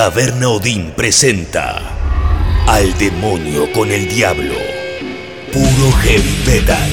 Taberna 0.00 0.48
Odín 0.48 0.94
presenta 0.96 1.78
Al 2.66 2.96
demonio 2.96 3.70
con 3.70 3.90
el 3.90 4.08
diablo. 4.08 4.54
Puro 5.52 5.92
heavy 6.00 6.38
metal. 6.46 6.90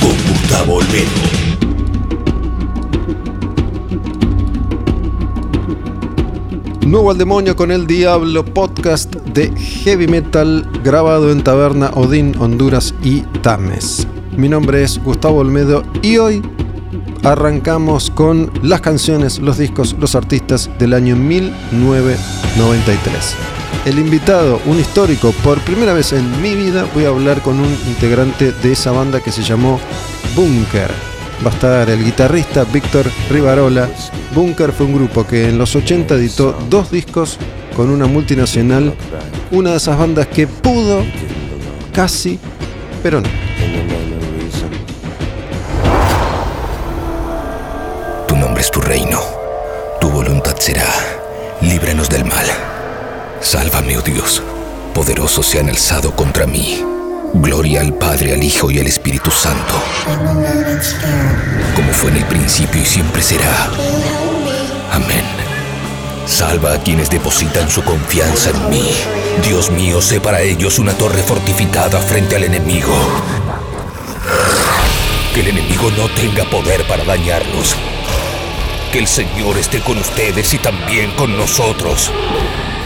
Con 0.00 0.12
Gustavo 0.28 0.74
Olmedo. 0.74 1.10
Nuevo 6.86 7.10
al 7.10 7.18
demonio 7.18 7.56
con 7.56 7.72
el 7.72 7.88
diablo 7.88 8.44
podcast 8.44 9.16
de 9.16 9.50
heavy 9.50 10.06
metal 10.06 10.64
grabado 10.84 11.32
en 11.32 11.42
Taberna 11.42 11.90
Odín, 11.94 12.36
Honduras 12.38 12.94
y 13.02 13.22
Tames. 13.42 14.06
Mi 14.36 14.48
nombre 14.48 14.84
es 14.84 15.02
Gustavo 15.02 15.40
Olmedo 15.40 15.82
y 16.00 16.18
hoy 16.18 16.42
arrancamos 17.22 18.10
con 18.10 18.50
las 18.62 18.80
canciones, 18.80 19.38
los 19.38 19.58
discos, 19.58 19.94
los 19.98 20.14
artistas 20.14 20.70
del 20.78 20.94
año 20.94 21.16
1993. 21.16 23.36
El 23.84 23.98
invitado, 23.98 24.60
un 24.66 24.78
histórico, 24.78 25.32
por 25.42 25.58
primera 25.60 25.92
vez 25.92 26.12
en 26.12 26.40
mi 26.40 26.54
vida 26.54 26.86
voy 26.94 27.04
a 27.04 27.08
hablar 27.08 27.42
con 27.42 27.58
un 27.58 27.76
integrante 27.88 28.52
de 28.52 28.70
esa 28.72 28.92
banda 28.92 29.18
que 29.20 29.32
se 29.32 29.42
llamó 29.42 29.80
Bunker. 30.36 30.88
Va 31.44 31.50
a 31.50 31.54
estar 31.54 31.90
el 31.90 32.04
guitarrista 32.04 32.62
Víctor 32.64 33.10
Rivarola. 33.28 33.90
Bunker 34.34 34.72
fue 34.72 34.86
un 34.86 34.94
grupo 34.94 35.26
que 35.26 35.48
en 35.48 35.58
los 35.58 35.74
80 35.74 36.14
editó 36.14 36.56
dos 36.70 36.92
discos 36.92 37.38
con 37.76 37.90
una 37.90 38.06
multinacional, 38.06 38.94
una 39.50 39.72
de 39.72 39.78
esas 39.78 39.98
bandas 39.98 40.28
que 40.28 40.46
pudo, 40.46 41.04
casi, 41.92 42.38
pero 43.02 43.20
no. 43.20 43.41
Sálvame, 53.52 53.98
oh 53.98 54.00
Dios. 54.00 54.42
Poderosos 54.94 55.44
se 55.44 55.60
han 55.60 55.68
alzado 55.68 56.16
contra 56.16 56.46
mí. 56.46 56.82
Gloria 57.34 57.82
al 57.82 57.92
Padre, 57.92 58.32
al 58.32 58.42
Hijo 58.42 58.70
y 58.70 58.78
al 58.78 58.86
Espíritu 58.86 59.30
Santo. 59.30 59.74
Como 61.76 61.92
fue 61.92 62.12
en 62.12 62.16
el 62.16 62.24
principio 62.24 62.80
y 62.80 62.86
siempre 62.86 63.20
será. 63.20 63.68
Amén. 64.90 65.22
Salva 66.26 66.72
a 66.72 66.78
quienes 66.78 67.10
depositan 67.10 67.68
su 67.68 67.84
confianza 67.84 68.48
en 68.48 68.70
mí. 68.70 68.88
Dios 69.46 69.70
mío, 69.70 70.00
sé 70.00 70.18
para 70.18 70.40
ellos 70.40 70.78
una 70.78 70.94
torre 70.94 71.22
fortificada 71.22 72.00
frente 72.00 72.36
al 72.36 72.44
enemigo. 72.44 72.96
Que 75.34 75.40
el 75.40 75.48
enemigo 75.48 75.90
no 75.90 76.08
tenga 76.14 76.44
poder 76.44 76.86
para 76.86 77.04
dañarlos. 77.04 77.76
Que 78.90 79.00
el 79.00 79.06
Señor 79.06 79.58
esté 79.58 79.80
con 79.80 79.98
ustedes 79.98 80.54
y 80.54 80.58
también 80.58 81.10
con 81.16 81.36
nosotros. 81.36 82.10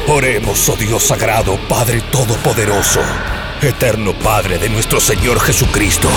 Oremos, 0.08 0.68
oh 0.68 0.76
Dios 0.76 1.02
sagrado, 1.02 1.58
Padre 1.68 2.00
Todopoderoso, 2.12 3.00
eterno 3.60 4.12
Padre 4.14 4.56
de 4.56 4.68
nuestro 4.68 5.00
Señor 5.00 5.40
Jesucristo. 5.40 6.08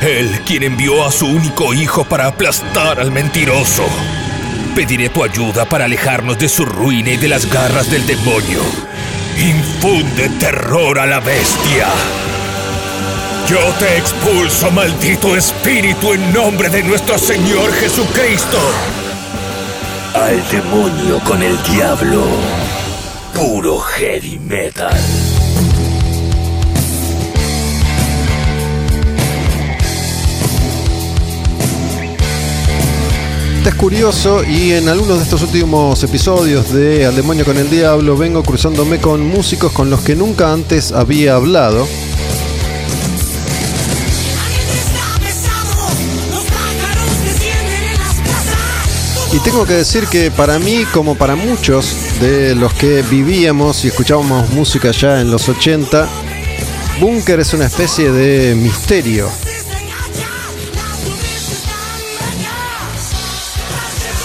Él 0.00 0.40
quien 0.46 0.62
envió 0.62 1.04
a 1.04 1.10
su 1.10 1.26
único 1.26 1.74
Hijo 1.74 2.04
para 2.04 2.28
aplastar 2.28 3.00
al 3.00 3.10
mentiroso. 3.10 3.84
Pediré 4.76 5.08
tu 5.08 5.24
ayuda 5.24 5.64
para 5.64 5.86
alejarnos 5.86 6.38
de 6.38 6.48
su 6.48 6.64
ruina 6.64 7.10
y 7.10 7.16
de 7.16 7.26
las 7.26 7.52
garras 7.52 7.90
del 7.90 8.06
demonio. 8.06 8.62
Infunde 9.36 10.28
terror 10.38 10.96
a 11.00 11.06
la 11.06 11.18
bestia. 11.18 11.88
Yo 13.48 13.58
te 13.80 13.98
expulso, 13.98 14.70
maldito 14.70 15.36
espíritu, 15.36 16.12
en 16.12 16.32
nombre 16.32 16.68
de 16.70 16.84
nuestro 16.84 17.18
Señor 17.18 17.72
Jesucristo. 17.72 18.58
Al 20.14 20.42
demonio 20.50 21.20
con 21.24 21.40
el 21.40 21.56
diablo. 21.62 22.24
Puro 23.32 23.78
heavy 23.78 24.40
metal. 24.40 24.92
Es 33.64 33.74
curioso 33.76 34.42
y 34.42 34.72
en 34.72 34.88
algunos 34.88 35.18
de 35.18 35.22
estos 35.22 35.42
últimos 35.42 36.02
episodios 36.02 36.72
de 36.72 37.06
Al 37.06 37.14
demonio 37.14 37.44
con 37.44 37.56
el 37.56 37.70
diablo 37.70 38.16
vengo 38.16 38.42
cruzándome 38.42 38.98
con 38.98 39.24
músicos 39.24 39.70
con 39.70 39.90
los 39.90 40.00
que 40.00 40.16
nunca 40.16 40.52
antes 40.52 40.90
había 40.90 41.36
hablado. 41.36 41.86
Y 49.32 49.38
tengo 49.38 49.64
que 49.64 49.74
decir 49.74 50.06
que 50.08 50.32
para 50.32 50.58
mí, 50.58 50.84
como 50.92 51.14
para 51.14 51.36
muchos 51.36 52.20
de 52.20 52.56
los 52.56 52.74
que 52.74 53.02
vivíamos 53.02 53.84
y 53.84 53.88
escuchábamos 53.88 54.50
música 54.50 54.90
ya 54.90 55.20
en 55.20 55.30
los 55.30 55.48
80, 55.48 56.08
Bunker 57.00 57.38
es 57.38 57.54
una 57.54 57.66
especie 57.66 58.10
de 58.10 58.56
misterio. 58.56 59.28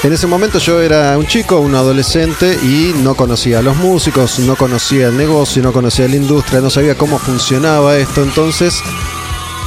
En 0.03 0.11
ese 0.11 0.25
momento 0.25 0.57
yo 0.57 0.81
era 0.81 1.17
un 1.17 1.27
chico, 1.27 1.59
un 1.59 1.75
adolescente 1.75 2.57
y 2.63 2.93
no 3.03 3.16
conocía 3.16 3.59
a 3.59 3.61
los 3.61 3.77
músicos, 3.77 4.39
no 4.39 4.55
conocía 4.55 5.07
el 5.07 5.17
negocio, 5.17 5.61
no 5.61 5.72
conocía 5.72 6.07
la 6.07 6.16
industria, 6.16 6.61
no 6.61 6.69
sabía 6.72 6.95
cómo 6.95 7.19
funcionaba 7.19 7.97
esto. 7.97 8.23
Entonces 8.23 8.81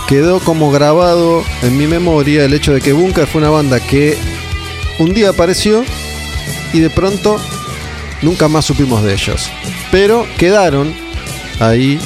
quedó 0.08 0.40
como 0.40 0.70
grabado 0.72 1.44
en 1.62 1.76
mi 1.76 1.86
memoria 1.86 2.44
el 2.44 2.54
hecho 2.54 2.72
de 2.72 2.80
que 2.80 2.92
Bunker 2.92 3.26
fue 3.26 3.40
una 3.40 3.50
banda 3.50 3.80
que 3.80 4.18
un 4.98 5.14
día 5.14 5.30
apareció 5.30 5.84
y 6.72 6.80
de 6.80 6.90
pronto 6.90 7.40
nunca 8.22 8.48
más 8.48 8.64
supimos 8.64 9.02
de 9.02 9.14
ellos. 9.14 9.50
Pero 9.90 10.26
quedaron 10.36 10.92
ahí 11.60 11.98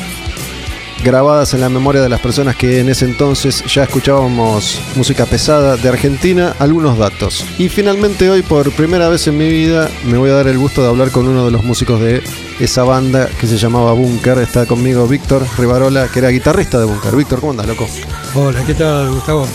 grabadas 1.03 1.53
en 1.53 1.61
la 1.61 1.69
memoria 1.69 2.01
de 2.01 2.09
las 2.09 2.21
personas 2.21 2.55
que 2.55 2.79
en 2.79 2.89
ese 2.89 3.05
entonces 3.05 3.65
ya 3.65 3.83
escuchábamos 3.83 4.81
música 4.95 5.27
pesada 5.27 5.77
de 5.77 5.89
Argentina, 5.89 6.55
algunos 6.61 6.97
datos. 6.97 7.45
Y 7.59 7.69
finalmente 7.69 8.31
hoy 8.31 8.43
por 8.43 8.71
primera 8.73 9.09
vez 9.09 9.27
en 9.27 9.37
mi 9.37 9.49
vida 9.49 9.91
me 10.05 10.19
voy 10.19 10.31
a 10.31 10.35
dar 10.35 10.47
el 10.47 10.59
gusto 10.59 10.83
de 10.83 10.89
hablar 10.89 11.11
con 11.11 11.27
uno 11.27 11.45
de 11.45 11.51
los 11.51 11.65
músicos 11.65 12.01
de 12.01 12.23
esa 12.61 12.85
banda 12.85 13.29
que 13.41 13.49
se 13.49 13.59
llamaba 13.59 13.93
Bunker. 13.93 14.39
Está 14.39 14.67
conmigo 14.67 15.09
Víctor 15.09 15.45
Rivarola, 15.59 16.07
que 16.09 16.21
era 16.21 16.29
guitarrista 16.29 16.79
de 16.79 16.85
Bunker. 16.85 17.17
Víctor, 17.17 17.41
¿cómo 17.41 17.53
andas, 17.53 17.67
loco? 17.67 17.89
Hola, 18.35 18.63
¿qué 18.65 18.75
tal, 18.75 19.11
Gustavo? 19.11 19.49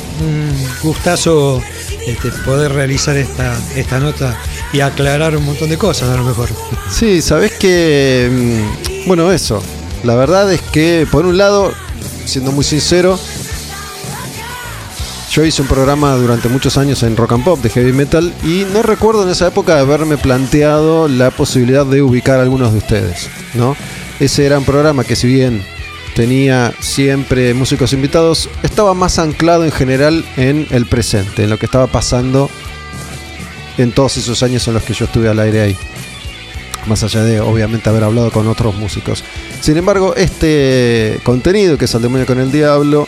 Gustazo 0.84 1.62
este, 2.08 2.32
poder 2.46 2.72
realizar 2.74 3.18
esta, 3.18 3.56
esta 3.76 4.00
nota 4.00 4.38
y 4.74 4.80
aclarar 4.80 5.36
un 5.38 5.46
montón 5.46 5.70
de 5.70 5.78
cosas, 5.78 6.10
a 6.10 6.16
lo 6.18 6.24
mejor. 6.24 6.50
Sí, 6.90 7.22
sabes 7.22 7.52
que. 7.54 8.30
mm, 8.32 9.08
Bueno, 9.08 9.32
eso. 9.32 9.62
La 10.04 10.16
verdad 10.16 10.52
es 10.52 10.62
que, 10.62 11.08
por 11.12 11.26
un 11.26 11.38
lado, 11.38 11.74
siendo 12.26 12.52
muy 12.52 12.64
sincero, 12.64 13.20
yo 15.32 15.44
hice 15.44 15.62
un 15.62 15.68
programa 15.68 16.16
durante 16.16 16.50
muchos 16.50 16.78
años 16.78 17.04
en 17.04 17.16
rock 17.18 17.34
and 17.34 17.44
pop 17.44 17.60
de 17.62 17.70
heavy 17.70 17.92
metal 17.94 18.34
y 18.44 18.66
no 18.74 18.82
recuerdo 18.82 19.24
en 19.24 19.30
esa 19.30 19.48
época 19.48 19.80
haberme 19.80 20.18
planteado 20.18 21.08
la 21.08 21.32
posibilidad 21.32 21.86
de 21.86 22.02
ubicar 22.02 22.40
a 22.40 22.44
algunos 22.44 22.72
de 22.72 22.78
ustedes, 22.80 23.30
¿no? 23.54 23.76
Ese 24.20 24.46
era 24.46 24.58
un 24.58 24.66
programa 24.66 25.04
que 25.04 25.16
si 25.16 25.28
bien 25.28 25.64
tenía 26.18 26.74
siempre 26.80 27.54
músicos 27.54 27.94
invitados, 27.94 28.50
estaba 28.64 28.96
más 28.96 29.20
anclado 29.20 29.66
en 29.66 29.72
general 29.72 30.26
en 30.36 30.66
el 30.72 30.88
presente, 30.88 31.44
en 31.44 31.52
lo 31.52 31.60
que 31.60 31.68
estaba 31.68 31.86
pasando 31.86 32.50
en 33.78 33.92
todos 33.92 34.18
esos 34.18 34.42
años 34.42 34.68
en 34.68 34.74
los 34.74 34.82
que 34.82 34.96
yo 34.96 35.06
estuve 35.06 35.30
al 35.30 35.40
aire 35.40 35.62
ahí. 35.62 35.78
Más 36.88 37.04
allá 37.04 37.24
de 37.24 37.40
obviamente 37.40 37.88
haber 37.88 38.04
hablado 38.04 38.32
con 38.32 38.48
otros 38.48 38.74
músicos. 38.74 39.24
Sin 39.62 39.78
embargo, 39.78 40.16
este 40.16 41.20
contenido 41.22 41.78
que 41.78 41.86
es 41.86 41.94
Al 41.94 42.02
Demonio 42.02 42.26
con 42.26 42.40
el 42.40 42.52
Diablo 42.52 43.08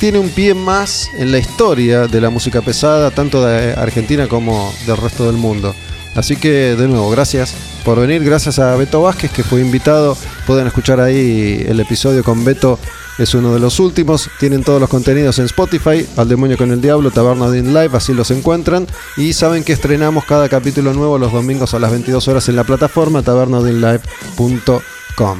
tiene 0.00 0.18
un 0.18 0.30
pie 0.30 0.54
más 0.54 1.10
en 1.16 1.30
la 1.30 1.38
historia 1.38 2.08
de 2.08 2.20
la 2.20 2.30
música 2.30 2.60
pesada, 2.60 3.12
tanto 3.12 3.46
de 3.46 3.74
Argentina 3.74 4.26
como 4.26 4.74
del 4.84 4.96
resto 4.96 5.26
del 5.26 5.36
mundo. 5.36 5.76
Así 6.14 6.36
que, 6.36 6.76
de 6.76 6.88
nuevo, 6.88 7.10
gracias 7.10 7.54
por 7.84 8.00
venir. 8.00 8.24
Gracias 8.24 8.58
a 8.58 8.74
Beto 8.76 9.02
Vázquez, 9.02 9.30
que 9.30 9.44
fue 9.44 9.60
invitado. 9.60 10.16
Pueden 10.46 10.66
escuchar 10.66 11.00
ahí 11.00 11.62
el 11.66 11.78
episodio 11.80 12.24
con 12.24 12.44
Beto. 12.44 12.78
Es 13.18 13.34
uno 13.34 13.52
de 13.52 13.60
los 13.60 13.78
últimos. 13.80 14.30
Tienen 14.38 14.64
todos 14.64 14.80
los 14.80 14.88
contenidos 14.88 15.38
en 15.38 15.44
Spotify. 15.44 16.06
Al 16.16 16.28
Demonio 16.28 16.56
con 16.56 16.72
el 16.72 16.80
Diablo, 16.80 17.10
Taberna 17.10 17.48
Live. 17.48 17.90
Así 17.92 18.14
los 18.14 18.30
encuentran. 18.30 18.86
Y 19.16 19.34
saben 19.34 19.62
que 19.62 19.72
estrenamos 19.72 20.24
cada 20.24 20.48
capítulo 20.48 20.94
nuevo 20.94 21.18
los 21.18 21.32
domingos 21.32 21.74
a 21.74 21.78
las 21.78 21.90
22 21.90 22.26
horas 22.28 22.48
en 22.48 22.56
la 22.56 22.64
plataforma 22.64 23.22
tabernaodinlive.com. 23.22 25.38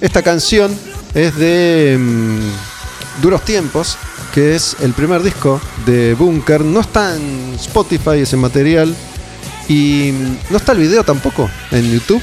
Esta 0.00 0.22
canción 0.22 0.76
es 1.14 1.36
de 1.36 1.96
mm, 1.98 3.22
Duros 3.22 3.42
Tiempos, 3.42 3.96
que 4.34 4.54
es 4.54 4.76
el 4.80 4.92
primer 4.92 5.22
disco 5.22 5.60
de 5.86 6.14
Bunker. 6.14 6.62
No 6.62 6.80
está 6.80 7.16
en 7.16 7.54
Spotify 7.54 8.18
ese 8.18 8.36
material. 8.36 8.94
Y 9.68 10.12
no 10.50 10.56
está 10.56 10.72
el 10.72 10.78
video 10.78 11.04
tampoco 11.04 11.48
en 11.70 11.90
YouTube. 11.90 12.22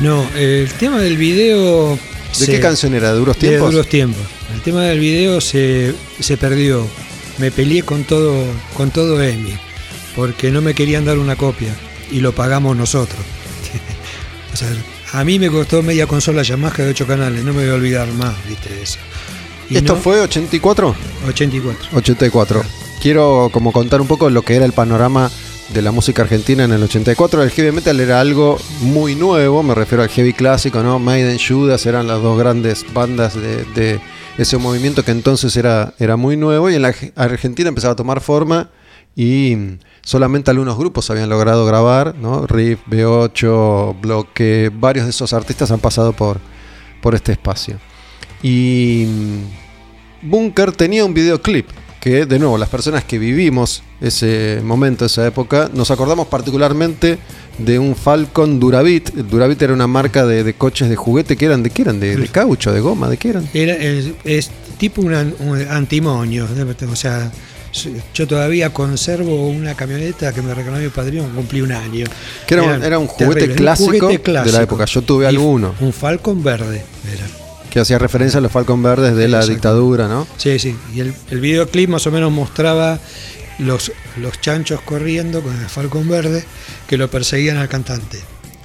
No, 0.00 0.26
el 0.36 0.70
tema 0.74 1.00
del 1.00 1.16
video. 1.16 1.98
¿De 2.38 2.46
qué 2.46 2.60
canción 2.60 2.94
era? 2.94 3.12
¿De 3.12 3.18
Duros 3.18 3.38
De 3.38 3.48
Tiempos? 3.48 3.72
duros 3.72 3.88
tiempos. 3.88 4.22
El 4.54 4.60
tema 4.60 4.84
del 4.84 4.98
video 4.98 5.40
se, 5.40 5.94
se 6.18 6.36
perdió. 6.36 6.86
Me 7.38 7.50
peleé 7.50 7.82
con 7.82 8.04
todo, 8.04 8.44
con 8.76 8.90
todo 8.90 9.22
EMI, 9.22 9.54
porque 10.14 10.50
no 10.50 10.60
me 10.60 10.74
querían 10.74 11.04
dar 11.04 11.18
una 11.18 11.36
copia. 11.36 11.74
y 12.10 12.20
lo 12.20 12.32
pagamos 12.32 12.76
nosotros. 12.76 13.20
o 14.52 14.56
sea, 14.56 14.68
a 15.12 15.24
mí 15.24 15.38
me 15.38 15.50
costó 15.50 15.82
media 15.82 16.06
consola 16.06 16.42
Yamaha 16.42 16.76
de 16.76 16.90
8 16.90 17.06
canales, 17.06 17.44
no 17.44 17.52
me 17.52 17.62
voy 17.62 17.70
a 17.70 17.74
olvidar 17.74 18.08
más, 18.12 18.34
viste 18.48 18.82
eso. 18.82 18.98
Y 19.70 19.76
¿Esto 19.76 19.94
no, 19.94 20.00
fue 20.00 20.20
84? 20.20 20.94
84. 21.28 21.88
84. 21.96 22.64
Quiero 23.00 23.48
como 23.52 23.72
contar 23.72 24.00
un 24.00 24.06
poco 24.06 24.28
lo 24.30 24.42
que 24.42 24.56
era 24.56 24.64
el 24.64 24.72
panorama 24.72 25.30
de 25.72 25.82
la 25.82 25.92
música 25.92 26.22
argentina 26.22 26.64
en 26.64 26.72
el 26.72 26.82
84. 26.82 27.42
El 27.42 27.50
heavy 27.50 27.72
metal 27.72 27.98
era 27.98 28.20
algo 28.20 28.58
muy 28.80 29.14
nuevo, 29.14 29.62
me 29.62 29.74
refiero 29.74 30.02
al 30.02 30.08
heavy 30.10 30.32
clásico, 30.32 30.82
¿no? 30.82 30.98
Maiden, 30.98 31.38
Judas 31.38 31.86
eran 31.86 32.06
las 32.06 32.22
dos 32.22 32.38
grandes 32.38 32.84
bandas 32.92 33.34
de, 33.34 34.00
ese 34.36 34.58
movimiento 34.58 35.04
que 35.04 35.12
entonces 35.12 35.56
era, 35.56 35.94
era 35.98 36.16
muy 36.16 36.36
nuevo 36.36 36.68
y 36.68 36.74
en 36.74 36.82
la 36.82 36.88
Arge- 36.92 37.12
Argentina 37.16 37.68
empezaba 37.68 37.92
a 37.92 37.96
tomar 37.96 38.20
forma 38.20 38.68
y 39.16 39.56
solamente 40.02 40.50
algunos 40.50 40.76
grupos 40.76 41.08
habían 41.10 41.28
logrado 41.28 41.64
grabar, 41.64 42.14
¿no? 42.16 42.46
Riff, 42.46 42.80
B8, 42.88 44.00
Bloque, 44.00 44.70
varios 44.74 45.06
de 45.06 45.10
esos 45.10 45.32
artistas 45.32 45.70
han 45.70 45.78
pasado 45.80 46.12
por, 46.12 46.40
por 47.00 47.14
este 47.14 47.32
espacio. 47.32 47.78
Y 48.42 49.06
mm, 49.08 50.28
Bunker 50.30 50.72
tenía 50.72 51.04
un 51.04 51.14
videoclip 51.14 51.68
que, 52.04 52.26
de 52.26 52.38
nuevo, 52.38 52.58
las 52.58 52.68
personas 52.68 53.02
que 53.02 53.18
vivimos 53.18 53.82
ese 53.98 54.60
momento, 54.62 55.06
esa 55.06 55.26
época, 55.26 55.70
nos 55.72 55.90
acordamos 55.90 56.26
particularmente 56.26 57.16
de 57.56 57.78
un 57.78 57.96
Falcon 57.96 58.60
Durabit. 58.60 59.16
El 59.16 59.26
Durabit 59.26 59.62
era 59.62 59.72
una 59.72 59.86
marca 59.86 60.26
de, 60.26 60.44
de 60.44 60.52
coches 60.52 60.90
de 60.90 60.96
juguete 60.96 61.34
que 61.38 61.46
eran 61.46 61.62
de 61.62 61.70
qué 61.70 61.80
eran, 61.80 62.00
de, 62.00 62.14
de 62.16 62.28
caucho, 62.28 62.72
de 62.74 62.80
goma, 62.80 63.08
de 63.08 63.16
qué 63.16 63.30
eran. 63.30 63.48
Era, 63.54 63.72
es, 63.74 64.08
es 64.24 64.50
tipo 64.76 65.00
un, 65.00 65.14
un 65.14 65.58
antimonio, 65.70 66.46
o 66.92 66.96
sea, 66.96 67.32
yo 68.12 68.26
todavía 68.26 68.70
conservo 68.70 69.48
una 69.48 69.74
camioneta 69.74 70.32
que 70.34 70.42
me 70.42 70.52
regaló 70.52 70.76
mi 70.76 70.90
padrino, 70.90 71.26
cumplí 71.34 71.62
un 71.62 71.72
año. 71.72 72.04
Que 72.46 72.52
era 72.54 72.62
un- 72.64 72.82
era 72.84 72.98
un 72.98 73.06
juguete 73.06 73.40
terribles, 73.48 73.56
clásico 73.56 74.08
de 74.08 74.52
la 74.52 74.62
época. 74.62 74.84
Yo 74.84 75.00
tuve 75.00 75.26
alguno. 75.26 75.74
Un 75.80 75.92
Falcon 75.94 76.42
verde 76.44 76.82
era. 77.10 77.43
Que 77.74 77.80
hacía 77.80 77.98
referencia 77.98 78.38
a 78.38 78.40
los 78.40 78.52
Falcon 78.52 78.82
Verdes 78.82 79.16
de 79.16 79.26
la 79.26 79.38
Exacto. 79.38 79.52
dictadura, 79.52 80.06
¿no? 80.08 80.28
Sí, 80.36 80.60
sí. 80.60 80.76
Y 80.94 81.00
el, 81.00 81.12
el 81.30 81.40
videoclip 81.40 81.90
más 81.90 82.06
o 82.06 82.12
menos 82.12 82.30
mostraba 82.30 83.00
los, 83.58 83.90
los 84.16 84.40
chanchos 84.40 84.80
corriendo 84.82 85.42
con 85.42 85.58
el 85.58 85.66
Falcon 85.68 86.08
verde 86.08 86.44
que 86.86 86.96
lo 86.96 87.10
perseguían 87.10 87.56
al 87.56 87.68
cantante. 87.68 88.20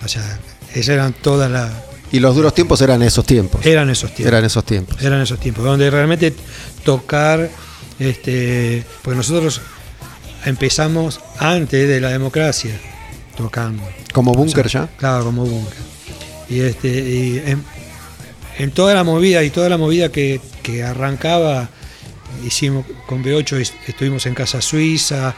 O 0.06 0.07
sea, 0.07 0.39
esas 0.75 0.89
eran 0.89 1.13
todas 1.13 1.50
las. 1.50 1.71
Y 2.11 2.19
los 2.19 2.35
duros 2.35 2.53
tiempos 2.53 2.81
eran 2.81 3.01
esos 3.01 3.25
tiempos. 3.25 3.65
Eran 3.65 3.89
esos 3.89 4.13
tiempos. 4.13 4.27
Eran 4.27 4.45
esos 4.45 4.63
tiempos. 4.63 5.01
Eran 5.01 5.21
esos 5.21 5.39
tiempos, 5.39 5.63
donde 5.63 5.89
realmente 5.89 6.33
tocar, 6.83 7.50
este, 8.00 8.85
pues 9.01 9.17
nosotros 9.17 9.59
empezamos 10.45 11.19
antes 11.39 11.88
de 11.88 12.00
la 12.00 12.09
democracia 12.09 12.79
tocando. 13.35 13.83
Como 14.13 14.33
O 14.33 14.47
sea, 14.47 14.67
ya. 14.67 14.88
Claro, 14.97 15.25
como 15.25 15.45
búnker. 15.45 15.77
Y 16.50 16.61
este, 16.61 16.88
y 16.88 17.44
en, 17.45 17.63
en 18.59 18.71
toda 18.71 18.94
la 18.94 19.03
movida 19.03 19.44
y 19.44 19.50
toda 19.50 19.69
la 19.69 19.77
movida 19.77 20.09
que, 20.11 20.39
que 20.61 20.83
arrancaba, 20.83 21.69
hicimos 22.45 22.85
con 23.07 23.23
B8 23.23 23.57
est- 23.59 23.73
estuvimos 23.88 24.25
en 24.27 24.35
Casa 24.35 24.61
Suiza, 24.61 25.33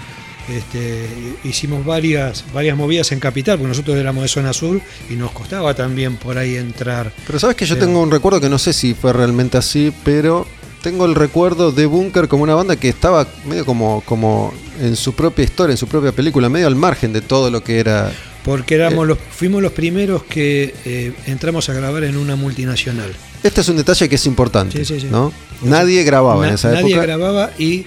este, 0.50 1.07
hicimos 1.44 1.85
varias, 1.85 2.44
varias 2.53 2.75
movidas 2.75 3.12
en 3.12 3.19
Capital, 3.19 3.57
porque 3.57 3.69
nosotros 3.69 3.95
éramos 3.97 4.23
de 4.23 4.27
zona 4.27 4.53
sur 4.53 4.81
y 5.09 5.13
nos 5.13 5.31
costaba 5.31 5.73
también 5.73 6.18
por 6.18 6.38
ahí 6.38 6.56
entrar. 6.57 7.13
Pero 7.25 7.39
sabes 7.39 7.56
que 7.56 7.65
yo 7.65 7.75
Pero- 7.75 7.85
tengo 7.88 8.01
un 8.01 8.12
recuerdo 8.12 8.41
que 8.41 8.50
no 8.50 8.57
sé 8.59 8.73
si 8.73 8.94
fue 8.94 9.13
realmente 9.13 9.57
así, 9.57 9.94
pero 10.03 10.45
tengo 10.81 11.06
el 11.06 11.13
recuerdo 11.15 11.71
de 11.71 11.85
Bunker 11.85 12.27
como 12.27 12.44
una 12.44 12.56
banda 12.56 12.75
que 12.75 12.89
estaba 12.89 13.27
medio 13.45 13.65
como, 13.65 14.01
como 14.06 14.51
en 14.79 14.95
su 14.95 15.13
propia 15.13 15.44
historia, 15.45 15.73
en 15.73 15.77
su 15.77 15.88
propia 15.88 16.12
película, 16.12 16.50
medio 16.50 16.65
al 16.68 16.75
margen 16.75 17.13
de 17.13 17.21
todo 17.21 17.51
lo 17.51 17.63
que 17.63 17.79
era. 17.79 18.12
Porque 18.44 18.76
éramos 18.76 19.08
los, 19.08 19.18
fuimos 19.20 19.62
los 19.62 19.72
primeros 19.72 20.24
que 20.24 20.74
eh, 20.86 21.14
entramos 21.28 21.70
a 21.70 21.74
grabar 21.74 22.04
en 22.04 22.18
una 22.18 22.36
multinacional. 22.36 23.14
Este 23.44 23.62
es 23.62 23.70
un 23.70 23.78
detalle 23.78 24.10
que 24.10 24.16
es 24.16 24.26
importante, 24.26 24.80
Sí, 24.80 24.86
sí, 24.96 25.02
sí. 25.02 25.08
¿no? 25.12 25.32
Nadie 25.62 26.04
grababa 26.04 26.48
en 26.48 26.56
esa 26.56 26.72
nadie 26.72 26.92
época. 26.94 27.02
grababa 27.06 27.52
y 27.60 27.86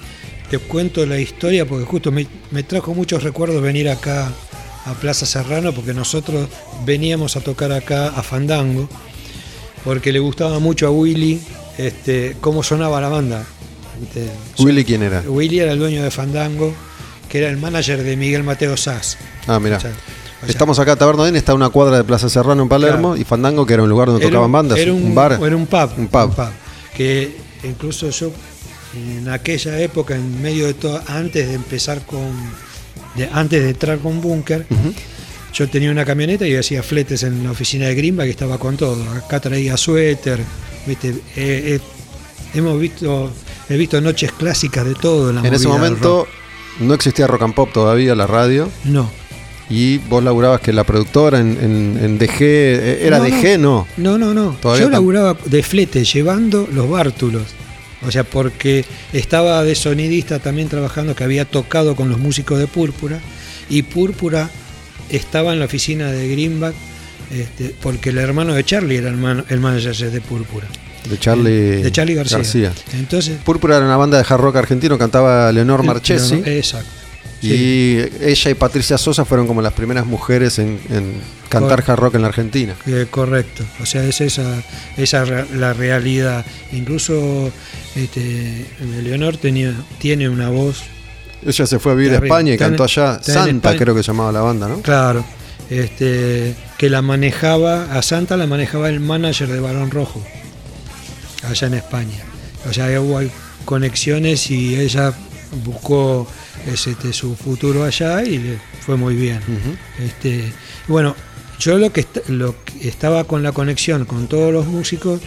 te 0.50 0.58
cuento 0.58 1.04
la 1.06 1.18
historia 1.18 1.66
porque 1.66 1.84
justo 1.84 2.12
me, 2.12 2.26
me 2.52 2.62
trajo 2.62 2.94
muchos 2.94 3.22
recuerdos 3.22 3.60
venir 3.62 3.88
acá 3.88 4.30
a 4.84 4.92
Plaza 4.94 5.26
Serrano 5.26 5.72
porque 5.72 5.92
nosotros 5.94 6.48
veníamos 6.84 7.36
a 7.36 7.40
tocar 7.40 7.72
acá 7.72 8.08
a 8.08 8.22
Fandango 8.22 8.88
porque 9.82 10.12
le 10.12 10.18
gustaba 10.20 10.58
mucho 10.60 10.86
a 10.86 10.90
Willy 10.90 11.40
este, 11.78 12.36
cómo 12.40 12.62
sonaba 12.62 13.00
la 13.00 13.08
banda. 13.08 13.44
Willy, 14.58 14.84
¿quién 14.84 15.02
era? 15.02 15.20
Willy 15.26 15.60
era 15.60 15.72
el 15.72 15.78
dueño 15.78 16.02
de 16.02 16.10
Fandango, 16.10 16.74
que 17.28 17.38
era 17.38 17.48
el 17.48 17.56
manager 17.56 18.02
de 18.02 18.16
Miguel 18.16 18.42
Mateo 18.44 18.76
Sass. 18.76 19.16
Ah, 19.46 19.58
mira. 19.60 19.76
O 19.78 19.80
sea, 19.80 19.92
Estamos 20.48 20.78
acá, 20.78 20.96
Taberna 20.96 21.22
Odín, 21.22 21.36
está 21.36 21.52
a 21.52 21.54
una 21.54 21.68
cuadra 21.70 21.96
de 21.96 22.04
Plaza 22.04 22.28
Serrano 22.28 22.62
en 22.62 22.68
Palermo, 22.68 23.10
Claro. 23.10 23.16
y 23.20 23.24
Fandango, 23.24 23.66
que 23.66 23.74
era 23.74 23.82
un 23.82 23.88
lugar 23.88 24.08
donde 24.08 24.22
Era 24.24 24.30
tocaban 24.30 24.46
un- 24.48 24.52
bandas, 24.52 24.78
era 24.78 24.92
un, 24.92 25.14
bar. 25.14 25.38
Era 25.42 25.56
un 25.56 25.66
pub. 25.66 25.90
Un 25.98 26.08
pub. 26.08 26.32
Que 26.96 27.36
incluso 27.64 28.10
yo, 28.10 28.30
en 28.94 29.28
aquella 29.28 29.78
época, 29.80 30.14
en 30.14 30.40
medio 30.42 30.66
de 30.66 30.74
todo, 30.74 31.00
antes 31.08 31.48
de 31.48 31.54
empezar 31.54 32.04
con. 32.06 32.30
de- 33.16 33.28
antes 33.32 33.62
de 33.62 33.70
entrar 33.70 33.98
con 33.98 34.20
Bunker, 34.20 34.66
Ujú. 34.70 34.92
yo 35.52 35.68
tenía 35.68 35.90
una 35.90 36.04
camioneta 36.04 36.46
y 36.46 36.56
hacía 36.56 36.82
fletes 36.82 37.22
en 37.22 37.44
la 37.44 37.50
oficina 37.52 37.86
de 37.86 37.94
Grimba 37.94 38.24
que 38.24 38.30
estaba 38.30 38.58
con 38.58 38.76
todo. 38.76 39.02
Acá 39.12 39.40
traía 39.40 39.76
suéter, 39.76 40.40
¿viste? 40.86 41.08
Eh, 41.10 41.14
eh, 41.36 41.80
hemos 42.54 42.78
visto. 42.80 43.30
He 43.68 43.76
visto 43.78 43.98
noches 44.00 44.30
clásicas 44.32 44.84
de 44.84 44.94
todo 44.94 45.30
en 45.30 45.36
la 45.36 45.48
En 45.48 45.54
ese 45.54 45.68
momento 45.68 46.26
no 46.80 46.92
existía 46.92 47.26
rock 47.26 47.42
and 47.42 47.54
pop 47.54 47.70
todavía, 47.72 48.14
la 48.14 48.26
radio, 48.26 48.68
No. 48.84 49.10
Y 49.70 49.98
vos 49.98 50.22
laburabas 50.22 50.60
que 50.60 50.72
la 50.72 50.84
productora 50.84 51.40
en, 51.40 51.56
en- 51.60 51.98
en 52.04 52.18
DG, 52.18 52.36
eh, 52.40 52.98
¿era 53.06 53.18
No. 53.18 53.24
DG? 53.24 53.58
No. 53.58 53.86
No, 53.96 54.18
no, 54.18 54.34
no. 54.34 54.56
Yo 54.78 54.88
laburaba 54.90 55.36
de 55.46 55.62
flete 55.62 56.04
llevando 56.04 56.68
los 56.72 56.88
bártulos. 56.88 57.42
O 58.06 58.10
sea, 58.10 58.22
porque 58.24 58.84
estaba 59.14 59.64
de 59.64 59.74
sonidista 59.74 60.38
también 60.38 60.68
trabajando, 60.68 61.14
que 61.16 61.24
había 61.24 61.46
tocado 61.46 61.96
con 61.96 62.10
los 62.10 62.18
músicos 62.18 62.58
de 62.58 62.66
Púrpura. 62.66 63.18
Y 63.70 63.82
Púrpura 63.82 64.50
estaba 65.08 65.54
en 65.54 65.58
la 65.60 65.64
oficina 65.64 66.12
de 66.12 66.28
Greenback, 66.28 66.74
este, 67.32 67.74
porque 67.80 68.10
el 68.10 68.18
hermano 68.18 68.52
de 68.52 68.62
Charlie 68.62 68.96
era 68.98 69.08
el, 69.08 69.16
man- 69.16 69.44
el 69.48 69.58
manager 69.60 70.10
de 70.10 70.20
Púrpura. 70.20 70.66
De 71.08 71.18
Charlie, 71.18 71.82
de 71.82 71.90
Charlie 71.92 72.14
García. 72.14 72.72
Entonces. 72.92 73.38
Púrpura 73.42 73.76
era 73.78 73.86
una 73.86 73.96
banda 73.96 74.18
de 74.18 74.24
hard 74.28 74.40
rock 74.40 74.56
argentino, 74.56 74.98
cantaba 74.98 75.50
Leonor 75.52 75.82
Marchesi. 75.82 76.42
Exacto. 76.44 76.90
Sí. 77.44 77.54
Y 77.54 78.24
ella 78.24 78.50
y 78.50 78.54
Patricia 78.54 78.98
Sosa 78.98 79.24
fueron 79.24 79.46
como 79.46 79.62
las 79.62 79.72
primeras 79.72 80.06
mujeres 80.06 80.58
en, 80.58 80.80
en 80.90 81.20
cantar 81.48 81.82
Cor- 81.84 81.90
hard 81.92 82.00
rock 82.00 82.14
en 82.16 82.22
la 82.22 82.28
Argentina. 82.28 82.74
Eh, 82.86 83.06
correcto, 83.10 83.64
o 83.80 83.86
sea, 83.86 84.04
es 84.04 84.20
esa, 84.20 84.62
esa 84.96 85.24
la 85.54 85.72
realidad. 85.72 86.44
Incluso 86.72 87.50
este, 87.94 88.66
Leonor 89.02 89.36
tenía, 89.36 89.72
tiene 89.98 90.28
una 90.28 90.48
voz 90.48 90.82
Ella 91.46 91.66
se 91.66 91.78
fue 91.78 91.92
a 91.92 91.94
vivir 91.94 92.12
a. 92.12 92.16
España 92.16 92.54
y 92.54 92.58
cantó 92.58 92.84
allá. 92.84 93.22
Santa 93.22 93.76
creo 93.76 93.94
que 93.94 94.02
se 94.02 94.08
llamaba 94.08 94.32
la 94.32 94.40
banda, 94.40 94.66
¿no? 94.68 94.80
Claro, 94.82 95.24
este, 95.70 96.54
que 96.78 96.88
la 96.90 97.02
manejaba, 97.02 97.84
a 97.96 98.02
Santa 98.02 98.36
la 98.36 98.46
manejaba 98.46 98.88
el 98.88 99.00
manager 99.00 99.48
de 99.48 99.60
Barón 99.60 99.90
Rojo, 99.90 100.22
allá 101.48 101.66
en 101.66 101.74
España. 101.74 102.24
O 102.68 102.72
sea, 102.72 102.98
hubo 103.00 103.18
hay 103.18 103.30
conexiones 103.66 104.50
y 104.50 104.76
ella 104.76 105.12
buscó 105.64 106.26
este, 106.66 107.12
su 107.12 107.34
futuro 107.36 107.84
allá 107.84 108.22
y 108.24 108.38
le 108.38 108.58
fue 108.84 108.96
muy 108.96 109.14
bien. 109.14 109.40
Este, 109.98 110.52
bueno, 110.88 111.14
yo 111.58 111.78
lo 111.78 111.92
que, 111.92 112.06
lo 112.28 112.54
que 112.64 112.88
estaba 112.88 113.24
con 113.24 113.42
la 113.42 113.52
conexión 113.52 114.04
con 114.04 114.26
todos 114.28 114.52
los 114.52 114.66
músicos, 114.66 115.20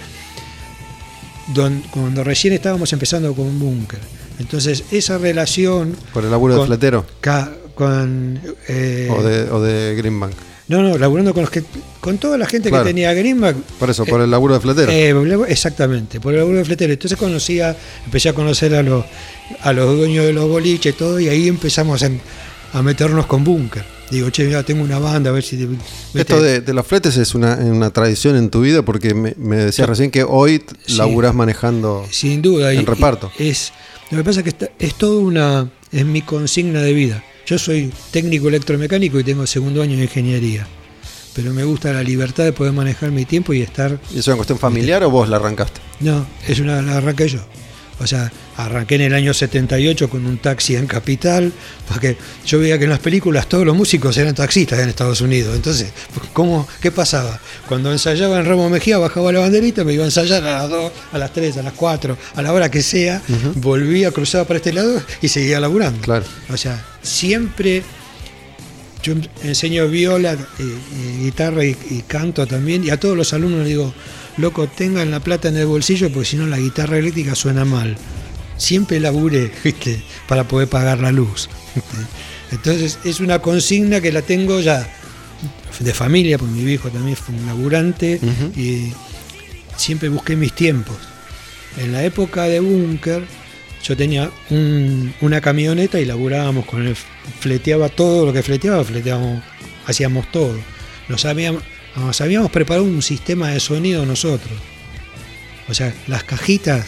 don- 1.53 1.82
cuando 1.91 2.24
recién 2.24 2.53
estábamos 2.53 2.91
empezando 2.94 3.34
con 3.34 3.60
Bunker. 3.60 4.00
Entonces, 4.39 4.84
esa 4.91 5.17
relación 5.17 5.96
Por 6.13 6.24
el 6.24 6.32
laburo 6.32 6.60
de 6.62 6.65
fletero 6.67 7.06
ca- 7.22 7.51
con... 7.75 8.39
eh, 8.67 9.08
o 9.12 9.24
de, 9.24 9.51
o 9.51 9.62
de 9.62 9.96
Greenbank. 9.96 10.34
No, 10.69 10.81
no, 10.83 10.97
laburando 10.97 11.33
con 11.33 11.43
los 11.43 11.50
que 11.50 11.63
con 12.01 12.17
toda 12.17 12.38
la 12.38 12.45
gente 12.45 12.69
Claro. 12.69 12.83
que 12.83 12.89
tenía 12.89 13.13
Greenback. 13.13 13.55
Por 13.79 13.89
eso, 13.89 14.05
por 14.05 14.19
el 14.21 14.29
laburo 14.29 14.53
de 14.55 14.59
fletero. 14.59 14.91
eh, 14.91 15.45
exactamente, 15.47 16.19
por 16.19 16.33
el 16.33 16.39
laburo 16.39 16.57
de 16.57 16.65
fletero. 16.65 16.91
Entonces 16.93 17.17
conocía, 17.17 17.75
empecé 18.05 18.29
a 18.29 18.33
conocer 18.33 18.75
a 18.75 18.83
los, 18.83 19.05
a 19.62 19.71
los 19.74 19.97
dueños 19.97 20.25
de 20.25 20.33
los 20.33 20.47
boliches 20.50 20.93
y 20.93 20.97
todo, 20.97 21.19
y 21.19 21.29
ahí 21.29 21.47
empezamos 21.47 22.01
en- 22.01 22.19
a 22.74 22.81
meternos 22.81 23.25
con 23.27 23.43
Bunker. 23.45 23.83
Digo, 24.12 24.29
che, 24.29 24.43
mira, 24.45 24.63
tengo 24.63 24.83
una 24.83 25.00
banda, 25.00 25.29
a 25.29 25.33
ver 25.33 25.43
si... 25.43 25.57
te- 25.57 25.65
vete". 25.67 25.79
Esto 26.21 26.41
de, 26.41 26.59
de 26.62 26.74
los 26.74 26.86
fletes 26.86 27.15
es 27.17 27.33
una, 27.33 27.55
una 27.55 27.89
tradición 27.91 28.36
en 28.36 28.50
tu 28.50 28.62
vida 28.62 28.81
porque 28.83 29.13
me, 29.13 29.36
me 29.38 29.55
decías 29.57 29.88
recién 29.88 30.12
que 30.12 30.24
hoy 30.24 30.59
t- 30.59 30.75
Sí. 30.86 30.97
laburás 30.97 31.33
manejando. 31.33 32.05
Sin 32.12 32.41
duda. 32.41 32.74
En 32.74 32.86
reparto. 32.86 33.31
y 33.39 33.50
es, 33.50 33.71
lo 34.12 34.17
que 34.17 34.24
pasa 34.25 34.39
es 34.41 34.43
que 34.43 34.50
está- 34.50 34.69
es 34.79 34.95
toda 34.95 35.19
una... 35.19 35.69
es 35.93 36.05
mi 36.05 36.21
consigna 36.21 36.81
de 36.81 36.93
vida. 36.93 37.24
Yo 37.47 37.57
soy 37.57 37.93
técnico 38.11 38.49
electromecánico 38.49 39.17
y 39.21 39.23
tengo 39.23 39.47
segundo 39.47 39.81
año 39.81 39.95
de 39.95 40.03
ingeniería. 40.03 40.67
Pero 41.33 41.53
me 41.53 41.63
gusta 41.63 41.93
la 41.93 42.03
libertad 42.03 42.43
de 42.43 42.51
poder 42.51 42.73
manejar 42.73 43.11
mi 43.11 43.23
tiempo 43.23 43.53
y 43.53 43.61
estar 43.61 43.97
¿Y 44.13 44.19
¿Es 44.19 44.27
una 44.27 44.35
cuestión 44.35 44.59
familiar 44.59 45.01
o 45.03 45.09
vos 45.09 45.29
la 45.29 45.37
arrancaste? 45.37 45.79
No, 46.01 46.27
es 46.45 46.59
una 46.59 46.81
la 46.81 46.97
arranqué 46.97 47.29
yo. 47.29 47.39
O 47.99 48.05
sea, 48.05 48.29
Arranqué 48.57 48.95
en 48.95 49.01
el 49.01 49.13
año 49.13 49.35
78 49.35 50.09
con 50.09 50.25
un 50.25 50.39
taxi 50.39 50.75
en 50.75 50.87
Capital, 50.87 51.53
porque 51.87 52.17
yo 52.45 52.59
veía 52.59 52.79
que 52.79 52.85
en 52.85 52.89
las 52.89 52.99
películas 52.99 53.47
todos 53.47 53.65
los 53.65 53.77
músicos 53.77 54.17
eran 54.17 54.33
taxistas 54.33 54.79
en 54.79 54.89
Estados 54.89 55.21
Unidos. 55.21 55.55
Entonces, 55.55 55.91
¿cómo, 56.33 56.67
¿qué 56.81 56.91
pasaba? 56.91 57.39
Cuando 57.67 57.91
ensayaba 57.91 58.39
en 58.39 58.45
Ramo 58.45 58.67
Mejía, 58.69 58.97
bajaba 58.97 59.31
la 59.31 59.41
banderita, 59.41 59.83
me 59.83 59.93
iba 59.93 60.03
a 60.03 60.07
ensayar 60.07 60.43
a 60.43 60.63
las 60.63 60.69
2, 60.71 60.91
a 61.13 61.17
las 61.19 61.33
3, 61.33 61.57
a 61.57 61.61
las 61.61 61.73
4, 61.73 62.17
a 62.35 62.41
la 62.41 62.51
hora 62.51 62.71
que 62.71 62.81
sea, 62.81 63.21
volvía, 63.55 64.11
cruzaba 64.11 64.45
para 64.45 64.57
este 64.57 64.73
lado 64.73 65.01
y 65.21 65.27
seguía 65.27 65.59
laburando. 65.59 66.01
Claro. 66.01 66.25
O 66.49 66.57
sea, 66.57 66.83
siempre 67.03 67.83
yo 69.03 69.13
enseño 69.43 69.87
viola, 69.87 70.33
eh, 70.33 70.37
eh, 70.59 71.17
guitarra 71.21 71.63
y, 71.63 71.77
y 71.91 72.01
canto 72.07 72.47
también, 72.47 72.83
y 72.83 72.89
a 72.89 72.99
todos 72.99 73.15
los 73.15 73.33
alumnos 73.33 73.59
les 73.59 73.69
digo, 73.69 73.93
loco, 74.37 74.67
tengan 74.67 75.11
la 75.11 75.19
plata 75.19 75.49
en 75.49 75.57
el 75.57 75.65
bolsillo 75.65 76.11
porque 76.11 76.25
si 76.25 76.37
no 76.37 76.47
la 76.47 76.57
guitarra 76.57 76.97
eléctrica 76.97 77.35
suena 77.35 77.65
mal. 77.65 77.97
Siempre 78.57 78.99
laburé, 78.99 79.51
¿viste? 79.63 80.01
Para 80.27 80.47
poder 80.47 80.67
pagar 80.67 80.99
la 80.99 81.11
luz. 81.11 81.49
Entonces 82.51 82.99
es 83.03 83.19
una 83.19 83.39
consigna 83.39 84.01
que 84.01 84.11
la 84.11 84.21
tengo 84.21 84.59
ya 84.59 84.87
de 85.79 85.93
familia, 85.93 86.37
porque 86.37 86.53
mi 86.53 86.63
viejo 86.63 86.89
también 86.89 87.15
fue 87.15 87.35
un 87.35 87.45
laburante 87.45 88.19
y 88.55 88.91
siempre 89.75 90.09
busqué 90.09 90.35
mis 90.35 90.53
tiempos. 90.53 90.95
En 91.77 91.91
la 91.91 92.03
época 92.03 92.45
de 92.45 92.59
Búnker, 92.59 93.23
yo 93.83 93.95
tenía 93.95 94.31
un- 94.49 95.13
una 95.21 95.39
camioneta 95.41 95.99
y 95.99 96.05
laburábamos 96.05 96.65
con 96.65 96.87
el 96.87 96.95
fleteaba 97.39 97.89
todo 97.89 98.25
lo 98.25 98.33
que 98.33 98.41
fleteaba, 98.41 98.83
fleteábamos, 98.83 99.43
hacíamos 99.85 100.31
todo. 100.31 100.57
Nos 101.09 101.25
habíamos, 101.25 101.61
nos 101.95 102.19
habíamos 102.21 102.49
preparado 102.49 102.83
un 102.85 103.01
sistema 103.03 103.49
de 103.51 103.59
sonido 103.59 104.05
nosotros. 104.05 104.53
O 105.69 105.73
sea, 105.75 105.93
las 106.07 106.23
cajitas, 106.23 106.87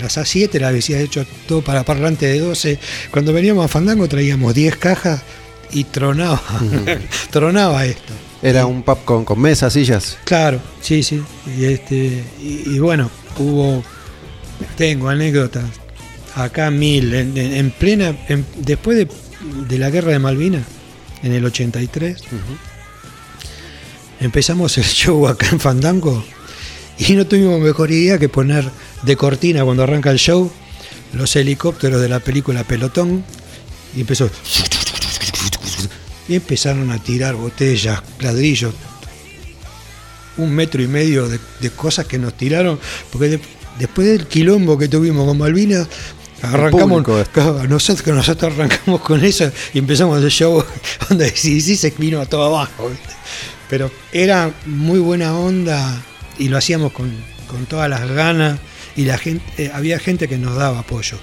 las 0.00 0.18
A7 0.18 0.58
las 0.60 0.70
había 0.72 1.00
hecho 1.00 1.24
todo 1.46 1.62
para 1.62 1.84
parlante 1.84 2.26
de 2.26 2.40
12. 2.40 2.78
Cuando 3.10 3.32
veníamos 3.32 3.64
a 3.64 3.68
Fandango 3.68 4.08
traíamos 4.08 4.54
10 4.54 4.76
cajas 4.76 5.22
y 5.72 5.84
tronaba, 5.84 6.42
tronaba 7.30 7.84
esto. 7.86 8.12
Era 8.42 8.66
un 8.66 8.82
pub 8.82 9.04
con, 9.04 9.24
con 9.24 9.40
mesas, 9.40 9.72
sillas. 9.72 10.16
Claro, 10.24 10.60
sí, 10.80 11.02
sí. 11.02 11.20
Y, 11.58 11.64
este, 11.64 12.22
y, 12.40 12.62
y 12.74 12.78
bueno, 12.78 13.10
hubo. 13.38 13.82
Tengo 14.76 15.08
anécdotas. 15.08 15.64
Acá 16.34 16.70
mil. 16.70 17.12
En, 17.14 17.36
en- 17.36 17.52
en 17.54 17.70
plena. 17.72 18.16
en- 18.28 18.46
después 18.58 18.96
de, 18.96 19.08
de 19.68 19.78
la 19.78 19.90
guerra 19.90 20.12
de 20.12 20.18
Malvinas, 20.20 20.62
en 21.22 21.32
el 21.32 21.44
83, 21.44 22.22
empezamos 24.20 24.78
el 24.78 24.84
show 25.00 25.26
acá 25.26 25.48
en 25.50 25.60
Fandango. 25.60 26.24
Y 26.98 27.12
no 27.14 27.26
tuvimos 27.26 27.60
mejor 27.60 27.90
idea 27.90 28.18
que 28.18 28.28
poner 28.28 28.68
de 29.02 29.16
cortina 29.16 29.64
cuando 29.64 29.82
arranca 29.84 30.10
el 30.10 30.18
show 30.18 30.50
los 31.14 31.34
helicópteros 31.36 32.00
de 32.02 32.08
la 32.08 32.20
película 32.20 32.64
Pelotón. 32.64 33.24
Y 33.96 34.00
empezó. 34.00 34.28
Y 36.28 36.34
empezaron 36.34 36.90
a 36.90 36.98
tirar 37.02 37.34
botellas, 37.36 38.02
ladrillos, 38.20 38.74
un 40.36 40.50
metro 40.52 40.82
y 40.82 40.86
medio 40.86 41.26
de, 41.28 41.40
de 41.60 41.70
cosas 41.70 42.06
que 42.06 42.18
nos 42.18 42.34
tiraron, 42.34 42.78
porque 43.10 43.28
de- 43.28 43.40
después 43.78 44.06
del 44.06 44.26
quilombo 44.26 44.76
que 44.76 44.88
tuvimos 44.88 45.26
con 45.26 45.38
Malvinas, 45.38 45.88
arrancamos, 46.42 47.02
claro, 47.32 47.64
nosotros, 47.66 48.14
nosotros 48.14 48.52
arrancamos 48.52 49.00
con 49.00 49.24
eso 49.24 49.50
y 49.72 49.78
empezamos 49.78 50.22
el 50.22 50.30
show 50.30 50.62
donde 51.08 51.34
sí, 51.34 51.60
sí 51.62 51.76
se 51.76 51.90
vino 51.96 52.20
a 52.20 52.26
todo 52.26 52.44
abajo, 52.44 52.90
¿viste? 52.90 53.08
pero 53.70 53.90
era 54.12 54.52
muy 54.66 54.98
buena 54.98 55.34
onda 55.36 56.04
y 56.38 56.48
lo 56.48 56.56
hacíamos 56.58 56.92
con, 56.92 57.10
con 57.48 57.66
todas 57.66 57.88
las 57.88 58.08
ganas 58.10 58.58
y 58.96 59.04
la 59.04 59.18
gente, 59.18 59.44
eh, 59.56 59.70
había 59.72 59.98
gente 59.98 60.28
que 60.28 60.38
nos 60.38 60.56
daba 60.56 60.80
apoyo. 60.80 61.18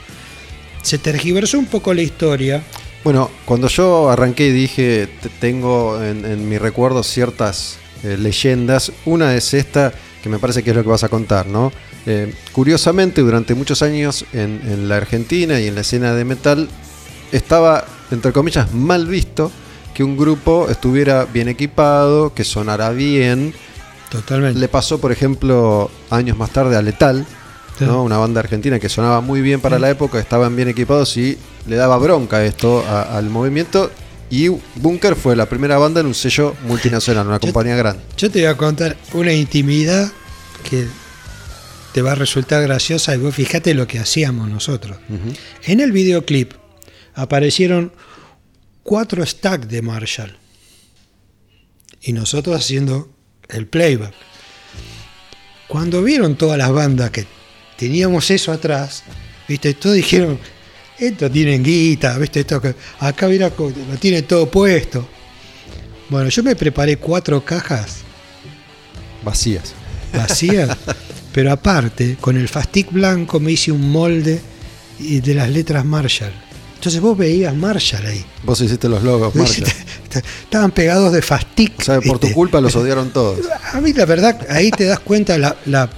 Se 0.81 0.97
tergiversó 0.97 1.57
un 1.59 1.65
poco 1.67 1.93
la 1.93 2.01
historia, 2.01 2.63
Bueno, 3.03 3.29
cuando 3.45 3.67
yo 3.67 4.09
arranqué 4.09 4.51
dije, 4.51 5.07
"Te- 5.21 5.29
tengo 5.29 6.01
en, 6.03 6.49
mi 6.49 6.57
recuerdo 6.57 7.03
ciertas 7.03 7.77
eh, 8.03 8.17
leyendas, 8.17 8.91
una 9.05 9.35
es 9.35 9.53
esta, 9.53 9.93
que 10.23 10.29
me 10.29 10.39
parece 10.39 10.63
que 10.63 10.71
es 10.71 10.75
lo 10.75 10.81
que 10.81 10.89
vas 10.89 11.03
a 11.03 11.09
contar, 11.09 11.45
¿no? 11.45 11.71
Eh, 12.07 12.33
curiosamente, 12.51 13.21
durante 13.21 13.53
muchos 13.53 13.83
años 13.83 14.25
en 14.33 14.89
la 14.89 14.97
Argentina 14.97 15.59
y 15.61 15.67
en 15.67 15.75
la 15.75 15.81
escena 15.81 16.13
de 16.15 16.25
metal, 16.25 16.67
estaba, 17.31 17.85
entre 18.11 18.31
comillas, 18.31 18.73
mal 18.73 19.05
visto 19.07 19.51
que 19.93 20.03
un 20.03 20.17
grupo 20.17 20.67
estuviera 20.69 21.25
bien 21.25 21.47
equipado, 21.47 22.33
que 22.33 22.43
sonara 22.43 22.89
bien. 22.89 23.53
Totalmente. 24.09 24.59
Le 24.59 24.67
pasó, 24.67 24.99
por 24.99 25.11
ejemplo, 25.11 25.89
años 26.09 26.37
más 26.37 26.51
tarde 26.51 26.75
a 26.75 26.81
Letal, 26.81 27.25
Sí. 27.77 27.83
¿no? 27.85 28.03
una 28.03 28.17
banda 28.17 28.39
argentina 28.39 28.79
que 28.79 28.87
sonaba 28.87 29.19
muy 29.19 29.41
bien 29.41 29.59
para 29.59 29.77
la 29.79 29.89
época, 29.89 30.17
estaban 30.19 30.55
bien 30.55 30.69
equipados 30.69 31.17
y 31.17 31.37
le 31.67 31.75
daba 31.75 31.97
bronca 31.97 32.43
esto 32.45 32.85
a- 32.87 33.17
al 33.17 33.29
movimiento. 33.29 33.91
Y 34.29 34.47
Bunker 34.75 35.15
fue 35.15 35.35
la 35.35 35.45
primera 35.47 35.77
banda 35.77 35.99
en 35.99 36.07
un 36.07 36.15
sello 36.15 36.55
multinacional, 36.67 37.27
una 37.27 37.35
Yo- 37.35 37.41
compañía 37.41 37.75
grande. 37.75 38.01
Yo 38.17 38.31
te 38.31 38.39
voy 38.39 38.47
a 38.47 38.55
contar 38.57 38.95
una 39.13 39.33
intimidad 39.33 40.09
que 40.69 40.87
te 41.93 42.01
va 42.01 42.13
a 42.13 42.15
resultar 42.15 42.61
graciosa 42.63 43.13
y 43.13 43.17
vos 43.17 43.35
fíjate 43.35 43.73
lo 43.73 43.87
que 43.87 43.99
hacíamos 43.99 44.49
nosotros. 44.49 44.97
En 45.63 45.79
el 45.81 45.91
videoclip 45.91 46.53
aparecieron 47.13 47.91
cuatro 48.83 49.25
stacks 49.25 49.67
de 49.67 49.81
Marshall 49.81 50.37
y 52.01 52.13
nosotros 52.13 52.55
haciendo 52.55 53.09
el 53.49 53.67
playback. 53.67 54.13
Cuando 55.67 56.03
vieron 56.03 56.35
todas 56.35 56.57
las 56.57 56.71
bandas 56.71 57.11
que 57.11 57.25
teníamos 57.77 58.29
eso 58.31 58.51
atrás, 58.51 59.03
viste, 59.47 59.73
todos 59.73 59.95
dijeron, 59.95 60.39
esto 60.97 61.29
tienen 61.29 61.63
guita, 61.63 62.17
viste, 62.17 62.41
esto 62.41 62.61
que 62.61 62.75
acá 62.99 63.27
mira, 63.27 63.51
lo 63.57 63.97
tiene 63.99 64.21
todo 64.21 64.49
puesto. 64.49 65.07
Bueno, 66.09 66.29
yo 66.29 66.43
me 66.43 66.55
preparé 66.55 66.97
cuatro 66.97 67.43
cajas 67.43 68.05
Vacías. 69.23 69.73
vacías, 70.13 70.77
pero 71.33 71.51
aparte, 71.51 72.15
con 72.21 72.37
el 72.37 72.47
fastic 72.47 72.91
blanco 72.91 73.39
me 73.39 73.53
hice 73.53 73.71
un 73.71 73.91
molde 73.91 74.39
de 74.99 75.33
las 75.33 75.49
letras 75.49 75.83
Marshall. 75.83 76.44
Entonces 76.75 77.01
vos 77.01 77.17
veías 77.17 77.55
Marshall 77.55 78.05
ahí. 78.05 78.23
Vos 78.43 78.61
hiciste 78.61 78.87
los 78.87 79.01
logos, 79.03 79.33
Marshall. 79.35 79.67
Estaban 80.43 80.71
pegados 80.71 81.11
de 81.13 81.21
fastic. 81.21 81.73
O 81.79 81.83
sea, 81.83 81.99
por 82.01 82.19
tu 82.19 82.31
culpa 82.31 82.61
los 82.61 82.75
odiaron 82.75 83.09
todos. 83.11 83.39
A 83.73 83.81
mí 83.81 83.91
la 83.93 84.05
verdad, 84.05 84.39
ahí 84.49 84.71
te 84.71 84.85
das 84.85 84.99
cuenta 84.99 85.37
la, 85.37 85.55
la- 85.65 85.89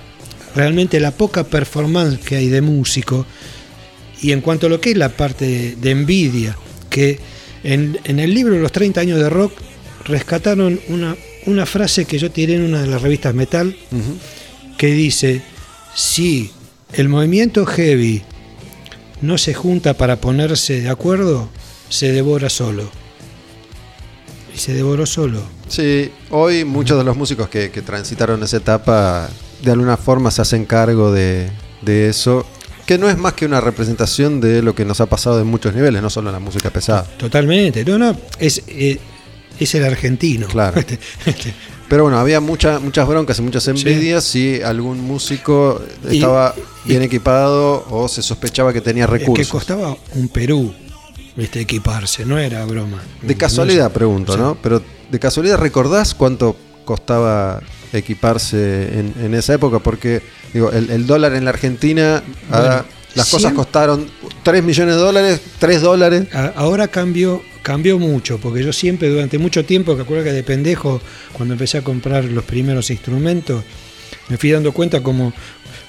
realmente 0.55 0.99
la 0.99 1.11
poca 1.11 1.43
performance 1.43 2.19
que 2.19 2.35
hay 2.37 2.47
de 2.49 2.61
músico 2.61 3.25
y 4.21 4.31
en 4.31 4.41
cuanto 4.41 4.65
a 4.67 4.69
lo 4.69 4.81
que 4.81 4.91
es 4.91 4.97
la 4.97 5.09
parte 5.09 5.75
de, 5.75 5.91
envidia, 5.91 6.57
que 6.89 7.19
en, 7.63 7.99
en 8.05 8.19
el 8.19 8.33
libro 8.33 8.57
Los 8.57 8.71
30 8.71 9.01
años 9.01 9.19
de 9.19 9.29
rock 9.29 9.51
rescataron 10.05 10.79
una, 10.87 11.15
una 11.45 11.65
frase 11.67 12.05
que 12.05 12.17
yo 12.17 12.31
tiré 12.31 12.55
en 12.55 12.63
una 12.63 12.81
de 12.81 12.87
las 12.87 13.01
revistas 13.01 13.35
Metal, 13.35 13.75
que 14.77 14.87
dice, 14.87 15.41
si 15.93 16.49
el 16.93 17.09
movimiento 17.09 17.65
heavy 17.65 18.23
no 19.21 19.37
se 19.37 19.53
junta 19.53 19.95
para 19.95 20.17
ponerse 20.17 20.81
de 20.81 20.89
acuerdo, 20.89 21.49
se 21.89 22.11
devora 22.11 22.49
solo. 22.49 22.89
Y 24.53 24.59
se 24.59 24.73
devoró 24.73 25.05
solo. 25.05 25.43
Sí, 25.67 26.11
hoy 26.31 26.65
muchos 26.65 26.97
de 26.97 27.03
los 27.03 27.15
músicos 27.15 27.49
que, 27.49 27.69
que 27.69 27.81
transitaron 27.81 28.41
esa 28.41 28.57
etapa 28.57 29.29
de 29.61 29.71
alguna 29.71 29.97
forma 29.97 30.31
se 30.31 30.41
hacen 30.41 30.65
cargo 30.65 31.11
de, 31.11 31.49
de 31.81 32.09
eso, 32.09 32.45
que 32.85 32.97
no 32.97 33.09
es 33.09 33.17
más 33.17 33.33
que 33.33 33.45
una 33.45 33.61
representación 33.61 34.39
de 34.39 34.61
lo 34.61 34.73
que 34.73 34.85
nos 34.85 35.01
ha 35.01 35.07
pasado 35.07 35.41
en 35.41 35.47
muchos 35.47 35.75
niveles, 35.75 36.01
no 36.01 36.09
solo 36.09 36.29
en 36.29 36.33
la 36.33 36.39
música 36.39 36.69
pesada. 36.69 37.03
Totalmente. 37.17 37.83
No, 37.83 37.97
no, 37.97 38.17
es, 38.39 38.63
eh, 38.67 38.99
es 39.59 39.75
el 39.75 39.83
argentino. 39.83 40.47
Claro. 40.47 40.79
Este, 40.79 40.99
este, 41.25 41.53
Pero 41.89 42.03
bueno, 42.03 42.19
había 42.19 42.39
mucha, 42.41 42.79
muchas 42.79 43.07
broncas 43.07 43.39
y 43.39 43.41
muchas 43.41 43.67
envidias 43.67 44.23
si 44.23 44.61
algún 44.61 44.99
músico 45.01 45.81
estaba 46.09 46.53
y- 46.85 46.89
bien 46.89 47.01
equipado 47.01 47.85
o 47.89 48.07
se 48.09 48.21
sospechaba 48.21 48.73
que 48.73 48.81
tenía 48.81 49.05
es 49.05 49.09
que 49.11 49.17
recursos. 49.19 49.47
costaba 49.49 49.95
un 50.15 50.27
Perú 50.27 50.73
viste, 51.37 51.61
equiparse, 51.61 52.25
no 52.25 52.37
era 52.39 52.65
broma. 52.65 53.01
De 53.21 53.35
casualidad, 53.37 53.85
No 53.89 53.93
pregunto, 53.93 54.33
Sí. 54.33 54.39
¿no? 54.39 54.57
Pero 54.61 54.81
de 55.11 55.19
casualidad, 55.19 55.57
¿recordás 55.59 56.13
cuánto 56.15 56.55
costaba 56.83 57.61
equiparse 57.93 58.99
en, 58.99 59.13
en 59.23 59.33
esa 59.35 59.53
época? 59.53 59.79
Porque, 59.79 60.21
digo, 60.53 60.71
el, 60.71 60.89
el 60.89 61.05
dólar 61.07 61.33
en 61.35 61.45
la 61.45 61.51
Argentina, 61.51 62.23
Bueno, 62.49 62.83
las 63.17 63.25
cosas 63.29 63.41
siempre- 63.51 63.63
costaron 63.63 64.07
3 64.43 64.63
millones 64.63 64.95
de 64.95 65.01
dólares, 65.01 65.41
3 65.59 65.81
dólares. 65.81 66.27
Ahora 66.55 66.87
cambió, 66.87 67.41
cambió 67.61 67.99
mucho, 67.99 68.37
porque 68.39 68.63
yo 68.63 68.71
siempre 68.71 69.09
durante 69.09 69.37
mucho 69.37 69.65
tiempo, 69.65 69.95
que 69.95 70.03
acuerdo 70.03 70.23
que 70.23 70.31
de 70.31 70.43
pendejo, 70.43 71.01
cuando 71.33 71.53
empecé 71.55 71.77
a 71.79 71.81
comprar 71.83 72.23
los 72.25 72.43
primeros 72.45 72.89
instrumentos, 72.89 73.63
me 74.29 74.37
fui 74.37 74.51
dando 74.51 74.71
cuenta 74.71 75.01
como 75.03 75.33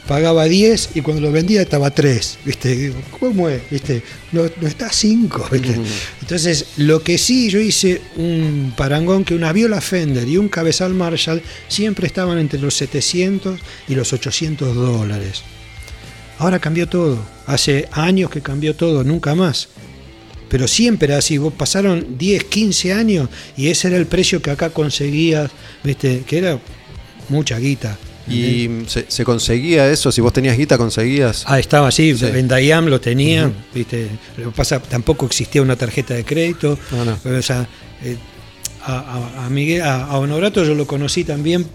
pagaba 0.06 0.44
10 0.44 0.90
y 0.94 1.02
cuando 1.02 1.20
lo 1.20 1.30
vendía 1.30 1.60
estaba 1.60 1.90
3, 1.90 2.38
¿viste? 2.46 2.72
Y 2.72 2.76
digo, 2.76 2.94
¿cómo 3.20 3.48
es? 3.50 3.60
¿Viste? 3.70 4.02
No, 4.32 4.42
no 4.58 4.66
está 4.66 4.90
5, 4.90 5.48
¿viste? 5.52 5.78
Entonces, 6.22 6.64
lo 6.78 7.02
que 7.02 7.18
sí, 7.18 7.50
yo 7.50 7.60
hice 7.60 8.00
un 8.16 8.72
parangón 8.74 9.22
que 9.24 9.34
una 9.34 9.52
viola 9.52 9.82
Fender 9.82 10.26
y 10.26 10.38
un 10.38 10.48
cabezal 10.48 10.94
Marshall 10.94 11.42
siempre 11.68 12.06
estaban 12.06 12.38
entre 12.38 12.58
los 12.58 12.72
700 12.74 13.60
y 13.88 13.94
los 13.96 14.10
800 14.14 14.74
dólares. 14.74 15.42
Ahora 16.38 16.58
cambió 16.58 16.88
todo. 16.88 17.18
Hace 17.46 17.88
años 17.92 18.30
que 18.30 18.40
cambió 18.40 18.74
todo, 18.76 19.02
nunca 19.04 19.34
más. 19.34 19.68
Pero 20.48 20.66
siempre 20.66 21.08
era 21.08 21.18
así, 21.18 21.36
vos 21.36 21.52
pasaron 21.52 22.16
10, 22.16 22.44
15 22.44 22.92
años 22.94 23.28
y 23.56 23.68
ese 23.68 23.88
era 23.88 23.96
el 23.98 24.06
precio 24.06 24.40
que 24.40 24.50
acá 24.50 24.70
conseguías, 24.70 25.50
¿viste? 25.84 26.22
Que 26.26 26.38
era 26.38 26.58
mucha 27.28 27.58
guita. 27.58 27.98
¿Y 28.30 28.68
se, 28.88 29.06
se 29.08 29.24
conseguía 29.24 29.90
eso? 29.90 30.12
Si 30.12 30.20
vos 30.20 30.32
tenías 30.34 30.56
guita, 30.56 30.76
conseguías. 30.78 31.44
Ah, 31.46 31.58
estaba 31.58 31.88
así, 31.88 32.14
Sí. 32.16 32.26
en 32.26 32.46
Dayam 32.48 32.86
lo 32.86 33.00
tenía, 33.00 33.50
¿viste? 33.74 34.08
Lo 34.36 34.50
pasa, 34.52 34.80
tampoco 34.80 35.26
existía 35.26 35.60
una 35.62 35.76
tarjeta 35.76 36.12
de 36.14 36.24
crédito. 36.24 36.78
No, 36.92 37.04
no. 37.06 37.18
Pero, 37.22 37.38
o 37.38 37.42
sea, 37.42 37.66
eh, 38.04 38.16
a, 38.84 38.98
a- 39.42 39.46
a 39.46 39.50
Miguel, 39.50 39.80
a, 39.82 40.04
a 40.04 40.18
Honorato 40.18 40.62
yo 40.64 40.74
lo 40.74 40.86
conocí 40.86 41.24
también 41.24 41.66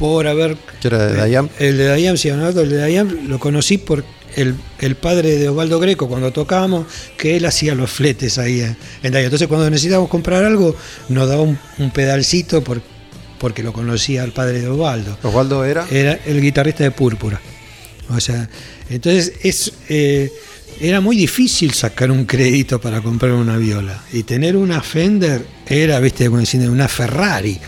por 0.00 0.26
haber. 0.26 0.56
¿Que 0.80 0.88
era 0.88 1.06
de 1.06 1.12
eh, 1.12 1.16
Dayam? 1.16 1.48
El 1.58 1.76
de 1.76 1.84
Dayam, 1.84 2.16
sí, 2.16 2.30
Honorato, 2.30 2.62
el 2.62 2.70
de 2.70 2.76
Dayam 2.78 3.28
lo 3.28 3.38
conocí 3.38 3.76
por 3.78 4.02
el, 4.34 4.54
el 4.80 4.96
padre 4.96 5.36
de 5.36 5.48
Osvaldo 5.50 5.78
Greco 5.78 6.08
cuando 6.08 6.32
tocábamos, 6.32 6.86
que 7.18 7.36
él 7.36 7.44
hacía 7.44 7.74
los 7.74 7.90
fletes 7.90 8.38
ahí 8.38 8.60
en, 8.62 8.76
en 9.02 9.12
Dayam. 9.12 9.26
Entonces, 9.26 9.46
cuando 9.46 9.68
necesitábamos 9.68 10.08
comprar 10.10 10.42
algo, 10.44 10.74
nos 11.10 11.28
daba 11.28 11.42
un, 11.42 11.58
un 11.78 11.90
pedalcito 11.90 12.64
por- 12.64 12.80
porque 13.38 13.62
lo 13.62 13.72
conocía 13.72 14.24
el 14.24 14.32
padre 14.32 14.60
de 14.60 14.68
Osvaldo 14.68 15.16
Osvaldo 15.22 15.64
era. 15.64 15.86
era 15.90 16.18
el 16.26 16.40
guitarrista 16.40 16.84
de 16.84 16.90
Púrpura. 16.90 17.40
O 18.10 18.18
sea, 18.20 18.48
entonces 18.88 19.32
es, 19.42 19.72
eh, 19.88 20.30
era 20.80 21.00
muy 21.00 21.16
difícil 21.16 21.72
sacar 21.72 22.10
un 22.10 22.24
crédito 22.24 22.80
para 22.80 23.02
comprar 23.02 23.32
una 23.32 23.58
viola. 23.58 24.02
Y 24.12 24.22
tener 24.22 24.56
una 24.56 24.80
Fender 24.80 25.44
era, 25.66 26.00
viste, 26.00 26.28
una 26.28 26.88
Ferrari. 26.88 27.58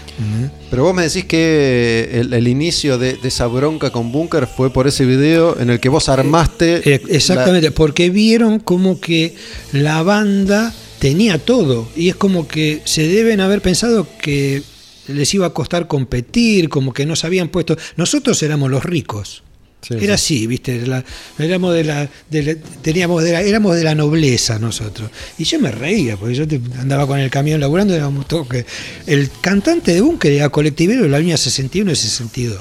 Pero 0.71 0.85
vos 0.85 0.95
me 0.95 1.02
decís 1.02 1.25
que 1.26 2.09
el, 2.12 2.33
el 2.33 2.49
inicio 2.49 2.97
de, 2.97 3.14
de 3.14 3.28
esa 3.28 3.47
bronca 3.47 3.90
con 3.90 4.12
Bunker 4.12 4.47
fue 4.47 4.73
por 4.73 4.87
ese 4.87 5.04
video 5.04 5.59
en 5.61 5.71
el 5.71 5.78
que 5.78 5.88
vos 5.88 6.09
armaste. 6.09 6.95
Eh, 6.95 7.02
Exactamente, 7.09 7.71
porque 7.71 8.09
vieron 8.11 8.59
como 8.59 8.99
que 9.00 9.35
la 9.73 10.02
banda 10.02 10.73
tenía 10.99 11.38
todo. 11.38 11.88
Y 11.95 12.09
es 12.09 12.16
como 12.16 12.49
que 12.49 12.81
se 12.85 13.07
deben 13.07 13.40
haber 13.40 13.61
pensado 13.61 14.07
que 14.21 14.62
les 15.09 15.35
iba 15.35 15.47
a 15.47 15.50
costar 15.50 15.87
competir, 15.87 16.69
como 16.69 16.92
que 16.92 17.04
no 17.04 17.16
se 17.16 17.26
habían 17.26 17.49
puesto. 17.49 17.76
Nosotros 17.97 18.42
éramos 18.42 18.71
los 18.71 18.85
ricos. 18.85 19.42
Sí, 19.87 19.95
Era 19.95 20.17
sí. 20.17 20.37
así, 20.37 20.47
¿viste? 20.47 20.87
La- 20.87 21.05
éramos, 21.41 21.75
de 21.75 21.83
la, 21.85 22.09
de 22.31 22.43
la- 22.43 22.55
teníamos 22.83 23.23
de 23.25 23.33
la- 23.33 23.43
éramos 23.43 23.75
de 23.75 23.83
la 23.83 23.95
nobleza 23.97 24.59
nosotros. 24.61 25.11
Y 25.39 25.45
yo 25.45 25.59
me 25.59 25.73
reía, 25.73 26.17
porque 26.17 26.35
yo 26.37 26.47
te- 26.47 26.61
andaba 26.79 27.05
con 27.07 27.19
el 27.19 27.29
camión 27.31 27.61
laburando 27.61 27.93
éramos 27.95 28.29
todos 28.29 28.47
que. 28.49 28.65
El 29.07 29.29
cantante 29.41 29.93
de 29.93 30.01
Bunker 30.01 30.31
era 30.31 30.49
colectivero 30.51 31.03
de 31.03 31.09
la 31.09 31.19
línea 31.19 31.37
61 31.37 31.91
y 31.91 31.97
62. 31.97 32.61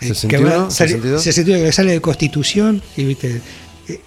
Eh, 0.00 0.08
que 0.08 0.14
61, 0.14 0.48
va- 0.64 0.70
sale- 0.70 0.90
62. 0.92 1.22
62 1.22 1.62
que 1.66 1.72
sale 1.72 1.92
de 1.92 2.00
Constitución 2.00 2.82
y 2.96 3.04
viste. 3.04 3.40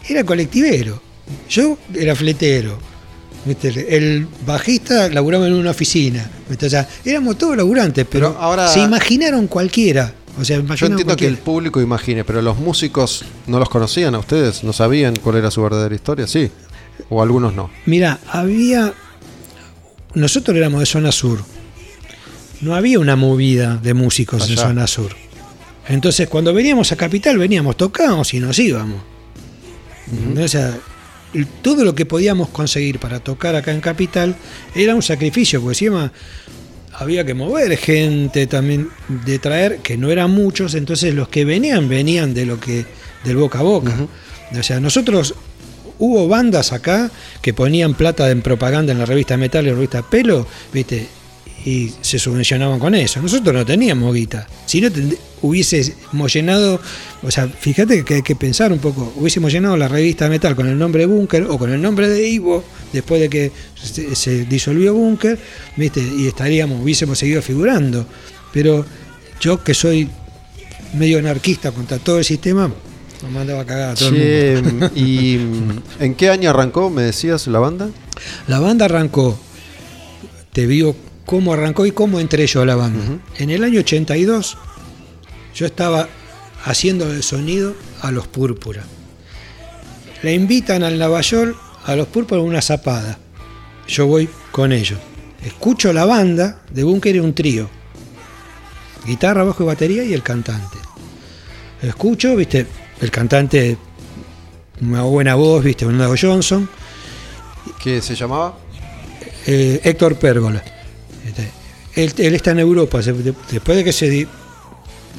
Era 0.08 0.24
colectivero. 0.24 1.02
Yo 1.50 1.78
era 1.94 2.16
fletero. 2.16 2.80
¿viste? 3.46 3.96
El 3.96 4.28
bajista 4.46 5.08
laburaba 5.10 5.48
en 5.48 5.54
una 5.54 5.72
oficina. 5.72 6.30
¿viste? 6.50 6.66
O 6.66 6.70
sea, 6.70 6.88
éramos 7.06 7.38
todos 7.38 7.56
laburantes, 7.56 8.06
pero, 8.10 8.30
Pero 8.34 8.42
ahora- 8.42 8.68
se 8.68 8.80
imaginaron 8.82 9.48
cualquiera. 9.48 10.14
O 10.40 10.46
sea, 10.46 10.62
Yo 10.62 10.86
entiendo 10.86 11.16
que 11.16 11.28
el 11.28 11.38
público 11.38 11.82
imagine, 11.82 12.24
pero 12.24 12.42
los 12.42 12.58
músicos 12.58 13.26
no 13.48 13.60
los 13.60 13.70
conocían 13.70 14.14
a 14.16 14.20
ustedes, 14.20 14.64
no 14.64 14.72
sabían 14.72 15.16
cuál 15.16 15.38
era 15.38 15.50
su 15.50 15.64
verdadera 15.64 15.96
historia, 15.96 16.28
sí. 16.28 16.52
O 17.10 17.22
algunos 17.22 17.54
no. 17.54 17.70
Mira, 17.86 18.20
había. 18.32 18.94
Nosotros 20.14 20.56
éramos 20.56 20.80
de 20.80 20.86
zona 20.86 21.12
sur. 21.12 21.44
No 22.62 22.76
había 22.76 23.00
una 23.00 23.16
movida 23.16 23.78
de 23.78 23.94
músicos 23.94 24.50
en 24.50 24.58
zona 24.58 24.88
sur. 24.88 25.16
Entonces, 25.88 26.28
cuando 26.28 26.54
veníamos 26.54 26.92
a 26.92 26.96
Capital, 26.96 27.38
veníamos, 27.38 27.78
tocábamos 27.78 28.34
y 28.34 28.40
nos 28.40 28.58
íbamos. 28.60 29.02
O 30.38 30.48
sea, 30.48 30.78
todo 31.62 31.84
lo 31.84 31.96
que 31.96 32.06
podíamos 32.06 32.50
conseguir 32.50 33.00
para 33.00 33.20
tocar 33.20 33.56
acá 33.56 33.72
en 33.72 33.82
Capital 33.82 34.36
era 34.76 34.96
un 34.96 35.02
sacrificio, 35.02 35.62
porque 35.62 35.74
encima 35.74 36.12
había 36.98 37.24
que 37.26 37.36
mover 37.36 37.78
gente 37.78 38.48
también, 38.48 38.90
de 39.08 39.38
traer, 39.38 39.78
que 39.80 39.98
no 39.98 40.10
eran 40.10 40.32
muchos, 40.32 40.74
entonces 40.74 41.14
los 41.14 41.28
que 41.28 41.46
venían, 41.46 41.88
venían 41.88 42.34
de 42.34 42.46
lo 42.46 42.60
que, 42.60 42.86
del 43.24 43.38
boca 43.38 43.60
a 43.60 43.64
boca. 43.64 43.94
O 44.58 44.64
sea, 44.64 44.80
nosotros 44.80 45.36
hubo 46.00 46.28
bandas 46.28 46.74
acá 46.74 47.12
que 47.42 47.54
ponían 47.54 47.94
plata 47.94 48.30
en 48.32 48.42
propaganda 48.42 48.94
en 48.94 49.00
la 49.00 49.06
revista 49.06 49.38
Metal 49.38 49.64
y 49.66 49.70
la 49.70 49.76
revista 49.76 50.02
Pelo, 50.02 50.48
¿viste? 50.74 51.08
Y 51.68 51.92
se 52.00 52.18
subvencionaban 52.18 52.80
con 52.80 52.96
eso. 52.96 53.22
Nosotros 53.22 53.54
no 53.54 53.66
teníamos 53.66 54.16
guita. 54.16 54.48
Si 54.66 54.80
no, 54.80 54.88
hubiésemos 55.42 56.32
llenado, 56.32 56.80
o 57.22 57.30
sea, 57.30 57.46
fíjate 57.50 58.06
que 58.06 58.14
hay 58.14 58.22
que 58.22 58.38
pensar 58.38 58.72
un 58.72 58.80
poco, 58.80 59.12
hubiésemos 59.18 59.52
llenado 59.52 59.76
la 59.76 59.90
revista 59.90 60.30
Metal 60.30 60.56
con 60.56 60.68
el 60.68 60.80
nombre 60.80 61.06
Bunker 61.06 61.44
o 61.44 61.58
con 61.58 61.70
el 61.74 61.82
nombre 61.82 62.08
de 62.08 62.26
Ivo, 62.26 62.64
después 62.94 63.20
de 63.20 63.28
que 63.28 63.52
se, 63.76 64.16
se 64.16 64.46
disolvió 64.46 64.94
Bunker, 64.94 65.38
¿viste? 65.76 66.02
Y 66.02 66.28
estaríamos, 66.28 66.82
hubiésemos 66.82 67.20
seguido 67.20 67.42
figurando. 67.42 68.08
Pero 68.54 68.86
yo 69.42 69.62
que 69.62 69.74
soy 69.74 70.08
medio 70.94 71.20
anarquista 71.20 71.74
contra 71.74 72.00
todo 72.00 72.20
el 72.20 72.24
sistema, 72.24 72.72
nos 73.24 73.32
mandaba 73.34 73.64
a 73.64 73.66
cagar 73.66 73.90
a 73.90 73.96
todo 73.96 74.16
el 74.16 74.64
mundo. 74.64 74.90
Che, 74.94 75.00
¿y 75.02 75.38
mm, 75.38 75.82
en 76.00 76.16
qué 76.16 76.30
año 76.30 76.50
arrancó, 76.50 76.90
me 76.90 77.02
decías, 77.02 77.46
la 77.48 77.60
banda? 77.60 77.90
La 78.48 78.62
banda 78.62 78.86
arrancó, 78.86 79.38
te 80.54 80.66
digo 80.66 80.96
cómo 81.28 81.54
arrancó 81.54 81.86
y 81.86 81.92
cómo 81.92 82.22
entré 82.22 82.48
yo 82.48 82.62
a 82.62 82.66
la 82.66 82.76
banda. 82.76 83.04
En 83.38 83.50
el 83.50 83.64
año 83.64 83.82
82 83.82 84.58
yo 85.54 85.66
estaba 85.66 86.08
haciendo 86.64 87.12
el 87.12 87.22
sonido 87.22 87.76
a 88.02 88.12
los 88.12 88.28
Púrpura. 88.28 88.84
Le 90.24 90.34
invitan 90.34 90.84
al 90.84 90.98
Navayol 90.98 91.56
a 91.86 91.96
los 91.98 92.08
Púrpura 92.08 92.42
una 92.42 92.62
zapada. 92.62 93.20
Yo 93.90 94.08
voy 94.08 94.30
con 94.52 94.72
ellos. 94.72 95.00
Escucho 95.44 95.92
la 95.92 96.06
banda 96.06 96.62
de 96.72 96.84
Bunker 96.84 97.18
y 97.18 97.20
un 97.20 97.36
trío. 97.36 97.70
Guitarra, 99.06 99.44
bajo 99.44 99.64
y 99.64 99.66
batería 99.68 100.04
y 100.06 100.14
el 100.14 100.24
cantante. 100.24 100.78
Escucho, 101.82 102.38
viste, 102.38 102.66
el 103.02 103.12
cantante, 103.12 103.78
una 104.82 105.04
buena 105.04 105.36
voz, 105.36 105.62
viste, 105.62 105.86
Nago 105.86 106.16
Johnson. 106.20 106.70
¿Qué 107.84 108.02
se 108.02 108.16
llamaba? 108.16 108.58
Eh, 109.46 109.82
Héctor 109.84 110.18
Pérgola. 110.18 110.64
Este, 111.28 111.52
Él, 111.96 112.14
él 112.18 112.36
está 112.36 112.52
en 112.52 112.60
Europa. 112.60 113.02
se- 113.02 113.14
de- 113.14 113.34
después 113.52 113.78
de 113.78 113.84
que 113.84 113.92
se, 113.94 114.28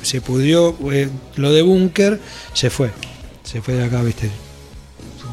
se 0.03 0.21
pudrió 0.21 0.77
eh, 0.93 1.09
lo 1.37 1.53
de 1.53 1.63
Búnker, 1.63 2.21
se 2.55 2.71
fue. 2.71 2.91
Se 3.45 3.61
fue 3.63 3.75
de 3.75 3.85
acá, 3.85 4.03
¿viste? 4.03 4.31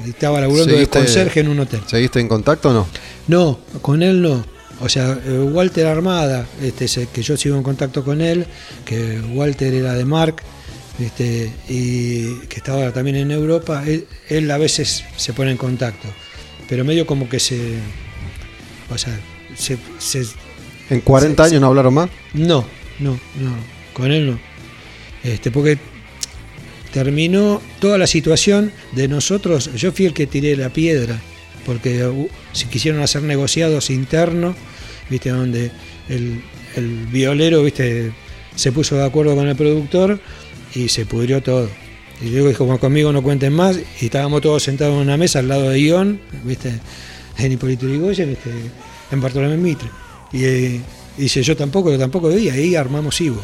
Estaba 0.07 0.39
laburando 0.41 0.73
de 0.75 0.88
conserje 0.88 1.39
en 1.39 1.47
un 1.49 1.59
hotel. 1.59 1.81
¿Seguiste 1.88 2.19
en 2.19 2.27
contacto 2.27 2.69
o 2.69 2.73
no? 2.73 2.88
No, 3.27 3.59
con 3.81 4.03
él 4.03 4.21
no. 4.21 4.45
O 4.81 4.89
sea, 4.89 5.17
eh, 5.25 5.39
Walter 5.39 5.88
Armada, 5.88 6.45
este, 6.61 7.07
que 7.07 7.21
yo 7.23 7.38
sigo 7.38 7.55
en 7.55 7.63
contacto 7.63 8.03
con 8.03 8.21
él, 8.21 8.45
que 8.83 9.19
Walter 9.33 9.73
era 9.73 9.93
de 9.93 10.05
Mark, 10.05 10.35
este, 10.99 11.51
y 11.69 12.35
que 12.47 12.57
estaba 12.57 12.91
también 12.91 13.15
en 13.15 13.31
Europa, 13.31 13.83
él, 13.85 14.05
él 14.29 14.49
a 14.51 14.57
veces 14.57 15.03
se 15.15 15.33
pone 15.33 15.51
en 15.51 15.57
contacto, 15.57 16.07
pero 16.69 16.83
medio 16.85 17.05
como 17.05 17.27
que 17.29 17.39
se... 17.39 17.77
O 18.93 18.97
sea, 18.97 19.17
se, 19.57 19.77
se- 19.97 20.25
¿En 20.89 21.01
40 21.01 21.43
Sí, 21.43 21.49
años 21.51 21.61
no 21.61 21.67
hablaron 21.67 21.93
más? 21.93 22.09
no, 22.33 22.65
no, 22.99 23.11
no, 23.11 23.55
con 23.93 24.11
él 24.11 24.27
no. 24.31 24.39
Este, 25.23 25.51
porque 25.51 25.77
terminó 26.93 27.61
toda 27.79 27.97
la 27.97 28.07
situación 28.07 28.71
de 28.93 29.07
nosotros, 29.07 29.71
yo 29.75 29.91
fui 29.91 30.05
el 30.05 30.13
que 30.13 30.27
tiré 30.27 30.55
la 30.55 30.69
piedra, 30.69 31.19
porque 31.65 32.05
uh, 32.05 32.29
si 32.53 32.67
quisieron 32.67 33.01
hacer 33.01 33.23
negociados 33.23 33.89
internos, 33.89 34.55
viste, 35.09 35.29
donde 35.29 35.71
el, 36.09 36.41
el 36.75 37.07
violero, 37.07 37.63
viste, 37.63 38.11
se 38.55 38.71
puso 38.71 38.95
de 38.95 39.05
acuerdo 39.05 39.35
con 39.35 39.47
el 39.47 39.55
productor 39.55 40.19
y 40.73 40.87
se 40.89 41.05
pudrió 41.05 41.41
todo. 41.41 41.69
Y 42.21 42.29
luego 42.29 42.47
dijo, 42.47 42.63
"Bueno, 42.65 42.79
conmigo 42.79 43.11
no 43.11 43.21
cuenten 43.21 43.51
más, 43.51 43.77
y 43.99 44.05
estábamos 44.05 44.41
todos 44.41 44.63
sentados 44.63 44.95
en 44.95 45.01
una 45.01 45.17
mesa 45.17 45.39
al 45.39 45.49
lado 45.49 45.69
de 45.69 45.81
Ion, 45.81 46.21
viste, 46.43 46.71
en 47.39 47.51
Hipólito 47.51 47.87
Yrigoyen, 47.87 48.29
viste, 48.29 48.51
en 49.11 49.21
Bartolomé 49.21 49.57
Mitre. 49.57 49.89
Y 50.35 50.43
eh, 50.43 50.81
dice, 51.17 51.41
yo 51.41 51.55
tampoco, 51.55 51.89
yo 51.91 51.97
tampoco, 51.97 52.29
y 52.29 52.49
ahí 52.49 52.75
armamos 52.75 53.19
Ivo. 53.21 53.39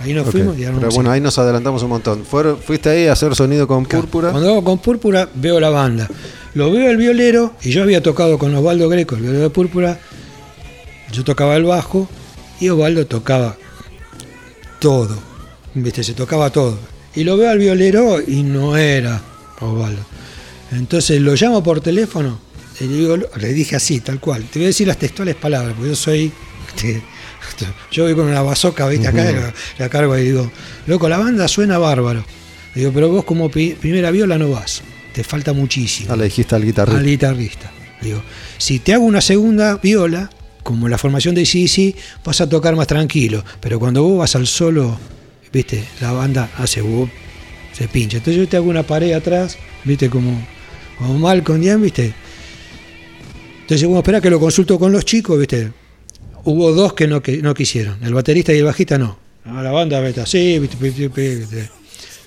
Ahí 0.00 0.14
nos 0.14 0.28
fuimos 0.30 0.54
y 0.54 0.58
Pero 0.58 0.68
armamos 0.68 0.94
bueno, 0.94 1.08
Ivo. 1.08 1.14
ahí 1.14 1.20
nos 1.20 1.36
adelantamos 1.38 1.82
un 1.82 1.88
montón. 1.88 2.24
Fueron, 2.24 2.58
fuiste 2.58 2.88
ahí 2.88 3.06
a 3.08 3.12
hacer 3.12 3.34
sonido 3.34 3.66
con 3.66 3.84
púrpura. 3.84 4.30
Cuando 4.30 4.48
hago 4.50 4.62
con 4.62 4.78
Púrpura, 4.78 5.28
veo 5.34 5.58
la 5.58 5.70
banda. 5.70 6.08
Lo 6.54 6.70
veo 6.70 6.88
el 6.88 6.98
violero, 6.98 7.54
y 7.62 7.70
yo 7.70 7.82
había 7.82 8.00
tocado 8.00 8.38
con 8.38 8.54
Osvaldo 8.54 8.88
Greco, 8.88 9.16
el 9.16 9.22
violero 9.22 9.42
de 9.42 9.50
Púrpura. 9.50 9.98
Yo 11.10 11.24
tocaba 11.24 11.56
el 11.56 11.64
bajo, 11.64 12.08
y 12.60 12.68
Osvaldo 12.68 13.04
tocaba 13.06 13.56
todo. 14.78 15.18
¿Viste? 15.74 16.04
Se 16.04 16.14
tocaba 16.14 16.50
todo. 16.50 16.78
Y 17.16 17.24
lo 17.24 17.36
veo 17.36 17.50
al 17.50 17.58
violero, 17.58 18.20
y 18.24 18.44
no 18.44 18.76
era 18.76 19.20
Osvaldo. 19.60 20.02
Entonces 20.70 21.20
lo 21.20 21.34
llamo 21.34 21.62
por 21.62 21.80
teléfono, 21.80 22.38
le, 22.80 22.88
digo, 22.88 23.16
le 23.16 23.52
dije 23.52 23.76
así, 23.76 24.00
tal 24.00 24.18
cual. 24.20 24.44
Te 24.44 24.58
voy 24.58 24.64
a 24.64 24.68
decir 24.68 24.86
las 24.86 24.98
textuales 24.98 25.34
palabras, 25.36 25.74
porque 25.74 25.90
yo 25.90 25.96
soy. 25.96 26.32
este, 26.74 27.02
yo 27.90 28.04
voy 28.04 28.14
con 28.14 28.26
una 28.26 28.42
bazoca, 28.42 28.86
¿viste? 28.88 29.08
Acá 29.08 29.24
la, 29.24 29.52
la 29.78 29.88
cargo 29.88 30.16
y 30.16 30.22
digo, 30.24 30.50
loco, 30.86 31.08
la 31.08 31.18
banda 31.18 31.48
suena 31.48 31.78
bárbaro. 31.78 32.24
Digo, 32.74 32.90
pero 32.92 33.10
vos 33.10 33.24
como 33.24 33.50
pi- 33.50 33.74
primera 33.78 34.10
viola 34.10 34.38
no 34.38 34.50
vas, 34.50 34.82
te 35.12 35.22
falta 35.24 35.52
muchísimo 35.52 36.10
Ah, 36.12 36.16
le 36.16 36.24
dijiste 36.24 36.54
al 36.54 36.62
al 36.62 36.66
guitarrista. 36.66 37.02
guitarrista. 37.02 37.70
Digo, 38.00 38.22
si 38.58 38.78
te 38.78 38.94
hago 38.94 39.04
una 39.04 39.20
segunda 39.20 39.76
viola, 39.76 40.30
como 40.62 40.88
la 40.88 40.96
formación 40.98 41.34
de 41.34 41.42
CDC, 41.44 41.94
vas 42.24 42.40
a 42.40 42.48
tocar 42.48 42.74
más 42.76 42.86
tranquilo. 42.86 43.44
Pero 43.60 43.78
cuando 43.78 44.02
vos 44.02 44.18
vas 44.20 44.34
al 44.36 44.46
solo, 44.46 44.96
viste, 45.52 45.84
la 46.00 46.12
banda 46.12 46.50
hace 46.56 46.80
whoop, 46.82 47.10
se 47.72 47.88
pincha. 47.88 48.16
Entonces 48.18 48.40
yo 48.42 48.48
te 48.48 48.56
hago 48.56 48.70
una 48.70 48.82
pared 48.84 49.12
atrás, 49.12 49.58
viste, 49.84 50.08
como, 50.08 50.40
como 50.98 51.18
Malcolm 51.18 51.60
Young, 51.60 51.82
viste. 51.82 52.14
Entonces, 53.72 53.88
bueno, 53.88 54.00
espera 54.00 54.20
que 54.20 54.28
lo 54.28 54.38
consulto 54.38 54.78
con 54.78 54.92
los 54.92 55.02
chicos, 55.06 55.38
viste. 55.38 55.72
Hubo 56.44 56.72
dos 56.72 56.92
que 56.92 57.06
no, 57.06 57.22
que 57.22 57.38
no 57.38 57.54
quisieron, 57.54 58.04
el 58.04 58.12
baterista 58.12 58.52
y 58.52 58.58
el 58.58 58.64
bajista 58.64 58.98
no. 58.98 59.16
A 59.46 59.62
la 59.62 59.70
banda, 59.70 59.98
viste, 60.02 60.20
así, 60.20 60.58
viste, 60.58 60.76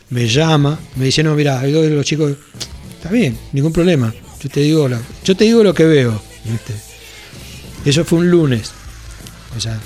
me 0.09 0.27
llama, 0.27 0.79
me 0.95 1.05
dice, 1.05 1.21
no, 1.21 1.35
mira, 1.35 1.59
hay 1.59 1.71
dos 1.71 1.83
de 1.83 1.91
los 1.91 2.03
chicos, 2.03 2.33
está 2.97 3.11
bien, 3.11 3.37
ningún 3.53 3.71
problema. 3.71 4.11
Yo 4.41 4.49
te 4.49 4.61
digo, 4.61 4.87
la- 4.89 4.99
yo 5.23 5.35
te 5.37 5.43
digo 5.43 5.63
lo 5.63 5.71
que 5.71 5.85
veo. 5.85 6.19
¿viste? 6.45 6.73
Eso 7.85 8.03
fue 8.05 8.17
un 8.19 8.31
lunes. 8.31 8.71
O 9.55 9.59
sea, 9.59 9.79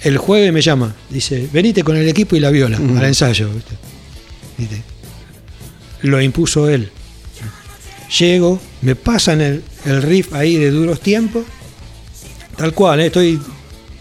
el 0.00 0.16
jueves 0.16 0.50
me 0.50 0.62
llama, 0.62 0.94
dice, 1.10 1.46
venite 1.52 1.82
con 1.84 1.94
el 1.98 2.08
equipo 2.08 2.36
y 2.36 2.40
la 2.40 2.48
viola 2.48 2.80
Ujú. 2.80 2.96
al 2.96 3.04
ensayo. 3.04 3.50
¿viste? 3.52 3.74
¿Viste? 4.56 4.82
Lo 6.00 6.22
impuso 6.22 6.70
él. 6.70 6.90
Llego, 8.18 8.60
me 8.82 8.96
pasan 8.96 9.40
el, 9.40 9.64
el 9.84 10.02
riff 10.02 10.32
ahí 10.34 10.56
de 10.56 10.70
duros 10.70 11.00
tiempos, 11.00 11.44
tal 12.56 12.72
cual, 12.72 13.00
¿eh? 13.00 13.06
estoy, 13.06 13.40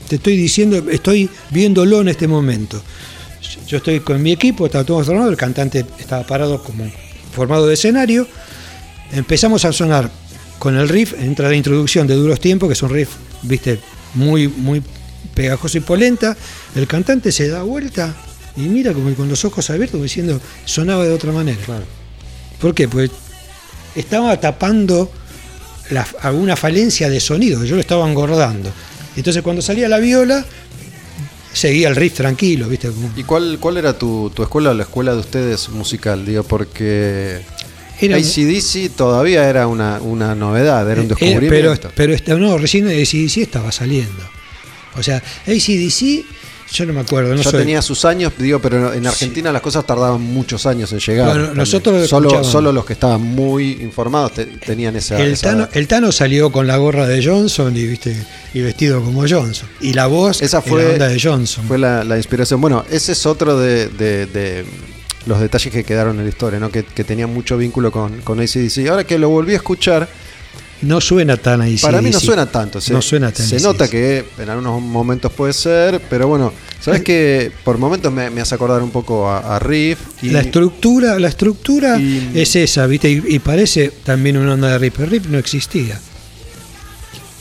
te 0.07 0.17
estoy 0.17 0.35
diciendo, 0.35 0.77
estoy 0.91 1.29
viéndolo 1.51 2.01
en 2.01 2.09
este 2.09 2.27
momento. 2.27 2.81
Yo 3.67 3.77
estoy 3.77 3.99
con 4.01 4.21
mi 4.21 4.31
equipo, 4.31 4.65
estaba 4.65 4.83
todo 4.83 5.03
formado, 5.03 5.29
el 5.29 5.37
cantante 5.37 5.85
estaba 5.99 6.25
parado 6.25 6.61
como 6.63 6.89
formado 7.33 7.67
de 7.67 7.73
escenario. 7.73 8.27
Empezamos 9.11 9.65
a 9.65 9.73
sonar 9.73 10.09
con 10.59 10.77
el 10.77 10.87
riff, 10.87 11.13
entra 11.19 11.49
la 11.49 11.55
introducción 11.55 12.07
de 12.07 12.15
Duros 12.15 12.39
Tiempos, 12.39 12.67
que 12.67 12.73
es 12.73 12.83
un 12.83 12.89
riff, 12.89 13.09
viste, 13.41 13.79
muy, 14.13 14.47
muy 14.47 14.81
pegajoso 15.33 15.77
y 15.77 15.81
polenta. 15.81 16.37
El 16.75 16.87
cantante 16.87 17.31
se 17.31 17.47
da 17.47 17.63
vuelta 17.63 18.15
y 18.55 18.61
mira 18.61 18.93
como 18.93 19.13
con 19.15 19.27
los 19.27 19.43
ojos 19.45 19.69
abiertos, 19.69 19.93
como 19.93 20.03
diciendo, 20.03 20.39
sonaba 20.65 21.05
de 21.05 21.13
otra 21.13 21.31
manera. 21.31 21.59
¿Por 22.59 22.73
qué? 22.73 22.87
Pues 22.87 23.11
estaba 23.95 24.39
tapando 24.39 25.11
la- 25.89 26.07
alguna 26.21 26.55
falencia 26.55 27.09
de 27.09 27.19
sonido, 27.19 27.63
yo 27.63 27.75
lo 27.75 27.81
estaba 27.81 28.07
engordando. 28.09 28.71
Entonces 29.15 29.41
cuando 29.43 29.61
salía 29.61 29.87
la 29.87 29.99
viola, 29.99 30.45
seguía 31.53 31.87
el 31.89 31.95
riff 31.95 32.15
tranquilo, 32.15 32.67
¿viste? 32.67 32.91
¿Y 33.15 33.23
cuál, 33.23 33.57
cuál 33.59 33.77
era 33.77 33.97
tu, 33.97 34.31
tu 34.33 34.41
escuela 34.43 34.71
o 34.71 34.73
la 34.73 34.83
escuela 34.83 35.13
de 35.13 35.19
ustedes 35.19 35.69
musical? 35.69 36.25
Digo, 36.25 36.43
porque 36.43 37.41
Era- 38.01 38.17
ACDC 38.17 38.89
todavía 38.95 39.47
era 39.47 39.67
una, 39.67 39.99
una 40.01 40.33
novedad, 40.33 40.89
era 40.89 41.01
un 41.01 41.11
Eh, 41.11 41.15
pero, 41.19 41.29
descubrimiento. 41.29 41.91
pero 41.95 42.13
esta- 42.13 42.33
no, 42.35 42.57
recién 42.57 42.87
ACDC 42.87 43.37
estaba 43.43 43.71
saliendo. 43.71 44.23
O 44.95 45.03
sea, 45.03 45.21
ACDC, 45.45 46.25
yo 46.73 46.85
no 46.87 46.93
me 46.93 47.01
acuerdo, 47.01 47.35
no 47.35 47.41
ya 47.41 47.51
soy- 47.51 47.59
tenía 47.61 47.81
sus 47.81 48.03
años, 48.03 48.33
digo, 48.37 48.59
pero 48.59 48.91
en 48.93 49.05
Argentina 49.07 49.51
las 49.51 49.61
cosas 49.61 49.85
tardaban 49.85 50.21
muchos 50.21 50.65
años 50.65 50.91
en 50.91 50.99
llegar. 50.99 51.27
Bueno, 51.29 51.53
nosotros 51.53 52.01
lo 52.01 52.07
solo, 52.07 52.43
solo 52.43 52.71
los 52.71 52.83
que 52.85 52.93
estaban 52.93 53.21
muy 53.21 53.73
informados 53.81 54.33
te- 54.33 54.45
tenían 54.45 54.95
esa. 54.95 55.19
el, 55.21 55.33
esa- 55.33 55.51
Tano, 55.51 55.69
el 55.71 55.87
Tano 55.87 56.11
salió 56.11 56.51
con 56.51 56.65
la 56.67 56.77
gorra 56.77 57.07
de 57.07 57.23
Johnson 57.23 57.75
y, 57.77 57.85
¿viste? 57.85 58.15
y 58.53 58.61
vestido 58.61 59.01
como 59.03 59.21
Johnson. 59.27 59.69
Y 59.81 59.93
la 59.93 60.07
voz 60.07 60.41
Esa 60.41 60.61
fue- 60.61 60.83
la 60.83 60.89
onda 60.91 61.07
de 61.09 61.19
Johnson. 61.21 61.65
Fue 61.67 61.77
la, 61.77 62.03
la 62.03 62.17
inspiración. 62.17 62.59
Bueno, 62.59 62.83
ese 62.89 63.11
es 63.13 63.25
otro 63.25 63.57
de, 63.59 63.87
de- 63.89 64.25
de 64.25 64.65
los 65.25 65.39
detalles 65.39 65.71
que 65.71 65.83
quedaron 65.83 66.17
en 66.17 66.23
la 66.23 66.29
historia, 66.29 66.59
¿no? 66.59 66.69
que, 66.71 66.83
que 66.83 67.03
tenía 67.03 67.27
mucho 67.27 67.55
vínculo 67.57 67.91
con, 67.91 68.19
con 68.21 68.39
ACDC. 68.39 68.87
Ahora 68.89 69.05
que 69.05 69.17
lo 69.17 69.29
volví 69.29 69.53
a 69.53 69.57
escuchar, 69.57 70.09
no 70.83 71.01
suena 71.01 71.37
tan 71.37 71.61
ahí. 71.61 71.77
para 71.77 72.01
mí 72.01 72.09
no 72.09 72.19
suena 72.19 72.45
tanto. 72.45 72.79
Se, 72.79 72.93
No 72.93 73.01
suena 73.01 73.31
tan 73.31 73.45
Se 73.47 73.59
nota 73.59 73.89
que 73.89 74.25
en 74.37 74.49
algunos 74.49 74.81
momentos 74.81 75.31
puede 75.31 75.53
ser, 75.53 76.01
pero 76.09 76.27
bueno, 76.27 76.53
sabes 76.81 77.01
que 77.01 77.51
por 77.63 77.77
momentos 77.77 78.11
me, 78.13 78.29
me 78.29 78.41
hace 78.41 78.55
acordar 78.55 78.81
un 78.83 78.91
poco 78.91 79.27
a, 79.29 79.55
a 79.55 79.59
Riff. 79.59 79.99
Y, 80.21 80.29
La 80.29 80.41
estructura, 80.41 81.17
la 81.19 81.27
estructura 81.29 81.99
y- 81.99 82.31
es 82.35 82.55
esa, 82.55 82.85
¿viste? 82.87 83.09
Y, 83.09 83.23
y 83.27 83.39
parece 83.39 83.89
también 84.03 84.37
una 84.37 84.53
onda 84.53 84.69
de 84.69 84.77
Rip. 84.77 84.99
El 84.99 85.09
Rip 85.09 85.25
no 85.27 85.37
existía. 85.37 85.99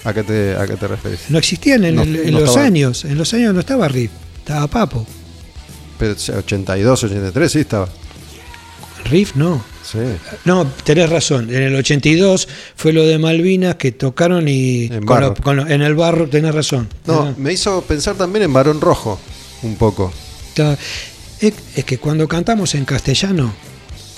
¿a, 0.05 0.13
qué 0.13 0.23
te, 0.25 0.57
¿A 0.57 0.67
qué 0.67 0.77
te 0.77 0.89
referís? 0.89 1.21
No 1.29 1.39
existían 1.39 1.85
en, 1.85 1.95
No- 1.97 2.03
el- 2.03 2.17
en 2.17 2.33
no 2.35 2.41
los 2.41 2.49
estaba- 2.51 2.67
años. 2.67 3.05
En 3.05 3.17
los 3.19 3.33
años 3.35 3.55
no 3.55 3.61
estaba 3.61 3.87
Rip. 3.89 4.11
Estaba 4.39 4.67
Papo. 4.67 5.07
Pero, 5.99 6.15
o 6.15 6.19
sea, 6.19 6.39
82, 6.39 7.05
83, 7.05 7.53
sí 7.53 7.61
estaba. 7.61 7.89
Riff 9.05 9.35
no. 9.37 9.65
Sí. 9.93 9.99
No, 10.47 10.67
tenés 10.85 11.11
razón. 11.11 11.55
En 11.55 11.63
el 11.63 11.75
82 11.77 12.49
fue 12.77 12.93
lo 12.95 13.05
de 13.07 13.19
Malvinas 13.19 13.75
que 13.77 13.93
tocaron 13.93 14.49
y 14.49 14.85
En 14.87 15.01
con 15.05 15.07
barro. 15.07 15.29
lo- 15.29 15.35
con 15.35 15.57
lo- 15.57 15.67
en 15.69 15.83
el 15.83 15.95
barro 15.95 16.29
tenés 16.29 16.55
razón. 16.55 16.89
No, 17.07 17.35
me 17.37 17.53
hizo 17.53 17.83
pensar 17.83 18.15
también 18.17 18.45
en 18.45 18.53
Barón 18.53 18.81
Rojo, 18.81 19.21
un 19.63 19.77
poco. 19.77 20.13
es, 21.41 21.53
es 21.77 21.85
que 21.85 21.99
cuando 21.99 22.27
cantamos 22.29 22.75
en 22.75 22.85
castellano 22.85 23.53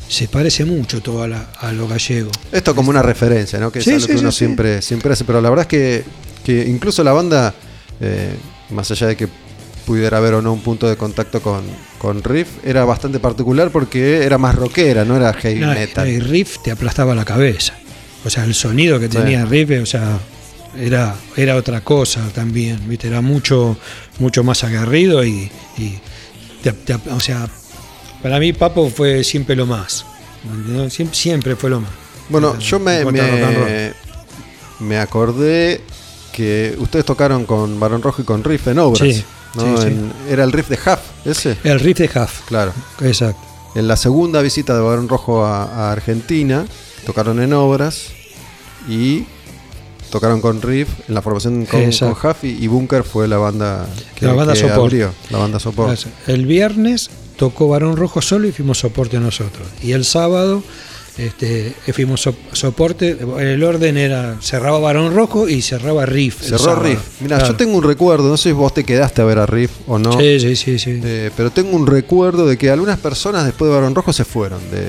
se 0.09 0.29
parece 0.29 0.65
mucho 0.65 1.01
todo 1.03 1.23
a, 1.23 1.29
la- 1.29 1.51
a 1.59 1.73
lo 1.73 1.89
gallego. 1.89 2.31
Esto 2.53 2.75
como 2.75 2.91
una 2.91 3.03
referencia, 3.03 3.59
¿no? 3.59 3.73
Que 3.73 3.79
es 3.81 3.85
Sí, 3.85 3.93
algo 3.93 4.07
sí, 4.07 4.13
que 4.13 4.19
uno 4.19 4.31
sí. 4.33 4.39
siempre, 4.39 4.83
siempre 4.83 5.13
hace. 5.13 5.25
Pero 5.25 5.41
la 5.41 5.49
verdad 5.51 5.63
es 5.65 5.69
que, 5.69 6.05
que 6.45 6.69
incluso 6.69 7.03
la 7.03 7.13
banda, 7.13 7.55
eh, 8.01 8.35
más 8.71 8.91
allá 8.91 9.07
de 9.09 9.17
que 9.17 9.29
pudiera 9.87 10.19
haber 10.19 10.35
o 10.35 10.43
no 10.43 10.53
un 10.53 10.61
punto 10.61 10.89
de 10.89 10.97
contacto 10.97 11.41
con, 11.43 11.63
con 11.99 12.23
Riff, 12.23 12.49
era 12.65 12.85
bastante 12.85 13.19
particular 13.21 13.71
porque 13.71 14.25
era 14.25 14.39
más 14.39 14.55
rockera, 14.55 15.05
no 15.05 15.17
era 15.17 15.33
heavy 15.35 15.61
No, 15.61 15.73
metal. 15.75 16.07
El 16.09 16.25
riff 16.25 16.59
te 16.63 16.71
aplastaba 16.71 17.15
la 17.15 17.25
cabeza. 17.25 17.75
O 18.25 18.31
sea, 18.31 18.45
el 18.45 18.55
sonido 18.55 18.99
que 18.99 19.09
tenía 19.09 19.45
riff, 19.45 19.71
o 19.83 19.87
sea, 19.87 20.19
era, 20.79 21.15
era 21.37 21.57
otra 21.57 21.83
cosa 21.83 22.21
también, 22.35 22.81
¿viste? 22.89 23.09
Era 23.09 23.21
mucho, 23.21 23.77
mucho 24.19 24.43
más 24.43 24.65
aguerrido 24.65 25.25
y, 25.25 25.51
y 25.77 25.99
te- 26.63 26.73
te- 26.73 27.11
o 27.11 27.21
sea, 27.21 27.47
para 28.23 28.39
mí 28.39 28.53
Papo 28.55 28.89
fue 28.91 29.23
siempre 29.25 29.55
lo 29.55 29.67
más. 29.67 30.07
¿no? 30.67 30.89
Siempre, 30.91 31.17
siempre 31.17 31.57
fue 31.57 31.71
lo 31.71 31.81
más. 31.81 31.91
Bueno, 32.31 32.55
En 32.55 32.61
yo 32.61 32.79
me, 32.81 33.05
me, 33.05 33.93
me 34.81 34.99
acordé 34.99 35.81
que 36.33 36.75
ustedes 36.79 37.05
tocaron 37.05 37.45
con 37.47 37.79
Barón 37.79 38.03
Rojo 38.03 38.23
y 38.23 38.25
con 38.25 38.43
Riff 38.43 38.67
en 38.69 38.79
obras. 38.79 39.07
Sí, 39.09 39.23
¿no? 39.57 39.77
sí, 39.77 39.83
sí. 39.83 39.89
En- 39.89 40.13
era 40.29 40.45
el 40.45 40.53
riff 40.53 40.69
de 40.69 40.77
Huff, 40.77 41.01
ese. 41.27 41.57
El 41.65 41.81
riff 41.81 41.99
de 41.99 42.07
Huff, 42.07 42.43
Claro. 42.47 42.73
exacto. 43.01 43.41
En 43.75 43.89
la 43.89 43.97
segunda 43.97 44.41
visita 44.43 44.75
de 44.75 44.81
Barón 44.81 45.09
Rojo 45.09 45.45
a, 45.45 45.65
a 45.65 45.93
Argentina, 45.93 46.65
tocaron 47.07 47.41
en 47.43 47.53
obras 47.53 48.09
y 48.89 49.25
tocaron 50.11 50.41
con 50.41 50.63
Riff 50.63 50.89
en 51.09 51.15
la 51.15 51.23
formación 51.23 51.67
con, 51.67 51.81
Exacto. 51.81 52.17
con 52.21 52.31
Huff 52.31 52.45
y, 52.45 52.51
y 52.63 52.67
Bunker 52.69 53.03
fue 53.03 53.27
la 53.27 53.37
banda 53.39 53.87
que, 54.15 54.27
La 54.27 54.33
banda 54.35 54.53
que 54.55 54.71
abrió, 54.71 55.13
la 55.31 55.39
banda 55.39 55.59
soporte. 55.59 56.07
El 56.29 56.47
viernes 56.47 57.11
tocó 57.37 57.67
Barón 57.69 57.97
Rojo 57.97 58.23
solo 58.23 58.47
y 58.47 58.53
fuimos 58.53 58.79
soporte 58.79 59.19
nosotros. 59.19 59.67
Y 59.83 59.91
el 59.93 60.05
sábado 60.05 60.63
este, 61.19 61.75
fuimos 61.93 62.21
so- 62.23 62.37
soporte, 62.53 63.17
el 63.39 63.63
orden 63.63 63.97
era 63.97 64.37
cerraba 64.41 64.79
Barón 64.79 65.15
Rojo 65.15 65.49
y 65.49 65.63
cerraba 65.63 66.07
Riff. 66.07 66.43
Cerró. 66.43 66.77
Riff. 66.83 67.01
Mira, 67.21 67.37
Claro. 67.39 67.53
yo 67.53 67.57
tengo 67.57 67.77
un 67.79 67.85
recuerdo, 67.85 68.29
no 68.29 68.37
sé 68.37 68.51
si 68.51 68.53
vos 68.53 68.75
te 68.75 68.85
quedaste 68.85 69.23
a 69.23 69.25
ver 69.25 69.39
a 69.39 69.47
Riff 69.47 69.71
o 69.87 69.99
no, 69.99 70.19
Sí, 70.19 70.41
sí, 70.41 70.57
sí, 70.57 70.79
sí. 70.79 71.01
eh, 71.05 71.31
pero 71.37 71.51
tengo 71.51 71.77
un 71.77 71.87
recuerdo 71.87 72.47
de 72.47 72.57
que 72.59 72.71
algunas 72.71 72.99
personas 72.99 73.45
después 73.45 73.71
de 73.71 73.75
Barón 73.77 73.95
Rojo 73.95 74.13
se 74.13 74.25
fueron 74.25 74.61
de, 74.71 74.89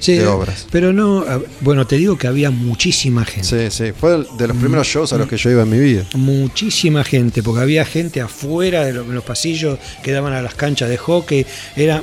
Sí, 0.00 0.16
de 0.18 0.26
obras. 0.26 0.66
Pero 0.70 0.92
no, 0.92 1.24
bueno, 1.60 1.86
te 1.86 1.96
digo 1.96 2.18
que 2.18 2.26
había 2.26 2.50
muchísima 2.50 3.24
gente. 3.24 3.70
Sí, 3.70 3.84
sí, 3.86 3.92
fue 3.98 4.10
de 4.12 4.18
Mm. 4.18 4.48
los 4.48 4.56
primeros 4.58 4.86
shows 4.86 5.12
a 5.14 5.16
los 5.18 5.26
que 5.28 5.38
yo 5.38 5.50
iba 5.50 5.62
en 5.62 5.70
mi 5.70 5.78
vida. 5.78 6.04
Muchísima 6.14 7.04
gente, 7.04 7.42
porque 7.42 7.62
había 7.62 7.86
gente 7.86 8.20
afuera 8.20 8.84
de 8.84 8.90
en 8.90 9.14
los 9.14 9.24
pasillos 9.24 9.78
que 10.02 10.12
daban 10.12 10.34
a 10.34 10.42
las 10.42 10.54
canchas 10.54 10.90
de 10.90 10.98
hockey. 10.98 11.46
Era 11.74 12.02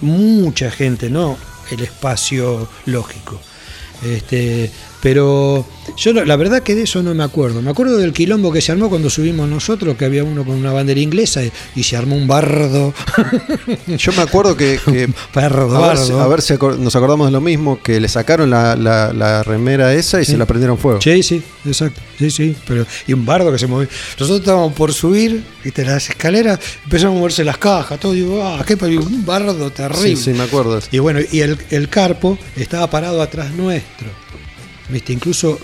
mucha 0.00 0.70
gente, 0.72 1.08
no 1.08 1.36
el 1.70 1.80
espacio 1.82 2.68
lógico. 2.86 3.40
Este, 4.04 4.70
pero 5.06 5.64
yo 5.96 6.12
la 6.12 6.34
verdad 6.34 6.64
que 6.64 6.74
de 6.74 6.82
eso 6.82 7.00
no 7.00 7.14
me 7.14 7.22
acuerdo. 7.22 7.62
Me 7.62 7.70
acuerdo 7.70 7.96
del 7.96 8.12
quilombo 8.12 8.50
que 8.52 8.60
se 8.60 8.72
armó 8.72 8.90
cuando 8.90 9.08
subimos 9.08 9.48
nosotros, 9.48 9.96
que 9.96 10.04
había 10.04 10.24
uno 10.24 10.44
con 10.44 10.56
una 10.56 10.72
bandera 10.72 10.98
inglesa 10.98 11.44
y, 11.44 11.52
y 11.76 11.84
se 11.84 11.96
armó 11.96 12.16
un 12.16 12.26
bardo. 12.26 12.92
Yo 13.86 14.12
me 14.14 14.22
acuerdo 14.22 14.56
que, 14.56 14.80
que 14.84 15.08
bardo, 15.32 15.76
a 15.84 15.88
ver, 15.90 15.96
si- 15.98 16.10
bardo. 16.10 16.20
a 16.22 16.26
ver 16.26 16.42
si 16.42 16.54
acor- 16.54 16.76
nos 16.78 16.96
acordamos 16.96 17.28
de 17.28 17.30
lo 17.30 17.40
mismo, 17.40 17.80
que 17.80 18.00
le 18.00 18.08
sacaron 18.08 18.50
la, 18.50 18.74
la- 18.74 19.12
la 19.12 19.44
remera 19.44 19.94
esa 19.94 20.20
y 20.20 20.24
Sí. 20.24 20.32
se 20.32 20.38
la 20.38 20.44
prendieron 20.44 20.76
fuego. 20.76 21.00
Sí, 21.00 21.22
sí, 21.22 21.40
exacto. 21.64 22.00
Sí, 22.18 22.28
sí. 22.32 22.56
Pero, 22.66 22.84
y 23.06 23.12
un 23.12 23.24
bardo 23.24 23.52
que 23.52 23.58
se 23.60 23.68
movió. 23.68 23.88
Nosotros 24.18 24.40
estábamos 24.40 24.72
por 24.72 24.92
subir, 24.92 25.44
viste, 25.62 25.84
las 25.84 26.08
escaleras, 26.10 26.58
empezaron 26.82 27.14
a 27.14 27.18
moverse 27.20 27.44
las 27.44 27.58
cajas, 27.58 28.00
todo. 28.00 28.10
Digo, 28.10 28.42
ah, 28.44 28.64
qué 28.66 28.74
un 28.74 29.24
bardo 29.24 29.70
terrible. 29.70 30.16
Sí, 30.16 30.16
sí, 30.16 30.30
me 30.32 30.42
acuerdo. 30.42 30.80
Y 30.90 30.98
bueno, 30.98 31.20
y 31.30 31.42
el, 31.42 31.56
el 31.70 31.88
carpo 31.88 32.36
estaba 32.56 32.90
parado 32.90 33.22
atrás 33.22 33.52
nuestro. 33.52 34.08
Viste, 34.88 35.12
incluso 35.12 35.58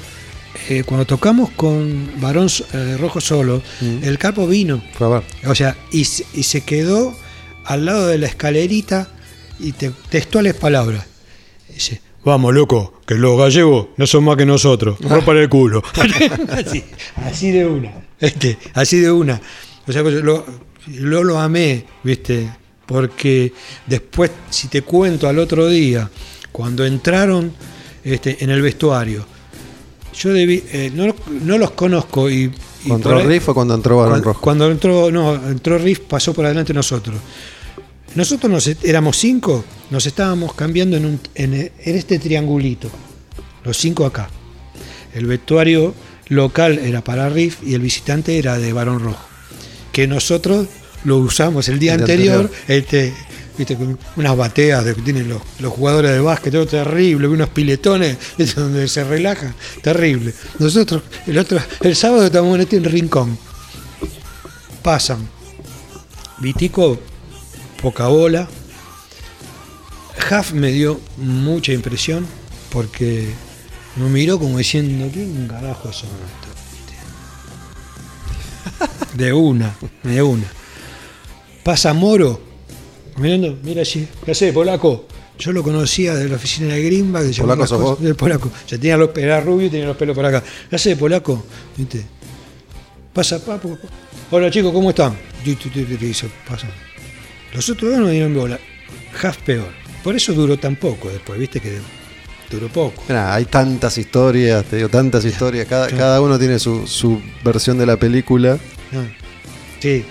eh, 0.68 0.82
cuando 0.84 1.06
tocamos 1.06 1.50
con 1.50 2.20
Varón 2.20 2.48
eh, 2.72 2.96
Rojo 2.98 3.20
Solo, 3.20 3.62
Mm. 3.80 4.04
el 4.04 4.18
carpo 4.18 4.46
vino. 4.46 4.82
Fue. 4.94 5.22
O 5.46 5.54
sea, 5.54 5.76
y, 5.90 6.04
se- 6.04 6.26
y 6.34 6.42
se 6.42 6.62
quedó 6.62 7.14
al 7.64 7.84
lado 7.86 8.06
de 8.08 8.18
la 8.18 8.26
escalerita 8.26 9.08
y 9.58 9.72
te, 9.72 9.90
textuales 10.10 10.54
palabras. 10.54 11.06
Dice, 11.72 12.00
vamos, 12.24 12.52
loco, 12.52 13.00
que 13.06 13.14
los 13.14 13.38
gallegos 13.38 13.88
no 13.96 14.06
son 14.06 14.24
más 14.24 14.36
que 14.36 14.44
nosotros. 14.46 14.98
Ropa 15.00 15.32
el 15.32 15.48
culo. 15.48 15.82
así, 16.50 16.84
así 17.16 17.50
de 17.50 17.64
una. 17.66 17.92
Este, 18.20 18.58
así 18.74 18.98
de 19.00 19.10
una. 19.10 19.40
O 19.86 19.92
sea, 19.92 20.02
pues, 20.02 20.14
lo, 20.22 20.44
lo, 20.88 21.24
lo 21.24 21.38
amé, 21.40 21.84
¿viste? 22.02 22.48
Porque 22.86 23.52
después, 23.86 24.30
si 24.50 24.68
te 24.68 24.82
cuento 24.82 25.28
al 25.28 25.38
otro 25.38 25.68
día, 25.68 26.10
cuando 26.50 26.84
entraron 26.84 27.52
este, 28.04 28.42
en 28.44 28.50
el 28.50 28.62
vestuario, 28.62 29.24
yo 30.14 30.32
debí, 30.32 30.62
eh, 30.72 30.90
no, 30.94 31.14
no 31.42 31.58
los 31.58 31.70
conozco 31.72 32.28
y... 32.30 32.52
y 32.84 32.88
¿Cuando 32.88 33.08
por 33.08 33.12
entró 33.12 33.18
ahí- 33.18 33.26
Riff 33.38 33.48
o 33.48 33.54
cuando 33.54 33.74
entró 33.74 33.96
Barón 33.96 34.10
cuando, 34.12 34.24
Rojo? 34.28 34.40
cuando 34.40 34.70
entró, 34.70 35.10
no, 35.10 35.34
entró 35.48 35.78
Riff, 35.78 36.00
pasó 36.00 36.34
por 36.34 36.44
adelante 36.44 36.74
nosotros. 36.74 37.16
Nosotros 38.14 38.50
nos, 38.52 38.66
éramos 38.84 39.16
cinco, 39.16 39.64
nos 39.90 40.04
estábamos 40.06 40.52
cambiando 40.54 40.96
en, 40.98 41.06
un, 41.06 41.20
en, 41.34 41.54
en 41.54 41.70
este 41.78 42.18
triangulito, 42.18 42.88
los 43.64 43.76
cinco 43.78 44.04
acá. 44.04 44.28
El 45.14 45.26
vestuario 45.26 45.94
local 46.28 46.78
era 46.78 47.02
para 47.02 47.28
Riff 47.30 47.58
y 47.62 47.72
el 47.74 47.80
visitante 47.80 48.36
era 48.38 48.58
de 48.58 48.72
Barón 48.72 49.00
Rojo. 49.00 49.24
Que 49.92 50.06
nosotros 50.06 50.66
lo 51.04 51.18
usamos 51.18 51.68
el 51.68 51.78
día 51.78 51.94
El 51.94 51.98
día 51.98 52.04
anterior, 52.04 52.40
anterior. 52.42 52.60
este, 52.68 53.14
unas 54.16 54.36
bateas 54.36 54.84
de 54.84 54.94
que 54.94 55.02
tienen 55.02 55.28
los, 55.28 55.42
los 55.58 55.72
jugadores 55.72 56.12
de 56.12 56.20
básquet, 56.20 56.52
todo 56.52 56.66
terrible, 56.66 57.28
unos 57.28 57.48
piletones 57.50 58.16
¿viste? 58.38 58.60
donde 58.60 58.88
se 58.88 59.04
relaja, 59.04 59.54
terrible. 59.82 60.34
Nosotros, 60.58 61.02
el 61.26 61.38
otro, 61.38 61.60
el 61.80 61.96
sábado 61.96 62.26
estamos 62.26 62.54
en 62.56 62.62
este 62.62 62.80
rincón. 62.80 63.38
Pasan. 64.82 65.28
Vitico, 66.38 66.98
poca 67.80 68.08
bola. 68.08 68.48
Huff 70.30 70.52
me 70.52 70.70
dio 70.72 71.00
mucha 71.16 71.72
impresión 71.72 72.26
porque 72.70 73.28
me 73.96 74.08
miró 74.08 74.38
como 74.38 74.58
diciendo, 74.58 75.08
¿quién 75.12 75.46
carajo 75.46 75.92
son 75.92 76.10
estos? 76.10 76.52
viste?". 78.78 79.22
De 79.22 79.32
una, 79.32 79.74
de 80.02 80.22
una. 80.22 80.46
Pasa 81.62 81.92
Moro, 81.92 82.40
mirando, 83.16 83.58
mira 83.62 83.80
allí, 83.82 84.06
¿qué 84.24 84.30
hace, 84.32 84.52
polaco? 84.52 85.06
Yo 85.38 85.52
lo 85.52 85.62
conocía 85.62 86.14
de 86.14 86.28
la 86.28 86.36
oficina 86.36 86.74
de 86.74 86.82
Grimba, 86.84 87.20
que 87.22 87.32
llevaba 87.32 87.54
¿Polaco 87.54 87.66
sos 87.66 87.80
vos? 87.80 88.00
del 88.02 88.14
polaco. 88.14 88.50
Ya 88.68 88.78
tenía 88.78 88.96
los 88.96 89.10
era 89.16 89.40
rubio 89.40 89.66
y 89.66 89.70
tenía 89.70 89.86
los 89.86 89.96
pelos 89.96 90.14
por 90.14 90.24
acá. 90.24 90.42
¿Qué 90.70 90.76
hace, 90.76 90.94
polaco? 90.96 91.44
¿Viste? 91.76 92.04
Pasa, 93.12 93.44
papo. 93.44 93.76
Hola 94.30 94.50
chicos, 94.50 94.72
¿cómo 94.72 94.90
están? 94.90 95.16
Dice, 95.44 96.28
pasa. 96.48 96.68
Los 97.54 97.68
otros 97.68 97.90
dos 97.90 98.00
no 98.00 98.08
dieron 98.08 98.34
bola. 98.34 98.58
Half 99.22 99.38
peor. 99.38 99.68
Por 100.04 100.14
eso 100.16 100.32
duró 100.32 100.58
tan 100.58 100.76
poco 100.76 101.08
después, 101.08 101.38
viste 101.38 101.60
que 101.60 101.78
duró 102.50 102.68
poco. 102.68 103.02
Mirá, 103.08 103.34
hay 103.34 103.44
tantas 103.46 103.98
historias, 103.98 104.64
te 104.64 104.76
digo, 104.76 104.88
tantas 104.88 105.24
historias. 105.24 105.66
Cada, 105.66 105.88
cada 105.88 106.20
uno 106.20 106.38
tiene 106.38 106.58
su, 106.58 106.86
su 106.86 107.20
versión 107.44 107.78
de 107.78 107.86
la 107.86 107.96
película. 107.96 108.58
Ah, 108.92 109.04
Sí. 109.80 110.04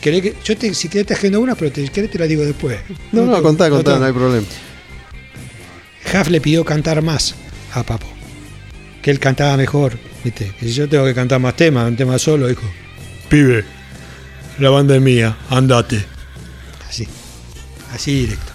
¿Querés 0.00 0.22
que, 0.22 0.36
yo 0.44 0.56
te, 0.56 0.72
si 0.74 0.88
querés 0.88 1.06
te 1.06 1.14
agendo 1.14 1.40
una, 1.40 1.54
pero 1.54 1.70
te, 1.72 1.86
querés 1.88 2.10
te 2.10 2.18
la 2.18 2.26
digo 2.26 2.42
después. 2.44 2.78
No, 3.12 3.26
no, 3.26 3.36
te- 3.36 3.42
contá, 3.42 3.68
contá, 3.70 3.98
no 3.98 4.04
hay 4.06 4.12
problema. 4.12 4.46
Huff 6.14 6.28
le 6.28 6.40
pidió 6.40 6.64
cantar 6.64 7.02
más 7.02 7.34
a 7.74 7.82
Papo. 7.82 8.06
Que 9.02 9.10
él 9.10 9.18
cantaba 9.18 9.56
mejor, 9.56 9.98
¿viste? 10.24 10.52
Que 10.58 10.66
si 10.66 10.72
yo 10.72 10.88
tengo 10.88 11.04
que 11.04 11.14
cantar 11.14 11.40
más 11.40 11.54
temas, 11.56 11.86
un 11.86 11.96
tema 11.96 12.18
solo, 12.18 12.48
dijo. 12.48 12.62
Pibe, 13.28 13.64
la 14.58 14.70
banda 14.70 14.96
es 14.96 15.02
mía, 15.02 15.36
andate. 15.50 16.04
Así, 16.88 17.06
así 17.94 18.20
directo. 18.22 18.52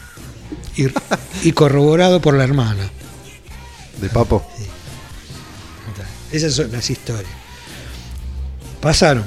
Y, 0.76 0.88
y 1.48 1.52
corroborado 1.54 2.20
por 2.22 2.34
la 2.36 2.44
hermana. 2.44 2.90
De 4.02 4.10
Papo. 4.10 4.46
Esas 6.32 6.54
son 6.54 6.72
las 6.72 6.90
historias. 6.90 7.32
Pasaron. 8.82 9.26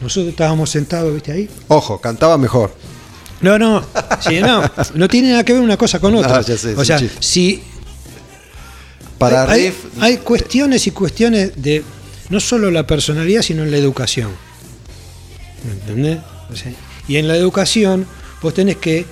Nosotros 0.00 0.30
estábamos 0.30 0.70
sentados, 0.70 1.12
¿viste 1.12 1.32
ahí? 1.32 1.48
Ojo, 1.68 2.00
cantaba 2.00 2.38
mejor. 2.38 2.74
No, 3.40 3.58
no, 3.58 3.84
sí, 4.20 4.40
no, 4.40 4.62
no 4.94 5.08
tiene 5.08 5.30
nada 5.30 5.44
que 5.44 5.52
ver 5.52 5.62
una 5.62 5.76
cosa 5.76 6.00
con 6.00 6.14
otra. 6.16 6.38
Ah, 6.38 6.40
ya 6.42 6.56
sé, 6.56 6.74
o 6.76 6.84
sea, 6.84 6.98
chiste. 6.98 7.16
si 7.20 7.62
Para 9.18 9.50
hay, 9.50 9.66
Riff, 9.70 9.76
hay 10.00 10.16
cuestiones 10.18 10.86
y 10.86 10.90
cuestiones 10.92 11.52
de 11.60 11.82
no 12.30 12.40
solo 12.40 12.70
la 12.70 12.86
personalidad, 12.86 13.42
sino 13.42 13.62
en 13.62 13.70
la 13.70 13.76
educación. 13.76 14.30
¿Entendés? 15.70 16.18
O 16.52 16.56
sea, 16.56 16.72
y 17.08 17.16
en 17.16 17.26
la 17.28 17.36
educación 17.36 18.06
vos 18.42 18.54
tenés 18.54 18.76
que 18.76 19.06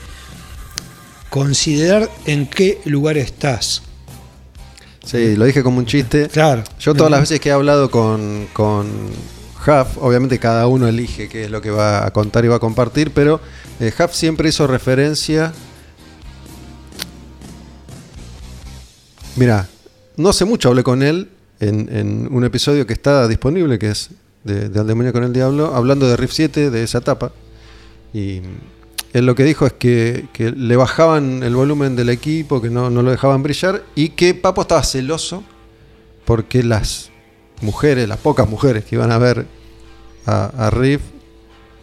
considerar 1.30 2.08
en 2.24 2.46
qué 2.46 2.80
lugar 2.84 3.16
estás. 3.18 3.82
sí, 5.04 5.36
lo 5.36 5.44
dije 5.44 5.62
como 5.62 5.78
un 5.78 5.86
chiste. 5.86 6.28
Claro. 6.28 6.62
Yo 6.78 6.94
todas 6.94 7.10
las 7.10 7.20
veces 7.20 7.40
que 7.40 7.48
he 7.48 7.52
hablado 7.52 7.90
con, 7.90 8.48
con 8.52 8.86
Obviamente 9.66 10.38
cada 10.38 10.68
uno 10.68 10.86
elige 10.86 11.28
qué 11.28 11.44
es 11.44 11.50
lo 11.50 11.60
que 11.60 11.70
va 11.70 12.06
a 12.06 12.12
contar 12.12 12.44
y 12.44 12.48
va 12.48 12.56
a 12.56 12.60
compartir, 12.60 13.10
pero 13.10 13.40
eh, 13.80 13.92
Huff 13.98 14.12
siempre 14.12 14.48
hizo 14.48 14.66
referencia. 14.66 15.52
Mira, 19.34 19.68
no 20.16 20.28
hace 20.28 20.44
mucho 20.44 20.68
hablé 20.68 20.84
con 20.84 21.02
él 21.02 21.30
en, 21.58 22.28
un 22.30 22.44
episodio 22.44 22.86
que 22.86 22.92
está 22.92 23.26
disponible, 23.26 23.78
que 23.78 23.90
es 23.90 24.10
de, 24.44 24.70
Al 24.78 24.86
demonio 24.86 25.12
con 25.12 25.24
el 25.24 25.32
diablo, 25.32 25.74
hablando 25.74 26.08
de 26.08 26.16
Riff 26.16 26.32
7, 26.32 26.70
de 26.70 26.82
esa 26.84 26.98
etapa. 26.98 27.32
Y 28.14 28.42
él 29.12 29.26
lo 29.26 29.34
que 29.34 29.42
dijo 29.42 29.66
es 29.66 29.72
que, 29.72 30.28
que 30.32 30.52
le 30.52 30.76
bajaban 30.76 31.42
el 31.42 31.56
volumen 31.56 31.96
del 31.96 32.10
equipo, 32.10 32.62
que 32.62 32.70
no, 32.70 32.88
no 32.88 33.02
lo 33.02 33.10
dejaban 33.10 33.42
brillar, 33.42 33.82
y 33.96 34.10
que 34.10 34.32
Papo 34.34 34.62
estaba 34.62 34.84
celoso 34.84 35.42
porque 36.24 36.62
las 36.62 37.10
mujeres, 37.60 38.08
las 38.08 38.18
pocas 38.18 38.48
mujeres 38.48 38.84
que 38.84 38.96
iban 38.96 39.12
a 39.12 39.18
ver 39.18 39.46
a, 40.26 40.66
a 40.66 40.70
Riff, 40.70 41.00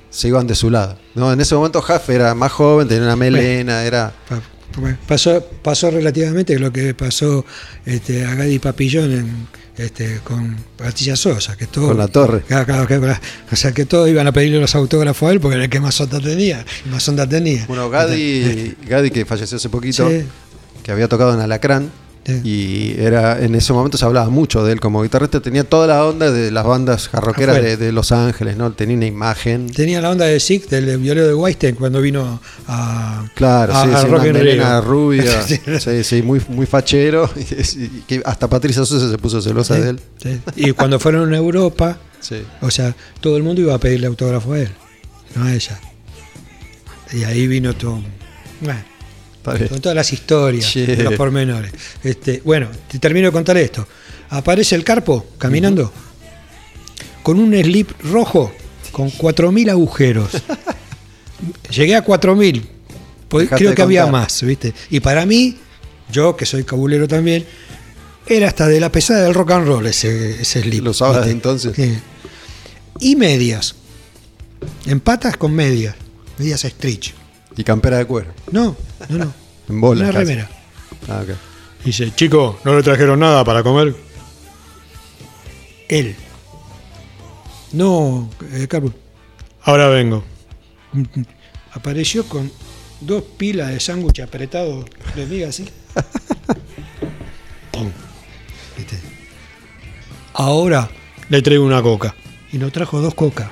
se 0.09 0.27
iban 0.27 0.45
de 0.47 0.55
su 0.55 0.69
lado. 0.69 0.97
¿no? 1.15 1.31
En 1.33 1.41
ese 1.41 1.55
momento 1.55 1.79
Huff 1.79 2.09
era 2.09 2.35
más 2.35 2.51
joven, 2.51 2.87
tenía 2.87 3.03
una 3.03 3.15
melena, 3.15 3.83
era... 3.83 4.13
Pa- 4.29 4.35
pa- 4.37 4.43
Pasó, 5.07 5.43
pasó 5.61 5.91
relativamente 5.91 6.57
lo 6.57 6.73
que 6.73 6.95
pasó 6.95 7.45
este, 7.85 8.25
a 8.25 8.33
Gadi 8.33 8.57
Papillón 8.57 9.11
en, 9.11 9.47
este, 9.77 10.19
con 10.23 10.55
Pastilla 10.75 11.15
Sosa, 11.15 11.55
que 11.55 11.67
todo, 11.67 11.89
Con 11.89 11.97
la 11.99 12.07
torre. 12.07 12.41
Claro, 12.47 12.65
claro, 12.65 12.87
que- 12.87 12.97
o 13.51 13.55
sea 13.55 13.71
que 13.71 13.85
todos 13.85 14.09
iban 14.09 14.25
a 14.25 14.31
pedirle 14.31 14.59
los 14.59 14.73
autógrafos 14.73 15.29
a 15.29 15.31
él 15.31 15.39
porque 15.39 15.55
era 15.55 15.65
el 15.65 15.69
que 15.69 15.79
más 15.79 16.01
onda 16.01 16.19
tenía, 16.19 16.65
más 16.89 17.07
onda 17.07 17.29
tenía. 17.29 17.65
Bueno, 17.67 17.87
Gadi, 17.91 18.75
Gadi 18.87 19.11
que 19.11 19.25
falleció 19.25 19.57
hace 19.57 19.69
poquito, 19.69 20.09
Sí. 20.09 20.25
que 20.81 20.91
había 20.91 21.07
tocado 21.07 21.35
en 21.35 21.39
Alacrán, 21.41 21.91
Y 22.25 22.95
era 22.99 23.41
en 23.43 23.53
ese 23.53 23.73
momento 23.73 23.97
se 23.97 24.05
hablaba 24.05 24.29
mucho 24.29 24.63
de 24.63 24.71
él 24.71 24.79
como 24.79 25.03
guitarrista, 25.03 25.41
tenía 25.41 25.65
toda 25.65 25.87
la 25.87 26.05
onda 26.05 26.31
de 26.31 26.51
las 26.51 26.65
bandas 26.65 27.09
jarroqueras 27.09 27.61
de, 27.61 27.75
de 27.75 27.91
Los 27.91 28.13
Ángeles, 28.13 28.55
¿no? 28.55 28.71
Tenía 28.71 28.95
una 28.95 29.05
imagen... 29.07 29.69
Tenía 29.69 29.99
la 29.99 30.09
onda 30.09 30.25
de 30.25 30.39
Sick, 30.39 30.69
del 30.69 30.97
violero 30.99 31.27
de 31.27 31.33
Weinstein, 31.35 31.75
cuando 31.75 31.99
vino 31.99 32.39
a, 32.67 33.25
Claro, 33.35 33.73
a- 33.75 33.83
sí, 33.85 33.89
a 33.93 34.01
sí, 34.01 34.07
Rock 34.07 34.23
una 34.55 34.79
rubia, 34.81 35.41
Sí. 35.79 36.03
sí, 36.03 36.21
muy, 36.21 36.41
muy 36.47 36.65
fachero, 36.65 37.29
y 37.35 37.87
que 38.07 38.21
hasta 38.25 38.47
Patricia 38.47 38.85
Sosa 38.85 39.09
se 39.11 39.17
puso 39.17 39.41
celosa 39.41 39.75
de 39.75 39.89
él. 39.89 39.99
Sí. 40.21 40.39
Y 40.55 40.71
cuando 40.71 40.99
fueron 40.99 41.33
a 41.33 41.37
Europa, 41.37 41.97
o 42.61 42.71
sea, 42.71 42.95
todo 43.19 43.35
el 43.35 43.43
mundo 43.43 43.59
iba 43.61 43.73
a 43.73 43.79
pedirle 43.79 44.07
autógrafo 44.07 44.53
a 44.53 44.59
él, 44.59 44.69
no 45.35 45.43
a 45.43 45.53
ella. 45.53 45.77
Y 47.11 47.25
ahí 47.25 47.47
vino 47.47 47.73
todo. 47.75 47.99
Bueno. 48.61 48.92
Con 49.43 49.81
todas 49.81 49.95
las 49.95 50.11
historias, 50.13 50.73
de 50.73 51.03
los 51.03 51.13
pormenores. 51.15 51.71
Este, 52.03 52.41
bueno, 52.43 52.69
te 52.87 52.99
termino 52.99 53.27
de 53.27 53.31
contar 53.31 53.57
esto. 53.57 53.87
Aparece 54.29 54.75
el 54.75 54.83
carpo 54.83 55.25
caminando 55.37 55.91
con 57.21 57.39
un 57.39 57.53
slip 57.53 57.91
rojo 58.03 58.51
con 58.91 59.11
4.000 59.11 59.71
agujeros. 59.71 60.29
Llegué 61.75 61.95
a 61.95 62.05
4.000. 62.05 62.63
Pues, 63.27 63.49
Creo 63.49 63.73
que 63.73 63.81
había 63.81 64.05
más, 64.05 64.43
¿viste? 64.43 64.73
Y 64.91 64.99
para 64.99 65.25
mí, 65.25 65.57
yo 66.11 66.37
que 66.37 66.45
soy 66.45 66.63
cabulero 66.63 67.07
también, 67.07 67.45
era 68.27 68.47
hasta 68.47 68.67
de 68.67 68.79
la 68.79 68.91
pesada 68.91 69.23
del 69.23 69.33
rock 69.33 69.51
and 69.51 69.67
roll 69.67 69.85
ese, 69.87 70.41
ese 70.41 70.61
slip. 70.61 70.83
¿Lo 70.83 70.91
usabas 70.91 71.27
entonces? 71.27 71.75
Sí. 71.75 71.97
Y 72.99 73.15
medias. 73.15 73.75
En 74.85 74.99
patas 74.99 75.35
con 75.35 75.53
medias. 75.53 75.95
Medias 76.37 76.61
stretch. 76.61 77.13
Y 77.55 77.63
campera 77.63 77.97
de 77.97 78.05
cuero, 78.05 78.31
No, 78.51 78.75
no, 79.09 79.17
no. 79.17 79.33
en 79.69 79.81
bola. 79.81 80.03
Una 80.05 80.13
casi. 80.13 80.25
remera. 80.25 80.49
Ah, 81.09 81.21
ok. 81.23 81.35
Dice, 81.85 82.11
chico, 82.15 82.59
¿no 82.63 82.75
le 82.75 82.83
trajeron 82.83 83.19
nada 83.19 83.43
para 83.43 83.61
comer? 83.61 83.95
Él. 85.89 86.15
No, 87.73 88.29
eh, 88.51 88.67
Carlos. 88.67 88.93
Ahora 89.63 89.87
vengo. 89.89 90.23
Apareció 91.73 92.25
con 92.27 92.51
dos 93.01 93.23
pilas 93.37 93.69
de 93.71 93.79
sándwich 93.79 94.19
apretados 94.21 94.85
de 95.15 95.25
miga 95.25 95.49
así. 95.49 95.67
Pum. 97.71 97.91
¿Viste? 98.77 98.97
Ahora 100.33 100.89
le 101.29 101.41
traigo 101.41 101.65
una 101.65 101.81
coca. 101.81 102.15
Y 102.51 102.57
nos 102.57 102.71
trajo 102.71 103.01
dos 103.01 103.15
cocas. 103.15 103.49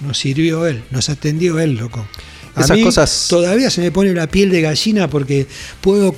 Nos 0.00 0.16
sirvió 0.18 0.66
él, 0.66 0.84
nos 0.90 1.08
atendió 1.10 1.58
él, 1.60 1.74
loco. 1.74 2.06
A 2.54 2.60
Esas 2.62 2.76
mí 2.76 2.82
cosas- 2.84 3.26
Todavía 3.28 3.70
se 3.70 3.80
me 3.80 3.90
pone 3.92 4.12
la 4.12 4.26
piel 4.26 4.50
de 4.50 4.60
gallina 4.60 5.08
porque 5.08 5.46
puedo 5.80 6.14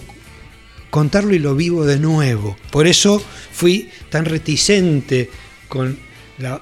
contarlo 0.91 1.35
y 1.35 1.39
lo 1.39 1.55
vivo 1.55 1.85
de 1.85 1.99
nuevo. 1.99 2.57
Por 2.71 2.87
eso 2.87 3.23
fui 3.53 3.91
tan 4.11 4.25
reticente 4.25 5.31
con 5.69 5.99
la, 6.39 6.61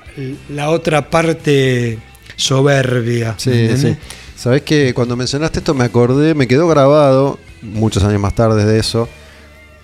la 0.49 0.71
otra 0.71 1.09
parte 1.11 1.99
soberbia. 2.37 3.35
Sí, 3.39 3.69
sí. 3.77 3.97
Sabes 4.37 4.63
que 4.63 4.95
cuando 4.95 5.17
mencionaste 5.17 5.59
esto 5.59 5.75
me 5.75 5.85
acordé, 5.85 6.35
me 6.35 6.47
quedó 6.49 6.67
grabado, 6.69 7.39
muchos 7.63 8.03
años 8.05 8.21
más 8.21 8.35
tarde 8.35 8.65
de 8.65 8.79
eso. 8.79 9.09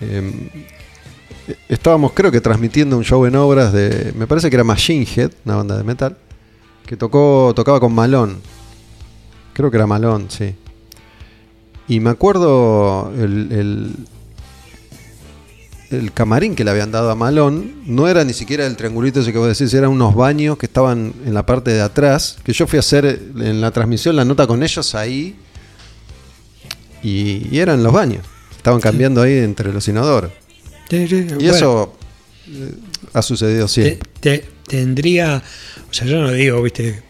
eh, 0.01 0.31
estábamos, 1.69 2.13
creo 2.13 2.31
que 2.31 2.41
transmitiendo 2.41 2.97
un 2.97 3.03
show 3.03 3.25
en 3.25 3.35
obras 3.35 3.71
de. 3.73 4.11
Me 4.15 4.27
parece 4.27 4.49
que 4.49 4.55
era 4.55 4.63
Machine 4.63 5.07
Head, 5.15 5.31
una 5.45 5.55
banda 5.57 5.77
de 5.77 5.83
metal. 5.83 6.17
Que 6.85 6.95
tocó, 6.97 7.51
tocaba 7.55 7.79
con 7.79 7.93
Malón. 7.93 8.37
Creo 9.57 9.71
que 9.71 9.77
era 9.77 9.87
Malón, 9.87 10.27
sí. 10.29 10.53
Y 11.87 11.99
me 11.99 12.11
acuerdo 12.11 13.11
el, 13.17 13.51
el, 13.51 13.95
el 15.89 16.11
camarín 16.13 16.53
que 16.53 16.63
le 16.63 16.69
habían 16.69 16.91
dado 16.91 17.09
a 17.09 17.15
Malón 17.15 17.73
no 17.87 18.07
era 18.07 18.23
ni 18.23 18.33
siquiera 18.33 18.67
el 18.67 18.75
triangulito 18.75 19.21
ese 19.21 19.31
que 19.31 19.39
vos 19.39 19.47
decís, 19.57 19.73
eran 19.73 19.89
unos 19.89 20.13
baños 20.13 20.59
que 20.59 20.67
estaban 20.67 21.11
en 21.25 21.33
la 21.33 21.43
parte 21.43 21.71
de 21.71 21.81
atrás, 21.81 22.37
que 22.43 22.53
yo 22.53 22.67
fui 22.67 22.77
a 22.77 22.81
hacer 22.81 23.05
en 23.37 23.59
la 23.59 23.71
transmisión 23.71 24.15
la 24.15 24.25
nota 24.25 24.45
con 24.45 24.61
ellos 24.61 24.93
ahí 24.93 25.35
y, 27.01 27.47
y 27.49 27.57
eran 27.59 27.81
los 27.81 27.93
baños. 27.93 28.23
Estaban 28.55 28.79
cambiando 28.79 29.23
ahí 29.23 29.37
entre 29.39 29.73
los 29.73 29.87
inodoros. 29.87 30.31
Sí, 30.89 31.07
sí, 31.07 31.15
Y 31.15 31.33
bueno, 31.33 31.49
eso 31.55 31.97
eh, 32.49 32.73
ha 33.13 33.21
sucedido 33.23 33.65
te- 33.65 33.71
siempre. 33.71 33.99
te- 34.19 34.45
tendría, 34.67 35.41
o 35.89 35.93
sea, 35.93 36.05
yo 36.05 36.21
no 36.21 36.31
digo, 36.31 36.61
viste, 36.61 37.01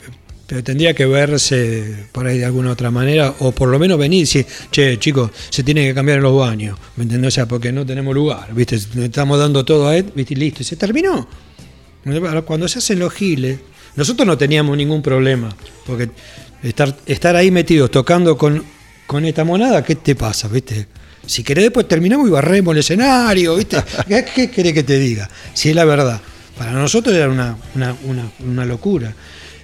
pero 0.48 0.64
tendría 0.64 0.94
que 0.94 1.06
verse 1.06 2.06
por 2.14 2.26
ahí 2.26 2.38
de 2.38 2.46
alguna 2.46 2.72
otra 2.72 2.90
manera, 2.90 3.36
o 3.40 3.52
por 3.52 3.68
lo 3.68 3.78
menos 3.78 4.00
venir 4.00 4.20
y 4.20 4.22
decir, 4.22 4.46
che, 4.72 4.98
chicos, 4.98 5.30
se 5.50 5.62
tiene 5.62 5.86
que 5.86 5.94
cambiar 5.94 6.20
en 6.20 6.24
los 6.24 6.38
baños, 6.38 6.80
¿me 6.96 7.04
entendés? 7.04 7.28
O 7.28 7.32
sea, 7.32 7.46
porque 7.46 7.74
no 7.74 7.86
tenemos 7.86 8.16
lugar, 8.16 8.54
viste, 8.54 8.78
estamos 8.78 9.38
dando 9.38 9.66
todo 9.66 9.90
a 9.90 9.98
él, 9.98 10.06
viste, 10.16 10.36
y 10.36 10.38
listo, 10.38 10.62
y 10.62 10.66
se 10.66 10.78
terminó. 10.78 11.28
Cuando 12.46 12.70
se 12.70 12.80
hacen 12.80 13.00
los 13.00 13.14
giles, 13.14 13.60
nosotros 13.98 14.26
no 14.26 14.38
teníamos 14.38 14.78
ningún 14.78 15.02
problema, 15.02 15.54
porque 15.86 16.10
estar, 16.64 16.96
estar 17.06 17.36
ahí 17.36 17.52
metidos 17.52 17.92
tocando 17.92 18.38
con, 18.38 18.64
con 19.06 19.26
esta 19.26 19.44
monada, 19.44 19.84
¿qué 19.84 19.96
te 19.96 20.16
pasa, 20.16 20.48
viste? 20.48 20.88
Si 21.26 21.44
querés 21.44 21.66
después 21.66 21.90
terminamos 21.90 22.26
y 22.26 22.32
barremos 22.32 22.72
el 22.74 22.80
escenario, 22.80 23.58
¿viste? 23.58 23.84
¿Qué, 24.08 24.26
qué 24.34 24.50
querés 24.50 24.74
que 24.74 24.84
te 24.84 24.98
diga? 24.98 25.30
Si 25.54 25.70
es 25.70 25.76
la 25.76 25.84
verdad. 25.84 26.22
Para 26.58 26.72
nosotros 26.72 27.14
era 27.14 27.30
una, 27.30 27.56
una, 27.76 27.96
una, 28.06 28.32
una 28.40 28.66
locura. 28.66 29.14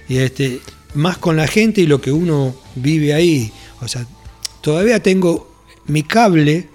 Y 0.08 0.18
este, 0.18 0.60
más 0.94 1.18
con 1.18 1.36
la 1.36 1.46
gente 1.46 1.80
y 1.80 1.86
lo 1.86 2.00
que 2.00 2.12
uno 2.12 2.54
vive 2.74 3.14
ahí. 3.14 3.52
O 3.80 3.88
sea, 3.88 4.06
todavía 4.60 5.00
tengo 5.00 5.52
mi 5.86 6.02
cable, 6.02 6.68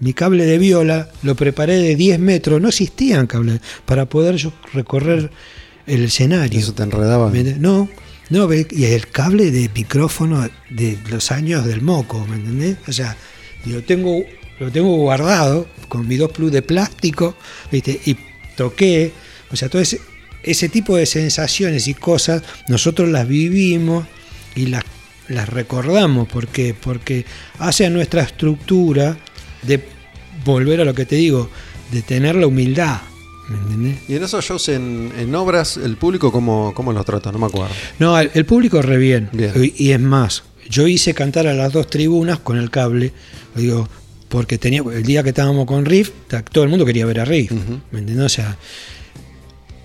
mi 0.00 0.12
cable 0.12 0.44
de 0.44 0.58
viola, 0.58 1.10
lo 1.22 1.34
preparé 1.34 1.76
de 1.76 1.96
10 1.96 2.18
metros, 2.18 2.60
no 2.60 2.68
existían 2.68 3.26
cables, 3.26 3.60
para 3.84 4.06
poder 4.06 4.36
yo 4.36 4.52
recorrer 4.72 5.30
el 5.86 6.04
escenario. 6.04 6.58
Eso 6.58 6.72
te 6.72 6.82
enredaba. 6.82 7.30
No, 7.58 7.88
no, 8.30 8.48
y 8.52 8.84
el 8.84 9.08
cable 9.08 9.50
de 9.50 9.70
micrófono 9.74 10.48
de 10.70 10.98
los 11.10 11.30
años 11.30 11.66
del 11.66 11.82
moco, 11.82 12.26
¿me 12.26 12.36
entendés? 12.36 12.78
O 12.88 12.92
sea, 12.92 13.16
lo 13.66 13.82
tengo, 13.82 14.24
lo 14.58 14.70
tengo 14.72 14.96
guardado 14.96 15.68
con 15.88 16.08
mis 16.08 16.18
dos 16.18 16.32
plus 16.32 16.50
de 16.50 16.62
plástico, 16.62 17.36
¿viste? 17.70 18.00
Y 18.06 18.16
toqué, 18.56 19.12
o 19.50 19.56
sea, 19.56 19.68
todo 19.68 19.82
ese, 19.82 20.00
ese 20.42 20.68
tipo 20.68 20.96
de 20.96 21.06
sensaciones 21.06 21.88
y 21.88 21.94
cosas, 21.94 22.42
nosotros 22.68 23.08
las 23.08 23.26
vivimos 23.28 24.06
y 24.54 24.66
las, 24.66 24.82
las 25.28 25.48
recordamos, 25.48 26.28
porque 26.28 26.74
Porque 26.74 27.24
hace 27.58 27.86
a 27.86 27.90
nuestra 27.90 28.22
estructura 28.22 29.16
de 29.62 29.80
volver 30.44 30.80
a 30.80 30.84
lo 30.84 30.94
que 30.94 31.06
te 31.06 31.16
digo, 31.16 31.48
de 31.92 32.02
tener 32.02 32.34
la 32.36 32.46
humildad, 32.46 33.00
¿me 33.48 33.56
entendés? 33.58 33.98
Y 34.08 34.16
en 34.16 34.22
esos 34.24 34.44
shows 34.44 34.68
en, 34.70 35.12
en 35.16 35.34
obras, 35.34 35.76
el 35.76 35.96
público, 35.96 36.32
¿cómo, 36.32 36.72
cómo 36.74 36.92
los 36.92 37.04
trata? 37.04 37.30
No 37.30 37.38
me 37.38 37.46
acuerdo. 37.46 37.74
No, 37.98 38.18
el, 38.18 38.30
el 38.34 38.44
público 38.44 38.82
re 38.82 38.96
bien. 38.96 39.28
Bien. 39.32 39.52
Y, 39.56 39.84
y 39.84 39.92
es 39.92 40.00
más, 40.00 40.42
yo 40.68 40.86
hice 40.88 41.14
cantar 41.14 41.46
a 41.46 41.54
las 41.54 41.72
dos 41.72 41.88
tribunas 41.88 42.40
con 42.40 42.56
el 42.58 42.70
cable, 42.70 43.12
digo, 43.54 43.88
porque 44.28 44.56
tenía 44.58 44.82
el 44.92 45.02
día 45.04 45.22
que 45.22 45.28
estábamos 45.28 45.66
con 45.66 45.84
Riff, 45.84 46.10
todo 46.50 46.64
el 46.64 46.70
mundo 46.70 46.86
quería 46.86 47.04
ver 47.06 47.20
a 47.20 47.24
Riff, 47.24 47.52
Ujú. 47.52 47.80
¿me 47.90 47.98
entendés? 48.00 48.24
O 48.24 48.28
sea, 48.30 48.56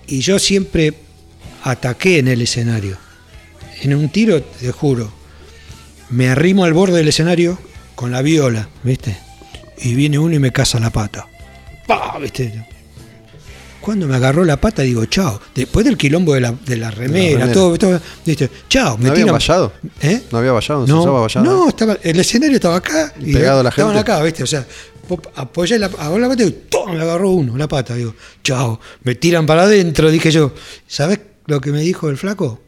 y 0.08 0.20
yo 0.20 0.38
siempre 0.38 0.94
ataqué 1.62 2.18
en 2.18 2.28
el 2.28 2.42
escenario. 2.42 2.96
En 3.82 3.94
un 3.94 4.08
tiro, 4.08 4.42
te 4.42 4.72
juro, 4.72 5.12
me 6.10 6.28
arrimo 6.28 6.64
al 6.64 6.72
borde 6.72 6.96
del 6.98 7.08
escenario 7.08 7.58
con 7.94 8.10
la 8.10 8.22
viola, 8.22 8.68
¿viste? 8.82 9.16
Y 9.78 9.94
viene 9.94 10.18
uno 10.18 10.34
y 10.34 10.38
me 10.40 10.50
caza 10.50 10.80
la 10.80 10.90
pata. 10.90 11.28
¡Pah! 11.86 12.18
¿Viste? 12.18 12.66
Cuando 13.80 14.06
me 14.08 14.16
agarró 14.16 14.44
la 14.44 14.60
pata, 14.60 14.82
digo, 14.82 15.04
chao. 15.06 15.40
Después 15.54 15.84
del 15.86 15.96
quilombo 15.96 16.34
de 16.34 16.40
la, 16.40 16.52
de 16.52 16.76
la 16.76 16.90
remera, 16.90 17.50
todo, 17.52 17.78
todo, 17.78 18.00
¿viste? 18.26 18.50
Chao. 18.68 18.98
¿No 18.98 19.10
habían 19.10 19.28
tiran- 19.28 19.32
vallado? 19.32 19.72
¿Eh? 20.02 20.22
¿No 20.32 20.38
había 20.38 20.52
vallado? 20.52 20.80
¿No 20.80 20.86
se 20.86 20.92
No, 20.92 21.00
usaba 21.00 21.20
vallado? 21.20 21.44
no, 21.46 21.68
estaba, 21.68 21.96
el 22.02 22.18
escenario 22.20 22.56
estaba 22.56 22.76
acá 22.76 23.14
Y 23.20 23.32
pegado 23.32 23.60
a 23.60 23.62
la 23.62 23.68
estaban 23.70 23.94
gente. 23.94 24.10
acá, 24.12 24.22
¿viste? 24.22 24.42
O 24.42 24.46
sea, 24.46 24.66
apoyé 25.36 25.78
la, 25.78 25.88
la 25.88 26.28
pata 26.28 26.44
y 26.44 26.50
¡tum! 26.68 26.92
me 26.92 27.00
agarró 27.00 27.30
uno, 27.30 27.56
la 27.56 27.68
pata. 27.68 27.94
Digo, 27.94 28.14
chao, 28.42 28.80
me 29.04 29.14
tiran 29.14 29.46
para 29.46 29.62
adentro. 29.62 30.10
Dije 30.10 30.30
yo, 30.30 30.52
¿sabés 30.86 31.20
lo 31.46 31.60
que 31.60 31.72
me 31.72 31.80
dijo 31.80 32.08
el 32.08 32.16
flaco? 32.16 32.60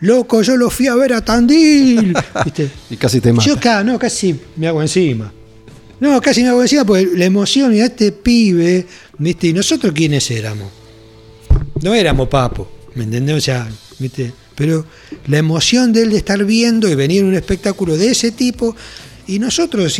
Loco, 0.00 0.42
yo 0.42 0.56
lo 0.56 0.68
fui 0.68 0.86
a 0.88 0.94
ver 0.94 1.12
a 1.12 1.24
Tandil. 1.24 2.14
¿Viste? 2.44 2.70
Y 2.90 2.96
casi 2.96 3.20
te 3.20 3.32
mata. 3.32 3.46
Yo 3.46 3.54
acá, 3.54 3.82
no, 3.82 3.98
casi 3.98 4.38
me 4.56 4.66
hago 4.66 4.82
encima. 4.82 5.32
No, 5.98 6.20
casi 6.20 6.42
me 6.42 6.50
hago 6.50 6.62
encima 6.62 6.84
porque 6.84 7.08
la 7.14 7.24
emoción 7.24 7.74
y 7.74 7.80
a 7.80 7.86
este 7.86 8.12
pibe, 8.12 8.86
¿viste? 9.18 9.48
¿Y 9.48 9.52
nosotros 9.54 9.92
quiénes 9.94 10.30
éramos? 10.30 10.70
No 11.82 11.94
éramos 11.94 12.28
papo, 12.28 12.70
¿me 12.94 13.04
entendés? 13.04 13.36
O 13.36 13.40
sea, 13.40 13.66
¿viste? 13.98 14.32
Pero 14.54 14.84
la 15.26 15.38
emoción 15.38 15.92
de 15.92 16.02
él 16.02 16.10
de 16.10 16.18
estar 16.18 16.44
viendo 16.44 16.88
y 16.88 16.94
venir 16.94 17.22
a 17.22 17.26
un 17.26 17.34
espectáculo 17.34 17.96
de 17.96 18.10
ese 18.10 18.30
tipo, 18.30 18.76
y 19.26 19.38
nosotros, 19.38 19.96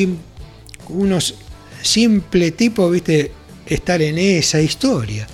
unos 0.89 1.35
simple 1.83 2.51
tipo, 2.53 2.91
¿viste? 2.91 3.33
Estar 3.67 4.01
en 4.03 4.19
esa 4.19 4.61
historia. 4.61 5.27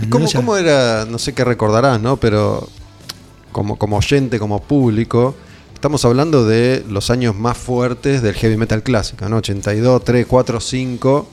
¿me 0.00 0.08
¿Cómo, 0.08 0.56
era? 0.56 1.04
No 1.04 1.18
sé 1.18 1.32
qué 1.32 1.44
recordarás, 1.44 2.00
¿no? 2.00 2.16
Pero 2.18 2.68
como, 3.52 3.76
como 3.78 3.96
oyente, 3.98 4.38
como 4.38 4.62
público, 4.62 5.34
estamos 5.74 6.04
hablando 6.04 6.46
de 6.46 6.84
los 6.88 7.10
años 7.10 7.34
más 7.34 7.56
fuertes 7.56 8.22
del 8.22 8.34
heavy 8.34 8.56
metal 8.56 8.82
clásico, 8.82 9.28
¿no? 9.28 9.36
82, 9.36 10.04
3, 10.04 10.26
4, 10.26 10.60
5. 10.60 11.28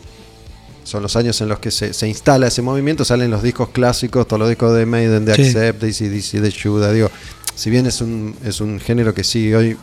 Son 0.84 1.04
los 1.04 1.16
años 1.16 1.40
en 1.42 1.48
los 1.48 1.60
que 1.60 1.70
se, 1.70 1.94
se 1.94 2.08
instala 2.08 2.48
ese 2.48 2.62
movimiento, 2.62 3.06
salen 3.06 3.30
los 3.30 3.44
discos 3.44 3.70
clásicos, 3.70 4.28
todos 4.28 4.40
los 4.40 4.50
discos 4.50 4.76
de 4.76 4.86
Maiden, 4.86 5.26
de 5.26 5.36
Sí. 5.36 5.42
Accept, 5.44 5.82
de 5.82 5.88
ACDC, 5.90 6.42
de 6.42 6.52
Judas. 6.52 6.94
Digo, 6.94 7.10
si 7.56 7.70
bien 7.70 7.86
es 7.86 8.02
un, 8.02 8.36
es 8.44 8.62
un 8.62 8.80
género 8.80 9.14
que 9.14 9.24
sigue 9.24 9.56
hoy 9.56 9.78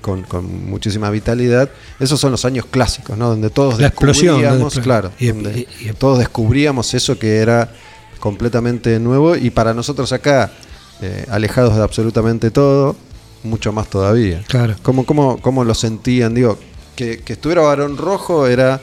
con, 0.00 0.22
con 0.22 0.68
muchísima 0.70 1.10
vitalidad, 1.10 1.68
esos 1.98 2.18
son 2.18 2.30
los 2.32 2.44
años 2.44 2.64
clásicos, 2.70 3.16
¿no? 3.18 3.28
Donde 3.28 3.50
todos 3.50 3.78
La 3.80 3.88
descubríamos, 3.90 4.78
claro, 4.80 5.12
y- 5.18 5.28
donde 5.28 5.66
y- 5.80 5.88
y- 5.88 5.92
todos 5.92 6.18
descubríamos 6.18 6.94
eso 6.94 7.18
que 7.18 7.36
era 7.36 7.72
completamente 8.18 8.98
nuevo 9.00 9.36
y 9.36 9.50
para 9.50 9.72
nosotros 9.74 10.12
acá, 10.12 10.52
eh, 11.00 11.24
alejados 11.30 11.76
de 11.76 11.82
absolutamente 11.82 12.50
todo, 12.50 12.96
mucho 13.42 13.72
más 13.72 13.88
todavía. 13.88 14.42
Claro. 14.48 14.74
¿Cómo, 14.82 15.06
cómo, 15.06 15.40
cómo 15.40 15.64
lo 15.64 15.74
sentían? 15.74 16.34
Digo, 16.34 16.58
que, 16.96 17.20
que 17.20 17.32
estuviera 17.34 17.62
Barón 17.62 17.96
Rojo 17.96 18.46
era 18.46 18.80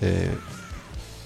eh, 0.00 0.30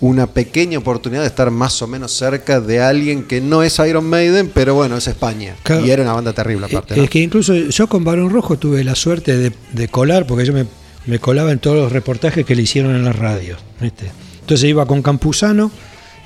una 0.01 0.27
pequeña 0.27 0.79
oportunidad 0.79 1.23
de 1.23 1.29
estar 1.29 1.51
más 1.51 1.81
o 1.81 1.87
menos 1.87 2.13
cerca 2.13 2.61
de 2.61 2.81
alguien 2.81 3.23
que 3.25 3.41
no 3.41 3.63
es 3.63 3.79
Iron 3.79 4.05
Maiden, 4.05 4.51
pero 4.53 4.75
bueno, 4.75 4.97
es 4.99 5.07
España. 5.07 5.55
Claro. 5.63 5.87
Y 5.87 5.91
era 5.91 6.03
una 6.03 6.13
banda 6.13 6.33
terrible 6.35 6.67
aparte. 6.67 6.95
Eh, 6.95 6.97
¿no? 6.99 7.05
Es 7.05 7.11
que 7.11 7.21
incluso 7.21 7.55
yo 7.55 7.89
con 7.89 8.05
Barón 8.05 8.31
Rojo 8.31 8.59
tuve 8.59 8.85
la 8.85 8.95
suerte 8.95 9.37
de, 9.39 9.53
de 9.73 9.89
colar, 9.89 10.27
porque 10.27 10.45
yo 10.45 10.53
me, 10.53 10.67
me 11.07 11.19
colaba 11.19 11.51
en 11.51 11.59
todos 11.61 11.77
los 11.77 11.93
reportajes 11.93 12.45
que 12.45 12.55
le 12.55 12.63
hicieron 12.63 12.95
en 12.95 13.05
las 13.05 13.17
radios. 13.17 13.59
¿viste? 13.81 14.05
Entonces 14.41 14.69
iba 14.69 14.85
con 14.87 15.01
Campuzano 15.03 15.71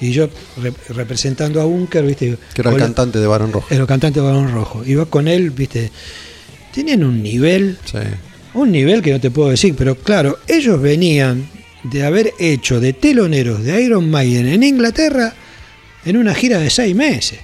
y 0.00 0.10
yo 0.12 0.28
re- 0.60 0.72
representando 0.88 1.60
a 1.60 1.64
Bunker, 1.64 2.04
¿viste? 2.04 2.36
que 2.54 2.60
era 2.62 2.70
el 2.72 2.76
cantante 2.76 3.18
de 3.20 3.26
Barón 3.28 3.52
Rojo. 3.52 3.66
El 3.70 3.86
cantante 3.86 4.18
de 4.20 4.26
Barón 4.26 4.50
Rojo. 4.52 4.82
Iba 4.84 5.06
con 5.06 5.28
él, 5.28 5.50
¿viste? 5.50 5.92
Tenían 6.74 7.04
un 7.04 7.22
nivel, 7.22 7.78
Sí. 7.84 7.98
un 8.54 8.72
nivel 8.72 9.00
que 9.02 9.12
no 9.12 9.20
te 9.20 9.30
puedo 9.30 9.50
decir, 9.50 9.74
pero 9.76 9.94
claro, 9.94 10.38
ellos 10.48 10.80
venían 10.80 11.48
de 11.82 12.04
haber 12.04 12.34
hecho 12.38 12.80
de 12.80 12.92
teloneros 12.92 13.62
de 13.62 13.82
Iron 13.82 14.10
Maiden 14.10 14.46
en 14.48 14.62
Inglaterra 14.62 15.34
en 16.04 16.16
una 16.16 16.34
gira 16.34 16.58
de 16.58 16.70
seis 16.70 16.94
meses 16.94 17.40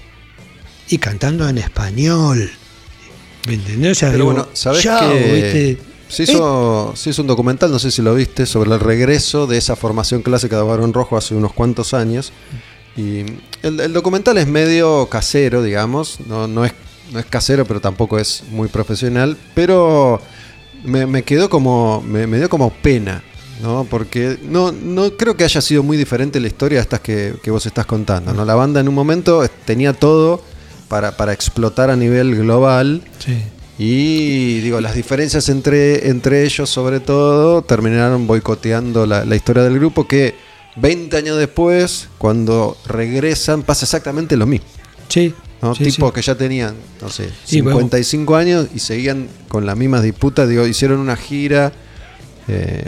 y 0.89 0.99
cantando 0.99 1.49
en 1.49 1.59
español. 1.59 2.51
¿Me 3.47 3.55
entendés? 3.55 3.93
O 3.93 3.95
sea, 3.95 4.11
Pero 4.11 4.25
digo, 4.25 4.35
bueno, 4.35 4.49
¿sabés 4.53 4.83
chao, 4.83 5.13
que 5.13 5.79
se 6.09 6.23
Eh, 6.23 6.27
hizo, 6.29 6.93
se 6.97 7.11
hizo 7.11 7.23
un 7.23 7.29
documental, 7.29 7.71
no 7.71 7.79
sé 7.79 7.91
si 7.91 8.03
lo 8.03 8.15
viste, 8.15 8.47
sobre 8.47 8.73
el 8.73 8.81
regreso 8.81 9.47
de 9.47 9.59
esa 9.59 9.77
formación 9.77 10.23
clásica 10.23 10.57
de 10.57 10.63
Barón 10.63 10.93
Rojo 10.93 11.17
hace 11.17 11.35
unos 11.35 11.53
cuantos 11.53 11.95
años? 11.95 12.33
Y 12.97 13.21
el, 13.63 13.81
el 13.81 13.93
documental 13.93 14.39
es 14.39 14.47
medio 14.47 15.07
casero, 15.09 15.63
digamos, 15.63 16.19
no, 16.27 16.49
no, 16.49 16.65
es, 16.65 16.73
no 17.13 17.19
es 17.19 17.27
casero, 17.27 17.67
pero 17.67 17.81
tampoco 17.81 18.19
es 18.19 18.43
muy 18.51 18.69
profesional, 18.69 19.37
pero 19.55 20.21
me, 20.85 21.07
me 21.07 21.23
quedó 21.23 21.51
como. 21.51 22.03
Me, 22.03 22.27
me 22.27 22.39
dio 22.39 22.49
como 22.49 22.71
pena. 22.71 23.23
¿No? 23.63 23.87
Porque 23.89 24.39
no, 24.43 24.73
no 24.73 25.17
creo 25.17 25.37
que 25.37 25.45
haya 25.45 25.61
sido 25.61 25.83
muy 25.83 25.97
diferente 25.97 26.41
la 26.41 26.47
historia 26.47 26.79
a 26.79 26.83
estas 26.83 27.01
que, 27.01 27.35
que 27.43 27.51
vos 27.51 27.65
estás 27.67 27.87
contando. 27.87 28.33
¿no? 28.33 28.45
La 28.45 28.55
banda 28.55 28.81
en 28.81 28.89
un 28.89 28.95
momento 28.95 29.49
tenía 29.65 29.93
todo 29.93 30.43
para, 30.89 31.17
para 31.17 31.33
explotar 31.33 31.91
a 31.91 31.97
nivel 31.97 32.37
global. 32.37 33.03
Sí. 33.19 33.43
Y 33.79 34.61
digo, 34.61 34.81
las 34.81 34.95
diferencias 34.95 35.49
entre, 35.49 36.09
entre 36.09 36.45
ellos, 36.45 36.71
sobre 36.71 37.01
todo, 37.01 37.63
terminaron 37.63 38.27
boicoteando 38.27 39.07
la, 39.07 39.25
la 39.25 39.37
historia 39.37 39.63
del 39.63 39.79
grupo 39.79 40.09
que 40.09 40.35
20 40.77 41.17
años 41.17 41.39
después, 41.39 42.09
cuando 42.19 42.77
regresan, 42.87 43.63
pasa 43.63 43.85
exactamente 43.85 44.37
lo 44.37 44.47
mismo. 44.47 44.67
Sí. 45.09 45.35
¿no? 45.63 45.75
sí, 45.75 45.85
Tipos 45.85 46.11
sí. 46.11 46.15
que 46.15 46.23
ya 46.23 46.35
tenían, 46.35 46.75
no 47.01 47.09
sé, 47.09 47.31
Sí, 47.45 47.61
bueno. 47.61 47.79
55 47.79 48.37
años 48.37 48.69
y 48.75 48.79
seguían 48.79 49.29
con 49.49 49.67
las 49.67 49.77
mismas 49.77 50.03
disputas. 50.03 50.49
Digo, 50.49 50.67
hicieron 50.67 51.01
una 51.01 51.17
gira 51.17 51.73
eh, 52.49 52.85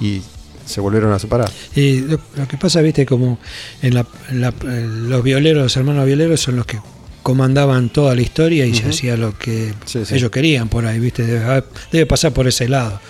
y 0.00 0.22
se 0.66 0.80
volvieron 0.80 1.12
a 1.12 1.18
separar. 1.18 1.50
Y 1.76 2.00
lo, 2.00 2.18
lo 2.36 2.48
que 2.48 2.56
pasa, 2.56 2.80
viste, 2.80 3.04
como 3.06 3.38
en 3.82 3.94
la, 3.94 4.06
en 4.30 4.40
la- 4.40 4.54
en 4.62 5.10
los 5.10 5.22
violeros, 5.22 5.62
los 5.62 5.76
hermanos 5.76 6.06
violeros 6.06 6.40
son 6.40 6.56
los 6.56 6.66
que 6.66 6.78
comandaban 7.22 7.88
toda 7.90 8.14
la 8.14 8.20
historia 8.22 8.66
y 8.66 8.74
se 8.74 8.88
hacía 8.88 9.16
lo 9.16 9.36
que 9.38 9.72
Sí, 9.86 10.04
sí. 10.04 10.14
ellos 10.14 10.30
querían 10.30 10.68
por 10.68 10.84
ahí, 10.86 11.00
viste, 11.00 11.22
debe, 11.24 12.06
pasar 12.06 12.32
por 12.32 12.46
ese 12.46 12.68
lado. 12.68 13.00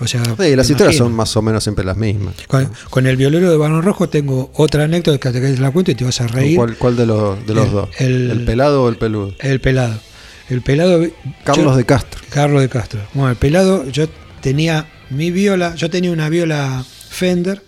O 0.00 0.06
sea, 0.06 0.22
Sí, 0.38 0.56
las 0.56 0.68
historias 0.68 0.96
son 0.96 1.12
más 1.12 1.34
o 1.36 1.42
menos 1.42 1.62
siempre 1.62 1.84
las 1.84 1.96
mismas. 1.96 2.34
Con, 2.48 2.68
con 2.90 3.06
el 3.06 3.16
violero 3.16 3.50
de 3.50 3.56
Barón 3.56 3.82
Rojo 3.82 4.08
tengo 4.08 4.50
otra 4.54 4.84
anécdota 4.84 5.32
que 5.32 5.40
te 5.40 5.56
la 5.58 5.70
cuento 5.70 5.90
y 5.92 5.94
te 5.94 6.04
vas 6.04 6.20
a 6.20 6.26
reír. 6.26 6.56
¿Cuál, 6.56 6.76
cuál 6.76 6.96
de 6.96 7.06
los, 7.06 7.46
de 7.46 7.54
los 7.54 7.66
El- 7.66 7.72
dos? 7.72 7.88
el- 7.98 8.30
El, 8.32 8.44
pelado 8.44 8.82
o 8.84 8.88
el 8.88 8.96
peludo? 8.96 9.34
El 9.38 9.60
pelado. 9.60 9.94
El 10.48 10.60
pelado. 10.60 11.06
Carlos 11.44 11.66
yo- 11.72 11.76
de 11.76 11.84
Castro. 11.86 12.20
Carlos 12.30 12.60
de 12.62 12.68
Castro. 12.68 13.00
Bueno, 13.14 13.30
el 13.30 13.36
pelado, 13.36 13.88
yo 13.90 14.06
tenía 14.40 14.86
mi 15.12 15.30
viola, 15.30 15.74
yo 15.74 15.90
tenía 15.90 16.10
una 16.10 16.28
viola 16.28 16.84
Fender 17.08 17.62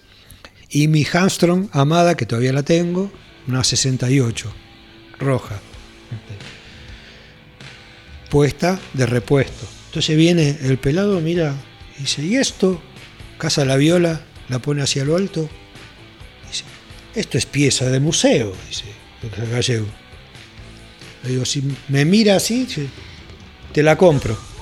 y 0.70 0.88
mi 0.88 1.06
Armstrong 1.12 1.68
amada, 1.72 2.16
que 2.16 2.26
todavía 2.26 2.52
la 2.52 2.62
tengo, 2.62 3.12
una 3.46 3.62
68, 3.62 4.52
roja. 5.18 5.60
Puesta 8.30 8.80
de 8.94 9.06
repuesto. 9.06 9.66
Entonces 9.86 10.16
viene 10.16 10.58
el 10.62 10.78
pelado, 10.78 11.20
mira, 11.20 11.54
y 11.98 12.02
dice, 12.02 12.22
¿y 12.22 12.36
esto? 12.36 12.82
Casa 13.38 13.64
la 13.64 13.76
viola, 13.76 14.22
la 14.48 14.58
pone 14.58 14.82
hacia 14.82 15.04
lo 15.04 15.16
alto. 15.16 15.48
Dice, 16.48 16.64
esto 17.14 17.38
es 17.38 17.46
pieza 17.46 17.88
de 17.90 18.00
museo, 18.00 18.54
dice 18.68 18.84
el 19.22 19.50
gallego. 19.50 19.86
Le 21.22 21.30
digo, 21.30 21.44
si 21.44 21.62
me 21.88 22.04
mira 22.04 22.36
así, 22.36 22.66
te 23.72 23.82
la 23.82 23.96
compro. 23.96 24.53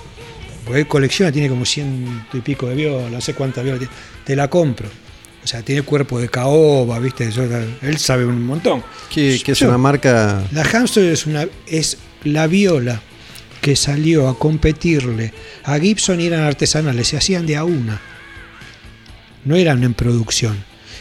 Porque 0.65 0.87
colecciona, 0.87 1.33
tiene 1.33 1.49
como 1.49 1.65
ciento 1.65 2.37
y 2.37 2.41
pico 2.41 2.67
de 2.69 2.75
violas, 2.75 3.11
no 3.11 3.21
sé 3.21 3.35
cuántas 3.35 3.65
violas 3.65 3.81
tiene. 3.81 3.95
Te 4.25 4.37
la 4.37 4.49
compro. 4.49 4.89
O 5.43 5.47
sea, 5.47 5.61
tiene 5.63 5.83
cuerpo 5.83 6.21
de 6.21 6.29
caoba, 6.29 6.99
¿viste? 7.01 7.29
Yo- 7.33 7.43
él 7.83 7.99
sabe 7.99 8.25
un 8.25 8.47
montón. 8.47 8.83
Que 9.13 9.35
es 9.35 9.43
Yo- 9.43 9.69
una 9.69 9.79
marca. 9.79 10.45
La 10.53 10.63
hamster 10.65 11.05
es, 11.05 11.27
una, 11.27 11.47
es 11.67 11.99
la 12.23 12.47
viola 12.47 13.01
que 13.61 13.75
salió 13.75 14.29
a 14.29 14.39
competirle 14.39 15.33
a 15.65 15.79
Gibson 15.81 16.21
y 16.21 16.27
eran 16.27 16.41
artesanales, 16.43 17.09
se 17.09 17.17
hacían 17.17 17.45
de 17.47 17.57
a 17.57 17.65
una. 17.65 18.01
No 19.45 19.57
eran 19.57 19.83
en 19.83 19.95
producción. 19.95 20.57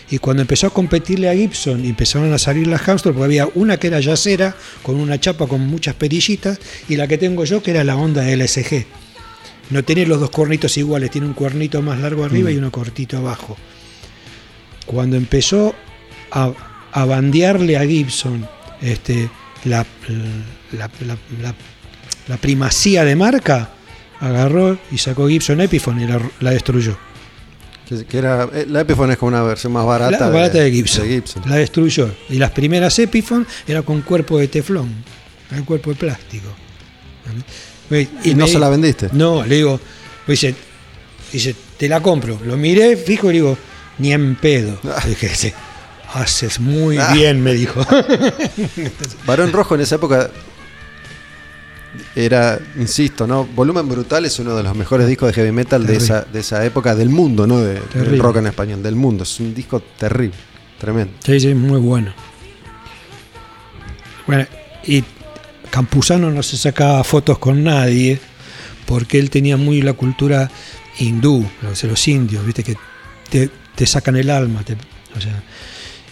Y 0.09 0.17
cuando 0.17 0.41
empezó 0.41 0.67
a 0.67 0.73
competirle 0.73 1.29
a 1.29 1.33
Gibson 1.33 1.85
empezaron 1.85 2.33
a 2.33 2.37
salir 2.37 2.67
las 2.67 2.81
hamster, 2.81 3.13
porque 3.13 3.25
había 3.25 3.47
una 3.55 3.77
que 3.77 3.87
era 3.87 3.99
yacera, 3.99 4.55
con 4.83 4.95
una 4.95 5.19
chapa 5.19 5.47
con 5.47 5.61
muchas 5.61 5.93
perillitas, 5.95 6.59
y 6.89 6.97
la 6.97 7.07
que 7.07 7.17
tengo 7.17 7.45
yo 7.45 7.63
que 7.63 7.71
era 7.71 7.83
la 7.83 7.95
onda 7.95 8.27
LSG. 8.27 8.85
No 9.71 9.83
tiene 9.83 10.05
los 10.05 10.19
dos 10.19 10.29
cuernitos 10.29 10.77
iguales, 10.77 11.09
tiene 11.11 11.27
un 11.27 11.33
cuernito 11.33 11.81
más 11.81 11.99
largo 11.99 12.23
arriba 12.25 12.51
y 12.51 12.57
uno 12.57 12.71
cortito 12.71 13.17
abajo. 13.17 13.57
Cuando 14.85 15.15
empezó 15.15 15.73
a, 16.31 16.51
a 16.91 17.05
bandearle 17.05 17.77
a 17.77 17.85
Gibson 17.85 18.47
este, 18.81 19.29
la, 19.65 19.85
la, 20.73 20.89
la- 21.05 21.17
la- 21.41 21.55
la 22.27 22.37
primacía 22.37 23.03
de 23.03 23.15
marca, 23.15 23.69
agarró 24.19 24.77
y 24.91 24.97
sacó 24.97 25.27
Gibson 25.27 25.59
Epiphone 25.61 26.01
y 26.03 26.07
la, 26.43 26.51
destruyó. 26.51 26.97
Que, 28.07 28.17
era, 28.17 28.47
eh, 28.53 28.65
la 28.69 28.81
Epiphone 28.81 29.13
es 29.13 29.17
como 29.17 29.29
una 29.29 29.43
versión 29.43 29.73
más 29.73 29.85
barata, 29.85 30.11
la 30.27 30.29
barata 30.29 30.59
de, 30.59 30.71
Gibson. 30.71 31.03
de 31.07 31.15
Gibson. 31.15 31.43
La 31.49 31.55
destruyó. 31.57 32.13
Y 32.29 32.35
las 32.37 32.51
primeras 32.51 32.97
Epiphone 32.99 33.45
era 33.67 33.81
con 33.81 34.01
cuerpo 34.01 34.37
de 34.37 34.47
teflón, 34.47 34.93
el 35.51 35.65
cuerpo 35.65 35.89
de 35.89 35.95
plástico. 35.97 36.47
¿Y 38.23 38.35
no 38.35 38.45
me 38.45 38.51
se 38.51 38.59
la 38.59 38.69
vendiste? 38.69 39.09
No, 39.11 39.45
le 39.45 39.55
digo, 39.55 39.79
dice, 40.27 40.55
dice, 41.31 41.55
te 41.77 41.89
la 41.89 42.01
compro. 42.01 42.39
Lo 42.45 42.57
miré 42.57 42.95
fijo 42.95 43.29
y 43.29 43.33
le 43.33 43.39
digo, 43.39 43.57
ni 43.97 44.13
en 44.13 44.35
pedo. 44.35 44.79
Ah. 44.95 45.03
Dije, 45.07 45.29
sí, 45.29 45.51
haces 46.13 46.59
muy 46.59 46.99
bien, 47.13 47.41
me 47.41 47.53
dijo. 47.53 47.85
Barón 49.25 49.51
Rojo 49.51 49.75
en 49.75 49.81
esa 49.81 49.95
época 49.95 50.29
era, 52.15 52.59
insisto, 52.77 53.27
¿no? 53.27 53.45
Volumen 53.45 53.87
Brutal 53.87 54.25
es 54.25 54.39
uno 54.39 54.55
de 54.55 54.63
los 54.63 54.75
mejores 54.75 55.07
discos 55.07 55.27
de 55.27 55.33
heavy 55.33 55.51
metal 55.51 55.85
de 55.85 55.97
esa, 55.97 56.21
de 56.21 56.39
esa 56.39 56.63
época 56.65 56.95
del 56.95 57.09
mundo, 57.09 57.47
¿no? 57.47 57.59
De, 57.59 57.81
del 57.93 58.19
rock 58.19 58.37
en 58.37 58.47
español, 58.47 58.83
del 58.83 58.95
mundo. 58.95 59.23
Es 59.23 59.39
un 59.39 59.53
disco 59.53 59.81
terrible, 59.97 60.35
tremendo. 60.79 61.13
Sí, 61.23 61.39
sí, 61.39 61.53
muy 61.53 61.79
bueno. 61.79 62.13
Bueno, 64.27 64.45
y 64.85 65.03
Campuzano 65.71 66.29
no 66.29 66.43
se 66.43 66.57
sacaba 66.57 67.03
fotos 67.03 67.39
con 67.39 67.63
nadie 67.63 68.19
porque 68.85 69.17
él 69.17 69.29
tenía 69.31 69.57
muy 69.57 69.81
la 69.81 69.93
cultura 69.93 70.51
hindú, 70.99 71.49
los, 71.61 72.07
indios, 72.07 72.45
viste 72.45 72.63
que 72.63 72.75
te, 73.29 73.49
te 73.75 73.85
sacan 73.87 74.15
el 74.17 74.29
alma. 74.29 74.63
te- 74.63 74.77
o 75.15 75.19
sea, 75.21 75.41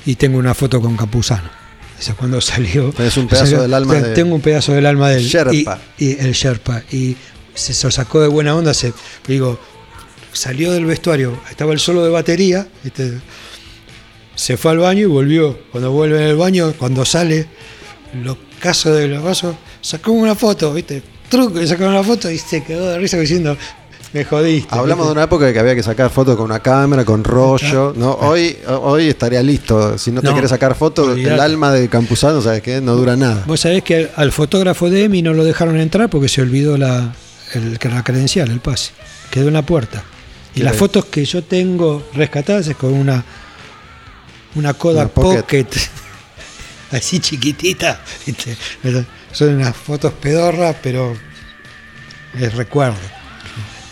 y 0.05 0.16
tengo 0.16 0.38
una 0.39 0.53
foto 0.53 0.82
con 0.82 0.95
Campuzano. 0.97 1.49
Esa 1.99 2.14
cuando 2.16 2.39
salió. 2.41 2.91
Tenés 2.91 3.18
un 3.18 3.28
pedazo 3.28 3.45
salió- 3.45 3.62
del 3.62 3.74
alma 3.74 3.93
de- 3.95 4.14
Tengo 4.16 4.34
un 4.36 4.41
pedazo 4.41 4.72
del 4.74 4.86
alma 4.86 5.10
del 5.10 5.24
Sherpa. 5.26 5.80
Y, 5.97 6.05
y 6.05 6.12
el 6.20 6.32
Sherpa. 6.32 6.82
Y 6.91 7.16
se, 7.53 7.74
se 7.74 7.86
lo 7.88 7.91
sacó 7.91 8.22
de 8.22 8.30
buena 8.30 8.55
onda. 8.55 8.74
Se, 8.74 8.93
digo, 9.28 9.60
salió 10.32 10.72
del 10.72 10.86
vestuario, 10.86 11.38
estaba 11.49 11.74
el 11.74 11.80
solo 11.80 12.03
de 12.03 12.10
batería. 12.12 12.66
se 14.36 14.55
fue 14.57 14.72
al 14.72 14.78
baño 14.78 15.01
y 15.01 15.05
volvió. 15.05 15.60
Cuando 15.72 15.91
vuelve 15.91 16.20
del 16.20 16.38
baño, 16.38 16.74
cuando 16.78 17.03
sale, 17.03 17.47
los 18.24 18.38
casos 18.60 18.95
de 18.97 19.07
los 19.07 19.24
vasos, 19.24 19.55
sacó 19.82 20.12
una 20.12 20.36
foto, 20.36 20.74
¿viste? 20.74 21.01
Truco, 21.30 21.62
y 21.62 21.68
sacó 21.68 21.86
una 21.86 22.03
foto 22.03 22.30
y 22.30 22.38
se 22.38 22.64
quedó 22.64 22.89
de 22.89 22.97
risa 22.99 23.18
diciendo, 23.18 23.55
me 24.14 24.26
jodiste. 24.26 24.68
Hablamos 24.74 25.05
de 25.05 25.12
una 25.12 25.24
época 25.24 25.53
que 25.53 25.60
había 25.60 25.76
que 25.76 25.84
sacar 25.84 26.10
fotos 26.10 26.36
con 26.36 26.45
una 26.45 26.60
cámara, 26.60 27.05
con 27.05 27.24
rollo, 27.24 27.93
¿no? 27.95 28.14
Hoy, 28.14 28.57
hoy 28.68 29.07
estaría 29.07 29.43
listo. 29.43 29.97
Si 29.97 30.12
no 30.12 30.22
te 30.22 30.28
No, 30.28 30.34
quieres 30.34 30.49
sacar 30.49 30.76
fotos, 30.76 31.18
el 31.18 31.39
alma 31.39 31.72
de 31.72 31.88
Campuzano, 31.89 32.41
¿sabes 32.41 32.62
qué? 32.62 32.82
No 32.82 32.95
dura 32.95 33.16
nada. 33.16 33.43
Vos 33.45 33.60
sabés 33.60 33.84
que 33.84 33.95
al, 33.95 34.12
al 34.16 34.32
fotógrafo 34.32 34.89
de 34.89 35.03
EMI 35.03 35.22
no 35.22 35.34
lo 35.34 35.43
dejaron 35.43 35.78
entrar 35.80 36.10
porque 36.10 36.28
se 36.28 36.41
olvidó 36.41 36.78
la, 36.78 37.14
el, 37.53 37.78
la 37.82 38.03
credencial, 38.03 38.49
el 38.49 38.60
pase. 38.60 38.91
Quedó 39.30 39.47
en 39.49 39.53
la 39.53 39.62
puerta. 39.62 40.03
Y 40.55 40.62
las 40.62 40.76
fotos 40.76 41.05
que 41.05 41.24
yo 41.26 41.43
tengo 41.43 42.03
rescatadas 42.14 42.68
es 42.68 42.76
con 42.76 42.93
una, 42.93 43.24
una 44.55 44.74
Pocket. 44.74 45.07
Pocket, 45.10 45.68
así 46.91 47.19
chiquitita. 47.19 48.01
Son 49.31 49.55
unas 49.55 49.75
fotos 49.75 50.13
pedorras, 50.13 50.75
pero 50.81 51.15
es 52.39 52.53
recuerdo. 52.55 52.97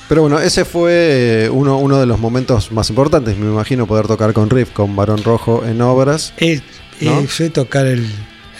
Pero 0.10 0.22
bueno, 0.22 0.40
ese 0.40 0.64
fue 0.64 1.46
eh, 1.46 1.50
uno, 1.50 1.78
uno 1.78 2.00
de 2.00 2.06
los 2.06 2.18
momentos 2.20 2.72
más 2.72 2.90
importantes. 2.90 3.38
Me 3.38 3.46
imagino 3.48 3.86
poder 3.86 4.08
tocar 4.08 4.32
con 4.34 4.50
Riff, 4.50 4.72
con 4.72 4.96
Barón 4.96 5.22
Rojo 5.24 5.66
en 5.66 5.82
obras. 5.82 6.34
Es, 6.38 6.62
¿No? 7.02 7.20
es- 7.20 7.40
es 7.42 7.52
tocar 7.54 7.86
el, 7.86 8.08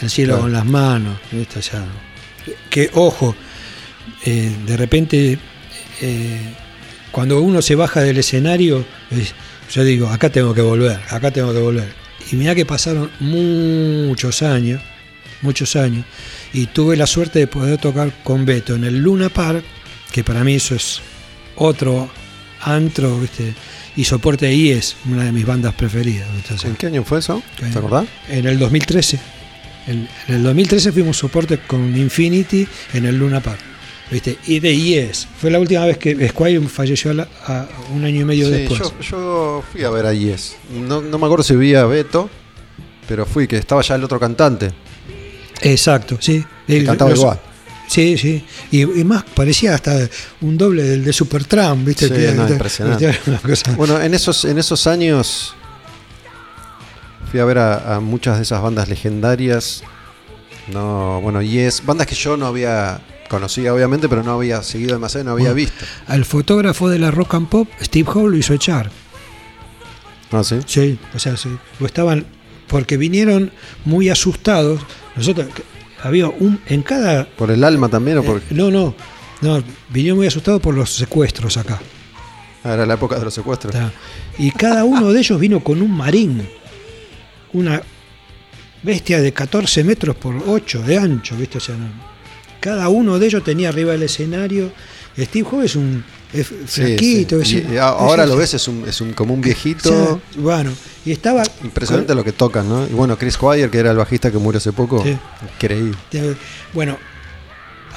el 0.02 0.10
cielo 0.10 0.34
Claro. 0.34 0.42
con 0.42 0.52
las 0.52 0.66
manos. 0.66 1.18
¿viste? 1.32 1.58
O 1.58 1.62
sea, 1.62 1.84
que 2.68 2.90
ojo, 2.92 3.34
eh, 4.26 4.54
de 4.66 4.76
repente, 4.76 5.38
eh, 6.02 6.54
cuando 7.12 7.40
uno 7.40 7.62
se 7.62 7.74
baja 7.74 8.02
del 8.02 8.18
escenario, 8.18 8.84
es- 9.10 9.32
yo 9.72 9.84
digo, 9.84 10.08
acá 10.08 10.28
tengo 10.30 10.52
que 10.54 10.60
volver, 10.62 11.00
acá 11.10 11.30
tengo 11.30 11.52
que 11.54 11.60
volver. 11.60 11.94
Y 12.30 12.36
mira 12.36 12.54
que 12.54 12.66
pasaron 12.66 13.10
muchos 13.20 14.42
años, 14.42 14.80
muchos 15.42 15.76
años, 15.76 16.04
y 16.52 16.66
tuve 16.66 16.96
la 16.96 17.06
suerte 17.06 17.38
de 17.38 17.46
poder 17.46 17.78
tocar 17.78 18.12
con 18.22 18.44
Beto 18.44 18.74
en 18.74 18.84
el 18.84 18.98
Luna 18.98 19.28
Park, 19.28 19.64
que 20.12 20.24
para 20.24 20.44
mí 20.44 20.54
eso 20.54 20.74
es 20.74 21.00
otro 21.56 22.10
antro, 22.60 23.18
¿viste? 23.20 23.54
y 23.98 24.04
soporte 24.04 24.46
de 24.46 24.54
IES, 24.54 24.96
una 25.06 25.24
de 25.24 25.32
mis 25.32 25.44
bandas 25.44 25.74
preferidas. 25.74 26.28
¿En 26.64 26.76
qué 26.76 26.86
año 26.86 27.02
fue 27.02 27.18
eso? 27.18 27.42
¿Te 27.58 27.66
acordás? 27.66 28.06
En 28.28 28.46
el 28.46 28.56
2013. 28.56 29.18
En, 29.88 30.08
en 30.28 30.34
el 30.36 30.42
2013 30.44 30.92
fuimos 30.92 31.16
soporte 31.16 31.58
con 31.58 31.96
Infinity 31.96 32.68
en 32.94 33.06
el 33.06 33.18
Luna 33.18 33.40
Park. 33.40 33.58
¿Viste? 34.10 34.38
Y 34.46 34.60
de 34.60 34.72
IES. 34.72 35.28
Fue 35.38 35.50
la 35.50 35.58
última 35.58 35.84
vez 35.84 35.98
que 35.98 36.28
Squire 36.28 36.60
falleció 36.68 37.10
a 37.10 37.14
la- 37.14 37.28
a 37.46 37.66
un 37.94 38.04
año 38.04 38.22
y 38.22 38.24
medio 38.24 38.46
Sí, 38.46 38.52
después. 38.52 38.78
yo, 38.80 39.00
yo 39.00 39.64
fui 39.70 39.84
a 39.84 39.90
ver 39.90 40.06
a 40.06 40.14
Yes. 40.14 40.56
No, 40.72 41.02
no 41.02 41.18
me 41.18 41.26
acuerdo 41.26 41.42
si 41.44 41.54
vi 41.56 41.74
a 41.74 41.84
Beto, 41.84 42.30
pero 43.06 43.26
fui, 43.26 43.46
que 43.46 43.58
estaba 43.58 43.82
ya 43.82 43.96
el 43.96 44.04
otro 44.04 44.18
cantante. 44.18 44.70
Exacto, 45.60 46.16
sí. 46.20 46.42
El- 46.66 46.86
cantaba 46.86 47.10
los- 47.10 47.18
igual. 47.18 47.40
Sí, 47.86 48.16
sí. 48.18 48.44
Y, 48.70 48.82
y 48.82 49.04
más 49.04 49.24
parecía 49.24 49.74
hasta 49.74 50.08
un 50.42 50.56
doble 50.58 50.82
del 50.84 51.04
de 51.04 51.12
Supertramp, 51.12 51.86
¿viste? 51.86 52.08
Sí, 52.08 52.36
no, 52.36 52.48
impresionante. 52.48 53.18
Bueno, 53.76 54.00
en 54.00 54.12
esos, 54.14 54.44
en 54.44 54.58
esos 54.58 54.86
años 54.86 55.54
fui 57.30 57.40
a 57.40 57.44
ver 57.44 57.58
a, 57.58 57.96
a 57.96 58.00
muchas 58.00 58.36
de 58.36 58.42
esas 58.42 58.62
bandas 58.62 58.88
legendarias. 58.88 59.82
No, 60.72 61.20
bueno, 61.22 61.40
Yes, 61.42 61.82
bandas 61.84 62.06
que 62.06 62.14
yo 62.14 62.36
no 62.36 62.46
había 62.46 63.00
conocido, 63.28 63.74
obviamente, 63.74 64.08
pero 64.08 64.22
no 64.22 64.32
había 64.32 64.62
seguido 64.62 64.94
demasiado, 64.94 65.24
no 65.26 65.30
había 65.32 65.44
Bueno. 65.52 65.54
visto. 65.56 65.84
Al 66.06 66.24
fotógrafo 66.24 66.88
de 66.88 66.98
la 66.98 67.10
rock 67.10 67.34
and 67.34 67.48
pop, 67.48 67.68
Steve 67.82 68.08
Howe 68.12 68.28
lo 68.30 68.36
hizo 68.36 68.54
echar. 68.54 68.90
Ah, 70.32 70.42
sí. 70.44 70.56
Sí, 70.66 70.98
o 71.14 71.18
sea, 71.18 71.36
sí. 71.36 71.48
Estaban. 71.80 72.26
Porque 72.66 72.96
vinieron 72.98 73.50
muy 73.86 74.08
asustados. 74.10 74.80
Nosotros. 75.16 75.46
Había 76.02 76.28
un. 76.28 76.60
En 76.66 76.82
cada. 76.82 77.24
¿Por 77.26 77.50
el 77.50 77.64
alma 77.64 77.88
también 77.88 78.18
o 78.18 78.22
por.? 78.22 78.38
eh, 78.38 78.42
no, 78.50 78.70
no. 78.70 78.94
No, 79.40 79.62
vinieron 79.88 80.18
muy 80.18 80.26
asustados 80.26 80.60
por 80.60 80.74
los 80.74 80.90
secuestros 80.90 81.56
acá. 81.56 81.80
Ah, 82.64 82.74
era 82.74 82.84
la 82.84 82.94
época 82.94 83.16
de 83.18 83.24
los 83.24 83.32
secuestros. 83.34 83.74
Está. 83.74 83.92
Y 84.36 84.50
cada 84.50 84.84
uno 84.84 85.12
de 85.12 85.20
ellos 85.20 85.38
vino 85.40 85.60
con 85.60 85.80
un 85.80 85.96
marín. 85.96 86.46
Una 87.52 87.80
bestia 88.82 89.20
de 89.22 89.32
14 89.32 89.82
metros 89.84 90.14
por 90.16 90.34
8 90.46 90.82
de 90.82 90.98
ancho, 90.98 91.36
¿viste? 91.36 91.58
O 91.58 91.60
sea, 91.60 91.76
no. 91.76 91.86
Cada 92.60 92.88
uno 92.88 93.18
de 93.18 93.26
ellos 93.26 93.44
tenía 93.44 93.68
arriba 93.68 93.92
del 93.92 94.02
escenario. 94.04 94.72
Steve 95.18 95.46
Howe 95.50 95.64
es 95.64 95.76
un 95.76 96.04
es 96.32 96.46
Sí, 96.66 96.82
flaquito. 96.82 97.42
sí. 97.44 97.58
es 97.58 97.64
un- 97.64 97.72
Y- 97.72 97.74
y 97.76 97.78
ahora 97.78 98.24
es- 98.24 98.28
lo 98.28 98.36
ves, 98.36 98.54
es 98.54 98.68
un, 98.68 98.84
es 98.86 99.00
un 99.00 99.12
como 99.14 99.32
un 99.34 99.40
viejito. 99.40 100.20
bueno, 100.36 100.70
y 101.04 101.12
estaba. 101.12 101.42
Impresionante 101.64 102.14
lo 102.14 102.22
que 102.22 102.32
tocan, 102.32 102.68
¿no? 102.68 102.84
Y 102.86 102.90
bueno, 102.92 103.16
Chris 103.16 103.34
Squire, 103.34 103.70
que 103.70 103.78
era 103.78 103.90
el 103.92 103.96
bajista 103.96 104.30
que 104.30 104.38
murió 104.38 104.58
hace 104.58 104.72
poco, 104.72 105.02
Sí. 105.02 105.16
increíble. 105.54 105.96
Bueno, 106.74 106.98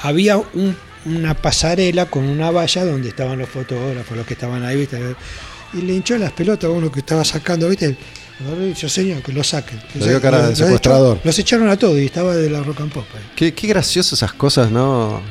había 0.02 0.36
un- 0.38 0.76
una 1.04 1.34
pasarela 1.34 2.06
con 2.06 2.24
una 2.24 2.50
valla 2.50 2.84
donde 2.84 3.08
estaban 3.08 3.38
los 3.38 3.48
fotógrafos, 3.48 4.16
los 4.16 4.26
que 4.26 4.34
estaban 4.34 4.64
ahí, 4.64 4.76
¿viste? 4.78 4.98
Y 5.74 5.82
le 5.82 5.94
hinchó 5.94 6.16
las 6.18 6.32
pelotas 6.32 6.68
a 6.68 6.72
uno 6.72 6.90
que 6.92 7.00
estaba 7.00 7.24
sacando, 7.24 7.68
¿viste? 7.68 7.96
Y 8.60 8.68
dijo, 8.74 8.88
señor, 8.88 9.22
que 9.22 9.32
lo 9.32 9.42
saquen. 9.44 9.80
Dio 9.94 10.20
cara 10.20 10.48
de 10.48 10.56
secuestrador. 10.56 11.20
Los 11.24 11.38
echaron 11.38 11.68
a 11.68 11.76
todos 11.76 11.98
y 11.98 12.06
estaba 12.06 12.34
de 12.34 12.50
la 12.50 12.62
rock 12.62 12.80
and 12.80 12.92
pop. 12.92 13.06
ahí. 13.14 13.22
Qué, 13.36 13.54
qué 13.54 13.66
gracioso 13.66 14.14
esas 14.14 14.32
cosas, 14.32 14.70
¿no? 14.70 15.22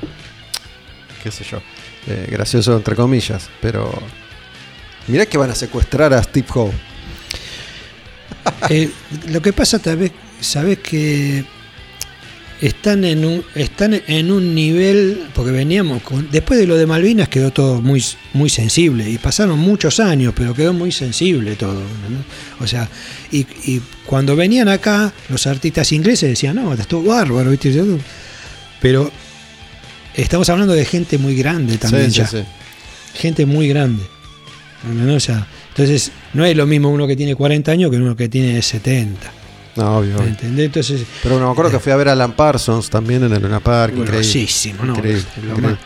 Qué 1.23 1.31
sé 1.31 1.43
yo. 1.43 1.61
Eh, 2.07 2.27
gracioso 2.31 2.75
entre 2.75 2.95
comillas, 2.95 3.49
pero. 3.61 3.91
Mirá 5.07 5.25
que 5.25 5.37
van 5.37 5.49
a 5.49 5.55
secuestrar 5.55 6.13
a 6.13 6.23
Steve 6.23 6.47
Howe. 6.53 6.71
Eh, 8.69 8.89
lo 9.27 9.41
que 9.41 9.53
pasa 9.53 9.79
tal 9.79 9.97
vez, 9.97 10.11
sabes 10.39 10.79
que 10.79 11.43
están 12.61 13.03
en 13.03 13.25
un 13.25 13.43
están 13.55 13.99
en 14.07 14.31
un 14.31 14.53
nivel 14.53 15.23
porque 15.33 15.51
veníamos 15.51 16.03
con, 16.03 16.29
después 16.31 16.59
de 16.59 16.67
lo 16.67 16.77
de 16.77 16.85
Malvinas 16.85 17.27
quedó 17.27 17.51
todo 17.51 17.81
muy 17.81 18.03
muy 18.33 18.49
sensible 18.49 19.09
y 19.09 19.17
pasaron 19.17 19.57
muchos 19.57 19.99
años 19.99 20.33
pero 20.35 20.53
quedó 20.53 20.71
muy 20.71 20.91
sensible 20.91 21.55
todo 21.55 21.73
¿no? 21.73 22.63
o 22.63 22.67
sea 22.67 22.87
y, 23.31 23.47
y 23.65 23.81
cuando 24.05 24.35
venían 24.35 24.67
acá 24.67 25.11
los 25.29 25.47
artistas 25.47 25.91
ingleses 25.91 26.29
decían 26.29 26.55
no 26.55 26.73
estuvo 26.73 27.09
bárbaro 27.09 27.49
¿viste? 27.49 27.73
Pero 28.79 29.11
estamos 30.15 30.49
hablando 30.49 30.73
de 30.73 30.85
gente 30.85 31.17
muy 31.17 31.35
grande 31.35 31.77
también 31.77 32.11
Sí, 32.11 32.17
ya 32.17 32.27
sí, 32.27 32.37
sí. 32.37 32.43
gente 33.15 33.45
muy 33.45 33.67
grande. 33.67 34.03
¿no? 34.83 35.13
O 35.13 35.19
sea, 35.19 35.47
entonces, 35.69 36.11
no 36.33 36.43
es 36.45 36.55
lo 36.55 36.65
mismo 36.65 36.89
uno 36.89 37.07
que 37.07 37.15
tiene 37.15 37.35
40 37.35 37.71
años 37.71 37.91
que 37.91 37.97
uno 37.97 38.15
que 38.15 38.27
tiene 38.27 38.61
70. 38.61 39.31
No, 39.75 39.97
obvio. 39.97 40.09
¿me 40.11 40.15
obvio. 40.17 40.27
entendés? 40.29 40.65
Entonces, 40.65 41.05
Pero 41.23 41.35
bueno, 41.35 41.47
me 41.47 41.51
acuerdo 41.53 41.71
que 41.71 41.79
fui 41.79 41.91
a 41.91 41.95
ver 41.95 42.09
a 42.09 42.11
Alan 42.13 42.33
Parsons 42.33 42.89
también 42.89 43.23
en 43.23 43.33
el 43.33 43.41
Luna 43.41 43.59
Park. 43.59 43.93
¿no? 43.93 44.01
Increíble, 44.03 45.23
Lo 45.37 45.41
increíble. 45.51 45.61
más- 45.61 45.77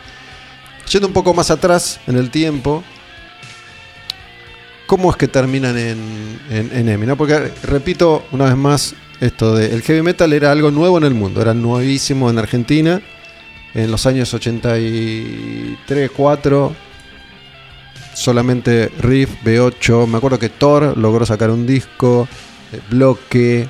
Yendo 0.90 1.08
un 1.08 1.12
poco 1.14 1.34
más 1.34 1.50
atrás 1.50 1.98
en 2.06 2.16
el 2.16 2.30
tiempo, 2.30 2.84
¿cómo 4.86 5.10
es 5.10 5.16
que 5.16 5.28
terminan 5.28 5.76
en, 5.76 6.38
en? 6.50 7.06
¿no? 7.06 7.16
Porque, 7.16 7.52
repito 7.64 8.24
una 8.32 8.44
vez 8.46 8.56
más, 8.56 8.94
esto 9.20 9.54
de 9.54 9.74
el 9.74 9.82
heavy 9.82 10.02
metal 10.02 10.32
era 10.32 10.52
algo 10.52 10.70
nuevo 10.70 10.98
en 10.98 11.04
el 11.04 11.14
mundo, 11.14 11.40
era 11.42 11.54
nuevísimo 11.54 12.30
en 12.30 12.38
Argentina. 12.38 13.00
En 13.74 13.90
los 13.90 14.06
años 14.06 14.32
83, 14.32 16.10
4, 16.16 16.74
solamente 18.14 18.90
Riff, 19.00 19.30
B8. 19.44 20.06
Me 20.06 20.16
acuerdo 20.16 20.38
que 20.38 20.48
Thor 20.48 20.96
logró 20.96 21.26
sacar 21.26 21.50
un 21.50 21.66
disco, 21.66 22.26
eh, 22.72 22.80
Bloque, 22.88 23.68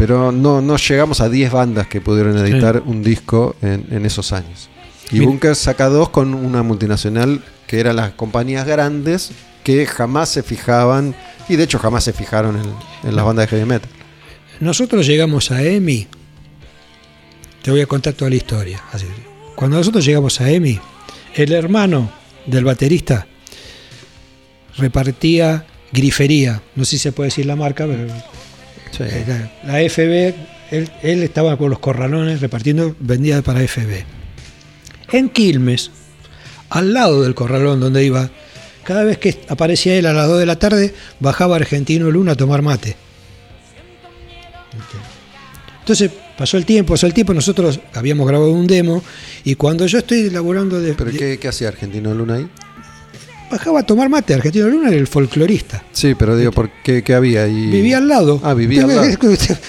pero 0.00 0.32
no, 0.32 0.62
no 0.62 0.78
llegamos 0.78 1.20
a 1.20 1.28
10 1.28 1.52
bandas 1.52 1.86
que 1.86 2.00
pudieron 2.00 2.38
editar 2.38 2.82
un 2.86 3.02
disco 3.02 3.54
en, 3.60 3.84
en 3.90 4.06
esos 4.06 4.32
años. 4.32 4.70
Y 5.10 5.16
Mira. 5.16 5.26
Bunker 5.26 5.54
saca 5.54 5.90
dos 5.90 6.08
con 6.08 6.32
una 6.32 6.62
multinacional 6.62 7.44
que 7.66 7.80
eran 7.80 7.96
las 7.96 8.12
compañías 8.12 8.66
grandes 8.66 9.30
que 9.62 9.84
jamás 9.84 10.30
se 10.30 10.42
fijaban, 10.42 11.14
y 11.50 11.56
de 11.56 11.64
hecho 11.64 11.78
jamás 11.78 12.02
se 12.04 12.14
fijaron 12.14 12.56
en, 12.56 13.10
en 13.10 13.14
las 13.14 13.26
bandas 13.26 13.44
de 13.44 13.48
heavy 13.48 13.68
metal. 13.68 13.90
Nosotros 14.60 15.06
llegamos 15.06 15.50
a 15.50 15.62
EMI, 15.62 16.06
te 17.60 17.70
voy 17.70 17.82
a 17.82 17.86
contar 17.86 18.14
toda 18.14 18.30
la 18.30 18.36
historia. 18.36 18.82
así. 18.92 19.04
Cuando 19.54 19.76
nosotros 19.76 20.02
llegamos 20.02 20.40
a 20.40 20.50
EMI, 20.50 20.80
el 21.34 21.52
hermano 21.52 22.10
del 22.46 22.64
baterista 22.64 23.26
repartía 24.78 25.66
grifería, 25.92 26.62
no 26.74 26.86
sé 26.86 26.92
si 26.92 26.98
se 27.00 27.12
puede 27.12 27.26
decir 27.26 27.44
la 27.44 27.56
marca, 27.56 27.86
pero 27.86 28.06
La 29.64 29.78
FB, 29.80 30.34
él, 30.70 30.90
él 31.02 31.22
estaba 31.22 31.56
con 31.56 31.70
los 31.70 31.78
corralones 31.78 32.40
repartiendo, 32.40 32.94
vendía 33.00 33.42
para 33.42 33.60
FB. 33.66 34.04
En 35.12 35.28
Quilmes, 35.28 35.90
al 36.68 36.92
lado 36.92 37.22
del 37.22 37.34
corralón 37.34 37.80
donde 37.80 38.04
iba, 38.04 38.30
cada 38.84 39.04
vez 39.04 39.18
que 39.18 39.40
aparecía 39.48 39.96
él 39.96 40.06
a 40.06 40.12
las 40.12 40.28
2 40.28 40.38
de 40.38 40.46
la 40.46 40.56
tarde, 40.56 40.94
bajaba 41.20 41.56
Argentino 41.56 42.10
Luna 42.10 42.32
a 42.32 42.36
tomar 42.36 42.62
mate. 42.62 42.96
Entonces 45.80 46.10
pasó 46.38 46.56
el 46.56 46.64
tiempo, 46.64 46.94
pasó 46.94 47.06
el 47.06 47.14
tiempo, 47.14 47.34
nosotros 47.34 47.80
habíamos 47.94 48.26
grabado 48.26 48.52
un 48.52 48.66
demo 48.66 49.02
y 49.44 49.56
cuando 49.56 49.86
yo 49.86 49.98
estoy 49.98 50.20
elaborando 50.20 50.80
de, 50.80 50.94
¿Pero 50.94 51.10
qué 51.10 51.48
hacía 51.48 51.68
Argentino 51.68 52.14
Luna 52.14 52.34
ahí? 52.34 52.48
Bajaba 53.50 53.80
a 53.80 53.82
tomar 53.82 54.08
mate, 54.08 54.34
Argentino 54.34 54.68
Luna 54.68 54.88
era 54.88 54.96
el 54.96 55.06
folclorista. 55.06 55.82
Sí, 55.92 56.14
pero 56.14 56.36
digo, 56.36 56.52
¿por 56.52 56.70
qué, 56.82 57.02
qué 57.02 57.14
había 57.14 57.44
ahí? 57.44 57.66
Vivía 57.70 57.98
al 57.98 58.08
lado. 58.08 58.40
Ah, 58.42 58.54
vivía 58.54 58.82
al 58.84 58.88
lado. 58.88 59.02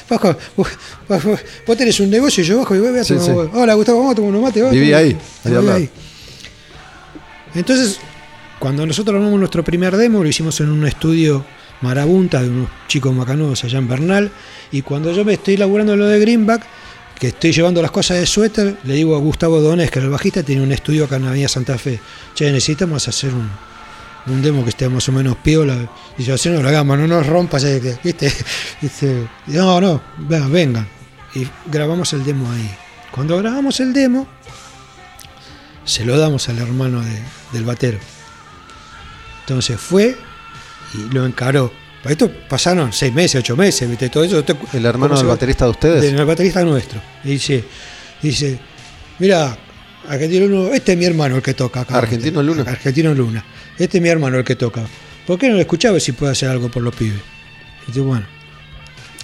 bajo, 0.10 0.36
vos, 0.56 0.68
bajo- 1.10 1.38
vos 1.68 1.78
tenés 1.78 2.00
un 2.00 2.10
negocio 2.10 2.44
y 2.44 2.48
yo 2.48 2.60
bajo 2.60 2.76
y 2.76 2.80
voy 2.80 2.98
a 2.98 3.04
Sí, 3.04 3.16
tomar. 3.16 3.46
sí. 3.46 3.52
Hola, 3.54 3.74
Gustavo, 3.74 3.98
vamos 4.00 4.14
a 4.14 4.16
tomar 4.16 4.30
unos 4.30 4.42
mates. 4.44 4.72
Vivía 4.72 4.98
ahí, 5.00 5.18
ahí 5.44 5.56
al 5.56 5.66
lado. 5.66 5.80
Entonces, 7.56 8.00
cuando 8.60 8.86
nosotros 8.86 9.16
armamos 9.16 9.40
nuestro 9.40 9.64
primer 9.64 9.96
demo, 9.98 10.24
lo 10.24 10.30
hicimos 10.30 10.60
en 10.62 10.70
un 10.70 10.86
estudio 10.88 11.44
marabunta 11.82 12.42
de 12.42 12.50
unos 12.50 12.70
chicos 12.88 13.14
macanudos 13.14 13.64
allá 13.64 13.80
en 13.80 13.88
Bernal. 13.88 14.32
Y 14.72 14.82
cuando 14.84 15.12
yo 15.12 15.26
me 15.26 15.34
estoy 15.34 15.58
laburando 15.58 15.96
lo 15.96 16.06
de 16.08 16.20
Greenback, 16.20 16.64
que 17.20 17.28
estoy 17.28 17.52
llevando 17.52 17.82
las 17.82 17.92
cosas 17.92 18.18
de 18.20 18.26
suéter, 18.26 18.78
le 18.84 18.94
digo 18.96 19.16
a 19.16 19.20
Gustavo 19.20 19.60
Donés, 19.62 19.92
que 19.92 20.00
era 20.00 20.06
el 20.06 20.12
bajista, 20.12 20.44
tiene 20.44 20.62
un 20.64 20.72
estudio 20.72 21.06
acá 21.06 21.18
en 21.18 21.24
la 21.24 21.30
Avenida 21.30 21.48
Santa 21.48 21.78
Fe. 21.78 22.00
Che, 22.34 22.46
necesitamos 22.52 23.08
hacer 23.08 23.34
un, 23.34 23.50
un 24.28 24.42
demo 24.42 24.64
que 24.64 24.70
esté 24.70 24.88
más 24.90 25.08
o 25.10 25.12
menos 25.12 25.38
piola. 25.38 25.90
Y 26.18 26.24
yo, 26.24 26.36
así 26.36 26.50
no 26.50 26.62
lo 26.62 26.68
hagamos, 26.70 26.98
no 27.00 27.08
nos 27.08 27.26
rompas, 27.28 27.64
eh, 27.64 27.98
¿viste? 28.04 28.32
Dice, 28.82 29.28
no, 29.48 29.80
no, 29.82 30.02
vengan, 30.18 30.52
vengan. 30.52 30.88
Y 31.36 31.48
grabamos 31.68 32.12
el 32.14 32.24
demo 32.24 32.52
ahí. 32.52 32.70
Cuando 33.12 33.38
grabamos 33.38 33.80
el 33.80 33.94
demo, 33.94 34.28
se 35.86 36.06
lo 36.06 36.18
damos 36.18 36.48
al 36.50 36.60
hermano 36.60 37.02
de- 37.02 37.22
del 37.54 37.64
batero. 37.66 37.98
Entonces 39.42 39.80
fue 39.80 40.16
y 40.94 41.14
lo 41.14 41.26
encaró. 41.26 41.72
Para 42.04 42.14
esto 42.14 42.32
pasaron 42.50 42.92
seis 42.94 43.14
meses, 43.14 43.42
ocho 43.42 43.56
meses, 43.56 43.88
¿viste? 43.90 44.10
Todo 44.10 44.24
eso. 44.24 44.44
¿El 44.74 44.86
hermano 44.86 45.10
¿cómo 45.10 45.18
se 45.18 45.24
del 45.24 45.30
baterista 45.30 45.66
de 45.66 45.72
ustedes? 45.72 46.02
Del 46.02 46.26
baterista 46.26 46.64
nuestro. 46.64 47.00
Y 47.24 47.32
dice, 47.32 47.64
dice, 48.22 48.60
mira, 49.20 49.56
Argentino 50.10 50.48
Luna, 50.48 50.76
este 50.76 50.94
es 50.94 50.98
mi 50.98 51.06
hermano 51.06 51.36
el 51.36 51.42
que 51.42 51.54
toca 51.54 51.82
acá. 51.82 51.98
Argentino 51.98 52.42
Luna. 52.42 52.64
Argentino 52.68 53.14
Luna. 53.14 53.44
Este 53.82 53.98
es 53.98 54.02
mi 54.02 54.10
hermano 54.10 54.38
el 54.38 54.44
que 54.44 54.56
toca. 54.56 54.84
¿Por 55.26 55.38
qué 55.40 55.48
no 55.50 55.56
lo 55.56 55.62
escuchaba 55.62 56.00
si 56.00 56.12
puede 56.12 56.32
hacer 56.34 56.50
algo 56.50 56.70
por 56.70 56.84
los 56.84 56.94
pibes? 56.96 57.20
Y 57.84 57.88
dice, 57.88 58.00
bueno, 58.02 58.26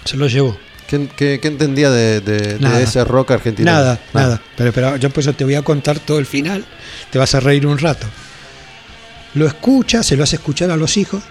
se 0.04 0.16
lo 0.16 0.26
llevó. 0.26 0.56
¿Qué, 0.86 1.06
qué- 1.16 1.38
qué 1.40 1.48
entendía 1.48 1.90
de, 1.90 2.20
de- 2.20 2.58
de 2.58 2.82
ese 2.82 3.04
rock 3.04 3.32
argentino? 3.32 3.70
Nada, 3.70 4.00
nada. 4.14 4.42
Pero, 4.56 4.72
pero 4.72 4.96
yo 4.96 5.10
por 5.10 5.20
eso 5.20 5.32
te 5.34 5.44
voy 5.44 5.54
a 5.54 5.62
contar 5.62 5.98
todo 6.00 6.18
el 6.18 6.26
final. 6.26 6.64
Te 7.10 7.18
vas 7.18 7.34
a 7.34 7.40
reír 7.40 7.66
un 7.66 7.78
rato. 7.78 8.06
Lo 9.34 9.46
escucha, 9.46 10.02
se 10.02 10.16
lo 10.16 10.24
hace 10.24 10.36
escuchar 10.36 10.70
a 10.70 10.76
los 10.76 10.96
hijos. 10.96 11.22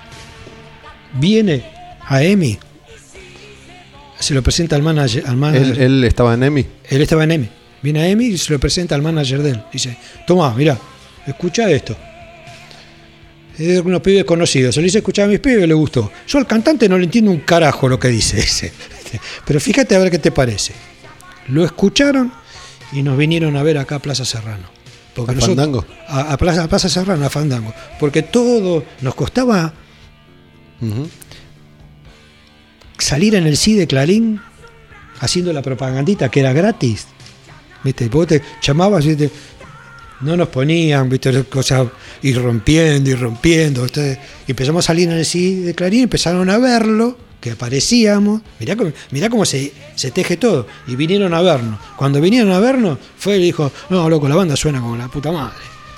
Viene 1.13 1.65
a 2.05 2.21
Emi. 2.23 2.59
Se 4.19 4.34
lo 4.34 4.43
presenta 4.43 4.75
al 4.75 4.84
manager. 4.84 5.23
Al 5.28 5.38
manager. 5.38 5.67
Él, 5.67 5.82
él 5.82 6.03
estaba 6.03 6.34
en 6.36 6.43
EMI. 6.43 6.65
Él 6.89 7.01
estaba 7.01 7.23
en 7.23 7.32
Emi. 7.32 7.49
Viene 7.82 8.01
a 8.01 8.07
Emi 8.09 8.25
y 8.28 8.38
se 8.38 8.53
lo 8.53 8.59
presenta 8.59 8.95
al 8.95 9.01
manager 9.01 9.41
de 9.41 9.51
él. 9.51 9.63
Dice, 9.73 9.97
toma, 10.25 10.53
mira, 10.55 10.78
escucha 11.25 11.69
esto. 11.69 11.95
Es 13.58 13.68
de 13.68 13.80
unos 13.82 14.01
pibes 14.01 14.24
conocidos. 14.26 14.76
Se 14.76 14.82
lo 14.82 14.88
hice 14.88 14.99
escuchar 14.99 15.26
a 15.26 15.28
mis 15.30 15.39
pibes 15.39 15.64
y 15.64 15.68
le 15.68 15.74
gustó. 15.74 16.12
Yo 16.28 16.38
al 16.38 16.45
cantante 16.45 16.88
no 16.88 16.97
le 16.97 17.05
entiendo 17.05 17.32
un 17.32 17.39
carajo 17.39 17.89
lo 17.89 17.99
que 17.99 18.08
dice 18.10 18.38
ese. 18.39 18.72
Pero 19.45 19.60
fíjate 19.60 19.95
a 19.95 19.99
ver 19.99 20.12
qué 20.12 20.20
te 20.20 20.32
parece. 20.32 20.74
Lo 21.47 21.66
escucharon 21.66 22.32
y 22.93 23.01
nos 23.01 23.18
vinieron 23.18 23.55
a 23.58 23.64
ver 23.64 23.78
acá 23.80 23.95
a 23.95 23.99
Plaza 23.99 24.26
Serrano. 24.26 24.68
Porque 25.16 25.32
¿A 25.32 25.36
nosotros- 25.36 25.55
Fandango? 25.58 25.86
A, 26.08 26.34
a 26.34 26.38
Plaza, 26.38 26.64
a 26.64 26.68
Plaza 26.68 26.88
Serrano, 26.89 27.26
a 27.26 27.30
Fandango. 27.32 27.74
Porque 27.99 28.22
todo 28.22 28.84
nos 29.01 29.16
costaba 29.16 29.74
salir 32.97 33.36
en 33.36 33.47
el 33.47 33.58
sí 33.58 33.76
de 33.76 33.88
Clarín 33.88 34.39
haciendo 35.20 35.51
la 35.53 35.62
propagandita 35.62 36.30
que 36.30 36.41
era 36.41 36.53
gratis. 36.53 37.08
¿Viste? 37.84 38.08
Vos 38.10 38.28
te 38.28 38.41
llamabas 38.62 39.05
y 39.05 39.16
te- 39.16 39.32
no 40.22 40.36
nos 40.36 40.47
ponían, 40.49 41.09
¿viste? 41.09 41.43
Cosas 41.43 41.88
ir 42.22 42.41
rompiendo 42.41 43.09
y 43.09 43.15
rompiendo. 43.15 43.86
Entonces, 43.86 44.18
empezamos 44.47 44.86
a 44.86 44.88
salir 44.88 45.09
en 45.09 45.18
el 45.18 45.26
sí 45.26 45.61
de 45.61 45.76
Clarín, 45.76 46.03
empezaron 46.03 46.49
a 46.49 46.57
verlo, 46.57 47.18
que 47.39 47.51
aparecíamos. 47.51 48.41
Mirá 48.59 48.76
cómo, 48.76 48.91
mirá 49.11 49.30
cómo 49.30 49.45
se, 49.45 49.72
se 49.95 50.11
teje 50.11 50.38
todo. 50.38 50.68
Y 50.88 50.95
vinieron 50.95 51.34
a 51.34 51.41
vernos. 51.41 51.80
Cuando 51.95 52.20
vinieron 52.20 52.51
a 52.51 52.59
vernos, 52.59 52.97
fue 53.18 53.38
y 53.38 53.41
dijo, 53.41 53.72
no, 53.89 54.09
loco, 54.09 54.28
la 54.28 54.36
banda 54.36 54.55
suena 54.55 54.82
como 54.82 54.97
la 54.97 55.07
puta 55.07 55.32
madre. 55.32 55.57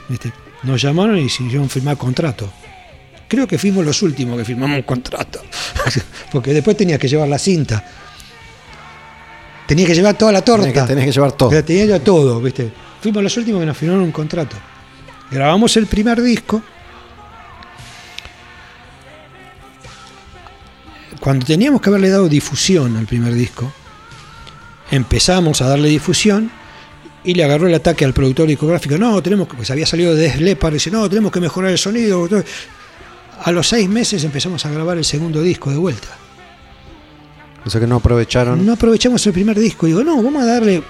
¿Viste? 0.10 0.32
Nos 0.64 0.82
llamaron 0.82 1.18
y 1.18 1.24
hicieron 1.24 1.70
firmar 1.70 1.98
contrato. 1.98 2.52
Creo 3.28 3.48
que 3.48 3.58
fuimos 3.58 3.86
los 3.86 4.02
últimos 4.02 4.38
que 4.38 4.44
firmamos 4.44 4.78
un 4.78 4.84
contrato. 4.84 5.42
Porque 6.32 6.54
después 6.54 6.76
tenías 6.76 7.00
que 7.00 7.08
llevar 7.08 7.30
la 7.30 7.40
cinta. 7.40 7.84
Tenías 9.68 9.88
que 9.88 9.96
llevar 9.96 10.18
toda 10.18 10.32
la 10.32 10.42
torta. 10.42 10.88
Tenés 10.88 11.04
que, 11.04 11.10
que 11.10 11.12
llevar 11.12 11.32
todo. 11.34 11.50
O 11.50 11.52
sea, 11.52 11.64
tenía 11.64 11.86
ya 11.86 12.00
todo, 12.00 12.42
¿viste? 12.42 12.72
Fuimos 13.02 13.24
los 13.24 13.38
últimos 13.38 13.62
que 13.62 13.66
nos 13.66 13.78
firmaron 13.78 14.04
un 14.04 14.12
contrato. 14.12 14.56
Grabamos 15.32 15.78
el 15.78 15.88
primer 15.88 16.22
disco. 16.22 16.62
Cuando 21.20 21.46
teníamos 21.46 21.82
que 21.82 21.90
haberle 21.90 22.10
dado 22.10 22.30
difusión 22.30 22.96
al 22.98 23.06
primer 23.06 23.34
disco, 23.34 23.72
empezamos 24.90 25.62
a 25.62 25.68
darle 25.68 25.90
difusión 25.90 26.50
y 27.24 27.34
le 27.34 27.44
agarró 27.44 27.68
el 27.68 27.76
ataque 27.76 28.06
al 28.06 28.14
productor 28.14 28.48
discográfico. 28.48 28.98
No, 28.98 29.22
tenemos 29.22 29.48
que, 29.48 29.56
pues 29.56 29.70
había 29.70 29.86
salido 29.86 30.16
de 30.16 30.24
Def 30.24 30.40
Leppard, 30.40 30.74
dice, 30.74 30.90
no, 30.90 31.10
tenemos 31.10 31.32
que 31.32 31.42
mejorar 31.42 31.72
el 31.72 31.78
sonido. 31.78 32.28
A 33.44 33.52
los 33.52 33.68
seis 33.68 33.90
meses 33.90 34.24
empezamos 34.24 34.66
a 34.66 34.72
grabar 34.72 34.98
el 34.98 35.06
segundo 35.06 35.42
disco 35.42 35.70
de 35.70 35.78
vuelta. 35.78 36.08
O 37.66 37.70
sea 37.70 37.82
que 37.82 37.88
no 37.88 37.98
aprovecharon. 37.98 38.66
No 38.66 38.74
aprovechamos 38.74 39.26
el 39.28 39.34
primer 39.34 39.60
disco. 39.60 39.86
Digo, 39.86 40.04
no, 40.04 40.22
vamos 40.24 40.42
a 40.42 40.46
darle 40.46 40.82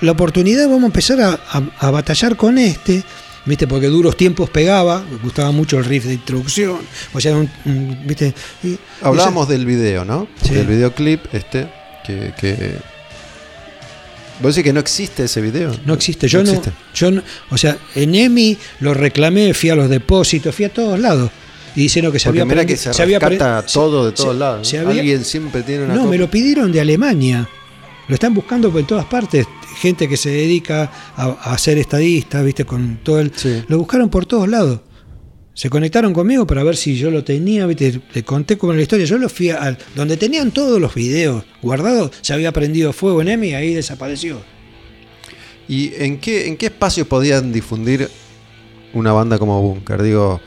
la 0.00 0.12
oportunidad, 0.12 0.64
vamos 0.68 0.84
a 0.84 0.86
empezar 0.86 1.20
a, 1.20 1.32
a- 1.50 1.62
a 1.86 1.90
batallar 1.90 2.36
con 2.36 2.58
este. 2.58 3.02
¿Viste? 3.44 3.66
Porque 3.66 3.86
duros 3.86 4.14
tiempos 4.16 4.50
pegaba, 4.50 5.02
me 5.10 5.16
gustaba 5.18 5.50
mucho 5.52 5.78
el 5.78 5.84
riff 5.86 6.04
de 6.04 6.12
introducción. 6.14 6.80
O 7.14 7.20
sea, 7.20 7.34
un- 7.34 7.50
un- 7.64 7.98
¿viste? 8.06 8.34
Y- 8.62 8.76
Hablábamos 9.00 9.48
del 9.48 9.64
video, 9.64 10.04
¿no? 10.04 10.28
Sí. 10.42 10.52
Del 10.54 10.66
videoclip 10.66 11.32
este. 11.34 11.66
Que, 12.06 12.34
que... 12.38 12.76
¿Vos 14.40 14.54
decís 14.54 14.64
que 14.68 14.72
no 14.72 14.80
existe 14.80 15.24
ese 15.24 15.40
video? 15.40 15.72
No 15.84 15.94
existe. 15.94 16.28
Yo 16.28 16.44
no, 16.44 16.50
existe. 16.50 16.72
yo 16.94 17.10
no- 17.10 17.22
o 17.50 17.58
sea, 17.58 17.76
en 17.94 18.14
EMI 18.14 18.56
lo 18.80 18.94
reclamé, 18.94 19.52
fui 19.54 19.70
a 19.70 19.74
los 19.74 19.88
depósitos, 19.88 20.54
fui 20.54 20.64
a 20.66 20.68
todos 20.72 20.98
lados. 20.98 21.30
Y 21.74 21.82
dijeron 21.82 22.12
que 22.12 22.18
se 22.18 22.26
Porque 22.28 22.40
había 22.42 22.52
mira 22.54 22.66
que 22.66 22.76
se, 22.76 23.02
había 23.02 23.18
pre- 23.18 23.38
todo 23.72 24.04
de 24.10 24.16
se- 24.16 24.22
todos 24.22 24.36
lados. 24.36 24.68
se 24.68 24.78
¿no? 24.78 24.88
había- 24.88 25.00
Alguien 25.00 25.24
siempre 25.24 25.62
tiene 25.62 25.84
una 25.84 25.94
No, 25.94 26.06
me 26.06 26.18
lo 26.18 26.30
pidieron 26.30 26.70
de 26.70 26.80
Alemania. 26.80 27.48
Lo 28.08 28.14
están 28.14 28.32
buscando 28.34 28.70
por 28.70 28.84
todas 28.86 29.04
partes. 29.06 29.46
Gente 29.80 30.08
que 30.08 30.16
se 30.16 30.30
dedica 30.30 30.90
a, 31.16 31.52
a 31.52 31.58
ser 31.58 31.78
estadista, 31.78 32.42
viste, 32.42 32.64
con 32.64 32.98
todo 33.02 33.20
el. 33.20 33.32
Sí. 33.34 33.62
Lo 33.68 33.78
buscaron 33.78 34.08
por 34.08 34.26
todos 34.26 34.48
lados. 34.48 34.80
Se 35.54 35.70
conectaron 35.70 36.12
conmigo 36.12 36.46
para 36.46 36.62
ver 36.62 36.76
si 36.76 36.96
yo 36.96 37.10
lo 37.10 37.24
tenía, 37.24 37.66
viste. 37.66 38.00
Le 38.14 38.22
conté 38.22 38.56
como 38.56 38.72
la 38.72 38.82
historia. 38.82 39.06
Yo 39.06 39.18
lo 39.18 39.28
fui 39.28 39.50
a. 39.50 39.76
Donde 39.94 40.16
tenían 40.16 40.52
todos 40.52 40.80
los 40.80 40.94
videos 40.94 41.44
guardados, 41.62 42.12
se 42.20 42.32
había 42.32 42.52
prendido 42.52 42.92
fuego 42.92 43.22
en 43.22 43.28
EMI 43.28 43.48
y 43.48 43.54
ahí 43.54 43.74
desapareció. 43.74 44.40
¿Y 45.68 45.92
en 45.96 46.18
qué, 46.18 46.46
en 46.46 46.56
qué 46.56 46.66
espacio 46.66 47.08
podían 47.08 47.52
difundir 47.52 48.08
una 48.94 49.12
banda 49.12 49.38
como 49.38 49.60
Bunker? 49.60 50.02
Digo, 50.02 50.40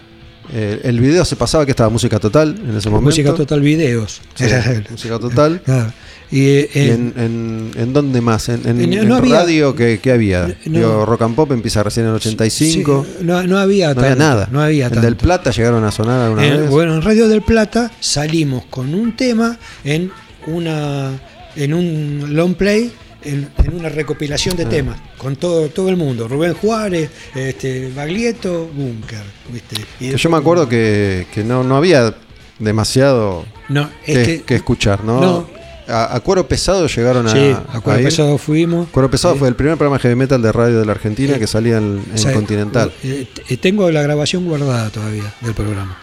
eh, 0.52 0.82
el 0.84 1.00
video 1.00 1.24
se 1.26 1.36
pasaba 1.36 1.66
que 1.66 1.72
estaba 1.72 1.90
música 1.90 2.20
total 2.20 2.60
en 2.64 2.76
ese 2.76 2.90
momento. 2.90 3.10
Música 3.10 3.34
total 3.34 3.62
videos. 3.62 4.22
Sí, 4.36 4.46
música 4.90 5.20
total. 5.20 5.62
Claro. 5.64 5.94
Y, 6.32 6.48
eh, 6.48 6.70
¿Y 6.74 6.80
eh, 6.80 6.94
en, 6.94 7.14
en, 7.18 7.72
en 7.76 7.94
dónde 7.94 8.22
más? 8.22 8.48
¿En, 8.50 8.66
en- 8.66 9.08
no 9.08 9.16
había- 9.18 9.40
radio 9.40 9.76
qué, 9.76 10.00
qué 10.02 10.12
había? 10.14 10.48
No. 10.66 10.78
Digo, 10.80 11.06
Rock 11.06 11.24
and 11.24 11.36
Pop 11.36 11.52
empieza 11.52 11.84
recién 11.84 12.06
en 12.06 12.12
el 12.12 12.16
85. 12.16 13.06
sí, 13.20 13.24
no, 13.26 13.44
no 13.44 13.58
había 13.58 13.94
no 13.94 14.00
había 14.00 14.10
tanto, 14.10 14.16
nada. 14.16 14.50
No 14.52 14.62
había 14.62 14.86
en 14.86 14.92
tanto. 14.94 15.06
Del 15.06 15.18
Plata 15.18 15.52
llegaron 15.52 15.84
a 15.84 15.92
sonar 15.92 16.22
alguna 16.22 16.42
vez. 16.42 16.70
bueno, 16.70 16.96
en 16.96 17.02
Radio 17.02 17.28
del 17.28 17.42
Plata 17.42 17.92
salimos 18.00 18.64
con 18.70 18.94
un 18.96 19.16
tema 19.16 19.58
en 19.84 20.10
una 20.48 21.12
en 21.58 21.74
un 21.74 22.28
long 22.30 22.56
play, 22.56 22.92
en, 23.24 23.50
en 23.62 23.76
una 23.76 23.90
recopilación 23.90 24.56
Ah. 24.56 24.60
de 24.60 24.66
temas, 24.68 24.98
con 25.18 25.36
todo, 25.36 25.68
todo 25.68 25.90
el 25.90 25.98
mundo. 25.98 26.30
Rubén 26.30 26.54
Juárez, 26.54 27.10
este, 27.36 27.92
Baglietto, 27.94 28.70
Bunker. 28.74 29.20
¿viste? 29.52 29.76
Y 30.00 30.12
Que 30.12 30.18
yo 30.18 30.30
me 30.30 30.38
acuerdo 30.38 30.70
que, 30.70 31.28
que 31.34 31.44
no, 31.44 31.62
no 31.66 31.76
había 31.76 32.16
demasiado 32.58 33.46
No, 33.70 33.90
es 34.06 34.18
que, 34.18 34.24
que, 34.38 34.42
que 34.44 34.56
escuchar, 34.56 35.04
¿no? 35.04 35.20
no. 35.20 35.61
A, 35.92 36.16
a 36.16 36.20
Cuero 36.22 36.48
Pesado 36.48 36.88
llegaron 36.88 37.28
a. 37.28 37.32
sí, 37.32 37.56
a 37.74 37.80
Cuero. 37.82 38.04
Pesado 38.04 38.38
fuimos. 38.38 38.88
Cuero 38.90 39.10
Pesado 39.12 39.36
Eh, 39.36 39.38
fue 39.40 39.48
el 39.50 39.56
primer 39.56 39.78
programa 39.78 39.98
de 39.98 40.02
heavy 40.04 40.16
metal 40.16 40.42
de 40.42 40.52
radio 40.52 40.80
de 40.80 40.86
la 40.86 40.92
Argentina 40.94 41.36
Eh, 41.36 41.40
que 41.40 41.48
salía 41.48 41.78
en, 41.78 42.04
en 42.08 42.14
o 42.16 42.18
sea, 42.18 42.34
Continental. 42.34 42.92
eh, 43.04 43.28
eh, 43.50 43.58
tengo 43.58 43.90
la 43.92 44.02
grabación 44.02 44.46
guardada 44.46 44.90
todavía 44.90 45.34
del 45.42 45.54
programa. 45.54 45.98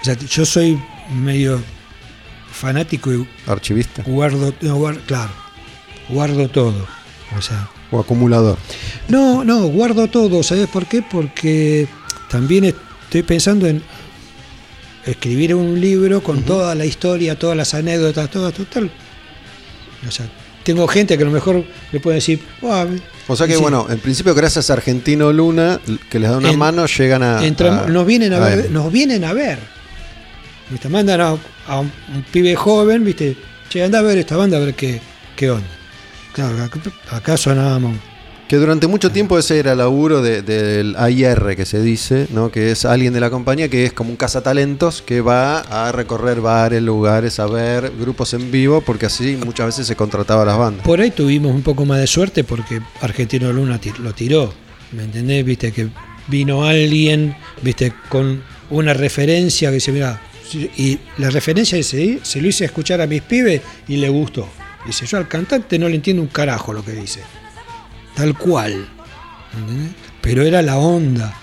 O 0.00 0.04
sea, 0.04 0.14
yo 0.18 0.44
soy 0.44 0.78
medio 1.14 1.60
fanático 2.52 3.12
y 3.12 3.26
Archivista 3.46 4.02
guardo, 4.06 4.52
no, 4.60 4.76
guar- 4.78 5.00
claro, 5.06 5.32
guardo 6.08 6.48
todo. 6.48 6.86
O 7.36 7.42
sea, 7.42 7.68
o 7.90 8.00
acumulador. 8.00 8.58
no, 9.08 9.44
no, 9.44 9.66
guardo 9.66 10.06
todo. 10.08 10.42
¿Sabes 10.42 10.68
por 10.68 10.86
qué? 10.86 11.02
Porque 11.02 11.88
también 12.30 12.64
estoy 12.64 13.22
pensando 13.22 13.66
en 13.66 13.82
escribir 15.06 15.54
un 15.54 15.80
libro 15.80 16.22
con 16.22 16.42
toda 16.42 16.74
la 16.74 16.84
historia, 16.84 17.38
todas 17.38 17.56
las 17.56 17.74
anécdotas, 17.74 18.30
todo 18.30 18.50
total. 18.52 18.90
O 20.06 20.10
sea, 20.10 20.26
tengo 20.62 20.86
gente 20.88 21.16
que 21.16 21.22
a 21.22 21.26
lo 21.26 21.32
mejor 21.32 21.64
le 21.92 22.00
puede 22.00 22.16
decir, 22.16 22.40
"Ah, 22.62 22.86
O 23.28 23.36
sea 23.36 23.46
que, 23.46 23.54
sí". 23.56 23.60
bueno, 23.62 23.86
en 23.90 23.98
principio, 23.98 24.34
gracias 24.34 24.70
a 24.70 24.74
Argentino 24.74 25.32
Luna, 25.32 25.80
que 26.10 26.18
les 26.18 26.30
da 26.30 26.38
una 26.38 26.50
En- 26.50 26.58
mano, 26.58 26.86
llegan 26.86 27.22
a. 27.22 27.40
Nos 27.88 28.06
vienen 28.06 28.32
a, 28.34 28.38
ver, 28.38 28.70
nos 28.70 28.90
vienen 28.92 29.24
a 29.24 29.32
ver. 29.32 29.58
¿Viste? 30.70 30.88
Mandan 30.88 31.20
a, 31.20 31.36
a 31.68 31.80
un, 31.80 31.92
un 32.14 32.22
pibe 32.32 32.56
joven, 32.56 33.04
¿viste? 33.04 33.36
Che, 33.68 33.82
anda 33.82 33.98
a 33.98 34.02
ver 34.02 34.18
esta 34.18 34.36
banda 34.36 34.56
a 34.56 34.60
ver 34.60 34.74
qué, 34.74 35.00
qué 35.36 35.50
onda. 35.50 35.66
Claro, 36.32 36.62
acá, 36.64 36.80
acá 37.10 37.36
sonábamos. 37.36 37.96
Que 38.54 38.60
durante 38.60 38.86
mucho 38.86 39.10
tiempo 39.10 39.36
ese 39.36 39.58
era 39.58 39.72
el 39.72 39.78
laburo 39.78 40.22
de- 40.22 40.40
del 40.42 40.94
AIR 40.96 41.56
que 41.56 41.66
se 41.66 41.82
dice, 41.82 42.28
¿no? 42.30 42.52
que 42.52 42.70
es 42.70 42.84
alguien 42.84 43.12
de 43.12 43.18
la 43.18 43.28
compañía 43.28 43.68
que 43.68 43.84
es 43.84 43.92
como 43.92 44.10
un 44.10 44.16
cazatalentos 44.16 45.02
que 45.02 45.20
va 45.20 45.58
a 45.58 45.90
recorrer 45.90 46.40
bares, 46.40 46.80
lugares, 46.80 47.40
a 47.40 47.46
ver 47.46 47.90
grupos 47.98 48.32
en 48.32 48.52
vivo, 48.52 48.80
porque 48.80 49.06
así 49.06 49.36
muchas 49.44 49.66
veces 49.66 49.88
se 49.88 49.96
contrataba 49.96 50.42
a 50.42 50.44
las 50.46 50.56
bandas. 50.56 50.86
Por 50.86 51.00
ahí 51.00 51.10
tuvimos 51.10 51.52
un 51.52 51.62
poco 51.62 51.84
más 51.84 51.98
de 51.98 52.06
suerte 52.06 52.44
porque 52.44 52.80
Argentino 53.00 53.52
Luna 53.52 53.80
lo 54.00 54.12
tiró. 54.14 54.54
¿Me 54.92 55.02
entendés? 55.02 55.44
Viste 55.44 55.72
que 55.72 55.88
vino 56.28 56.62
alguien, 56.62 57.34
viste, 57.60 57.92
con 58.08 58.40
una 58.70 58.94
referencia 58.94 59.70
que 59.70 59.74
dice, 59.74 59.90
mira, 59.90 60.20
y 60.76 61.00
la 61.18 61.28
referencia 61.30 61.82
se, 61.82 62.20
se 62.22 62.40
lo 62.40 62.46
hice 62.46 62.66
escuchar 62.66 63.00
a 63.00 63.08
mis 63.08 63.22
pibes 63.22 63.62
y 63.88 63.96
le 63.96 64.08
gustó. 64.10 64.48
Dice, 64.86 65.06
yo 65.06 65.18
al 65.18 65.26
cantante 65.26 65.76
no 65.76 65.88
le 65.88 65.96
entiendo 65.96 66.22
un 66.22 66.28
carajo 66.28 66.72
lo 66.72 66.84
que 66.84 66.92
dice. 66.92 67.18
Tal 68.14 68.36
cual. 68.36 68.86
¿entendés? 69.58 69.92
Pero 70.20 70.42
era 70.42 70.62
la 70.62 70.76
onda 70.78 71.34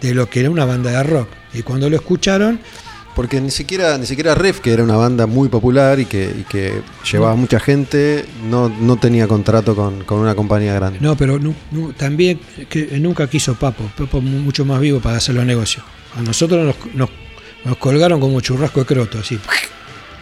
de 0.00 0.14
lo 0.14 0.28
que 0.30 0.40
era 0.40 0.50
una 0.50 0.64
banda 0.64 0.90
de 0.90 1.02
rock. 1.02 1.28
Y 1.52 1.62
cuando 1.62 1.88
lo 1.90 1.96
escucharon, 1.96 2.58
Porque 3.14 3.40
ni 3.40 3.50
siquiera, 3.52 3.96
ni 3.96 4.06
siquiera 4.06 4.34
Ref, 4.34 4.58
que 4.60 4.72
era 4.72 4.82
una 4.82 4.96
banda 4.96 5.26
muy 5.28 5.48
popular 5.48 6.00
y 6.00 6.04
que, 6.06 6.34
y 6.40 6.42
que 6.42 6.82
llevaba 7.10 7.36
mucha 7.36 7.60
gente, 7.60 8.24
no, 8.50 8.68
no 8.68 8.96
tenía 8.96 9.28
contrato 9.28 9.76
con, 9.76 10.02
con 10.02 10.18
una 10.18 10.34
compañía 10.34 10.74
grande. 10.74 10.98
No, 11.00 11.16
pero 11.16 11.38
también 11.96 12.40
que 12.68 12.98
nunca 12.98 13.28
quiso 13.28 13.54
Papo. 13.54 13.84
Papo 13.96 14.20
mu- 14.20 14.40
mucho 14.40 14.64
más 14.64 14.80
vivo 14.80 14.98
para 15.00 15.18
hacer 15.18 15.36
los 15.36 15.46
negocios. 15.46 15.84
A 16.16 16.22
nosotros 16.22 16.64
nos, 16.66 16.94
nos- 16.94 17.10
nos 17.64 17.76
colgaron 17.76 18.18
como 18.18 18.40
churrasco 18.40 18.80
de 18.80 18.86
croto, 18.86 19.18
así. 19.20 19.38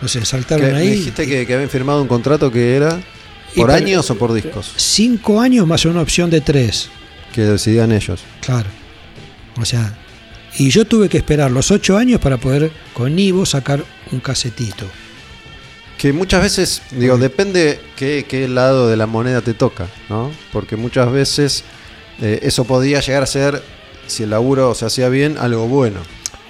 No 0.03 0.07
sé, 0.09 0.25
saltaron 0.27 0.73
me 0.73 0.77
ahí. 0.77 0.91
dijiste 0.91 1.27
que, 1.27 1.47
que 1.47 1.55
habían 1.55 1.71
firmado 1.71 2.03
un 2.03 2.09
contrato 2.09 2.51
que 2.53 2.77
era 2.77 3.01
Y 3.55 3.61
por 3.61 3.69
para- 3.69 3.79
años 3.79 4.11
o 4.11 4.17
por 4.17 4.33
discos, 4.33 4.73
Cinco 4.77 5.41
años 5.41 5.67
más 5.67 5.85
una 5.85 6.01
opción 6.01 6.31
de 6.31 6.41
tres. 6.41 6.89
que 7.35 7.43
decidían 7.43 7.93
ellos. 7.93 8.21
Claro. 8.43 8.69
O 9.61 9.65
sea, 9.65 9.97
y 10.59 10.69
yo 10.71 10.85
tuve 10.85 11.09
que 11.09 11.17
esperar 11.19 11.51
los 11.51 11.71
ocho 11.71 11.97
años 11.97 12.21
para 12.21 12.37
poder 12.37 12.71
con 12.93 13.19
Ivo 13.19 13.47
sacar 13.47 13.83
un 14.11 14.21
casetito. 14.21 14.85
Que 15.97 16.13
muchas 16.13 16.43
veces, 16.43 16.83
digo, 16.91 17.17
depende 17.17 17.81
qué, 17.97 18.27
qué 18.29 18.49
lado 18.49 18.89
de 18.89 18.97
la 18.99 19.07
moneda 19.07 19.41
te 19.41 19.55
toca, 19.55 19.87
¿no? 20.11 20.31
Porque 20.53 20.77
muchas 20.77 21.11
veces 21.11 21.65
eh, 22.21 22.41
eso 22.43 22.65
podía 22.65 23.01
llegar 23.01 23.23
a 23.23 23.27
ser, 23.27 23.63
si 24.07 24.25
el 24.25 24.31
laburo 24.31 24.75
se 24.75 24.85
hacía 24.85 25.09
bien, 25.09 25.37
algo 25.39 25.67
bueno. 25.69 26.01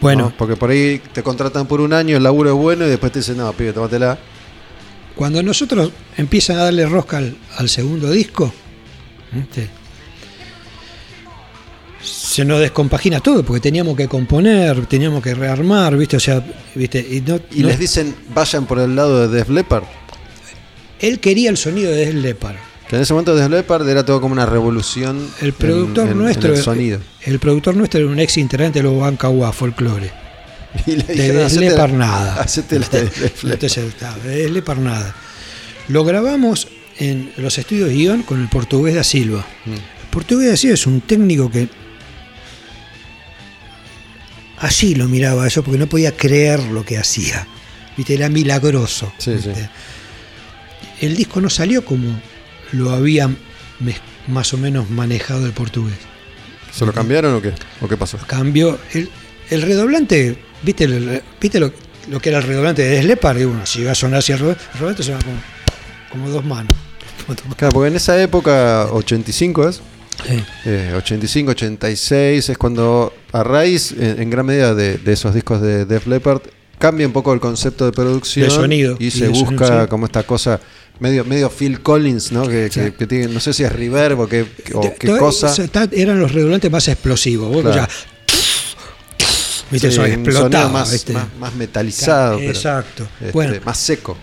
Bueno. 0.01 0.25
¿no? 0.31 0.35
Porque 0.37 0.57
por 0.57 0.71
ahí 0.71 1.01
te 1.13 1.23
contratan 1.23 1.67
por 1.67 1.81
un 1.81 1.93
año, 1.93 2.17
el 2.17 2.23
laburo 2.25 2.51
es 2.51 2.57
bueno 2.57 2.87
y 2.87 2.89
después 2.91 3.13
te 3.13 3.21
dicen, 3.21 3.37
no, 3.37 3.53
pibe, 3.53 3.73
tómatela. 3.73 4.19
Cuando 5.15 5.43
nosotros 5.43 5.91
empiezan 6.17 6.59
a 6.59 6.65
darle 6.65 6.87
rosca 6.87 7.19
al, 7.19 7.37
al 7.57 7.69
segundo 7.69 8.11
disco, 8.11 8.53
¿viste? 9.33 9.69
Se 12.03 12.45
nos 12.45 12.59
descompagina 12.61 13.21
todo 13.21 13.45
porque 13.45 13.61
teníamos 13.61 13.97
que 13.97 14.09
componer, 14.09 14.87
teníamos 14.87 15.23
que 15.23 15.35
rearmar, 15.35 15.97
¿viste? 15.97 16.17
O 16.17 16.21
sea, 16.21 16.45
¿viste? 16.75 16.99
Y, 16.99 17.21
no- 17.21 17.39
Y 17.53 17.61
no- 17.63 17.69
les 17.69 17.79
dicen, 17.79 18.15
vayan 18.35 18.67
por 18.67 18.81
el 18.81 18.97
lado 18.97 19.29
de 19.29 19.37
Def 19.37 19.49
Leppard. 19.51 19.85
él 20.99 21.21
quería 21.21 21.51
el 21.51 21.57
sonido 21.57 21.91
de 21.91 22.07
Def 22.07 22.15
Leppard. 22.15 22.57
Que 22.89 22.97
en 22.97 23.03
ese 23.03 23.13
momento 23.13 23.35
Def 23.37 23.49
Leppard 23.49 23.89
era 23.89 24.05
todo 24.05 24.21
como 24.21 24.33
una 24.33 24.47
revolución. 24.47 25.29
El 25.41 25.53
productor 25.53 26.07
en- 26.07 26.13
en- 26.13 26.19
nuestro, 26.19 26.51
En 26.51 26.57
el 26.57 26.63
sonido. 26.63 27.01
el 27.23 27.39
productor 27.39 27.77
nuestro 27.77 28.01
era 28.01 28.09
un 28.09 28.19
ex 28.19 28.37
integrante 28.39 28.81
de 28.81 28.83
los 28.85 28.99
Bancaguá 28.99 29.53
Folklore. 29.53 30.11
Y 30.87 30.93
le 30.97 31.03
De 31.05 31.13
dijeron, 31.15 31.37
Def 31.43 31.47
"Hacete- 31.53 31.61
Leppard 31.61 31.93
nada. 31.93 32.35
hacete 32.43 32.79
la 32.79 32.89
de 32.89 33.03
Def 33.05 33.21
Leppard". 33.45 33.53
Entonces, 33.53 33.85
está, 33.85 34.15
de 34.19 34.37
Def 34.37 34.51
Leppard 34.51 34.79
nada. 34.81 35.15
Lo 35.89 36.05
grabamos 36.05 36.69
en 36.99 37.33
los 37.37 37.59
estudios 37.59 37.91
Guión 37.91 38.23
con 38.23 38.41
el 38.41 38.49
portugués 38.49 38.95
da 38.95 39.05
Silva. 39.05 39.45
Mm. 39.67 39.73
El 39.73 40.09
portugués 40.11 40.51
da 40.51 40.57
Silva 40.57 40.75
es 40.75 40.87
un 40.87 41.01
técnico 41.03 41.51
que 41.51 41.69
así 44.59 44.95
lo 44.95 45.09
miraba 45.09 45.49
yo 45.49 45.63
porque 45.63 45.79
no 45.79 45.87
podía 45.87 46.17
creer 46.17 46.61
lo 46.65 46.85
que 46.85 46.99
hacía. 46.99 47.47
¿Viste? 47.97 48.15
Era 48.15 48.29
milagroso. 48.29 49.13
Sí, 49.19 49.33
¿viste? 49.33 49.55
sí. 49.55 49.61
El 51.07 51.17
disco 51.17 51.41
no 51.41 51.51
salió 51.51 51.85
como 51.85 52.09
lo 52.73 52.91
había 52.93 53.29
más 54.29 54.55
o 54.55 54.57
menos 54.59 54.89
manejado 54.89 55.47
el 55.47 55.53
portugués. 55.53 55.97
¿Se 56.73 56.87
lo 56.87 56.93
cambiaron 56.93 57.35
o 57.35 57.43
qué? 57.43 57.53
¿O 57.81 57.89
qué 57.89 57.97
pasó? 57.97 58.19
Cambió 58.27 58.79
el, 58.95 59.11
el 59.51 59.63
redoblante, 59.63 60.39
¿viste, 60.63 60.85
el- 60.85 61.23
¿viste 61.41 61.59
lo, 61.61 61.73
lo 62.11 62.21
que 62.21 62.29
era 62.31 62.39
el 62.39 62.45
redoblante 62.45 62.83
de 62.83 62.89
Def 62.97 63.05
Leppard? 63.05 63.39
Y 63.41 63.45
bueno, 63.45 63.67
si 63.67 63.83
va 63.85 63.93
a 63.93 63.95
sonar 63.95 64.19
así 64.21 64.33
el 64.33 64.39
redoblante, 64.39 65.03
suena 65.03 65.21
como, 65.23 65.37
como 66.11 66.29
dos 66.31 66.45
manos. 66.45 66.73
Claro, 67.57 67.73
porque 67.73 67.89
en 67.89 67.97
esa 67.97 68.21
época, 68.21 68.87
85 68.91 69.69
es. 69.69 69.77
Sí. 70.27 70.43
Eh, 70.67 70.93
85, 70.97 71.53
86 71.53 72.49
es 72.49 72.59
cuando 72.59 73.13
a 73.33 73.43
raíz 73.45 73.93
en, 73.93 74.21
en 74.23 74.31
gran 74.31 74.45
medida 74.47 74.75
de, 74.75 74.99
de 74.99 75.13
esos 75.13 75.33
discos 75.35 75.61
de 75.63 75.85
Def 75.85 76.07
Leppard 76.07 76.43
cambia 76.79 77.07
un 77.07 77.13
poco 77.13 77.33
el 77.33 77.39
concepto 77.41 77.85
de 77.87 77.93
producción 77.93 78.49
De 78.49 78.55
sonido. 78.55 78.97
y, 78.99 79.07
Y 79.07 79.11
se 79.13 79.29
busca 79.29 79.67
sonido, 79.67 79.89
como 79.89 80.07
esta 80.07 80.25
cosa 80.25 80.61
medio 80.99 81.25
medio 81.25 81.49
Phil 81.49 81.81
Collins, 81.81 82.33
¿no? 82.33 82.43
Que, 82.47 82.69
que- 82.73 82.87
Sí. 82.87 82.93
que 82.99 83.07
tiene, 83.07 83.29
no 83.29 83.41
sé 83.41 83.53
si 83.53 83.63
es 83.65 83.73
reverb 83.73 84.21
o 84.21 84.29
qué, 84.29 84.45
o 84.75 84.93
cosa. 85.19 85.53
eran 85.93 86.21
los 86.21 86.33
redoblantes 86.33 86.71
más 86.71 86.87
explosivos. 86.89 87.49
Vos 87.53 87.63
Claro. 87.63 87.83
escuchás, 87.83 88.07
¿viste? 89.73 89.91
Sí, 89.91 89.99
Eso 89.99 90.41
sonido 90.43 90.69
más, 90.69 90.93
¿viste? 90.93 91.13
más, 91.13 91.27
más 91.39 91.55
metalizado, 91.55 92.39
pero, 92.39 92.51
Exacto. 92.51 93.09
este, 93.21 93.33
bueno, 93.33 93.57
más 93.65 93.79
seco. 93.79 94.17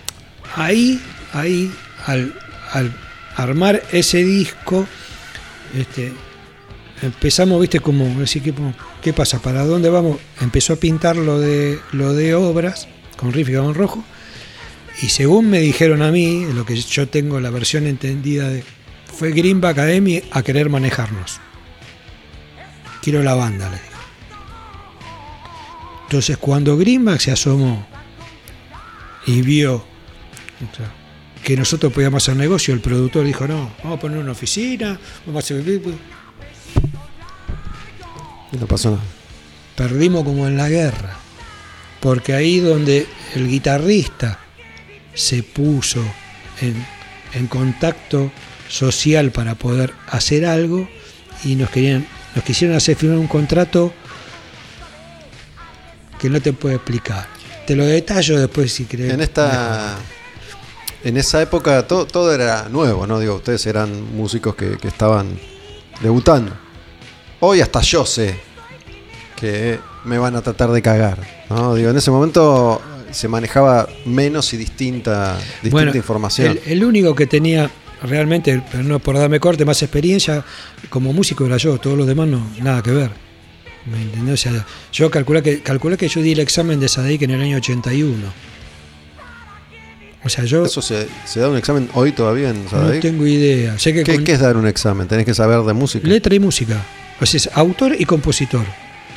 ahí, 0.55 1.01
ahí, 1.33 1.71
al, 2.05 2.33
al 2.71 2.93
armar 3.35 3.83
ese 3.91 4.23
disco, 4.23 4.87
este, 5.77 6.13
empezamos, 7.01 7.59
viste, 7.59 7.79
como 7.79 8.05
decir, 8.19 8.41
¿qué, 8.43 8.53
qué 9.01 9.13
pasa? 9.13 9.39
¿Para 9.39 9.65
dónde 9.65 9.89
vamos? 9.89 10.17
Empezó 10.39 10.73
a 10.73 10.75
pintar 10.77 11.15
lo 11.15 11.39
de, 11.39 11.79
lo 11.91 12.13
de 12.13 12.35
obras 12.35 12.87
con 13.17 13.33
riff 13.33 13.49
y 13.49 13.53
gabón 13.53 13.75
rojo. 13.75 14.03
Y 15.01 15.09
según 15.09 15.49
me 15.49 15.59
dijeron 15.59 16.01
a 16.01 16.11
mí, 16.11 16.45
lo 16.53 16.65
que 16.65 16.75
yo 16.75 17.07
tengo 17.07 17.39
la 17.39 17.49
versión 17.49 17.87
entendida 17.87 18.49
de. 18.49 18.63
Fue 19.17 19.31
Greenback 19.31 19.77
Academy 19.77 20.21
a 20.31 20.41
querer 20.43 20.69
manejarnos. 20.69 21.39
Quiero 23.01 23.23
la 23.23 23.33
banda, 23.33 23.69
le 23.69 23.77
digo. 23.77 23.88
Entonces, 26.09 26.37
cuando 26.37 26.75
Greenback 26.75 27.19
se 27.19 27.31
asomó 27.31 27.85
y 29.27 29.43
vio 29.43 29.85
que 31.43 31.55
nosotros 31.55 31.93
podíamos 31.93 32.23
hacer 32.23 32.35
negocio, 32.35 32.73
el 32.73 32.79
productor 32.79 33.27
dijo: 33.27 33.47
No, 33.47 33.71
vamos 33.83 33.99
a 33.99 34.01
poner 34.01 34.17
una 34.17 34.31
oficina, 34.31 34.99
vamos 35.27 35.43
a 35.43 35.45
hacer. 35.45 35.81
Y 38.51 38.57
no 38.57 38.65
pasó 38.65 38.89
nada. 38.89 39.03
perdimos 39.75 40.23
como 40.23 40.47
en 40.47 40.57
la 40.57 40.67
guerra. 40.67 41.15
Porque 41.99 42.33
ahí 42.33 42.59
donde 42.59 43.05
el 43.35 43.47
guitarrista 43.47 44.39
se 45.13 45.43
puso 45.43 46.03
en, 46.59 46.87
en 47.35 47.45
contacto 47.45 48.31
social 48.67 49.29
para 49.29 49.53
poder 49.53 49.93
hacer 50.07 50.47
algo 50.47 50.89
y 51.43 51.53
nos 51.53 51.69
querían, 51.69 52.07
nos 52.33 52.43
quisieron 52.43 52.75
hacer 52.75 52.95
firmar 52.95 53.19
un 53.19 53.27
contrato 53.27 53.93
que 56.19 56.29
no 56.29 56.39
te 56.41 56.53
puedo 56.53 56.75
explicar. 56.75 57.27
Te 57.65 57.75
lo 57.75 57.85
detallo 57.85 58.39
después 58.39 58.71
si 58.71 58.85
querés. 58.85 59.13
En 59.13 59.21
esta 59.21 59.97
en 61.03 61.17
esa 61.17 61.41
época 61.41 61.87
todo, 61.87 62.05
todo 62.05 62.33
era 62.33 62.67
nuevo, 62.69 63.07
¿no? 63.07 63.19
Digo, 63.19 63.35
ustedes 63.35 63.65
eran 63.65 64.15
músicos 64.15 64.55
que, 64.55 64.77
que 64.77 64.89
estaban 64.89 65.39
debutando. 66.01 66.51
Hoy 67.39 67.61
hasta 67.61 67.81
yo 67.81 68.05
sé 68.05 68.35
que 69.35 69.79
me 70.03 70.17
van 70.17 70.35
a 70.35 70.41
tratar 70.41 70.71
de 70.71 70.81
cagar, 70.81 71.19
¿no? 71.49 71.75
Digo, 71.75 71.89
en 71.89 71.97
ese 71.97 72.11
momento 72.11 72.81
se 73.11 73.27
manejaba 73.27 73.87
menos 74.05 74.53
y 74.53 74.57
distinta, 74.57 75.37
distinta 75.37 75.69
Bueno, 75.71 75.95
información. 75.95 76.59
El, 76.65 76.73
el 76.73 76.83
único 76.83 77.15
que 77.15 77.27
tenía 77.27 77.69
realmente, 78.03 78.61
pero 78.71 78.83
no 78.83 78.99
por 78.99 79.17
darme 79.17 79.39
corte, 79.39 79.65
más 79.65 79.81
experiencia 79.81 80.43
como 80.89 81.13
músico 81.13 81.45
era 81.45 81.57
yo, 81.57 81.77
todos 81.77 81.97
los 81.97 82.07
demás 82.07 82.27
no, 82.27 82.51
nada 82.61 82.81
que 82.81 82.91
ver. 82.91 83.28
¿Me 83.91 84.01
entendés? 84.01 84.33
O 84.33 84.37
sea, 84.49 84.65
yo 84.91 85.09
calculé 85.09 85.41
que, 85.41 85.61
calculé 85.61 85.97
que 85.97 86.07
yo 86.07 86.21
di 86.21 86.31
el 86.33 86.39
examen 86.39 86.79
de 86.79 86.87
SADIC 86.87 87.23
en 87.23 87.31
el 87.31 87.41
año 87.41 87.57
81. 87.57 88.15
O 90.23 90.27
sea, 90.29 90.43
yo 90.43 90.65
¿Eso 90.65 90.81
se, 90.81 91.07
se 91.25 91.39
da 91.39 91.49
un 91.49 91.57
examen 91.57 91.89
hoy 91.93 92.11
todavía 92.11 92.49
en 92.49 92.65
no 92.65 92.69
Sadaic? 92.69 93.01
tengo 93.01 93.25
idea. 93.25 93.79
Sé 93.79 93.93
que 93.93 94.03
¿Qué, 94.03 94.15
con 94.15 94.23
qué 94.25 94.33
es 94.33 94.39
dar 94.39 94.57
un 94.57 94.67
examen? 94.67 95.07
Tenés 95.07 95.25
que 95.25 95.33
saber 95.33 95.61
de 95.61 95.73
música. 95.73 96.05
letra 96.07 96.35
y 96.35 96.39
música. 96.39 96.83
O 97.21 97.25
sea, 97.25 97.37
es 97.37 97.49
autor 97.53 97.95
y 97.97 98.05
compositor. 98.05 98.65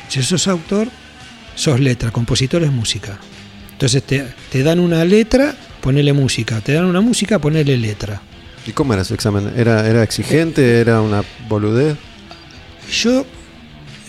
Si 0.07 0.23
sos 0.23 0.47
autor, 0.47 0.87
sos 1.55 1.79
letra, 1.79 2.11
compositor 2.11 2.63
es 2.63 2.71
música. 2.71 3.19
Entonces 3.73 4.01
te, 4.03 4.25
te 4.51 4.63
dan 4.63 4.79
una 4.79 5.03
letra, 5.03 5.53
ponele 5.81 6.13
música. 6.13 6.61
Te 6.61 6.71
dan 6.73 6.85
una 6.85 7.01
música, 7.01 7.37
ponele 7.39 7.75
letra. 7.77 8.21
¿Y 8.65 8.71
cómo 8.71 8.93
era 8.93 9.01
ese 9.01 9.13
examen? 9.13 9.51
¿Era, 9.57 9.85
era 9.89 10.03
exigente? 10.03 10.79
¿Era 10.79 11.01
una 11.01 11.21
boludez? 11.49 11.97
Yo 12.89 13.25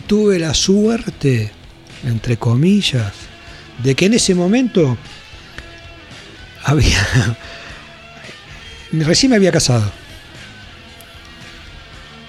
tuve 0.07 0.38
la 0.38 0.55
suerte, 0.55 1.50
entre 2.05 2.36
comillas, 2.36 3.12
de 3.82 3.94
que 3.94 4.07
en 4.07 4.14
ese 4.14 4.34
momento 4.34 4.96
había. 6.64 7.36
Recién 8.92 9.30
me 9.30 9.36
había 9.36 9.52
casado. 9.52 9.90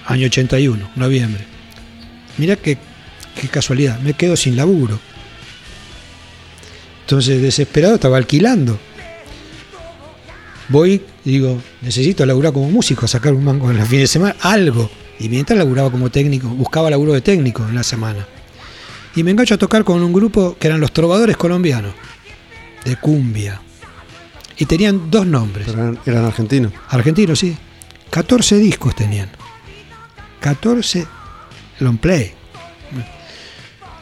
Año 0.08 0.28
81, 0.28 0.92
noviembre. 0.96 1.46
Mirá 2.38 2.56
qué, 2.56 2.78
qué 3.40 3.48
casualidad, 3.48 4.00
me 4.00 4.14
quedo 4.14 4.36
sin 4.36 4.56
laburo. 4.56 5.00
Entonces, 7.02 7.42
desesperado, 7.42 7.96
estaba 7.96 8.18
alquilando. 8.18 8.80
Voy 10.70 11.02
digo, 11.26 11.62
necesito 11.82 12.26
laburar 12.26 12.54
como 12.54 12.70
músico, 12.70 13.08
sacar 13.08 13.34
un 13.34 13.44
mango 13.44 13.70
en 13.72 13.78
los 13.78 13.88
fines 13.88 14.04
de 14.04 14.08
semana, 14.08 14.36
algo. 14.42 14.90
Y 15.20 15.30
mientras 15.30 15.58
laburaba 15.58 15.92
como 15.92 16.10
técnico, 16.10 16.48
buscaba 16.50 16.90
laburo 16.90 17.14
de 17.14 17.22
técnico 17.22 17.66
en 17.68 17.76
la 17.76 17.84
semana. 17.84 18.28
Y 19.16 19.24
me 19.24 19.32
engancho 19.32 19.56
a 19.56 19.58
tocar 19.58 19.84
con 19.84 20.02
un 20.04 20.12
grupo 20.12 20.58
que 20.60 20.68
eran 20.68 20.82
los 20.82 20.92
trovadores 20.92 21.38
colombianos, 21.38 21.94
de 22.84 22.96
cumbia. 22.98 23.62
Y 24.58 24.66
tenían 24.66 25.10
dos 25.10 25.26
nombres. 25.26 25.68
Pero 25.68 25.82
eran, 25.82 26.00
eran 26.06 26.26
argentinos. 26.26 26.74
Argentinos, 26.90 27.40
sí. 27.40 27.56
14 28.10 28.58
discos 28.58 28.96
tenían. 28.96 29.30
14 30.42 31.08
long 31.80 31.98
play. 31.98 32.34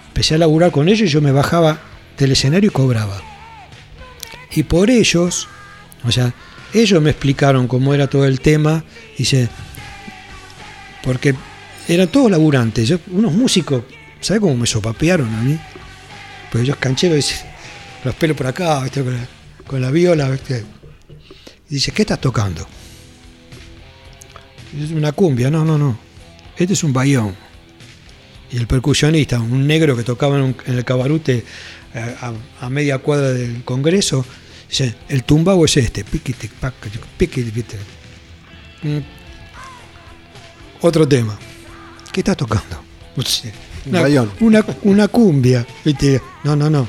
Empecé 0.08 0.36
a 0.36 0.38
laburar 0.38 0.72
con 0.72 0.90
ellos 0.90 1.08
y 1.08 1.12
yo 1.12 1.22
me 1.22 1.32
bajaba 1.32 1.80
del 2.18 2.32
escenario 2.32 2.70
y 2.70 2.74
cobraba. 2.74 3.22
Y 4.52 4.64
por 4.64 4.90
ellos, 4.90 5.48
o 6.04 6.12
sea, 6.12 6.34
ellos 6.74 7.02
me 7.02 7.12
explicaron 7.12 7.68
cómo 7.68 7.94
era 7.94 8.08
todo 8.08 8.26
el 8.26 8.40
tema. 8.40 8.84
Dice, 9.18 9.50
porque 11.04 11.36
eran 11.88 12.08
todos 12.08 12.32
laburantes, 12.32 12.94
unos 13.12 13.34
músicos, 13.34 13.84
¿sabes 14.22 14.40
cómo 14.40 14.56
me 14.56 14.66
sopapearon 14.66 15.34
a 15.34 15.42
mí? 15.42 15.60
Pues 16.52 16.64
ellos 16.64 16.78
cancheros, 16.78 17.18
dice, 17.18 17.46
los 18.04 18.16
pelos 18.16 18.38
por 18.38 18.48
acá. 18.48 18.84
Con, 19.68 19.82
la, 19.82 19.92
viola. 19.92 20.38
Y 21.70 21.74
dice, 21.74 21.92
¿qué 21.92 22.04
estás 22.04 22.22
tocando? 22.22 22.68
Es 24.80 24.92
una 24.92 25.12
cumbia, 25.12 25.50
no, 25.50 25.66
no, 25.66 25.78
no. 25.78 25.98
Este 26.58 26.74
es 26.74 26.84
un 26.84 26.94
bayón. 26.94 27.36
Y 28.52 28.58
el 28.58 28.68
percusionista, 28.68 29.40
un 29.40 29.66
negro 29.66 29.98
que 29.98 30.04
tocaba 30.04 30.38
en, 30.38 30.56
el 30.68 30.86
cabarute 30.86 31.44
eh, 31.94 32.16
a, 32.62 32.70
media 32.70 33.00
cuadra 33.00 33.32
del 33.32 33.64
Congreso, 33.64 34.26
dice, 34.70 34.96
el 35.10 35.24
tumbao 35.24 35.66
es 35.66 35.78
este. 35.78 36.04
Piquiti, 36.04 36.50
piquiti. 37.18 37.76
Mm. 38.84 39.23
Otro 40.84 41.08
tema. 41.08 41.38
¿Qué 42.12 42.20
estás 42.20 42.36
tocando? 42.38 42.78
Una, 43.86 44.02
una, 44.42 44.66
una 44.84 45.08
cumbia. 45.08 45.66
¿viste? 45.84 46.22
No, 46.44 46.56
no, 46.56 46.70
no. 46.70 46.88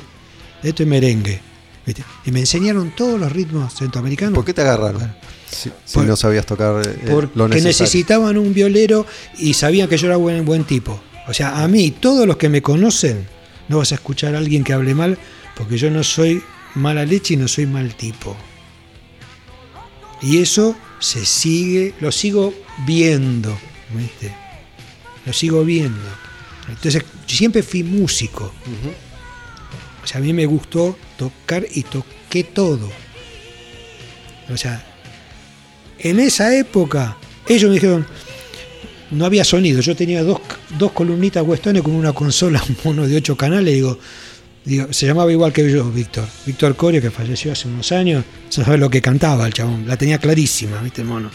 Esto 0.61 0.83
es 0.83 0.89
merengue. 0.89 1.39
¿viste? 1.85 2.03
Y 2.25 2.31
me 2.31 2.41
enseñaron 2.41 2.91
todos 2.95 3.17
los 3.19 3.31
ritmos 3.31 3.73
centroamericanos. 3.73 4.35
¿Por 4.35 4.43
qué 4.43 4.53
te 4.53 4.61
agarraron? 4.61 5.15
Si, 5.49 5.71
si 5.85 5.93
Por- 5.93 6.05
no 6.05 6.15
sabías 6.17 6.45
tocar 6.45 6.85
eh, 6.85 6.97
porque 7.09 7.61
necesitaban 7.61 8.37
un 8.37 8.53
violero 8.53 9.05
y 9.37 9.53
sabían 9.53 9.87
que 9.87 9.97
yo 9.97 10.07
era 10.07 10.17
buen, 10.17 10.43
buen 10.43 10.65
tipo. 10.65 10.99
O 11.27 11.33
sea, 11.33 11.63
a 11.63 11.67
mí, 11.69 11.91
todos 11.91 12.27
los 12.27 12.35
que 12.35 12.49
me 12.49 12.61
conocen, 12.61 13.25
no 13.69 13.77
vas 13.77 13.93
a 13.93 13.95
escuchar 13.95 14.35
a 14.35 14.39
alguien 14.39 14.63
que 14.65 14.73
hable 14.73 14.93
mal, 14.93 15.17
porque 15.55 15.77
yo 15.77 15.89
no 15.89 16.03
soy 16.03 16.43
mala 16.75 17.05
leche 17.05 17.35
y 17.35 17.37
no 17.37 17.47
soy 17.47 17.65
mal 17.65 17.95
tipo. 17.95 18.35
Y 20.21 20.39
eso 20.41 20.75
se 20.99 21.25
sigue, 21.25 21.93
lo 22.01 22.11
sigo 22.11 22.53
viendo, 22.85 23.57
¿viste? 23.95 24.33
Lo 25.25 25.33
sigo 25.33 25.63
viendo. 25.63 25.99
Entonces, 26.67 27.03
yo 27.27 27.35
siempre 27.35 27.63
fui 27.63 27.83
músico. 27.83 28.53
O 30.03 30.07
sea, 30.07 30.19
a 30.19 30.21
mí 30.21 30.33
me 30.33 30.45
gustó 30.45 30.97
tocar 31.17 31.65
y 31.73 31.83
toqué 31.83 32.43
todo. 32.43 32.89
O 34.53 34.57
sea, 34.57 34.83
en 35.99 36.19
esa 36.19 36.55
época, 36.55 37.17
ellos 37.47 37.69
me 37.69 37.75
dijeron, 37.75 38.05
no 39.11 39.25
había 39.25 39.43
sonido. 39.43 39.81
Yo 39.81 39.95
tenía 39.95 40.23
dos, 40.23 40.39
dos 40.77 40.91
columnitas 40.91 41.43
Westones 41.43 41.81
con 41.81 41.93
una 41.93 42.13
consola, 42.13 42.63
un 42.67 42.77
mono 42.83 43.07
de 43.07 43.17
ocho 43.17 43.35
canales. 43.35 43.73
Digo, 43.73 43.97
digo, 44.63 44.91
se 44.91 45.07
llamaba 45.07 45.31
igual 45.31 45.51
que 45.53 45.69
yo, 45.71 45.89
Víctor. 45.89 46.27
Víctor 46.45 46.75
Corio, 46.75 47.01
que 47.01 47.11
falleció 47.11 47.51
hace 47.51 47.67
unos 47.67 47.91
años, 47.91 48.23
sabes 48.49 48.79
lo 48.79 48.89
que 48.89 49.01
cantaba 49.01 49.47
el 49.47 49.53
chabón. 49.53 49.87
La 49.87 49.97
tenía 49.97 50.17
clarísima, 50.17 50.81
¿viste, 50.81 51.03
mono? 51.03 51.31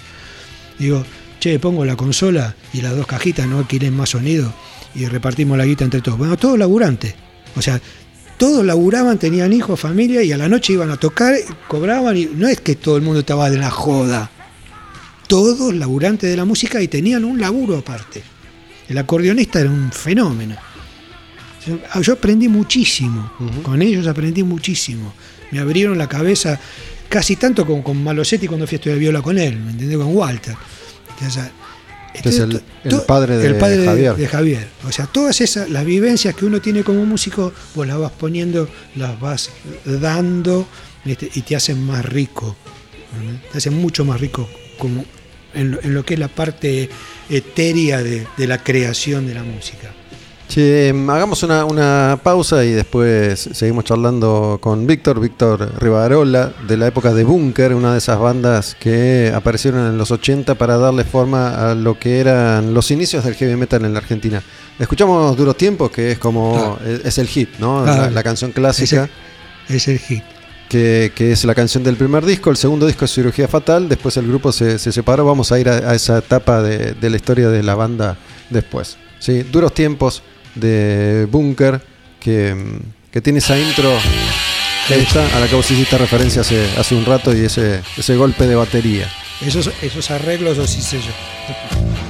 Digo, 0.79 1.05
che, 1.41 1.59
pongo 1.59 1.84
la 1.84 1.97
consola 1.97 2.55
y 2.72 2.82
las 2.82 2.95
dos 2.95 3.07
cajitas, 3.07 3.47
no 3.47 3.66
quieren 3.66 3.97
más 3.97 4.11
sonido. 4.11 4.53
Y 4.95 5.07
repartimos 5.07 5.59
la 5.59 5.64
guita 5.64 5.84
entre 5.84 6.01
todos. 6.01 6.18
Bueno, 6.18 6.36
todos 6.36 6.59
laburantes. 6.59 7.14
O 7.57 7.62
sea, 7.62 7.80
todos 8.36 8.64
laburaban, 8.64 9.18
tenían 9.18 9.53
hijos, 9.53 9.78
familia 9.78 10.22
y 10.22 10.32
a 10.32 10.36
la 10.36 10.49
noche 10.49 10.72
iban 10.72 10.91
a 10.91 10.97
tocar, 10.97 11.34
cobraban 11.68 12.16
y 12.16 12.26
no 12.26 12.49
es 12.49 12.61
que 12.61 12.74
todo 12.74 12.97
el 12.97 13.03
mundo 13.03 13.20
estaba 13.20 13.51
de 13.51 13.59
la 13.59 13.70
joda. 13.70 14.30
Todos 15.26 15.74
laburantes 15.74 16.30
de 16.30 16.36
la 16.36 16.45
música 16.45 16.80
y 16.82 16.88
tenían 16.88 17.24
un 17.24 17.41
laburo 17.41 17.78
aparte. 17.78 18.22
El 18.88 18.99
acordeonista 18.99 19.61
era 19.61 19.70
un 19.70 19.93
fenómeno. 19.93 20.57
Yo, 21.66 21.78
ah, 21.93 22.01
aprendí 22.12 22.49
muchísimo, 22.49 23.30
con 23.62 23.82
ellos 23.82 24.07
aprendí 24.07 24.43
muchísimo. 24.43 25.12
Me 25.51 25.59
abrieron 25.59 25.99
la 25.99 26.09
cabeza 26.09 26.59
casi 27.09 27.36
tanto 27.36 27.66
como 27.66 27.84
con 27.84 28.03
Malosetti 28.03 28.47
cuando 28.47 28.66
fui 28.66 28.76
a 28.76 28.78
estudiar 28.78 28.99
viola 28.99 29.20
con 29.20 29.36
él, 29.36 29.61
¿me 29.61 29.72
entendés? 29.72 29.99
Con 29.99 30.16
Walter. 30.16 30.57
O 31.27 31.31
sea, 31.31 31.51
Que 32.23 32.29
es 32.29 32.39
el- 32.39 32.61
padre 33.07 33.37
de 33.39 33.47
el 33.47 33.55
padre 33.57 33.77
de- 33.79 33.87
Javier. 33.87 34.16
de 34.16 34.27
Javier. 34.27 34.68
O 34.87 34.91
sea, 34.93 35.07
todas 35.07 35.41
esas, 35.41 35.71
las 35.71 35.85
vivencias 35.85 36.35
que 36.35 36.45
uno 36.45 36.61
tiene 36.61 36.83
como 36.83 37.05
músico, 37.07 37.53
vos 37.75 37.87
las 37.87 37.99
vas 37.99 38.11
poniendo, 38.12 38.68
las 38.97 39.18
vas 39.21 39.51
dando 39.85 40.66
¿viste? 41.05 41.31
y 41.35 41.43
te 41.43 41.55
hacen 41.57 41.83
más 41.85 42.05
rico. 42.05 42.57
Te 43.53 43.59
hacen 43.59 43.75
mucho 43.75 44.05
más 44.05 44.21
rico 44.21 44.49
como 44.79 45.05
en 45.55 45.73
lo, 45.73 45.83
en 45.83 45.95
lo 45.95 46.05
que 46.05 46.14
es 46.14 46.21
la 46.21 46.29
parte 46.29 46.89
etérea 47.29 48.03
de, 48.03 48.27
de 48.37 48.47
la 48.47 48.62
creación 48.62 49.27
de 49.27 49.35
la 49.35 49.43
música. 49.43 49.93
Che, 50.51 50.88
hagamos 50.88 51.44
una, 51.44 51.64
una 51.64 52.18
pausa 52.20 52.64
y 52.64 52.72
después 52.72 53.38
seguimos 53.53 53.84
charlando 53.84 54.59
con 54.61 54.84
Víctor, 54.84 55.20
Víctor 55.20 55.80
Rivarola, 55.80 56.53
de 56.66 56.76
la 56.76 56.88
época 56.88 57.14
de 57.14 57.22
Bunker, 57.22 57.72
una 57.72 57.92
de 57.92 57.98
esas 57.98 58.18
bandas 58.18 58.74
que 58.74 59.30
aparecieron 59.32 59.86
en 59.86 59.96
los 59.96 60.11
80 60.11 60.57
para 60.57 60.76
darle 60.76 61.05
forma 61.05 61.70
a 61.70 61.76
lo 61.76 62.01
que 62.01 62.18
eran 62.18 62.74
los 62.74 62.90
inicios 62.90 63.22
del 63.22 63.36
heavy 63.36 63.55
metal 63.55 63.84
en 63.84 63.92
la 63.92 64.01
Argentina. 64.01 64.42
Escuchamos 64.76 65.36
Duros 65.36 65.57
Tiempos, 65.57 65.92
que 65.92 66.11
es 66.11 66.18
como, 66.18 66.80
es, 66.84 67.05
es 67.05 67.18
el 67.18 67.28
hit, 67.28 67.51
¿no? 67.61 67.84
Ah, 67.84 67.96
la, 67.96 68.11
la 68.11 68.22
canción 68.24 68.51
clásica. 68.51 69.09
Es 69.68 69.86
el 69.86 70.01
hit. 70.01 70.24
que, 70.68 71.12
que 71.14 71.30
es 71.30 71.44
la 71.44 71.55
canción 71.55 71.84
del 71.84 71.94
primer 71.94 72.26
disco. 72.26 72.51
El 72.51 72.57
segundo 72.57 72.88
disco 72.88 73.05
es 73.05 73.14
Cirugía 73.14 73.46
Fatal. 73.46 73.88
Después 73.88 74.16
el 74.16 74.26
grupo 74.26 74.51
se, 74.51 74.80
se 74.80 74.90
separó. 74.90 75.24
Vamos 75.24 75.53
a 75.53 75.61
ir 75.61 75.68
a, 75.68 75.90
a 75.90 75.94
esa 75.94 76.18
etapa 76.18 76.61
de, 76.61 76.94
de 76.94 77.09
la 77.09 77.14
historia 77.14 77.51
de 77.51 77.62
la 77.62 77.76
banda 77.76 78.16
después. 78.51 78.98
¿sí? 79.20 79.44
Duros 79.44 79.72
tiempos 79.74 80.24
de 80.61 81.27
Bunker, 81.31 81.81
que, 82.21 82.55
que 83.11 83.21
tiene 83.21 83.39
esa 83.39 83.59
intro 83.59 83.91
esta, 84.95 85.25
a 85.37 85.41
la 85.41 85.47
que 85.47 85.55
vos 85.55 85.71
hiciste 85.71 85.97
referencia 85.99 86.41
hace, 86.41 86.67
hace 86.77 86.95
un 86.95 87.05
rato 87.05 87.35
y 87.37 87.45
ese, 87.45 87.81
ese 87.97 88.17
golpe 88.17 88.47
de 88.47 88.55
batería. 88.55 89.09
Esos, 89.41 89.71
esos 89.83 90.11
arreglos 90.11 90.57
los 90.57 90.77
hice 90.77 90.99
yo. 90.99 92.10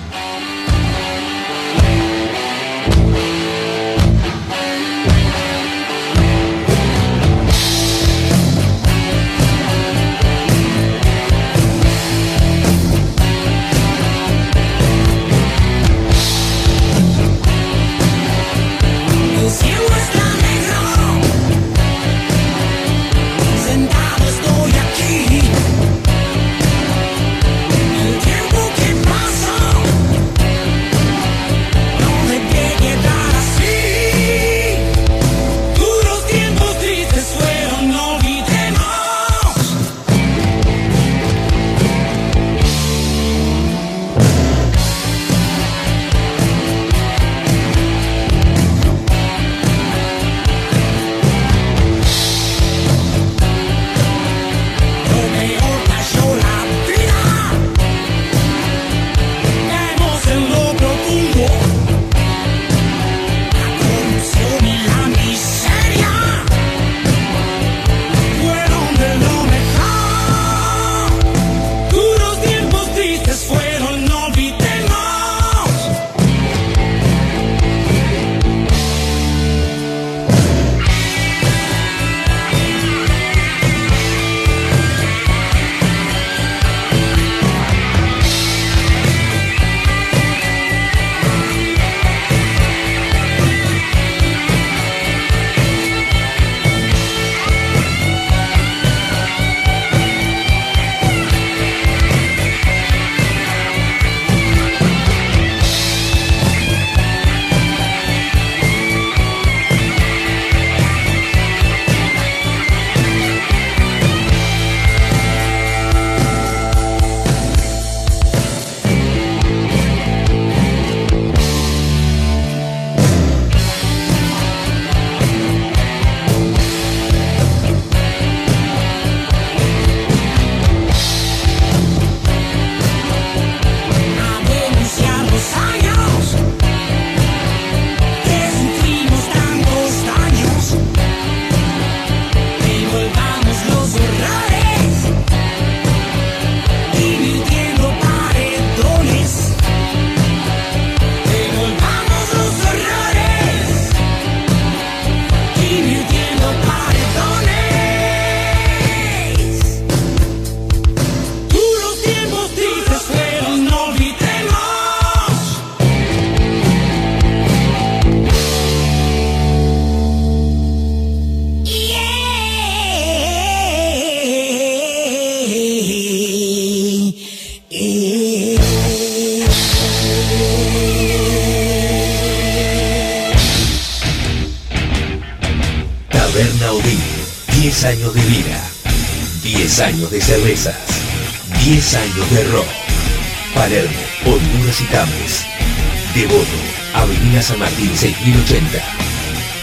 Martín 197.57 197.97
6080. 197.97 198.83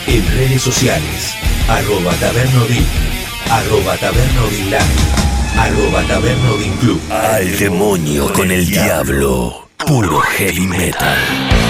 En 0.08 0.28
redes 0.38 0.62
sociales, 0.62 1.34
arroba 1.68 2.14
Taberna 2.16 2.64
Odín, 2.64 2.86
arroba 3.50 3.96
Live, 3.96 4.80
arroba 5.58 6.04
Taberna 6.08 6.52
Odín 6.52 6.74
Club. 6.78 7.02
Al 7.12 7.58
demonio 7.58 8.32
con 8.34 8.52
el 8.52 8.66
diablo. 8.66 9.70
Puro 9.86 10.20
heavy 10.22 10.68
metal. 10.68 11.67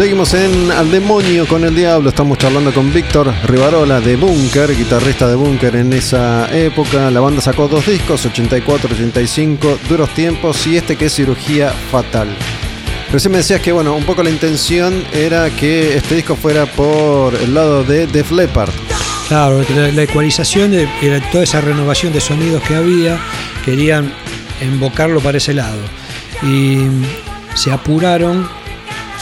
Seguimos 0.00 0.32
en 0.32 0.72
Al 0.72 0.90
Demonio 0.90 1.46
con 1.46 1.62
el 1.62 1.74
Diablo. 1.74 2.08
Estamos 2.08 2.38
charlando 2.38 2.72
con 2.72 2.90
Víctor 2.90 3.30
Rivarola 3.44 4.00
de 4.00 4.16
Bunker, 4.16 4.74
guitarrista 4.74 5.28
de 5.28 5.34
Bunker 5.34 5.76
en 5.76 5.92
esa 5.92 6.48
época. 6.56 7.10
La 7.10 7.20
banda 7.20 7.42
sacó 7.42 7.68
dos 7.68 7.84
discos, 7.84 8.24
84, 8.24 8.88
85, 8.94 9.78
Duros 9.90 10.08
Tiempos 10.14 10.66
y 10.66 10.78
este 10.78 10.96
que 10.96 11.04
es 11.04 11.14
Cirugía 11.14 11.68
Fatal. 11.68 12.28
Recién 13.12 13.30
me 13.30 13.38
decías 13.38 13.60
que, 13.60 13.72
bueno, 13.72 13.94
un 13.94 14.04
poco 14.04 14.22
la 14.22 14.30
intención 14.30 15.04
era 15.12 15.50
que 15.50 15.94
este 15.98 16.14
disco 16.14 16.34
fuera 16.34 16.64
por 16.64 17.34
el 17.34 17.52
lado 17.52 17.84
de 17.84 18.06
Def 18.06 18.32
Leppard. 18.32 18.72
Claro, 19.28 19.62
la, 19.76 20.02
ecualización 20.02 20.70
de 20.70 20.88
toda 21.30 21.44
esa 21.44 21.60
renovación 21.60 22.14
de 22.14 22.22
sonidos 22.22 22.62
que 22.62 22.74
había, 22.74 23.20
querían 23.66 24.14
invocarlo 24.62 25.20
para 25.20 25.36
ese 25.36 25.52
lado. 25.52 25.82
Y 26.42 26.86
se 27.54 27.70
apuraron, 27.70 28.48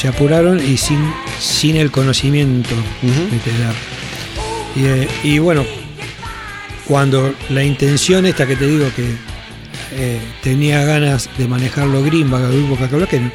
se 0.01 0.09
apuraron 0.09 0.61
y 0.65 0.77
sin, 0.77 0.99
sin 1.41 1.77
el 1.77 1.91
conocimiento 1.91 2.75
literal. 3.03 3.75
Y, 4.77 4.85
eh, 4.87 5.09
y 5.25 5.39
bueno, 5.39 5.65
cuando 6.87 7.35
la 7.51 7.65
intención 7.65 8.25
esta 8.27 8.47
que 8.47 8.57
te 8.57 8.67
digo 8.67 8.87
que 8.95 9.15
eh, 9.93 10.21
tenía 10.43 10.85
ganas 10.85 11.29
de 11.37 11.49
manejarlo 11.49 12.03
Greenback, 12.03 12.45
el 12.45 12.67
grupo 12.67 12.77
que 13.09 13.19
no, 13.21 13.33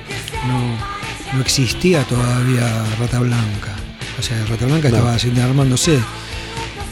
no 1.34 1.42
existía 1.42 2.04
todavía 2.04 2.86
Rata 3.00 3.20
Blanca. 3.20 3.76
O 4.20 4.22
sea, 4.22 4.38
Rata 4.46 4.66
Blanca 4.66 4.90
No. 4.90 4.96
estaba 4.98 5.18
armándose. 5.44 6.00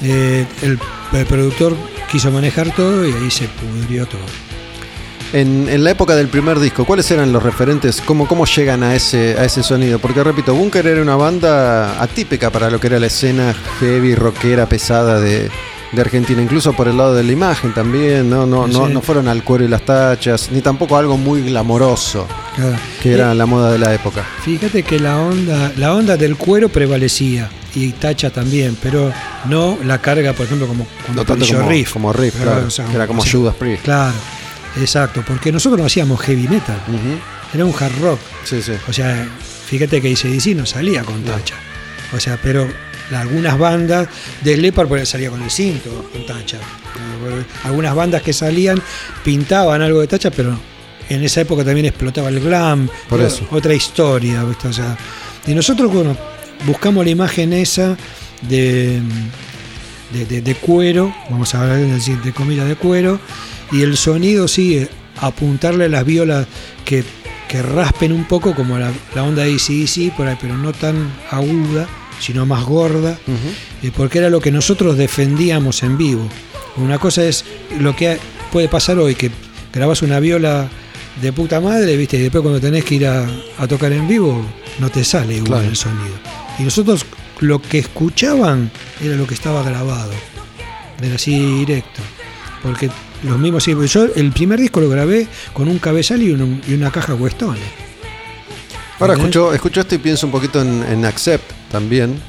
Eh, 0.03 0.45
el, 0.63 0.79
el 1.13 1.25
productor 1.27 1.77
quiso 2.11 2.31
manejar 2.31 2.75
todo 2.75 3.07
y 3.07 3.13
ahí 3.13 3.31
se 3.31 3.47
pudrió 3.47 4.05
todo. 4.05 4.50
En, 5.33 5.69
en 5.69 5.83
la 5.85 5.91
época 5.91 6.15
del 6.15 6.27
primer 6.27 6.59
disco, 6.59 6.83
¿cuáles 6.83 7.09
eran 7.09 7.31
los 7.31 7.41
referentes? 7.41 8.01
¿Cómo, 8.01 8.27
cómo 8.27 8.45
llegan 8.45 8.83
a 8.83 8.95
ese, 8.95 9.37
a 9.39 9.45
ese 9.45 9.63
sonido? 9.63 9.97
Porque 9.99 10.21
repito, 10.23 10.53
Bunker 10.53 10.85
era 10.85 11.01
una 11.01 11.15
banda 11.15 12.01
atípica 12.01 12.49
para 12.49 12.69
lo 12.69 12.79
que 12.81 12.87
era 12.87 12.99
la 12.99 13.07
escena 13.07 13.55
heavy, 13.79 14.13
rockera, 14.13 14.65
pesada 14.67 15.21
de, 15.21 15.49
de 15.93 16.01
Argentina, 16.01 16.41
incluso 16.41 16.73
por 16.73 16.89
el 16.89 16.97
lado 16.97 17.15
de 17.15 17.23
la 17.23 17.31
imagen 17.31 17.73
también, 17.73 18.29
¿no? 18.29 18.45
No, 18.45 18.67
no, 18.67 18.87
Sí. 18.87 18.93
no 18.93 19.01
fueron 19.01 19.29
al 19.29 19.41
cuero 19.45 19.63
y 19.63 19.69
las 19.69 19.83
tachas, 19.85 20.49
ni 20.51 20.59
tampoco 20.59 20.97
algo 20.97 21.15
muy 21.17 21.43
glamoroso, 21.43 22.27
Claro. 22.57 22.75
que 23.01 23.13
era 23.13 23.31
Eh, 23.31 23.35
la 23.35 23.45
moda 23.45 23.71
de 23.71 23.77
la 23.79 23.93
época. 23.93 24.25
Fíjate 24.43 24.83
que 24.83 24.99
la 24.99 25.17
onda, 25.17 25.71
la 25.77 25.93
onda 25.95 26.17
del 26.17 26.35
cuero 26.35 26.67
prevalecía 26.67 27.49
y 27.73 27.93
tacha 27.93 28.31
también, 28.31 28.75
pero 28.83 29.13
no 29.45 29.77
la 29.85 30.01
carga, 30.01 30.33
por 30.33 30.45
ejemplo, 30.45 30.67
como 30.67 30.85
cuando 31.05 31.21
No 31.21 31.25
tanto 31.25 31.45
como 31.55 31.69
Riff. 31.69 31.93
como 31.93 32.11
Riff, 32.11 32.35
Claro, 32.35 32.51
claro, 32.51 32.67
o 32.67 32.69
sea, 32.69 32.85
que 32.85 32.95
era 32.95 33.07
como 33.07 33.21
sea, 33.23 33.31
Judas 33.31 33.55
Priest. 33.55 33.83
Claro, 33.83 34.13
exacto, 34.79 35.23
porque 35.27 35.51
nosotros 35.51 35.79
no 35.79 35.85
hacíamos 35.85 36.19
heavy 36.21 36.47
metal, 36.47 36.79
era 37.53 37.65
un 37.65 37.73
hard 37.77 37.99
rock. 38.01 38.19
Sí, 38.43 38.61
sí. 38.61 38.73
O 38.87 38.93
sea, 38.93 39.27
fíjate 39.67 40.01
que 40.01 40.09
ICDC 40.09 40.55
no 40.55 40.65
salía 40.65 41.03
con 41.03 41.23
No. 41.25 41.31
tacha. 41.31 41.55
O 42.15 42.19
sea, 42.19 42.37
pero 42.41 42.67
algunas 43.15 43.57
bandas 43.57 44.07
de 44.41 44.57
Lepar 44.57 44.87
por 44.87 44.99
ahí 44.99 45.05
salía 45.05 45.29
con 45.29 45.41
el 45.41 45.51
cinto, 45.51 46.09
con 46.13 46.25
tacha. 46.25 46.57
Algunas 47.63 47.93
bandas 47.95 48.21
que 48.21 48.33
salían 48.33 48.81
pintaban 49.23 49.81
algo 49.81 50.01
de 50.01 50.07
tacha, 50.07 50.31
pero 50.31 50.57
en 51.09 51.23
esa 51.23 51.41
época 51.41 51.63
también 51.63 51.85
explotaba 51.87 52.29
el 52.29 52.39
glam. 52.39 52.89
Por 53.09 53.21
eso. 53.21 53.45
Otra 53.51 53.73
historia. 53.73 54.43
O 54.45 54.73
sea, 54.73 54.97
y 55.47 55.53
nosotros, 55.53 55.91
bueno, 55.93 56.15
buscamos 56.65 57.03
la 57.05 57.11
imagen 57.11 57.53
esa 57.53 57.97
de, 58.41 59.01
de, 60.13 60.25
de- 60.25 60.41
de 60.41 60.55
cuero, 60.55 61.13
vamos 61.29 61.53
a 61.55 61.61
hablar 61.61 61.77
de, 61.77 62.17
de 62.17 62.31
comida 62.33 62.65
de 62.65 62.75
cuero, 62.75 63.19
y 63.71 63.81
el 63.81 63.97
sonido 63.97 64.47
sí, 64.47 64.87
apuntarle 65.17 65.85
a 65.85 65.89
las 65.89 66.05
violas 66.05 66.47
que, 66.85 67.03
que 67.47 67.61
raspen 67.61 68.11
un 68.11 68.25
poco 68.25 68.53
como 68.55 68.77
la, 68.77 68.91
la 69.15 69.23
onda 69.23 69.43
de 69.43 69.53
ACDC, 69.55 70.15
por 70.15 70.27
ahí, 70.27 70.37
pero 70.39 70.57
no 70.57 70.71
tan 70.73 71.11
aguda, 71.29 71.87
sino 72.19 72.45
más 72.45 72.63
gorda, 72.65 73.17
eh, 73.83 73.91
porque 73.95 74.19
era 74.19 74.29
lo 74.29 74.39
que 74.41 74.51
nosotros 74.51 74.97
defendíamos 74.97 75.83
en 75.83 75.97
vivo. 75.97 76.27
Una 76.77 76.97
cosa 76.99 77.23
es 77.25 77.43
lo 77.79 77.95
que 77.95 78.17
puede 78.51 78.67
pasar 78.67 78.97
hoy, 78.99 79.15
que 79.15 79.31
grabas 79.73 80.01
una 80.01 80.19
viola 80.19 80.69
de 81.21 81.33
puta 81.33 81.59
madre, 81.59 81.97
¿viste? 81.97 82.17
Y 82.17 82.21
después 82.21 82.41
cuando 82.41 82.59
tenés 82.61 82.85
que 82.85 82.95
ir 82.95 83.07
a, 83.07 83.27
a 83.57 83.67
tocar 83.67 83.91
en 83.91 84.07
vivo, 84.07 84.45
no 84.79 84.89
te 84.89 85.03
sale 85.03 85.33
igual 85.35 85.47
Claro. 85.59 85.67
el 85.69 85.75
sonido. 85.75 86.15
Y 86.59 86.63
nosotros 86.63 87.05
lo 87.39 87.61
que 87.61 87.79
escuchaban 87.79 88.71
era 89.03 89.15
lo 89.15 89.25
que 89.27 89.33
estaba 89.33 89.63
grabado. 89.63 90.11
Era 91.01 91.15
así 91.15 91.37
directo. 91.59 92.01
Porque 92.61 92.89
los 93.23 93.37
mismos 93.39 93.65
porque 93.65 93.87
yo 93.87 94.05
el 94.15 94.31
primer 94.31 94.59
disco 94.59 94.79
lo 94.81 94.89
grabé 94.89 95.27
con 95.53 95.67
un 95.67 95.79
cabezal 95.79 96.21
y, 96.21 96.31
un- 96.31 96.61
y 96.67 96.73
una 96.73 96.91
caja 96.91 97.13
Weston. 97.15 97.57
Ahora 98.99 99.13
escucho, 99.15 99.53
escucho 99.53 99.81
esto 99.81 99.95
y 99.95 99.97
pienso 99.97 100.25
un 100.27 100.31
poquito 100.31 100.61
en, 100.61 100.83
en 100.83 101.05
Accept 101.05 101.43
también, 101.71 102.19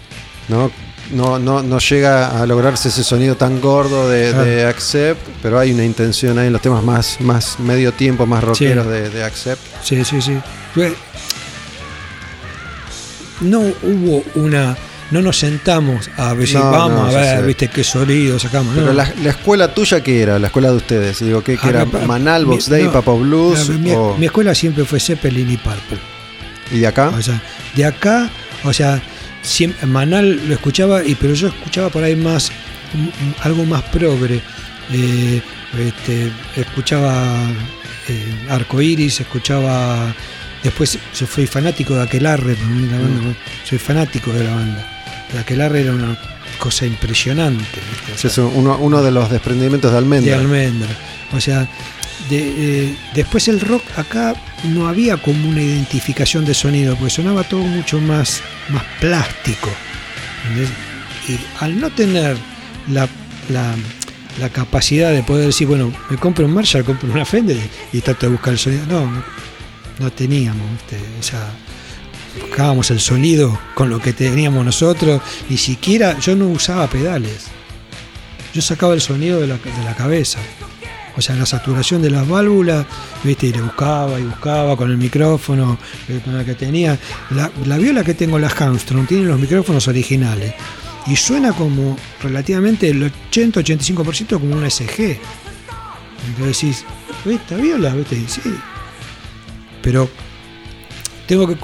¿no? 0.49 0.71
No, 1.11 1.39
no, 1.39 1.63
no 1.63 1.79
llega 1.79 2.41
a 2.41 2.47
lograrse 2.47 2.89
ese 2.89 3.05
sonido 3.05 3.35
tan 3.37 3.61
gordo 3.61 4.09
de, 4.09 4.65
Accept, 4.65 5.21
pero 5.43 5.59
hay 5.59 5.73
una 5.73 5.85
intención 5.85 6.39
ahí 6.39 6.47
en 6.47 6.53
los 6.55 6.63
temas 6.63 6.83
más, 6.83 7.21
más 7.21 7.59
medio 7.61 7.93
tiempo, 7.93 8.25
más 8.25 8.43
rockeros 8.43 8.87
Sí. 8.87 8.91
de, 8.91 9.11
de 9.11 9.25
Accept. 9.25 9.61
Sí, 9.83 10.03
sí, 10.05 10.23
sí. 10.23 10.39
No 13.41 13.61
hubo 13.83 14.23
una. 14.37 14.77
No 15.13 15.23
nos 15.23 15.39
sentamos 15.39 16.11
a 16.17 16.35
decir, 16.35 16.57
No, 16.59 16.71
vamos 16.73 17.13
no, 17.13 17.19
a 17.19 17.21
ver, 17.21 17.41
sé. 17.41 17.47
viste, 17.47 17.69
qué 17.69 17.85
sonido 17.85 18.39
sacamos. 18.39 18.75
Pero 18.75 18.87
no. 18.89 18.93
la, 18.95 19.13
la 19.23 19.31
escuela 19.31 19.73
tuya, 19.73 20.03
¿qué 20.03 20.23
era? 20.23 20.39
La 20.41 20.47
escuela 20.49 20.71
de 20.71 20.77
ustedes. 20.77 21.21
Digo, 21.21 21.45
¿qué, 21.45 21.57
qué 21.59 21.69
era? 21.69 21.85
Pa- 21.87 22.01
¿Manal, 22.07 22.47
mi- 22.47 22.53
Box 22.55 22.69
Day, 22.69 22.89
Papa 22.89 23.13
Blues? 23.13 23.69
mi, 23.69 23.93
o- 23.93 24.17
mi 24.19 24.27
escuela 24.27 24.55
siempre 24.55 24.85
fue 24.85 24.99
Zeppelin 24.99 25.51
y 25.51 25.57
Purple. 25.59 25.99
¿Y 26.73 26.79
de 26.81 26.87
acá? 26.87 27.11
O 27.11 27.21
sea, 27.23 27.41
de 27.77 27.85
acá, 27.85 28.31
o 28.65 28.73
sea, 28.73 29.01
siempre, 29.43 29.87
Manal 29.87 30.49
lo 30.49 30.55
escuchaba, 30.55 31.05
y 31.05 31.15
pero 31.15 31.35
yo 31.35 31.49
escuchaba 31.49 31.91
por 31.91 32.03
ahí 32.03 32.17
más, 32.17 32.51
algo 33.43 33.65
más 33.67 33.83
progre. 33.85 34.41
Eh, 34.93 35.41
este, 35.79 36.33
escuchaba 36.57 37.45
eh, 38.09 38.35
Arcoiris, 38.49 39.21
escuchaba. 39.21 40.15
Después 40.63 40.97
yo 41.19 41.27
fui 41.27 41.47
fanático 41.47 41.95
de 41.97 42.03
Aquelarre, 42.05 42.57
la 42.57 42.99
banda, 42.99 43.31
Mm. 43.31 43.35
soy 43.69 43.79
fanático 43.79 44.33
de 44.33 44.45
la 44.45 44.55
banda. 44.55 45.02
De 45.33 45.39
Aquelarre 45.39 45.81
era 45.83 45.93
una 45.93 46.19
cosa 46.59 46.87
impresionante. 46.87 47.65
es 48.23 48.39
uno, 48.39 48.77
uno 48.79 49.03
de 49.03 49.11
los 49.11 49.31
desprendimientos 49.31 49.91
de 49.91 49.95
de 49.97 49.99
Almendra. 49.99 50.37
almendra. 50.37 50.89
O 51.33 51.41
sea, 51.41 51.69
de- 52.31 52.55
eh, 52.89 52.97
después 53.15 53.49
el 53.49 53.61
rock 53.61 53.83
acá 53.97 54.35
no 54.65 54.87
había 54.89 55.17
como 55.17 55.49
una 55.49 55.63
identificación 55.63 56.45
de 56.45 56.55
sonido, 56.55 56.95
porque 56.97 57.11
sonaba 57.15 57.43
todo 57.45 57.63
mucho 57.63 57.99
más, 58.01 58.43
más 58.69 58.83
plástico. 59.01 59.71
¿entendés? 60.49 60.71
Y 61.29 61.39
al 61.65 61.81
no 61.81 61.91
tener 61.91 62.37
la, 62.91 63.09
la- 63.49 63.75
la 64.41 64.49
capacidad 64.49 65.13
de 65.13 65.23
poder 65.23 65.47
decir, 65.47 65.67
bueno, 65.69 65.93
me 66.11 66.17
compro 66.17 66.47
un 66.47 66.55
Marshall, 66.55 66.85
compro 66.85 67.11
una 67.13 67.25
Fender 67.25 67.57
y, 67.93 67.99
y 67.99 68.01
trato 68.01 68.27
de 68.27 68.33
buscar 68.33 68.53
el 68.55 68.59
sonido. 68.59 68.87
No, 68.87 69.23
no, 69.99 70.11
teníamos, 70.13 70.71
¿viste? 70.73 70.99
O 71.19 71.23
sea, 71.23 71.49
buscábamos 72.41 72.91
el 72.91 73.01
sonido 73.01 73.59
con 73.75 73.91
lo 73.91 74.01
que 74.01 74.13
teníamos 74.13 74.65
nosotros, 74.65 75.21
ni 75.49 75.57
siquiera 75.57 76.19
yo 76.19 76.37
no 76.37 76.49
usaba 76.49 76.87
pedales. 76.87 77.47
Yo 78.55 78.61
sacaba 78.63 78.95
el 78.95 79.01
sonido 79.01 79.41
de 79.41 79.47
la, 79.47 79.55
de 79.55 79.85
la 79.85 79.95
cabeza. 79.95 80.39
O 81.17 81.21
sea, 81.21 81.35
la 81.37 81.45
saturación 81.45 82.01
de 82.01 82.11
las 82.11 82.27
válvulas, 82.27 82.87
¿viste? 83.23 83.49
Y 83.49 83.53
le 83.53 83.61
buscaba 83.61 84.19
y 84.19 84.25
buscaba 84.25 84.77
con 84.77 84.91
el 84.91 84.97
micrófono 84.97 85.79
eh, 86.09 86.21
con 86.25 86.37
el 86.37 86.45
que 86.45 86.55
tenía. 86.55 86.99
La, 87.31 87.51
la 87.67 87.77
viola 87.77 88.03
que 88.03 88.15
tengo, 88.15 88.39
la 88.39 88.49
Armstrong, 88.49 89.07
tiene 89.07 89.25
los 89.25 89.39
micrófonos 89.39 89.89
originales. 89.89 90.55
Y 91.07 91.17
suena 91.17 91.53
como 91.53 91.97
relativamente 92.23 92.89
el 92.89 93.13
80-85% 93.31 94.41
como 94.41 94.57
una 94.57 94.71
SG. 94.71 95.19
Entonces 96.29 96.61
decís, 96.61 96.85
¿esta 97.27 97.57
viola? 97.57 97.95
¿Viste? 97.95 98.23
Sí. 98.29 98.41
Pero 99.83 100.09
tengo 101.27 101.47
que 101.47 101.57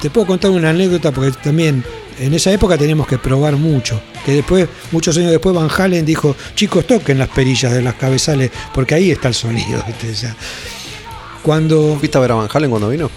te 0.00 0.10
puedo 0.10 0.26
contar 0.26 0.50
una 0.50 0.70
anécdota 0.70 1.12
porque 1.12 1.32
también 1.32 1.84
en 2.18 2.34
esa 2.34 2.52
época 2.52 2.76
teníamos 2.76 3.06
que 3.06 3.18
probar 3.18 3.56
mucho. 3.56 4.00
Que 4.24 4.32
después, 4.32 4.68
muchos 4.92 5.16
años 5.16 5.30
después, 5.30 5.54
Van 5.54 5.68
Halen 5.70 6.04
dijo, 6.04 6.36
chicos, 6.54 6.86
toquen 6.86 7.18
las 7.18 7.28
perillas 7.28 7.72
de 7.72 7.82
las 7.82 7.94
cabezales, 7.94 8.50
porque 8.74 8.94
ahí 8.94 9.10
está 9.10 9.28
el 9.28 9.34
sonido. 9.34 9.82
¿viste? 9.86 10.10
O 10.10 10.14
sea, 10.14 10.36
cuando. 11.42 11.96
¿Fuiste 11.98 12.18
a 12.18 12.20
ver 12.20 12.32
a 12.32 12.34
Van 12.34 12.48
Halen 12.52 12.70
cuando 12.70 12.88
vino? 12.88 13.10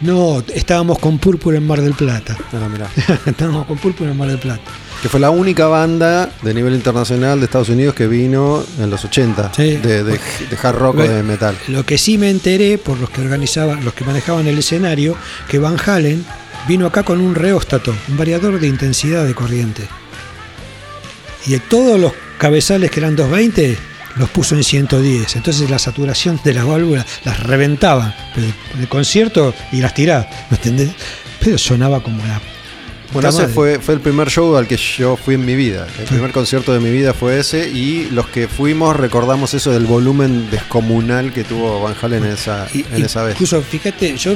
No, 0.00 0.42
estábamos 0.54 0.98
con 0.98 1.18
Púrpura 1.18 1.56
en 1.56 1.66
Mar 1.66 1.80
del 1.80 1.94
Plata. 1.94 2.36
Ah, 2.52 2.68
mirá. 2.70 2.90
estábamos 3.26 3.66
con 3.66 3.78
Púrpura 3.78 4.10
en 4.10 4.16
Mar 4.16 4.28
del 4.28 4.38
Plata. 4.38 4.62
Que 5.06 5.10
fue 5.10 5.20
la 5.20 5.30
única 5.30 5.68
banda 5.68 6.28
de 6.42 6.52
nivel 6.52 6.74
internacional 6.74 7.38
de 7.38 7.44
Estados 7.44 7.68
Unidos 7.68 7.94
que 7.94 8.08
vino 8.08 8.64
en 8.80 8.90
los 8.90 9.04
80 9.04 9.52
Sí. 9.54 9.76
de, 9.76 10.02
de- 10.02 10.18
de 10.18 10.58
hard 10.60 10.74
rock 10.76 10.98
o 10.98 11.02
de 11.06 11.22
metal. 11.22 11.56
Lo 11.68 11.86
que 11.86 11.96
sí 11.96 12.18
me 12.18 12.28
enteré 12.28 12.76
por 12.76 12.98
los 12.98 13.08
que 13.10 13.20
organizaban, 13.20 13.84
los 13.84 13.94
que 13.94 14.02
manejaban 14.02 14.48
el 14.48 14.58
escenario, 14.58 15.16
que 15.48 15.60
Van 15.60 15.76
Halen 15.78 16.24
vino 16.66 16.86
acá 16.86 17.04
con 17.04 17.20
un 17.20 17.36
reóstato, 17.36 17.94
un 18.08 18.16
variador 18.16 18.58
de 18.58 18.66
intensidad 18.66 19.24
de 19.24 19.32
corriente. 19.32 19.82
Y 21.46 21.52
de 21.52 21.60
todos 21.60 22.00
los 22.00 22.10
cabezales 22.36 22.90
que 22.90 22.98
eran 22.98 23.14
220 23.14 23.78
los 24.16 24.28
puso 24.30 24.56
en 24.56 24.64
110. 24.64 25.36
Entonces 25.36 25.70
la 25.70 25.78
saturación 25.78 26.40
de 26.42 26.52
las 26.52 26.66
válvulas 26.66 27.06
las 27.24 27.40
reventaba. 27.44 28.12
Pero 28.34 28.48
de 28.76 28.88
concierto 28.88 29.54
y 29.70 29.76
las 29.82 29.94
tiraba, 29.94 30.26
¿me 30.50 30.56
entendés? 30.56 30.90
Pero 31.38 31.58
sonaba 31.58 32.02
como 32.02 32.26
la. 32.26 32.40
Bueno, 33.12 33.28
ese 33.28 33.48
fue, 33.48 33.78
fue 33.78 33.94
el 33.94 34.00
primer 34.00 34.28
show 34.30 34.56
al 34.56 34.66
que 34.66 34.76
yo 34.76 35.16
fui 35.16 35.34
en 35.36 35.44
mi 35.44 35.54
vida. 35.54 35.86
El 35.98 36.04
primer 36.06 36.32
concierto 36.32 36.72
de 36.72 36.80
mi 36.80 36.90
vida 36.90 37.14
fue 37.14 37.38
ese 37.38 37.68
y 37.68 38.08
los 38.10 38.26
que 38.28 38.48
fuimos 38.48 38.96
recordamos 38.96 39.54
eso 39.54 39.70
del 39.70 39.84
volumen 39.86 40.50
descomunal 40.50 41.32
que 41.32 41.44
tuvo 41.44 41.80
Van 41.82 41.94
Halen 42.00 42.24
en 42.24 42.32
esa, 42.32 42.66
Y- 42.74 42.84
en 42.92 43.04
esa 43.04 43.22
vez. 43.22 43.32
Incluso, 43.34 43.62
fíjate, 43.62 44.16
yo 44.16 44.34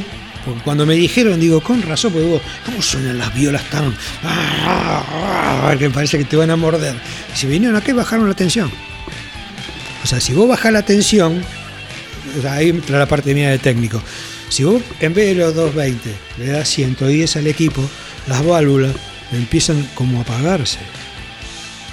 cuando 0.65 0.87
me 0.87 0.95
dijeron, 0.95 1.39
digo, 1.39 1.61
con 1.61 1.83
razón, 1.83 2.13
porque 2.13 2.27
digo, 2.27 2.41
¿cómo 2.65 2.81
suenan 2.81 3.19
las 3.19 3.35
violas 3.35 3.63
tan. 3.71 3.95
que 5.79 5.91
parece 5.91 6.19
que 6.19 6.25
te 6.25 6.37
van 6.37 6.51
a 6.51 6.57
morder? 6.57 6.95
Y 7.35 7.37
si 7.39 7.47
vinieron 7.47 7.77
acá 7.77 7.91
y 7.91 7.95
bajaron 7.95 8.29
la 8.29 8.35
tensión. 8.35 8.71
O 10.03 10.07
sea, 10.07 10.21
si 10.21 10.33
vos 10.33 10.49
bajás 10.49 10.73
la 10.73 10.83
tensión, 10.83 11.43
ahí 12.49 12.71
entra 12.71 12.99
la 12.99 13.07
parte 13.07 13.35
mía 13.35 13.51
de 13.51 13.59
técnico. 13.59 14.03
Si 14.49 14.65
vos 14.65 14.83
en 15.01 15.13
vez 15.15 15.29
de 15.29 15.35
los 15.35 15.55
220 15.55 16.11
le 16.39 16.47
das 16.47 16.69
110 16.69 17.37
al 17.37 17.47
equipo, 17.47 17.89
las 18.31 18.47
válvulas 18.47 18.93
empiezan 19.33 19.87
como 19.95 20.19
a 20.19 20.23
apagarse. 20.23 20.79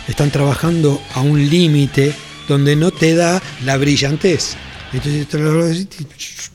Están 0.08 0.32
trabajando 0.32 1.02
a 1.16 1.22
un 1.22 1.50
límite 1.50 2.14
donde 2.48 2.78
no 2.78 2.92
te 2.92 3.14
da 3.16 3.42
la 3.66 3.76
brillantez. 3.76 4.56
Entonces, 4.94 5.88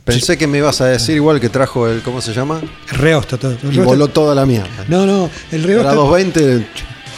Pensé 0.04 0.38
que 0.38 0.46
me 0.46 0.58
ibas 0.58 0.80
a 0.80 0.86
decir 0.86 1.16
igual 1.16 1.38
que 1.38 1.48
trajo 1.50 1.86
el, 1.86 2.00
¿cómo 2.00 2.20
se 2.22 2.32
llama? 2.32 2.60
Reóstato. 2.90 3.50
El 3.50 3.56
Y 3.56 3.58
reóstato- 3.76 3.84
voló 3.84 4.08
toda 4.08 4.34
la 4.34 4.46
mierda. 4.46 4.84
No, 4.88 5.04
no, 5.04 5.28
el 5.52 5.62
reóstato. 5.62 5.96
220, 6.06 6.66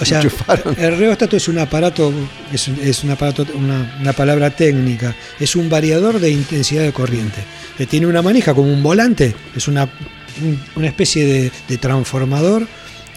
O 0.00 0.04
sea, 0.04 0.18
enchufaron. 0.20 0.74
el 0.78 0.98
reóstato 0.98 1.36
es 1.36 1.46
un 1.48 1.58
aparato, 1.60 2.12
es, 2.52 2.66
es 2.68 3.04
un 3.04 3.10
aparato, 3.12 3.46
una, 3.54 3.96
una 4.00 4.12
palabra 4.12 4.50
técnica, 4.50 5.14
es 5.38 5.54
un 5.54 5.70
variador 5.70 6.18
de 6.18 6.30
intensidad 6.30 6.82
de 6.82 6.92
corriente. 6.92 7.44
Que 7.78 7.86
tiene 7.86 8.06
una 8.08 8.20
manija 8.22 8.52
como 8.54 8.72
un 8.72 8.82
volante, 8.82 9.34
es 9.56 9.68
una, 9.68 9.84
un- 9.84 9.90
una 10.76 10.86
especie 10.86 11.24
de, 11.26 11.52
de 11.68 11.78
transformador 11.78 12.66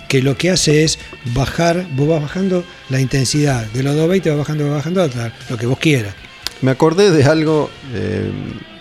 que 0.08 0.22
lo 0.22 0.38
que 0.38 0.50
hace 0.52 0.84
es 0.84 1.00
bajar, 1.34 1.86
vos 1.96 2.08
vas 2.08 2.22
bajando 2.22 2.64
la 2.90 3.02
intensidad, 3.02 3.66
de 3.68 3.84
los 3.84 3.94
220 3.96 4.30
vas 4.30 4.40
bajando, 4.40 4.66
vas 4.66 4.74
bajando 4.76 5.04
hasta 5.04 5.34
lo 5.50 5.58
que 5.58 5.66
vos 5.66 5.78
quieras. 5.80 6.14
Me 6.62 6.72
acordé 6.72 7.12
de 7.12 7.24
algo, 7.26 7.70
eh, 7.94 8.32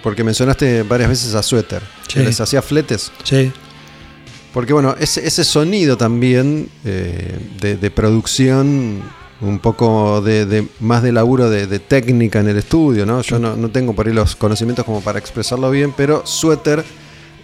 porque 0.02 0.22
mencionaste 0.24 0.82
varias 0.84 1.08
veces 1.10 1.34
a 1.34 1.42
Suéter, 1.42 1.82
que 2.08 2.20
Sí. 2.20 2.24
les 2.24 2.40
hacía 2.40 2.62
fletes. 2.62 3.10
Sí, 3.24 3.50
Porque 4.54 4.72
bueno, 4.72 4.94
ese, 4.98 5.26
ese 5.26 5.44
sonido 5.44 5.96
también 5.98 6.68
eh, 6.84 7.36
de, 7.60 7.76
de 7.76 7.90
producción, 7.90 9.02
un 9.42 9.58
poco 9.58 10.22
de, 10.22 10.46
de- 10.46 10.66
más 10.80 11.02
de 11.02 11.12
laburo 11.12 11.50
de, 11.50 11.66
de 11.66 11.78
técnica 11.78 12.40
en 12.40 12.48
el 12.48 12.56
estudio, 12.56 13.04
¿no? 13.04 13.20
Yo 13.20 13.38
no, 13.38 13.54
no 13.56 13.68
tengo 13.70 13.92
por 13.94 14.06
ahí 14.06 14.14
los 14.14 14.34
conocimientos 14.34 14.84
como 14.86 15.02
para 15.02 15.18
expresarlo 15.18 15.70
bien, 15.70 15.92
pero 15.94 16.22
Suéter 16.24 16.82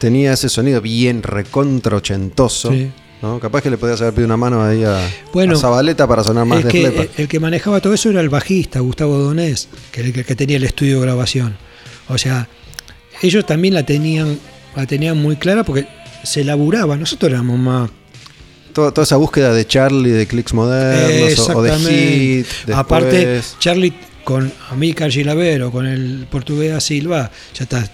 tenía 0.03 0.33
ese 0.33 0.49
sonido 0.49 0.81
bien 0.81 1.23
recontra 1.23 1.97
ochentoso. 1.97 2.73
Sí. 2.73 2.91
¿no? 3.23 3.39
Capaz 3.39 3.63
que 3.63 3.71
le 3.71 3.79
podías 3.79 4.01
haber 4.01 4.15
pedido 4.15 4.27
una 4.27 4.37
mano 4.37 4.63
ahí 4.65 4.83
a, 4.83 4.99
Bueno, 5.33 5.55
a 5.55 5.57
Zabaleta 5.57 6.09
para 6.09 6.25
sonar 6.25 6.45
más 6.45 6.65
de 6.65 6.71
que 6.71 6.81
flepa. 6.89 7.03
el, 7.03 7.11
el 7.19 7.29
que 7.29 7.39
manejaba 7.39 7.81
todo 7.81 7.95
eso 7.95 8.11
era 8.11 8.21
el 8.21 8.29
bajista, 8.29 8.81
Gustavo 8.81 9.17
Donés, 9.17 9.69
que 9.93 10.01
era 10.01 10.09
el 10.09 10.13
que, 10.13 10.25
que 10.25 10.35
tenía 10.35 10.57
el 10.57 10.65
estudio 10.65 10.97
de 10.97 11.03
grabación. 11.07 11.57
O 12.09 12.19
sea, 12.19 12.49
ellos 13.23 13.47
también 13.47 13.75
la 13.75 13.87
tenían, 13.87 14.39
la 14.75 14.87
tenían 14.87 15.17
muy 15.19 15.37
clara 15.37 15.63
porque 15.63 15.87
se 16.25 16.43
laburaba. 16.43 16.97
Nosotros 16.97 17.31
éramos 17.31 17.59
más. 17.61 17.91
Toda, 18.73 18.91
toda 18.91 19.05
esa 19.05 19.17
búsqueda 19.19 19.55
de 19.55 19.67
Charlie, 19.69 20.11
de 20.11 20.27
clics 20.27 20.53
modernos 20.53 21.39
o- 21.49 21.59
o 21.59 21.63
de 21.63 21.79
hit. 21.79 22.47
Aparte, 22.75 23.41
Charlie 23.61 23.93
con 24.25 24.53
Amílcar 24.71 25.11
Gilavero, 25.13 25.71
con 25.71 25.87
el 25.87 26.27
portugués 26.31 26.83
Silva, 26.83 27.31
ya 27.55 27.65
está. 27.65 27.89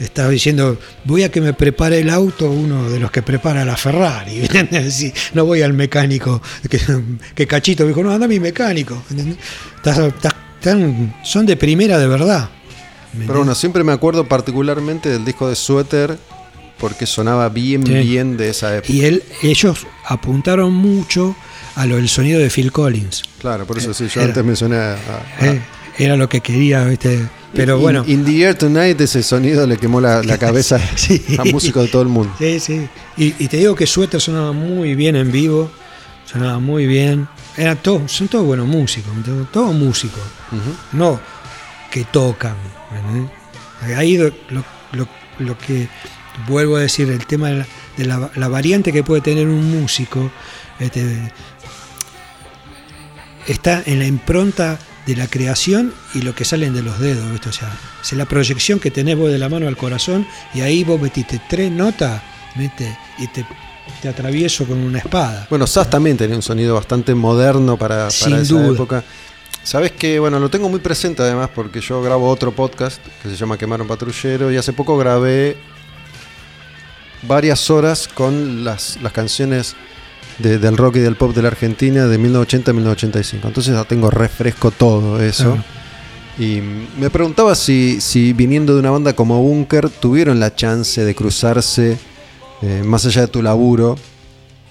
Estaba 0.00 0.28
diciendo, 0.30 0.76
voy 1.04 1.22
a 1.22 1.30
que 1.30 1.40
me 1.40 1.52
prepare 1.54 2.00
el 2.00 2.10
auto 2.10 2.50
uno 2.50 2.90
de 2.90 2.98
los 2.98 3.10
que 3.10 3.22
prepara 3.22 3.64
la 3.64 3.76
Ferrari. 3.76 4.48
no 5.34 5.44
voy 5.44 5.62
al 5.62 5.72
mecánico. 5.72 6.42
Que, 6.68 6.80
que 7.34 7.46
Cachito 7.46 7.84
me 7.84 7.90
dijo, 7.90 8.02
no, 8.02 8.10
anda 8.10 8.26
mi 8.26 8.40
mecánico. 8.40 9.02
Estás- 9.84 10.34
son 11.22 11.46
de 11.46 11.56
primera 11.56 11.98
de 11.98 12.06
verdad. 12.06 12.48
¿me 13.12 13.26
Pero 13.26 13.38
bueno, 13.40 13.54
siempre 13.54 13.84
me 13.84 13.92
acuerdo 13.92 14.24
particularmente 14.26 15.08
del 15.10 15.24
disco 15.24 15.48
de 15.48 15.54
Suéter 15.54 16.18
porque 16.78 17.06
sonaba 17.06 17.48
bien, 17.48 17.86
Sí. 17.86 17.92
bien 17.94 18.36
de 18.36 18.50
esa 18.50 18.76
época. 18.76 18.92
Y 18.92 19.04
él, 19.04 19.22
ellos 19.42 19.86
apuntaron 20.06 20.72
mucho 20.74 21.36
a 21.76 21.86
lo 21.86 21.96
del 21.96 22.08
sonido 22.08 22.40
de 22.40 22.50
Phil 22.50 22.72
Collins. 22.72 23.22
Claro, 23.40 23.66
por 23.66 23.78
eso 23.78 23.94
sí, 23.94 24.08
yo 24.12 24.20
Era- 24.20 24.30
antes 24.30 24.44
mencioné 24.44 24.76
a, 24.76 24.92
a- 24.94 25.46
¿eh? 25.46 25.60
Era 25.98 26.16
lo 26.16 26.28
que 26.28 26.40
quería, 26.40 26.84
¿viste? 26.84 27.28
Pero 27.54 27.78
bueno. 27.78 28.02
In, 28.06 28.24
the 28.24 28.42
Air 28.42 28.56
Tonight 28.56 29.00
ese 29.00 29.22
sonido 29.22 29.64
le 29.66 29.76
quemó 29.76 30.00
la, 30.00 30.22
la 30.22 30.38
cabeza 30.46 30.78
Sí. 30.96 31.24
a 31.38 31.44
músicos 31.44 31.84
de 31.84 31.88
todo 31.90 32.02
el 32.02 32.08
mundo. 32.08 32.32
Sí, 32.38 32.58
sí. 32.58 32.88
Y, 33.16 33.34
y 33.38 33.48
te 33.48 33.58
digo 33.58 33.74
que 33.76 33.86
Suéter 33.86 34.20
sonaba 34.20 34.50
muy 34.52 34.94
bien 34.96 35.14
en 35.14 35.30
vivo, 35.30 35.70
sonaba 36.24 36.58
muy 36.58 36.86
bien. 36.86 37.28
Eran 37.56 37.76
todos, 37.76 38.10
son 38.10 38.26
todos 38.26 38.44
buenos 38.44 38.66
músicos, 38.66 39.12
todos 39.52 39.72
músicos, 39.74 40.22
no 40.92 41.20
que 41.92 42.04
tocan. 42.04 42.56
¿me 42.90 42.98
entendés? 42.98 43.96
Ahí 43.96 44.16
lo, 44.18 44.32
lo- 44.50 44.64
lo- 44.92 45.08
lo 45.38 45.56
que 45.58 45.88
vuelvo 46.48 46.74
a 46.76 46.80
decir, 46.80 47.08
el 47.10 47.24
tema 47.26 47.48
de 47.50 47.54
la, 47.58 47.66
de 47.96 48.04
la- 48.06 48.30
la 48.34 48.48
variante 48.48 48.92
que 48.92 49.04
puede 49.04 49.20
tener 49.22 49.46
un 49.46 49.80
músico, 49.80 50.32
este, 50.80 51.30
está 53.46 53.82
en 53.86 54.00
la 54.00 54.06
impronta 54.06 54.78
de 55.06 55.16
la 55.16 55.26
creación 55.26 55.92
y 56.14 56.22
lo 56.22 56.34
que 56.34 56.44
salen 56.44 56.74
de 56.74 56.82
los 56.82 56.98
dedos, 56.98 57.30
¿viste? 57.30 57.48
O 57.48 57.52
sea, 57.52 57.76
es 58.02 58.12
la 58.12 58.24
proyección 58.26 58.80
que 58.80 58.90
tenés 58.90 59.16
vos 59.16 59.30
de 59.30 59.38
la 59.38 59.48
mano 59.48 59.68
al 59.68 59.76
corazón 59.76 60.26
y 60.54 60.62
ahí 60.62 60.84
vos 60.84 61.00
metiste 61.00 61.40
tres 61.48 61.70
notas, 61.70 62.22
¿viste? 62.54 62.96
Y 63.18 63.26
te, 63.28 63.44
te 64.00 64.08
atravieso 64.08 64.64
con 64.64 64.78
una 64.78 64.98
espada. 64.98 65.46
Bueno, 65.50 65.66
Sass 65.66 65.90
también 65.90 66.16
tenía 66.16 66.36
un 66.36 66.42
sonido 66.42 66.74
bastante 66.74 67.14
moderno 67.14 67.76
para, 67.76 68.08
esa 68.08 68.42
duda. 68.42 68.72
época. 68.72 69.04
Sabes 69.62 69.92
que, 69.92 70.18
bueno, 70.18 70.38
lo 70.38 70.50
tengo 70.50 70.68
muy 70.68 70.80
presente 70.80 71.22
además 71.22 71.50
porque 71.54 71.80
yo 71.80 72.02
grabo 72.02 72.28
otro 72.28 72.52
podcast 72.52 73.00
que 73.22 73.30
se 73.30 73.36
llama 73.36 73.56
Quemar 73.56 73.80
un 73.80 73.88
Patrullero 73.88 74.52
y 74.52 74.56
hace 74.56 74.72
poco 74.74 74.96
grabé 74.98 75.56
varias 77.22 77.70
horas 77.70 78.08
con 78.08 78.64
las, 78.64 78.98
las 79.02 79.12
canciones 79.12 79.74
de- 80.38 80.58
del 80.58 80.76
rock 80.76 80.96
y 80.96 81.00
del 81.00 81.16
pop 81.16 81.34
de 81.34 81.42
la 81.42 81.48
Argentina 81.48 82.06
de 82.06 82.18
1980 82.18 82.70
a 82.70 82.74
1985. 82.74 83.48
Entonces 83.48 83.74
ya 83.74 83.84
tengo 83.84 84.10
refresco 84.10 84.70
todo 84.70 85.20
eso. 85.22 85.56
Y 86.38 86.60
me 86.98 87.10
preguntaba 87.10 87.54
si, 87.54 88.00
si 88.00 88.32
viniendo 88.32 88.74
de 88.74 88.80
una 88.80 88.90
banda 88.90 89.12
como 89.14 89.40
Bunker 89.40 89.88
tuvieron 89.88 90.40
la 90.40 90.54
chance 90.54 91.04
de 91.04 91.14
cruzarse 91.14 91.96
eh, 92.62 92.82
más 92.84 93.04
allá 93.06 93.22
de 93.22 93.28
tu 93.28 93.40
laburo 93.42 93.96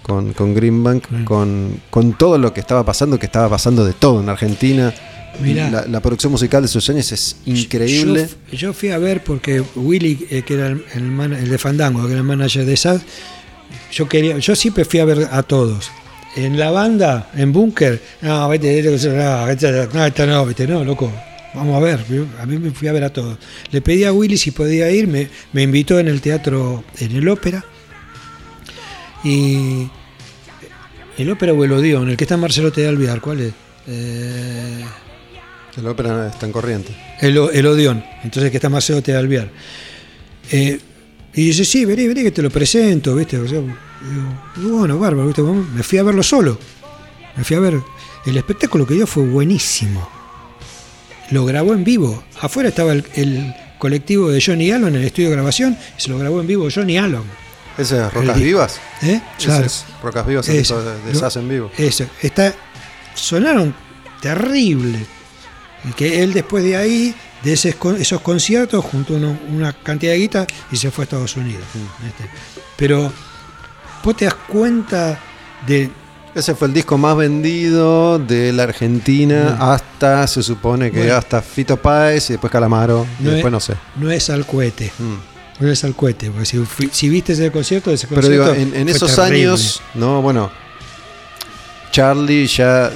con, 0.02 0.34
con 0.34 0.54
Greenbank, 0.54 1.10
Mm. 1.10 1.24
con, 1.24 1.80
con 1.90 2.18
todo 2.18 2.38
lo 2.38 2.54
que 2.54 2.60
estaba 2.60 2.84
pasando, 2.84 3.18
que 3.18 3.26
estaba 3.28 3.48
pasando 3.50 3.86
de 3.86 3.94
todo 3.94 4.20
en 4.22 4.28
Argentina. 4.30 4.94
Mirá. 5.42 5.70
La, 5.72 5.86
la 5.88 6.00
producción 6.02 6.32
musical 6.32 6.62
de 6.62 6.68
sus 6.68 6.88
años 6.90 7.12
es 7.14 7.38
increíble. 7.46 8.28
Yo, 8.52 8.58
yo 8.58 8.74
fui 8.74 8.90
a 8.90 8.98
ver 8.98 9.24
porque 9.24 9.64
Willy, 9.76 10.28
eh, 10.30 10.44
que 10.46 10.56
era 10.56 10.68
el, 10.68 10.84
el 10.94 11.04
man- 11.04 11.34
el 11.34 11.50
de 11.50 11.58
Fandango, 11.58 12.02
que 12.06 12.12
era 12.12 12.20
el 12.22 12.28
manager 12.28 12.66
de 12.66 12.76
SAD, 12.78 13.00
yo 13.94 14.08
quería, 14.10 14.38
yo 14.40 14.56
siempre 14.56 14.86
fui 14.86 15.00
a 15.00 15.06
ver 15.06 15.28
a 15.32 15.44
todos. 15.44 15.92
En 16.36 16.58
la 16.58 16.72
banda, 16.72 17.30
en 17.36 17.54
Bunker, 17.54 18.02
no, 18.22 18.50
vete, 18.50 18.82
vete, 18.82 19.10
no, 19.10 19.46
vete, 19.46 20.26
no, 20.28 20.46
vete, 20.46 20.68
no, 20.68 20.84
loco. 20.84 21.12
Vamos 21.54 21.76
a 21.78 21.80
ver, 21.86 22.00
a 22.40 22.46
mí 22.48 22.58
me 22.58 22.72
fui 22.72 22.88
a 22.88 22.92
ver 22.94 23.04
a 23.04 23.14
todos. 23.14 23.38
Le 23.70 23.82
pedí 23.82 24.04
a 24.06 24.12
Willy 24.12 24.38
si 24.38 24.50
podía 24.50 24.90
ir, 24.90 25.08
me, 25.08 25.28
me 25.52 25.62
invitó 25.62 26.00
en 26.00 26.08
el 26.08 26.20
teatro, 26.22 26.84
en 26.98 27.16
el 27.16 27.30
ópera. 27.30 27.64
Y 29.24 29.88
el 31.20 31.30
ópera 31.30 31.54
o 31.54 31.64
el 31.64 31.72
Odeón, 31.72 32.10
el 32.10 32.18
que 32.18 32.24
está 32.24 32.34
en 32.34 32.42
Marcelote 32.42 32.82
de 32.82 32.88
Alvear, 32.88 33.22
¿cuál 33.22 33.42
es? 33.42 33.54
Eh, 33.88 34.84
La 35.84 35.92
ópera 35.92 36.28
está 36.30 36.48
en 36.48 36.52
corriente. 36.52 36.96
el, 37.22 37.38
el 37.54 37.66
Odeón, 37.68 38.04
entonces 38.24 38.50
que 38.50 38.58
está 38.58 38.70
Maceo 38.70 39.02
de 39.02 39.16
Alvear. 39.16 39.50
Eh, 40.52 40.80
Y 41.36 41.46
dice, 41.48 41.66
sí, 41.66 41.84
vení, 41.86 42.08
vení 42.08 42.24
que 42.24 42.32
te 42.32 42.42
lo 42.42 42.50
presento, 42.50 43.16
¿viste? 43.16 43.38
O 43.40 43.48
sea, 43.48 43.60
digo, 44.56 44.78
bueno, 44.78 45.00
bárbaro, 45.00 45.34
Me 45.74 45.82
fui 45.84 45.98
a 45.98 46.04
verlo 46.04 46.22
solo. 46.24 46.60
Me 47.36 47.44
fui 47.44 47.56
a 47.56 47.60
ver. 47.60 47.82
El 48.26 48.38
espectáculo 48.38 48.86
que 48.86 48.94
dio 48.94 49.08
fue 49.08 49.24
buenísimo. 49.26 50.08
Lo 51.32 51.46
grabó 51.46 51.74
en 51.74 51.84
vivo. 51.84 52.24
Afuera 52.42 52.70
estaba 52.70 52.94
el, 52.94 53.04
el 53.16 53.54
colectivo 53.80 54.30
de 54.30 54.42
Johnny 54.42 54.72
Allen 54.72 54.90
en 54.90 54.96
el 54.98 55.04
estudio 55.06 55.30
de 55.30 55.36
grabación 55.36 55.78
y 55.98 56.02
se 56.02 56.10
lo 56.10 56.18
grabó 56.20 56.40
en 56.40 56.48
vivo 56.48 56.68
Johnny 56.74 56.98
Allen. 56.98 57.24
¿Ese 57.78 57.98
es 58.06 58.14
Rocas 58.14 58.38
El- 58.38 58.44
Vivas? 58.44 58.80
¿Eh? 59.02 59.20
Claro. 59.44 59.66
es 59.66 59.86
Rocas 60.04 60.28
Vivas, 60.28 60.48
el 60.50 60.58
Eso. 60.58 60.82
de, 60.84 61.02
de 61.02 61.14
Lo- 61.14 61.20
Sass 61.20 61.38
en 61.38 61.50
vivo. 61.50 61.72
Eso, 61.78 62.06
está, 62.22 62.54
sonaron 63.16 63.74
terrible. 64.22 65.00
Que 65.98 66.24
él 66.24 66.32
después 66.34 66.64
de 66.64 66.78
ahí, 66.78 67.16
de 67.44 67.54
ese- 67.54 67.76
esos 68.00 68.22
conciertos, 68.22 68.84
juntó 68.86 69.16
uno- 69.16 69.38
una 69.54 69.74
cantidad 69.74 70.14
de 70.14 70.20
guita 70.20 70.48
y 70.72 70.78
se 70.78 70.90
fue 70.92 71.04
a 71.04 71.06
Estados 71.06 71.36
Unidos. 71.36 71.64
Mm. 71.74 72.06
¿viste? 72.06 72.24
Pero 72.78 73.12
vos 74.04 74.16
te 74.16 74.26
das 74.26 74.36
cuenta 74.48 75.20
de... 75.68 75.90
Ese 76.36 76.56
fue 76.56 76.68
el 76.68 76.74
disco 76.74 76.98
más 76.98 77.16
vendido 77.16 78.18
de 78.18 78.52
la 78.54 78.64
Argentina 78.64 79.56
hasta, 79.60 80.26
se 80.26 80.42
supone 80.42 80.90
que 80.90 80.98
Mm. 80.98 81.02
Bueno. 81.02 81.16
hasta 81.18 81.42
Fito 81.44 81.78
Páez 81.78 82.30
y 82.30 82.34
después 82.34 82.52
Calamaro. 82.52 83.06
y 83.20 83.24
después 83.26 83.46
es- 83.46 83.52
no 83.52 83.60
sé. 83.60 83.74
No 83.98 84.10
es 84.10 84.30
al 84.32 84.46
cohete. 84.46 84.92
Mm. 84.98 85.64
No 85.64 85.70
es 85.72 85.84
al 85.84 85.94
cohete. 85.96 86.32
Porque 86.32 86.46
si, 86.48 86.60
si 86.92 87.10
viste 87.10 87.34
ese 87.34 87.52
concierto, 87.52 87.92
ese 87.92 88.08
Pero 88.08 88.22
concierto 88.22 88.54
digo, 88.54 88.76
en, 88.76 88.90
esos 88.90 89.16
terrible. 89.16 89.44
años, 89.50 89.82
no, 89.94 90.22
bueno, 90.24 90.50
Charlie 91.92 92.48
ya 92.48 92.92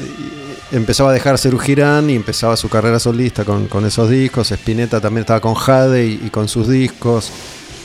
empezaba 0.71 1.09
a 1.11 1.13
dejar 1.13 1.37
Cerú 1.37 1.57
Girán 1.59 2.09
y 2.09 2.15
empezaba 2.15 2.57
su 2.57 2.69
carrera 2.69 2.99
solista 2.99 3.43
con, 3.45 3.67
con 3.67 3.85
esos 3.85 4.09
discos. 4.09 4.51
Spinetta 4.51 4.99
también 5.01 5.21
estaba 5.21 5.39
con 5.39 5.53
Jade 5.55 6.05
y, 6.05 6.21
y 6.25 6.29
con 6.29 6.47
sus 6.47 6.67
discos. 6.67 7.31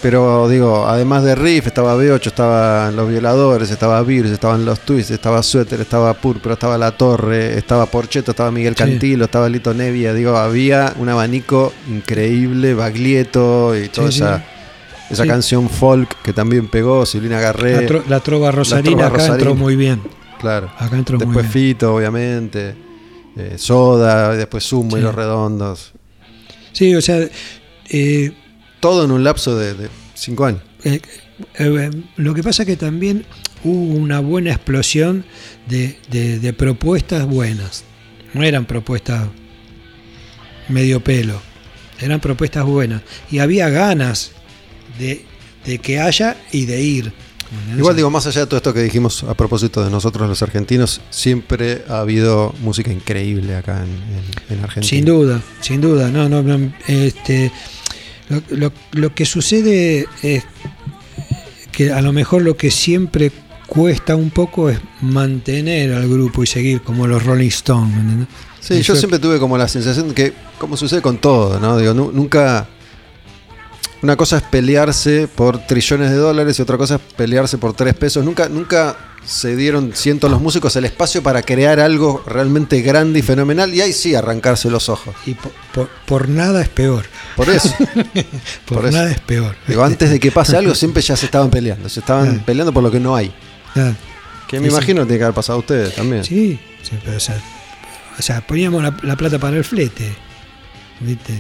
Pero 0.01 0.49
digo, 0.49 0.89
además 0.89 1.23
de 1.23 1.37
Riff, 1.37 1.69
estaba 1.69 1.95
B8, 1.97 2.27
estaban 2.27 2.97
Los 2.97 3.09
Violadores, 3.09 3.71
estaba 3.71 4.03
Virus, 4.03 4.33
estaban 4.33 4.65
Los 4.65 4.81
Twists, 4.81 5.13
estaba 5.13 5.41
Suéter, 5.45 5.81
estaba 5.81 6.13
Púrpura, 6.15 6.55
estaba 6.55 6.77
La 6.77 6.91
Torre, 6.91 7.57
estaba 7.57 7.87
Porcheto, 7.87 8.33
estaba 8.33 8.51
Miguel 8.51 8.75
Sí. 8.75 8.79
Cantilo, 8.83 9.27
estaba 9.27 9.49
Lito 9.49 9.73
Nevia. 9.73 10.13
Digo, 10.13 10.37
había 10.37 10.93
un 10.99 11.09
abanico 11.09 11.73
increíble, 11.89 12.75
Baglietto 12.75 13.77
y 13.77 13.89
toda 13.91 14.09
Sí, 14.11 14.15
sí. 14.19 14.25
esa, 14.25 14.45
esa 15.09 15.25
canción 15.25 15.69
folk 15.71 16.17
que 16.23 16.33
también 16.33 16.67
pegó, 16.67 17.07
Silvina 17.07 17.39
Garré. 17.41 17.83
La, 17.83 17.89
tro- 17.89 18.03
la 18.09 18.19
trova 18.19 18.51
rosarina 18.51 18.91
trova 18.97 19.07
acá 19.07 19.17
rosarina. 19.19 19.37
entró 19.37 19.55
muy 19.55 19.77
bien. 19.77 20.01
Claro. 20.43 20.71
Acá 20.79 20.97
entró 20.99 21.17
muy 21.19 21.27
Después 21.29 21.53
bien. 21.55 21.75
Fito, 21.75 21.95
obviamente. 21.95 22.75
eh, 23.37 23.55
Soda, 23.57 24.37
después 24.37 24.63
Sumo 24.65 24.99
y. 24.99 25.01
Los 25.01 25.15
Redondos. 25.15 25.93
Sí, 26.73 26.95
o 26.95 27.01
sea, 27.01 27.27
eh, 27.89 28.33
Todo 28.81 29.05
en 29.07 29.11
un 29.13 29.25
lapso 29.25 29.57
de, 29.57 29.73
de 29.75 29.89
cinco 30.15 30.45
años. 30.45 30.61
Eh, 30.85 31.01
lo 32.17 32.35
que 32.35 32.43
pasa 32.43 32.65
que 32.67 32.77
también 32.77 33.25
hubo 33.65 33.95
una 33.95 34.21
buena 34.21 34.51
explosión 34.51 35.25
de, 35.69 35.97
de- 36.11 36.39
de 36.41 36.53
propuestas 36.53 37.25
buenas. 37.27 37.85
No 38.35 38.43
eran 38.43 38.65
propuestas 38.67 39.29
medio 40.69 41.03
pelo, 41.03 41.41
eran 42.01 42.21
propuestas 42.21 42.65
buenas. 42.65 43.03
Y 43.31 43.39
había 43.39 43.69
ganas 43.69 44.33
de, 44.99 45.25
de 45.67 45.79
que 45.79 46.01
haya 46.01 46.37
y 46.51 46.67
de 46.67 46.81
ir. 46.83 47.13
Igual 47.77 47.97
digo, 47.97 48.11
más 48.11 48.27
allá 48.27 48.41
de 48.43 48.47
todo 48.47 48.57
esto 48.57 48.73
que 48.75 48.81
dijimos 48.83 49.25
a 49.25 49.35
propósito 49.35 49.85
de 49.85 49.91
nosotros 49.91 50.29
los 50.29 50.43
argentinos, 50.43 51.01
siempre 51.11 51.85
ha 51.89 52.01
habido 52.01 52.55
música 52.63 52.91
increíble 52.93 53.55
acá 53.57 53.85
en, 53.85 53.91
en- 53.91 54.59
en 54.59 54.65
Argentina. 54.65 54.89
Sin 54.89 55.05
duda, 55.05 55.41
sin 55.61 55.81
duda. 55.81 56.09
No, 56.11 56.29
no, 56.29 56.43
no, 56.43 56.73
este, 56.87 57.53
lo, 58.29 58.43
lo- 58.57 58.73
lo 58.93 59.15
que 59.15 59.25
sucede 59.27 60.07
es 60.23 60.45
que 61.73 61.93
a 61.93 62.01
lo 62.03 62.13
mejor 62.13 62.43
lo 62.43 62.57
que 62.57 62.71
siempre 62.71 63.33
cuesta 63.67 64.17
un 64.17 64.31
poco 64.31 64.69
es 64.69 64.79
mantener 65.01 65.93
al 65.95 66.09
grupo 66.09 66.43
y 66.43 66.47
seguir 66.47 66.83
como 66.83 67.07
los 67.07 67.25
Rolling 67.25 67.49
Stones. 67.49 67.95
¿me 67.95 68.01
entendés? 68.03 68.29
Sí, 68.61 68.75
Y 68.75 68.83
yo 68.83 68.95
siempre 68.95 69.19
tuve 69.19 69.39
como 69.39 69.57
la 69.59 69.67
sensación 69.69 70.09
de 70.09 70.15
que, 70.15 70.33
como 70.59 70.77
sucede 70.77 71.03
con 71.03 71.19
todo, 71.19 71.59
¿no? 71.59 71.77
Digo, 71.79 71.95
nu- 71.95 72.13
nunca. 72.13 72.69
Una 74.03 74.17
cosa 74.17 74.39
es 74.39 74.43
pelearse 74.43 75.29
por 75.29 75.65
trillones 75.67 76.11
de 76.11 76.17
dólares 76.17 76.59
y 76.59 76.63
otra 76.63 76.77
cosa 76.77 76.97
es 76.97 77.01
pelearse 77.17 77.57
por 77.59 77.73
tres 77.75 77.95
pesos. 77.95 78.25
Nunca, 78.25 78.49
nunca 78.49 78.97
se 79.25 79.55
dieron, 79.55 79.93
siento 79.95 80.29
los 80.29 80.41
músicos, 80.41 80.75
el 80.75 80.85
espacio 80.85 81.23
para 81.23 81.43
crear 81.43 81.79
algo 81.79 82.21
realmente 82.27 82.81
grande 82.83 83.21
y 83.21 83.23
fenomenal 83.23 83.73
y 83.73 83.81
ahí 83.81 83.93
sí 83.93 84.17
arrancarse 84.17 84.69
los 84.71 84.89
ojos. 84.89 85.15
Y 85.25 85.35
por, 85.35 85.53
por- 85.73 85.89
por 86.07 86.29
nada 86.29 86.61
es 86.63 86.69
peor. 86.69 87.05
Por 87.37 87.49
eso. 87.49 87.73
Por, 88.67 88.79
Por 88.79 88.87
eso. 88.87 88.97
nada 88.99 89.11
es 89.13 89.21
peor. 89.21 89.55
Digo, 89.69 89.85
antes 89.85 90.11
de 90.11 90.19
que 90.19 90.33
pase 90.33 90.57
algo 90.57 90.75
siempre 90.75 91.01
ya 91.03 91.15
se 91.17 91.27
estaban 91.27 91.51
peleando. 91.51 91.89
Se 91.89 92.01
estaban 92.01 92.39
Ah. 92.41 92.43
peleando 92.45 92.73
por 92.73 92.83
lo 92.83 92.91
que 92.91 92.99
no 93.01 93.15
hay. 93.15 93.33
Ah, 93.77 93.93
Que 94.49 94.59
me 94.59 94.65
Sí, 94.67 94.71
sí. 94.71 94.77
imagino 94.77 95.03
que 95.03 95.07
tiene 95.07 95.19
que 95.19 95.25
haber 95.25 95.35
pasado 95.35 95.59
a 95.59 95.61
ustedes 95.61 95.95
también. 95.95 96.25
Sí, 96.25 96.59
sí, 96.83 96.99
pero 97.05 97.17
o 97.17 97.21
sea, 97.21 97.41
o 98.19 98.23
sea, 98.23 98.45
poníamos 98.45 98.83
la, 98.83 98.97
la 99.03 99.17
plata 99.17 99.39
para 99.39 99.57
el 99.57 99.65
flete. 99.65 100.13
¿viste? 101.01 101.39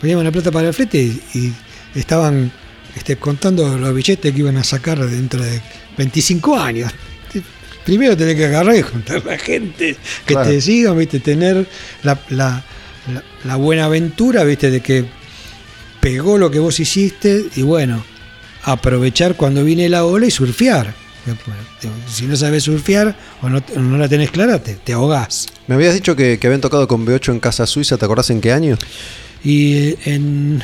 Poníamos 0.00 0.24
la 0.24 0.30
plata 0.30 0.52
para 0.52 0.68
el 0.68 0.74
flete 0.74 0.98
y, 1.02 1.22
y 1.34 1.54
estaban 2.00 2.50
este, 2.96 3.16
contando 3.16 3.76
los 3.78 3.94
billetes 3.94 4.32
que 4.32 4.38
iban 4.38 4.56
a 4.56 4.64
sacar 4.64 4.98
dentro 5.06 5.42
de 5.42 5.60
25 5.96 6.58
años. 6.58 6.92
Primero 7.84 8.16
tenés 8.16 8.34
que 8.36 8.44
agarrar 8.46 8.76
y 8.76 8.82
juntar 8.82 9.24
la 9.24 9.38
gente 9.38 9.96
que 10.26 10.34
Claro. 10.34 10.50
te 10.50 10.60
sigan, 10.60 10.98
¿viste? 10.98 11.20
tener 11.20 11.66
la, 12.02 12.20
la- 12.28 12.62
la- 13.12 13.24
la 13.44 13.56
buena 13.56 13.86
aventura 13.86 14.44
¿viste? 14.44 14.70
de 14.70 14.80
que 14.80 15.06
pegó 16.00 16.36
lo 16.36 16.50
que 16.50 16.58
vos 16.58 16.78
hiciste 16.80 17.46
y 17.56 17.62
bueno, 17.62 18.04
aprovechar 18.64 19.36
cuando 19.36 19.64
viene 19.64 19.88
la 19.88 20.04
ola 20.04 20.26
y 20.26 20.30
surfear. 20.30 20.92
Si 22.10 22.26
no 22.26 22.36
sabes 22.36 22.64
surfear 22.64 23.14
o 23.42 23.48
no, 23.48 23.62
no 23.76 23.98
la 23.98 24.08
tenés 24.08 24.30
clara, 24.30 24.62
te, 24.62 24.74
te 24.74 24.92
ahogás. 24.94 25.46
Me 25.66 25.74
habías 25.74 25.94
dicho 25.94 26.14
que, 26.16 26.38
que 26.38 26.46
habían 26.46 26.60
tocado 26.60 26.86
con 26.88 27.06
B8 27.06 27.32
en 27.32 27.40
Casa 27.40 27.66
Suiza, 27.66 27.96
¿te 27.98 28.04
acordás 28.04 28.30
en 28.30 28.40
qué 28.40 28.52
año? 28.52 28.76
Y 29.44 29.74
eh, 29.76 29.98
en 30.06 30.62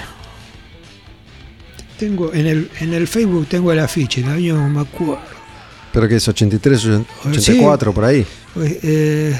tengo 1.99 2.33
en 2.35 2.47
el 2.47 2.71
en 2.81 2.93
el 2.95 3.07
Facebook 3.09 3.47
tengo 3.49 3.73
el 3.73 3.79
afiche, 3.79 4.21
el 4.23 4.29
año 4.29 4.55
no 4.57 4.69
me 4.69 4.81
acuerdo. 4.81 5.19
Pero 5.93 6.09
que 6.09 6.17
es 6.17 6.27
83, 6.29 6.87
84, 7.25 7.93
por 7.95 8.05
ahí. 8.05 8.27
Eh, 8.57 9.39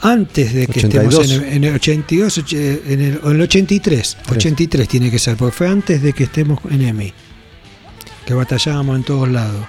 antes 0.00 0.52
de 0.54 0.66
que 0.66 0.80
82. 0.80 1.14
estemos 1.14 1.42
en 1.42 1.48
el, 1.48 1.52
en 1.56 1.64
el 1.64 1.74
82, 1.74 2.38
och- 2.38 2.52
en 2.52 3.00
el, 3.00 3.20
en 3.24 3.30
el 3.36 3.40
83, 3.42 4.16
83 4.30 4.88
tiene 4.88 5.10
que 5.10 5.18
ser, 5.18 5.36
porque 5.36 5.56
fue 5.56 5.68
antes 5.68 6.02
de 6.02 6.12
que 6.12 6.24
estemos 6.24 6.60
en 6.70 6.82
EMI, 6.82 7.12
que 8.26 8.34
batallábamos 8.34 8.96
en 8.96 9.02
todos 9.04 9.28
lados. 9.28 9.66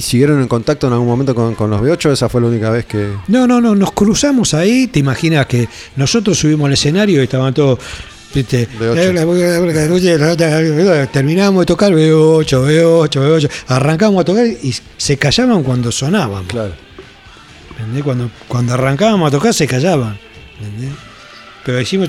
¿Y 0.00 0.02
siguieron 0.02 0.40
en 0.40 0.48
contacto 0.48 0.86
en 0.86 0.94
algún 0.94 1.08
momento 1.08 1.34
con, 1.34 1.54
con 1.54 1.68
los 1.68 1.78
B8? 1.82 2.12
Esa 2.12 2.30
fue 2.30 2.40
la 2.40 2.46
única 2.46 2.70
vez 2.70 2.86
que... 2.86 3.12
No, 3.28 3.46
no, 3.46 3.60
no, 3.60 3.74
nos 3.74 3.92
cruzamos 3.92 4.54
ahí, 4.54 4.86
te 4.86 4.98
imaginas 4.98 5.44
que 5.44 5.68
nosotros 5.96 6.38
subimos 6.38 6.68
al 6.68 6.72
escenario 6.72 7.20
y 7.20 7.24
estaban 7.24 7.52
todos, 7.52 7.78
viste, 8.34 8.62
eh, 8.62 8.66
terminamos 11.12 11.60
de 11.60 11.66
tocar 11.66 11.92
B8, 11.92 12.46
B8, 12.46 13.10
B8, 13.10 13.50
arrancamos 13.68 14.22
a 14.22 14.24
tocar 14.24 14.46
y 14.46 14.74
se 14.96 15.18
callaban 15.18 15.62
cuando 15.62 15.92
sonaban. 15.92 16.46
Claro. 16.46 16.72
¿entendés? 17.72 18.02
Cuando, 18.02 18.30
cuando 18.48 18.72
arrancábamos 18.72 19.28
a 19.28 19.30
tocar 19.32 19.52
se 19.52 19.66
callaban. 19.66 20.18
¿entendés? 20.62 20.94
Pero 21.62 21.76
decimos 21.76 22.08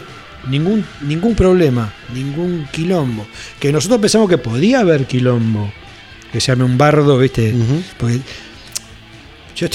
ningún, 0.49 0.85
ningún 1.01 1.35
problema, 1.35 1.93
ningún 2.13 2.69
quilombo. 2.71 3.27
Que 3.59 3.73
nosotros 3.73 3.99
pensamos 3.99 4.29
que 4.29 4.37
podía 4.37 4.79
haber 4.79 5.07
quilombo. 5.07 5.73
Que 6.31 6.39
se 6.39 6.51
llame 6.51 6.63
un 6.63 6.77
bardo, 6.77 7.17
¿viste? 7.17 7.53
Porque 7.97 8.19
yo 9.55 9.67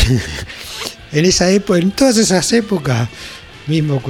en 1.12 1.24
esa 1.24 1.50
época, 1.50 1.78
en 1.78 1.90
todas 1.90 2.16
esas 2.16 2.50
épocas, 2.52 3.08
mismo 3.66 4.02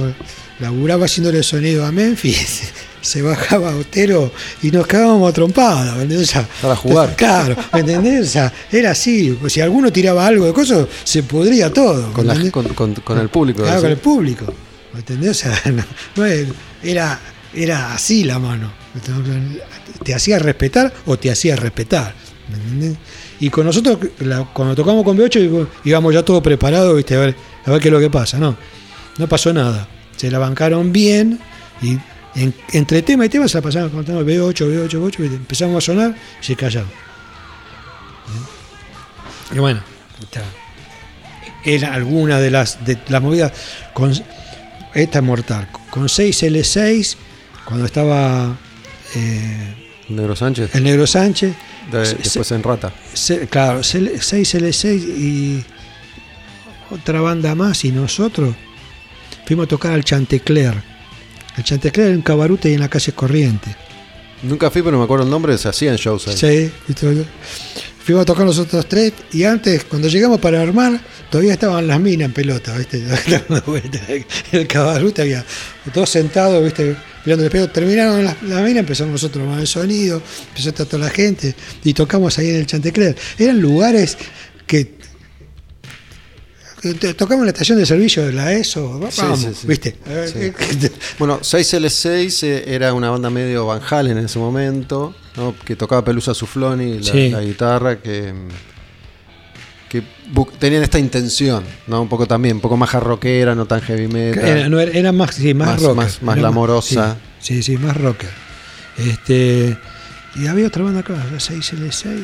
laburaba 0.59 1.05
haciéndole 1.05 1.43
sonido 1.43 1.85
a 1.85 1.91
Memphis, 1.91 2.63
se 3.01 3.21
bajaba 3.21 3.75
Otero 3.75 4.31
y 4.63 4.71
nos 4.71 4.87
cagábamos 4.87 5.33
trompadas, 5.33 5.95
¿me 5.97 6.03
entendés? 6.03 6.29
O 6.29 6.31
sea, 6.31 6.47
Para 6.61 6.75
jugar. 6.75 7.15
Claro, 7.15 7.55
¿me 7.73 7.81
entendés? 7.81 8.27
O 8.27 8.31
sea, 8.31 8.53
era 8.71 8.91
así. 8.91 9.37
Si 9.49 9.61
alguno 9.61 9.91
tiraba 9.91 10.25
algo 10.25 10.45
de 10.45 10.53
cosas, 10.53 10.87
se 11.03 11.23
podría 11.23 11.71
todo. 11.71 12.07
¿me 12.07 12.13
Con, 12.13 12.27
la- 12.27 12.51
con, 12.51 12.67
con- 12.69 12.95
con 12.95 13.19
el 13.19 13.29
público. 13.29 13.63
Claro, 13.63 13.81
con 13.81 13.91
el 13.91 13.97
público. 13.97 14.53
¿Me 14.93 14.99
entendés? 14.99 15.31
O 15.31 15.33
sea, 15.33 15.61
no, 15.71 15.83
no 16.15 16.25
es- 16.25 16.47
era, 16.81 17.19
era 17.53 17.93
así 17.93 18.23
la 18.23 18.39
mano. 18.39 18.71
Te 20.03 20.15
hacía 20.15 20.39
respetar 20.39 20.93
o 21.05 21.17
te 21.19 21.29
hacía 21.29 21.55
respetar. 21.55 22.13
¿Me 22.49 22.55
entendés? 22.57 22.97
Y 23.39 23.49
con 23.49 23.65
nosotros, 23.65 23.97
la- 24.19 24.45
cuando 24.53 24.75
tocamos 24.75 25.03
con 25.03 25.17
B8, 25.17 25.39
digo, 25.41 25.67
íbamos 25.83 26.13
ya 26.13 26.23
todo 26.23 26.41
preparado, 26.41 26.95
¿viste? 26.95 27.15
A 27.15 27.19
ver, 27.19 27.35
a 27.65 27.71
ver 27.71 27.81
qué 27.81 27.87
es 27.89 27.93
lo 27.93 27.99
que 27.99 28.09
pasa. 28.09 28.37
No, 28.37 28.55
no 29.17 29.27
pasó 29.27 29.51
nada. 29.53 29.87
Se 30.15 30.31
la 30.31 30.39
bancaron 30.39 30.91
bien 30.93 31.39
y 31.81 31.97
en- 32.35 32.53
entre 32.71 33.01
tema 33.01 33.25
y 33.25 33.29
tema 33.29 33.47
se 33.47 33.57
la 33.57 33.61
pasaban 33.61 33.89
contando 33.89 34.23
B8, 34.25 34.53
B8, 34.65 34.89
B8, 34.99 35.17
¿viste? 35.17 35.35
empezamos 35.35 35.77
a 35.83 35.85
sonar 35.85 36.15
y 36.41 36.45
se 36.45 36.55
callaban. 36.55 36.89
Y 39.53 39.59
bueno, 39.59 39.79
está. 40.21 40.41
era 41.63 41.93
alguna 41.93 42.39
de 42.39 42.51
las, 42.51 42.85
de 42.85 42.97
las 43.07 43.21
movidas 43.21 43.51
con 43.93 44.11
esta 44.93 45.19
es 45.19 45.23
mortal, 45.23 45.67
con 45.89 46.09
6 46.09 46.43
L6 46.43 47.15
cuando 47.65 47.85
estaba 47.85 48.55
eh, 49.15 49.75
Negro 50.09 50.35
Sánchez. 50.35 50.73
el 50.75 50.83
Negro 50.83 51.05
Sánchez, 51.07 51.53
de- 51.91 52.05
se- 52.05 52.15
después 52.15 52.51
en 52.51 52.63
Rata. 52.63 52.93
se- 53.13 53.47
claro, 53.47 53.81
6L6 53.83 55.03
y 55.03 55.63
otra 56.89 57.21
banda 57.21 57.53
más 57.55 57.83
y 57.85 57.91
nosotros 57.91 58.55
fuimos 59.45 59.65
a 59.65 59.69
tocar 59.69 59.93
al 59.93 60.03
Chantecler. 60.03 60.73
El 61.57 61.63
Chantecler 61.63 62.11
en 62.11 62.21
Cabarute 62.21 62.69
y 62.69 62.73
en 62.75 62.79
la 62.81 62.89
calle 62.89 63.11
Corriente. 63.13 63.75
Nunca 64.43 64.69
fui, 64.69 64.83
pero 64.83 64.97
me 64.99 65.03
acuerdo 65.03 65.25
el 65.25 65.31
nombre, 65.31 65.57
se 65.57 65.67
hacían 65.67 65.95
shows 65.95 66.27
ahí. 66.27 66.37
Sí. 66.37 66.71
Fuimos 68.07 68.21
a 68.21 68.25
tocar 68.25 68.45
los 68.45 68.57
otros 68.57 68.87
tres 68.87 69.11
y 69.33 69.43
antes, 69.43 69.83
cuando 69.83 70.07
llegamos 70.07 70.39
para 70.39 70.61
armar, 70.61 70.97
todavía 71.29 71.51
estaban 71.51 71.85
las 71.85 71.99
minas 71.99 72.27
en 72.27 72.31
pelota, 72.31 72.73
¿viste? 72.77 73.03
El 74.53 74.65
cabarute 74.65 75.23
había 75.23 75.43
todos 75.93 76.09
sentados, 76.09 76.63
¿viste? 76.63 76.95
Mirando 77.25 77.43
el 77.43 77.51
pelo. 77.51 77.69
Terminaron 77.69 78.23
las, 78.23 78.41
minas, 78.41 78.77
empezamos 78.77 79.11
nosotros 79.11 79.45
a 79.53 79.59
el 79.59 79.67
sonido, 79.67 80.21
empezó 80.47 80.69
a 80.69 80.71
estar 80.71 80.85
toda 80.85 81.03
la 81.03 81.09
gente 81.09 81.53
y 81.83 81.93
tocamos 81.93 82.39
ahí 82.39 82.51
en 82.51 82.55
el 82.55 82.65
Chantecler. 82.65 83.13
Eran 83.37 83.59
lugares 83.59 84.17
que. 84.65 84.95
Tocamos 87.15 87.45
la 87.45 87.51
estación 87.51 87.77
de 87.77 87.85
servicio 87.85 88.25
de 88.25 88.33
la 88.33 88.53
ESO, 88.53 88.99
Sí, 89.11 89.21
vamos, 89.21 89.39
sí, 89.39 89.47
sí. 89.53 89.67
¿viste? 89.67 89.97
Sí. 90.27 90.89
Bueno, 91.19 91.39
6L6 91.41 92.43
eh, 92.43 92.63
era 92.67 92.93
una 92.93 93.09
banda 93.09 93.29
medio 93.29 93.65
Van 93.65 93.81
Halen 93.89 94.17
en 94.17 94.25
ese 94.25 94.39
momento, 94.39 95.15
¿no? 95.35 95.55
que 95.65 95.75
tocaba 95.75 96.03
Pelusa 96.03 96.33
Sufloni, 96.33 96.99
la, 96.99 97.39
la 97.39 97.41
guitarra, 97.41 97.99
que, 98.01 98.33
que 99.89 100.03
tenían 100.59 100.83
esta 100.83 100.99
intención, 100.99 101.63
¿no? 101.87 102.01
un 102.01 102.09
poco 102.09 102.25
también, 102.27 102.55
un 102.57 102.61
poco 102.61 102.77
más 102.77 102.93
rockera, 102.93 103.55
no 103.55 103.65
tan 103.65 103.81
heavy 103.81 104.07
metal. 104.07 104.45
Era, 104.45 104.69
no, 104.69 104.79
era, 104.79 104.91
era 104.91 105.11
más, 105.11 105.35
sí, 105.35 105.53
más, 105.53 105.81
Más- 105.81 105.81
rocker. 105.81 105.95
más-. 105.95 106.83
Sí, 106.83 106.97
sí, 107.39 107.63
sí, 107.63 107.77
más 107.77 107.95
rocker. 107.97 108.29
Este, 108.97 109.77
y 110.35 110.47
había 110.47 110.67
otra 110.67 110.83
banda 110.83 110.99
acá, 111.01 111.13
la 111.13 111.37
6L6. 111.37 112.19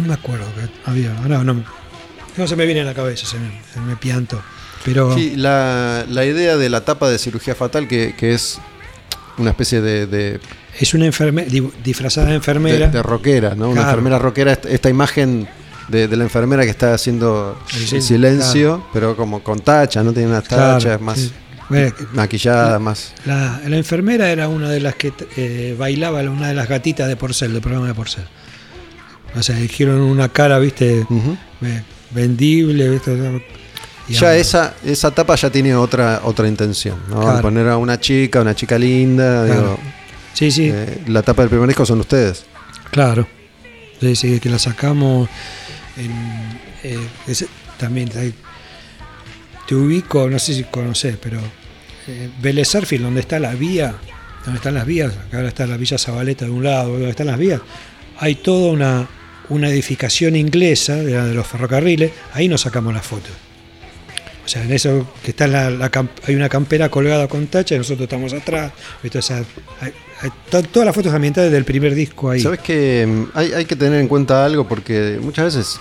No 0.00 0.06
me 0.06 0.14
acuerdo 0.14 0.46
que 0.54 0.90
había. 0.90 1.12
No, 1.28 1.44
no, 1.44 1.64
no 2.36 2.46
se 2.46 2.56
me 2.56 2.66
viene 2.66 2.80
a 2.80 2.84
la 2.84 2.94
cabeza, 2.94 3.26
se 3.26 3.38
me, 3.38 3.60
se 3.72 3.80
me 3.80 3.96
pianto. 3.96 4.40
Pero 4.84 5.14
Sí, 5.14 5.34
la, 5.36 6.04
la 6.08 6.24
idea 6.24 6.56
de 6.56 6.68
la 6.68 6.84
tapa 6.84 7.08
de 7.08 7.18
cirugía 7.18 7.54
fatal, 7.54 7.86
que, 7.86 8.14
que 8.16 8.32
es 8.34 8.58
una 9.38 9.50
especie 9.50 9.80
de, 9.80 10.06
de, 10.06 10.40
es 10.78 10.92
una 10.94 11.06
enfermera, 11.06 11.48
disfrazada 11.84 12.26
de 12.26 12.32
de, 12.32 12.36
enfermera. 12.36 12.88
de 12.88 13.02
rockera, 13.02 13.54
¿no? 13.54 13.68
Una 13.70 13.82
enfermera 13.82 14.18
rockera, 14.18 14.58
esta, 14.68 14.88
imagen 14.90 15.48
de, 15.88 16.08
de 16.08 16.16
la 16.16 16.24
enfermera 16.24 16.64
que 16.64 16.70
está 16.70 16.94
haciendo 16.94 17.58
El 17.74 17.82
el 17.82 17.86
sil- 17.88 18.00
silencio, 18.00 18.84
pero 18.92 19.16
como 19.16 19.42
con 19.42 19.60
tacha, 19.60 20.02
no 20.02 20.12
tiene 20.12 20.28
unas 20.28 20.48
Claro, 20.48 20.74
tachas, 20.78 21.00
más 21.00 21.18
sí. 21.18 21.32
Bueno, 21.68 21.94
que- 21.94 22.04
maquillada, 22.12 22.78
más... 22.80 23.14
La, 23.24 23.60
la 23.66 23.76
enfermera 23.76 24.30
era 24.30 24.48
una 24.48 24.68
de 24.68 24.80
las 24.80 24.94
que 24.96 25.12
eh, 25.36 25.76
bailaba, 25.78 26.20
una 26.22 26.48
de 26.48 26.54
las 26.54 26.68
gatitas 26.68 27.06
de 27.08 27.16
Porcel, 27.16 27.52
del 27.52 27.62
programa 27.62 27.86
de 27.86 27.94
Porcel. 27.94 28.24
O 29.34 29.42
sea, 29.42 29.56
eligieron 29.56 30.00
una 30.00 30.28
cara, 30.28 30.58
viste, 30.58 31.06
eh, 31.62 31.82
vendible, 32.14 33.00
y 34.08 34.14
Ya 34.14 34.36
esa, 34.36 34.74
esa 34.84 35.10
tapa 35.12 35.34
ya 35.36 35.50
tiene 35.50 35.74
otra, 35.74 36.20
otra 36.24 36.48
intención, 36.48 36.98
¿no? 37.08 37.40
Poner 37.40 37.68
a 37.68 37.76
una 37.76 37.98
chica, 38.00 38.40
una 38.40 38.54
chica 38.54 38.78
linda, 38.78 39.46
Claro. 39.46 39.60
digo, 39.62 39.78
Sí, 40.34 40.50
sí, 40.50 40.70
eh, 40.72 41.02
la 41.06 41.22
tapa 41.22 41.42
del 41.42 41.50
primer 41.50 41.68
disco 41.68 41.84
son 41.86 42.00
ustedes. 42.00 42.44
claro. 42.90 43.26
Sí, 44.00 44.16
sí, 44.16 44.40
que 44.40 44.48
la 44.50 44.58
sacamos 44.58 45.28
en. 45.96 46.10
eh, 46.82 46.98
ese- 47.28 47.46
también 47.78 48.08
te 49.68 49.74
ubico, 49.76 50.28
no 50.28 50.38
sé 50.38 50.54
si 50.54 50.64
conoces, 50.64 51.16
pero. 51.22 51.38
Eh, 52.08 52.28
Vélez 52.40 52.68
donde 52.98 53.20
está 53.20 53.38
la 53.38 53.54
vía, 53.54 53.94
donde 54.44 54.56
están 54.58 54.74
las 54.74 54.84
vías, 54.86 55.12
que 55.30 55.36
ahora 55.36 55.46
está 55.48 55.68
la 55.68 55.76
Villa 55.76 55.98
Zabaleta 55.98 56.44
de 56.46 56.50
un 56.50 56.64
lado, 56.64 56.90
donde 56.94 57.10
están 57.10 57.28
las 57.28 57.38
vías, 57.38 57.60
hay 58.18 58.34
toda 58.34 58.72
una, 58.72 59.08
una 59.52 59.68
edificación 59.68 60.36
inglesa 60.36 60.96
de, 60.96 61.12
la 61.14 61.24
de 61.26 61.34
los 61.34 61.46
ferrocarriles, 61.46 62.10
ahí 62.32 62.48
nos 62.48 62.62
sacamos 62.62 62.92
la 62.94 63.02
foto. 63.02 63.28
O 64.44 64.48
sea, 64.48 64.64
en 64.64 64.72
eso 64.72 65.06
que 65.22 65.30
está 65.30 65.46
la, 65.46 65.70
la 65.70 65.90
hay 66.26 66.34
una 66.34 66.48
campera 66.48 66.88
colgada 66.90 67.28
con 67.28 67.46
tacha 67.46 67.74
y 67.76 67.78
nosotros 67.78 68.02
estamos 68.04 68.32
atrás. 68.32 68.72
to- 70.50 70.62
todas 70.64 70.86
las 70.86 70.94
fotos 70.94 71.12
ambientales 71.14 71.52
del 71.52 71.64
primer 71.64 71.94
disco 71.94 72.30
ahí. 72.30 72.40
Sabes 72.40 72.60
que 72.60 73.06
mm, 73.06 73.24
hay, 73.38 73.52
hay 73.52 73.64
que 73.64 73.76
tener 73.76 74.00
en 74.00 74.08
cuenta 74.08 74.44
algo 74.44 74.66
porque 74.66 75.18
muchas 75.22 75.44
veces 75.54 75.78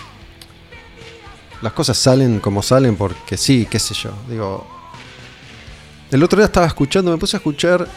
las 1.61 1.73
cosas 1.73 1.98
salen 1.98 2.39
como 2.39 2.61
salen 2.61 2.95
porque 2.95 3.38
sí, 3.38 3.68
qué 3.69 3.80
sé 3.80 3.93
yo. 3.95 4.11
Digo, 4.30 4.68
el 6.11 6.22
otro 6.23 6.38
día 6.38 6.45
estaba 6.45 6.68
escuchando, 6.68 7.11
me 7.11 7.18
puse 7.18 7.38
a 7.38 7.39
escuchar, 7.39 7.88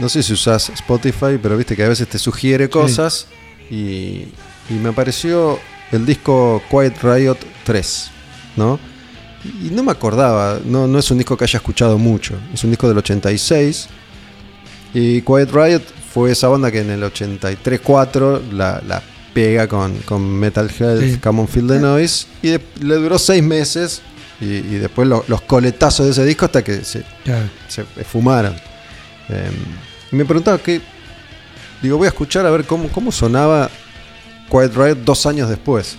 no 0.00 0.08
sé 0.08 0.22
si 0.22 0.32
usas 0.32 0.70
Spotify, 0.70 1.38
pero 1.42 1.56
viste 1.56 1.76
que 1.76 1.84
a 1.84 1.88
veces 1.88 2.08
te 2.08 2.18
sugiere 2.18 2.68
cosas 2.70 3.26
y, 3.70 4.28
y 4.70 4.74
me 4.74 4.90
apareció 4.90 5.58
el 5.90 6.06
disco 6.06 6.62
Quiet 6.70 7.02
Riot 7.02 7.36
3, 7.64 8.10
¿no? 8.56 8.78
Y 9.44 9.70
no 9.70 9.82
me 9.82 9.90
acordaba, 9.92 10.60
no, 10.64 10.86
no 10.86 10.98
es 10.98 11.10
un 11.10 11.18
disco 11.18 11.36
que 11.36 11.44
haya 11.44 11.56
escuchado 11.58 11.98
mucho, 11.98 12.34
es 12.54 12.62
un 12.64 12.70
disco 12.70 12.88
del 12.88 12.98
86 12.98 13.88
y 14.94 15.20
Quiet 15.22 15.50
Riot 15.52 15.82
fue 16.12 16.30
esa 16.32 16.48
banda 16.48 16.70
que 16.70 16.80
en 16.80 16.90
el 16.90 17.02
83-4 17.02 18.50
la, 18.52 18.82
la 18.86 19.02
pega 19.34 19.66
con, 19.66 19.96
con 20.00 20.22
Metal 20.22 20.70
Health, 20.78 21.00
Sí. 21.02 21.16
Come 21.18 21.40
on 21.40 21.48
Feel 21.48 21.66
the 21.66 21.78
Noise, 21.80 22.26
y 22.42 22.48
de- 22.50 22.60
le 22.82 22.96
duró 22.96 23.18
seis 23.18 23.42
meses, 23.42 24.02
y, 24.40 24.44
y 24.44 24.78
después 24.78 25.08
lo- 25.08 25.24
los 25.28 25.40
coletazos 25.42 26.04
de 26.06 26.12
ese 26.12 26.24
disco 26.26 26.44
hasta 26.44 26.62
que 26.62 26.84
se, 26.84 27.02
Claro. 27.24 27.46
se 27.68 27.84
fumaron. 28.04 28.54
Eh, 29.30 29.50
y 30.12 30.16
me 30.16 30.24
preguntaba 30.26 30.58
que, 30.58 30.82
digo, 31.80 31.96
voy 31.96 32.04
a 32.06 32.08
escuchar 32.10 32.44
a 32.44 32.50
ver 32.50 32.64
cómo, 32.64 32.88
cómo 32.90 33.10
sonaba 33.10 33.70
Quiet 34.52 34.74
Riot 34.74 34.96
dos 35.04 35.24
años 35.26 35.48
después. 35.48 35.96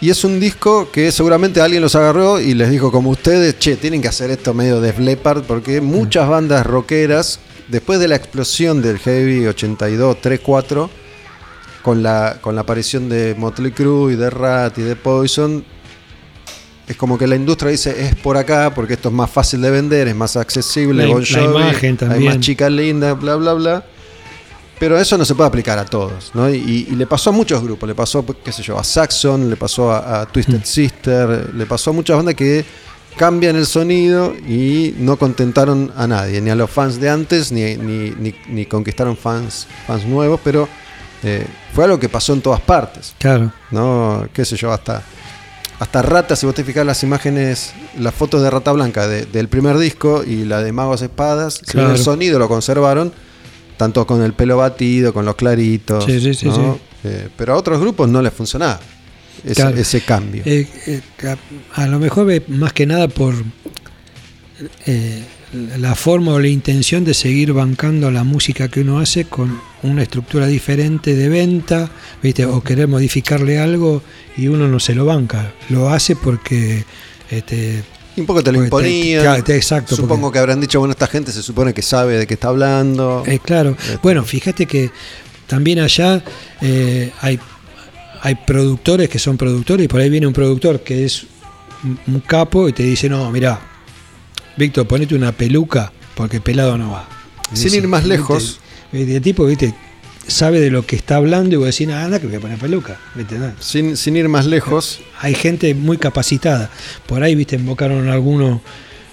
Y 0.00 0.10
es 0.10 0.24
un 0.24 0.40
disco 0.40 0.90
que 0.90 1.12
seguramente 1.12 1.60
alguien 1.60 1.80
los 1.80 1.94
agarró 1.94 2.40
y 2.40 2.54
les 2.54 2.70
dijo 2.70 2.90
como 2.90 3.10
ustedes, 3.10 3.58
che, 3.58 3.76
tienen 3.76 4.02
que 4.02 4.08
hacer 4.08 4.30
esto 4.30 4.52
medio 4.52 4.80
de 4.80 4.92
Leppard 4.98 5.44
porque 5.44 5.80
muchas 5.80 6.28
bandas 6.28 6.66
rockeras, 6.66 7.38
después 7.68 8.00
de 8.00 8.08
la 8.08 8.16
explosión 8.16 8.82
del 8.82 8.98
Heavy 8.98 9.46
82, 9.46 10.16
3, 10.20 10.40
4, 10.42 10.90
con 11.82 12.02
la, 12.02 12.38
con 12.40 12.56
la 12.56 12.62
aparición 12.62 13.08
de 13.08 13.36
Motley 13.38 13.70
Crue 13.70 14.12
y 14.14 14.16
de 14.16 14.28
Rat 14.28 14.76
y 14.78 14.82
de 14.82 14.96
Poison, 14.96 15.64
es 16.88 16.96
como 16.96 17.16
que 17.16 17.28
la 17.28 17.36
industria 17.36 17.70
dice 17.70 18.04
es 18.06 18.16
por 18.16 18.36
acá 18.36 18.72
porque 18.74 18.94
esto 18.94 19.08
es 19.08 19.14
más 19.14 19.30
fácil 19.30 19.62
de 19.62 19.70
vender, 19.70 20.08
es 20.08 20.16
más 20.16 20.36
accesible, 20.36 21.06
La- 21.06 21.12
Bon 21.12 21.22
la 21.22 21.28
Jovi, 21.40 21.60
imagen 21.62 21.90
hay 21.92 21.96
también. 21.96 22.24
más 22.24 22.40
chicas 22.40 22.72
lindas, 22.72 23.18
bla, 23.20 23.36
bla, 23.36 23.52
bla. 23.52 23.84
Pero 24.82 24.98
eso 24.98 25.16
no 25.16 25.24
se 25.24 25.36
puede 25.36 25.46
aplicar 25.46 25.78
a 25.78 25.84
todos, 25.84 26.32
¿no? 26.34 26.50
Y, 26.50 26.88
y 26.90 26.96
le 26.96 27.06
pasó 27.06 27.30
a 27.30 27.32
muchos 27.32 27.62
grupos, 27.62 27.88
le 27.88 27.94
pasó, 27.94 28.26
qué 28.44 28.50
sé 28.50 28.64
yo, 28.64 28.76
a 28.76 28.82
Saxon, 28.82 29.48
le 29.48 29.54
pasó 29.54 29.92
a, 29.92 30.22
a 30.22 30.26
Twisted 30.26 30.58
Mm. 30.58 30.64
Sister, 30.64 31.54
le 31.54 31.66
pasó 31.66 31.90
a 31.90 31.92
muchas 31.92 32.16
bandas 32.16 32.34
que 32.34 32.64
cambian 33.16 33.54
el 33.54 33.64
sonido 33.66 34.34
y 34.34 34.96
no 34.98 35.16
contentaron 35.16 35.92
a 35.96 36.08
nadie, 36.08 36.40
ni 36.40 36.50
a 36.50 36.56
los 36.56 36.68
fans 36.68 36.98
de 37.00 37.08
antes, 37.08 37.52
ni, 37.52 37.76
ni, 37.76 38.10
ni- 38.10 38.34
ni 38.48 38.66
conquistaron 38.66 39.16
fans, 39.16 39.68
fans 39.86 40.04
nuevos, 40.04 40.40
pero 40.42 40.68
eh, 41.22 41.46
fue 41.72 41.84
algo 41.84 42.00
que 42.00 42.08
pasó 42.08 42.32
en 42.32 42.40
todas 42.40 42.60
partes. 42.60 43.14
Claro. 43.18 43.52
¿no? 43.70 44.26
qué 44.32 44.44
sé 44.44 44.56
yo, 44.56 44.72
hasta, 44.72 45.00
hasta 45.78 46.02
Rata, 46.02 46.34
si 46.34 46.44
vos 46.44 46.56
te 46.56 46.64
fijas 46.64 46.84
las 46.84 47.04
imágenes, 47.04 47.72
las 48.00 48.12
fotos 48.14 48.42
de 48.42 48.50
Rata 48.50 48.72
Blanca 48.72 49.06
de- 49.06 49.26
del 49.26 49.46
primer 49.46 49.78
disco 49.78 50.24
y 50.26 50.44
la 50.44 50.60
de 50.60 50.72
Magos 50.72 51.02
Espadas, 51.02 51.54
si 51.54 51.74
bien 51.74 51.84
Claro. 51.86 51.92
el 51.92 51.98
sonido 52.02 52.40
lo 52.40 52.48
conservaron, 52.48 53.12
tanto 53.82 54.06
con 54.06 54.22
el 54.22 54.32
pelo 54.34 54.56
batido, 54.58 55.12
con 55.12 55.24
los 55.24 55.34
claritos, 55.34 56.04
Sí, 56.04 56.20
sí, 56.20 56.34
sí, 56.34 56.46
¿no? 56.46 56.74
sí. 56.74 56.80
Eh, 57.08 57.28
pero 57.36 57.54
a 57.54 57.56
otros 57.56 57.80
grupos 57.80 58.08
no 58.08 58.22
les 58.22 58.32
funcionaba 58.32 58.78
ese, 59.44 59.54
Claro. 59.54 59.76
ese 59.76 60.00
cambio. 60.02 60.42
Eh, 60.46 60.68
eh, 60.86 61.00
a, 61.74 61.82
a 61.82 61.86
lo 61.88 61.98
mejor 61.98 62.30
más 62.48 62.72
que 62.72 62.86
nada 62.86 63.08
por 63.08 63.34
la 65.78 65.94
forma 65.94 66.32
o 66.32 66.38
la 66.38 66.48
intención 66.48 67.04
de 67.04 67.12
seguir 67.14 67.52
bancando 67.52 68.10
la 68.10 68.24
música 68.24 68.68
que 68.68 68.80
uno 68.80 69.00
hace 69.00 69.24
con 69.24 69.60
una 69.82 70.02
estructura 70.02 70.46
diferente 70.46 71.14
de 71.14 71.28
venta, 71.28 71.90
¿viste? 72.22 72.46
o 72.46 72.62
querer 72.62 72.88
modificarle 72.88 73.58
algo 73.58 74.02
y 74.36 74.46
uno 74.46 74.68
no 74.68 74.78
se 74.80 74.94
lo 74.94 75.04
banca. 75.04 75.52
Lo 75.68 75.90
hace 75.90 76.14
porque 76.16 76.84
este, 77.30 77.82
Y 78.16 78.20
un 78.20 78.26
poco 78.26 78.42
te 78.42 78.52
lo 78.52 78.58
te- 78.58 78.64
imponían. 78.64 79.42
te- 79.42 79.56
exacto, 79.56 79.96
Supongo 79.96 80.22
porque- 80.22 80.34
que 80.34 80.38
habrán 80.40 80.60
dicho, 80.60 80.78
bueno, 80.78 80.92
esta 80.92 81.06
gente 81.06 81.32
se 81.32 81.42
supone 81.42 81.72
que 81.72 81.82
sabe 81.82 82.18
de 82.18 82.26
qué 82.26 82.34
está 82.34 82.48
hablando. 82.48 83.22
Eh, 83.26 83.38
claro. 83.38 83.70
Este. 83.78 83.98
Bueno, 84.02 84.22
fíjate 84.24 84.66
que 84.66 84.90
también 85.46 85.78
allá 85.80 86.22
eh, 86.60 87.10
hay, 87.20 87.38
hay 88.20 88.34
productores 88.46 89.08
que 89.08 89.18
son 89.18 89.36
productores 89.36 89.84
y 89.84 89.88
por 89.88 90.00
ahí 90.00 90.10
viene 90.10 90.26
un 90.26 90.32
productor 90.32 90.80
que 90.80 91.04
es 91.04 91.26
un, 92.06 92.20
capo 92.20 92.68
y 92.68 92.72
te 92.72 92.82
dice, 92.82 93.08
no, 93.08 93.30
mira, 93.30 93.58
Víctor, 94.56 94.86
ponete 94.86 95.14
una 95.14 95.32
peluca 95.32 95.90
porque 96.14 96.40
pelado 96.40 96.76
no 96.78 96.90
va. 96.92 97.08
Sin 97.52 97.64
Dice, 97.64 97.76
ir 97.78 97.88
más 97.88 98.04
lejos. 98.06 98.60
El 98.92 99.20
tipo, 99.22 99.46
viste, 99.46 99.74
sabe 100.26 100.60
de 100.60 100.70
lo 100.70 100.86
que 100.86 100.96
está 100.96 101.16
hablando 101.16 101.54
y 101.54 101.58
vos 101.58 101.66
decís, 101.66 101.88
"Ah, 101.92 102.04
anda 102.04 102.20
que 102.20 102.26
voy 102.26 102.36
a 102.36 102.40
poner 102.40 102.58
peluca. 102.58 102.98
Sin, 103.60 103.96
sin 103.96 104.16
ir 104.16 104.28
más 104.28 104.46
lejos, 104.46 105.00
Hay 105.20 105.34
gente 105.34 105.74
muy 105.74 105.98
capacitada. 105.98 106.70
Por 107.06 107.22
ahí, 107.22 107.34
viste, 107.34 107.56
invocaron 107.56 108.08
algunos 108.08 108.60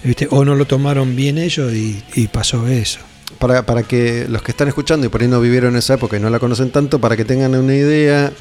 ¿viste? 0.02 0.28
o 0.30 0.44
no 0.44 0.54
lo 0.54 0.64
tomaron 0.66 1.14
bien 1.16 1.38
ellos 1.38 1.72
y, 1.72 2.02
y 2.14 2.28
pasó 2.28 2.66
eso. 2.66 3.00
Para, 3.38 3.64
para 3.64 3.84
que 3.84 4.26
los 4.28 4.42
que 4.42 4.50
están 4.50 4.68
escuchando 4.68 5.06
y 5.06 5.08
por 5.08 5.22
ahí 5.22 5.28
no 5.28 5.40
vivieron 5.40 5.76
esa 5.76 5.94
época 5.94 6.16
y 6.16 6.20
no 6.20 6.30
la 6.30 6.38
conocen 6.40 6.70
tanto, 6.70 7.00
para 7.00 7.16
que 7.16 7.24
tengan 7.24 7.54
una 7.54 7.74
idea, 7.74 8.32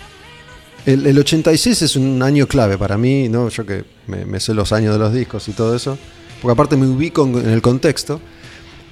el, 0.86 1.06
el 1.06 1.18
86 1.20 1.82
es 1.84 1.96
un 1.96 2.22
año 2.24 2.48
clave 2.48 2.78
para 2.78 2.98
mí, 2.98 3.30
¿no? 3.30 3.50
Yo 3.50 3.66
que 3.66 3.84
me, 4.08 4.26
me 4.26 4.40
sé 4.40 4.54
los 4.54 4.72
años 4.72 4.94
de 4.94 5.00
los 5.00 5.14
discos 5.14 5.48
y 5.48 5.52
todo 5.52 5.76
eso, 5.76 5.98
porque 6.42 6.54
aparte 6.54 6.76
me 6.76 6.88
ubico 6.88 7.24
en 7.26 7.50
el 7.50 7.62
contexto. 7.62 8.20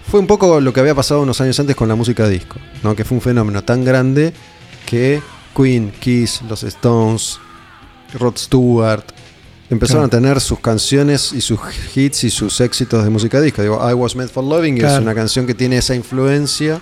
Fue 0.09 0.19
un 0.19 0.27
poco 0.27 0.61
lo 0.61 0.71
que 0.71 0.79
había 0.79 0.95
pasado 0.95 1.21
unos 1.21 1.41
años 1.41 1.59
antes 1.59 1.75
con 1.75 1.87
la 1.89 1.95
música 1.95 2.27
disco, 2.29 2.55
¿no? 2.83 2.95
Que 2.95 3.03
fue 3.03 3.15
un 3.17 3.21
fenómeno 3.21 3.63
tan 3.63 3.83
grande 3.83 4.33
que 4.85 5.21
Queen, 5.55 5.91
Kiss, 5.99 6.41
los 6.47 6.63
Stones, 6.63 7.39
Rod 8.13 8.37
Stewart 8.37 9.03
empezaron 9.69 10.07
Claro. 10.09 10.17
a 10.17 10.21
tener 10.21 10.41
sus 10.41 10.59
canciones 10.59 11.33
y 11.33 11.41
sus 11.41 11.59
hits 11.93 12.23
y 12.23 12.29
sus 12.29 12.61
éxitos 12.61 13.03
de 13.03 13.09
música 13.09 13.41
disco. 13.41 13.61
Digo, 13.61 13.77
I 13.89 13.93
Was 13.93 14.15
Made 14.15 14.29
for 14.29 14.43
Loving 14.45 14.77
es 14.77 14.97
una 14.99 15.13
canción 15.13 15.45
que 15.45 15.53
tiene 15.53 15.77
esa 15.79 15.93
influencia 15.93 16.79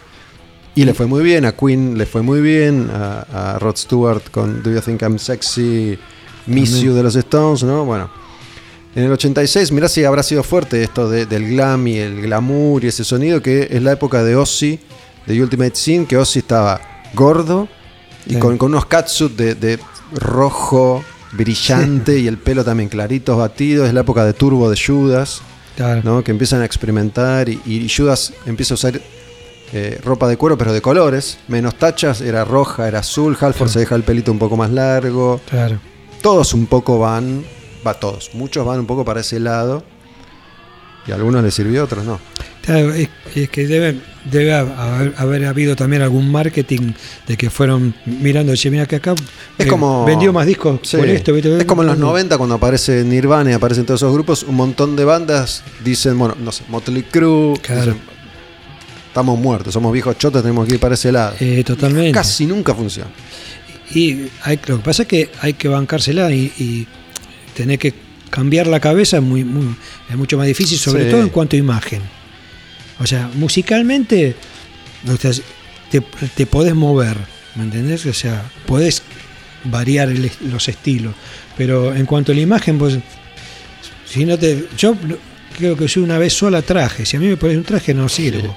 y 0.76 0.84
le 0.86 0.94
fue 0.94 1.08
muy 1.08 1.24
bien. 1.24 1.46
A 1.46 1.54
Queen 1.54 1.98
le 1.98 2.06
fue 2.06 2.22
muy 2.22 2.42
bien. 2.42 2.92
A, 2.94 3.56
a 3.56 3.60
Rod 3.60 3.76
Stewart 3.78 4.22
con 4.30 4.62
Do 4.62 4.70
You 4.72 4.82
Think 4.82 5.02
I'm 5.02 5.18
Sexy, 5.18 5.98
Miss 6.46 6.70
También. 6.74 6.86
You 6.86 6.94
de 6.94 7.02
los 7.04 7.16
Stones, 7.16 7.64
¿no? 7.64 7.86
Bueno. 7.86 8.12
En 8.96 9.04
el 9.04 9.12
86, 9.12 9.72
mirá 9.74 9.90
si 9.90 10.04
habrá 10.06 10.24
sido 10.24 10.42
fuerte 10.42 10.82
esto 10.84 11.10
de- 11.10 11.26
del 11.26 11.50
glam 11.50 11.86
y 11.88 11.98
el 11.98 12.22
glamour 12.22 12.84
y 12.84 12.88
ese 12.88 13.04
sonido, 13.04 13.42
que 13.42 13.68
es 13.70 13.84
la 13.84 13.92
época 13.92 14.24
de 14.24 14.36
Ozzy, 14.38 14.80
de 15.26 15.42
Ultimate 15.44 15.76
Sin, 15.76 16.06
que 16.06 16.16
Ozzy 16.18 16.40
estaba 16.40 16.80
gordo 17.14 17.68
y 18.26 18.34
Sí. 18.36 18.40
con, 18.40 18.58
con 18.58 18.72
unos 18.72 18.86
catsuit 18.86 19.36
de, 19.36 19.56
de 19.56 19.80
rojo 20.14 21.04
brillante 21.34 22.18
y 22.18 22.28
el 22.28 22.38
pelo 22.38 22.64
también 22.64 22.88
clarito, 22.90 23.36
batido. 23.38 23.86
Es 23.86 23.94
la 23.94 24.02
época 24.02 24.24
de 24.26 24.34
Turbo 24.34 24.70
de 24.70 24.78
Judas, 24.82 25.42
Claro. 25.76 26.02
¿no? 26.06 26.24
que 26.24 26.32
empiezan 26.32 26.62
a 26.62 26.66
experimentar 26.66 27.50
y, 27.50 27.60
y 27.66 27.90
Judas 27.90 28.32
empieza 28.46 28.74
a 28.74 28.76
usar 28.76 29.02
eh, 29.74 30.00
ropa 30.06 30.30
de 30.30 30.38
cuero, 30.38 30.58
pero 30.58 30.72
de 30.72 30.82
colores, 30.82 31.38
menos 31.50 31.76
tachas, 31.76 32.22
era 32.22 32.46
roja, 32.46 32.88
era 32.88 33.00
azul. 33.00 33.36
Halford 33.38 33.68
se 33.70 33.80
deja 33.80 33.96
el 33.96 34.04
pelito 34.04 34.32
un 34.32 34.40
poco 34.40 34.56
más 34.56 34.70
largo. 34.72 35.42
Claro. 35.50 35.80
Todos 36.22 36.54
un 36.54 36.66
poco 36.68 36.98
van, 37.00 37.44
va 37.86 37.94
todos, 37.96 38.32
muchos 38.34 38.66
van 38.66 38.80
un 38.80 38.86
poco 38.86 39.04
para 39.06 39.22
ese 39.22 39.40
lado. 39.40 39.84
Y 41.08 41.12
a 41.12 41.16
algunos 41.16 41.44
les 41.44 41.54
sirvió, 41.54 41.82
a 41.82 41.84
otros 41.84 42.04
no. 42.04 42.20
Claro, 42.64 42.92
es, 42.92 43.08
es 43.36 43.48
que 43.52 43.68
debe, 43.68 43.96
debe 44.32 44.56
haber, 44.56 45.14
haber 45.18 45.46
habido 45.46 45.76
también 45.76 46.02
algún 46.02 46.32
marketing 46.32 46.94
de 47.28 47.38
que 47.38 47.52
fueron 47.52 47.94
mirando, 48.08 48.56
che, 48.56 48.72
mira 48.72 48.88
que 48.88 48.96
acá 48.96 49.14
Es 49.56 49.68
eh, 49.68 49.70
como. 49.70 50.04
vendió 50.04 50.34
más 50.34 50.48
discos 50.48 50.80
Sí. 50.82 50.98
por 50.98 51.08
esto. 51.08 51.32
¿viste? 51.32 51.58
Es 51.60 51.66
como 51.66 51.84
en 51.84 51.90
los 51.90 52.00
90 52.00 52.40
cuando 52.40 52.56
aparece 52.56 53.04
Nirvana 53.04 53.52
y 53.52 53.54
aparecen 53.54 53.86
todos 53.86 54.00
esos 54.00 54.12
grupos, 54.12 54.42
un 54.42 54.56
montón 54.56 54.96
de 54.96 55.06
bandas 55.06 55.62
dicen, 55.84 56.18
bueno, 56.18 56.36
no 56.40 56.52
sé, 56.52 56.64
Motley 56.70 57.04
Crue, 57.04 57.54
Claro. 57.62 57.82
dicen, 57.82 58.00
estamos 59.10 59.38
muertos, 59.40 59.72
somos 59.76 59.94
viejos 59.94 60.18
chotos, 60.18 60.42
tenemos 60.42 60.68
que 60.68 60.74
ir 60.74 60.80
para 60.80 60.96
ese 60.96 61.12
lado. 61.12 61.36
Eh, 61.40 61.64
totalmente. 61.64 62.12
Casi 62.14 62.48
nunca 62.48 62.74
funciona. 62.74 63.12
Y 63.94 64.26
hay, 64.42 64.60
lo 64.66 64.78
que 64.78 64.84
pasa 64.84 65.04
es 65.04 65.08
que 65.08 65.30
hay 65.40 65.54
que 65.54 65.68
bancársela 65.68 66.32
y, 66.32 66.52
y 66.58 66.88
tener 67.56 67.80
que 67.80 67.94
cambiar 68.30 68.68
la 68.68 68.80
cabeza 68.80 69.18
es, 69.18 69.24
muy, 69.24 69.44
muy- 69.44 69.76
es 70.10 70.16
mucho 70.16 70.38
más 70.38 70.46
difícil, 70.48 70.78
sobre 70.78 71.06
Sí. 71.06 71.10
todo 71.12 71.22
en 71.22 71.30
cuanto 71.30 71.56
a 71.56 71.60
imagen. 71.60 72.02
O 73.00 73.08
sea, 73.08 73.30
musicalmente 73.36 74.36
o 75.08 75.16
sea, 75.18 75.32
te, 75.92 76.02
te 76.36 76.46
podés 76.46 76.74
mover, 76.76 77.18
¿me 77.56 77.64
entendés? 77.64 78.06
O 78.06 78.14
sea, 78.14 78.44
podés 78.66 79.02
variar 79.66 80.10
el 80.10 80.30
los 80.52 80.68
estilos, 80.68 81.14
pero 81.58 81.96
en 81.96 82.06
cuanto 82.06 82.32
a 82.32 82.36
la 82.36 82.42
imagen, 82.42 82.78
pues, 82.78 82.98
si 84.06 84.26
no 84.26 84.38
te... 84.38 84.68
Yo 84.78 84.96
creo 85.58 85.76
que 85.78 85.88
soy 85.88 86.04
una 86.04 86.18
vez 86.18 86.34
sola 86.34 86.62
traje, 86.62 87.06
si 87.06 87.18
a 87.18 87.20
mí 87.20 87.28
me 87.28 87.38
pones 87.38 87.58
un 87.58 87.64
traje 87.64 87.94
no 87.94 88.08
sirvo. 88.10 88.56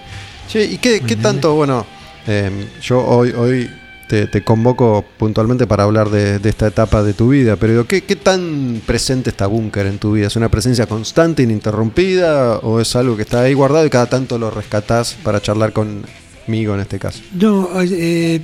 Che, 0.48 0.64
¿y 0.64 0.78
qué, 0.78 1.00
qué 1.00 1.16
tanto, 1.16 1.54
bueno, 1.54 1.86
eh, 2.26 2.50
yo 2.82 2.98
hoy, 3.04 3.30
hoy 3.30 3.70
te, 4.08 4.26
te 4.26 4.42
convoco 4.42 5.04
puntualmente 5.18 5.66
para 5.66 5.84
hablar 5.84 6.10
de, 6.10 6.38
de 6.38 6.48
esta 6.48 6.66
etapa 6.66 7.02
de 7.02 7.12
tu 7.12 7.28
vida, 7.28 7.56
pero 7.56 7.72
digo, 7.72 7.84
¿qué, 7.84 8.02
qué 8.02 8.16
tan 8.16 8.80
presente 8.86 9.30
está 9.30 9.46
Búnker 9.46 9.86
en 9.86 9.98
tu 9.98 10.12
vida? 10.12 10.26
¿Es 10.26 10.36
una 10.36 10.48
presencia 10.48 10.86
constante, 10.86 11.42
ininterrumpida, 11.42 12.58
o 12.58 12.80
es 12.80 12.96
algo 12.96 13.16
que 13.16 13.22
está 13.22 13.42
ahí 13.42 13.54
guardado 13.54 13.86
y 13.86 13.90
cada 13.90 14.06
tanto 14.06 14.38
lo 14.38 14.50
rescatás 14.50 15.16
para 15.22 15.40
charlar 15.40 15.72
conmigo 15.72 16.74
en 16.74 16.80
este 16.80 16.98
caso? 16.98 17.20
No, 17.32 17.68
eh, 17.82 18.40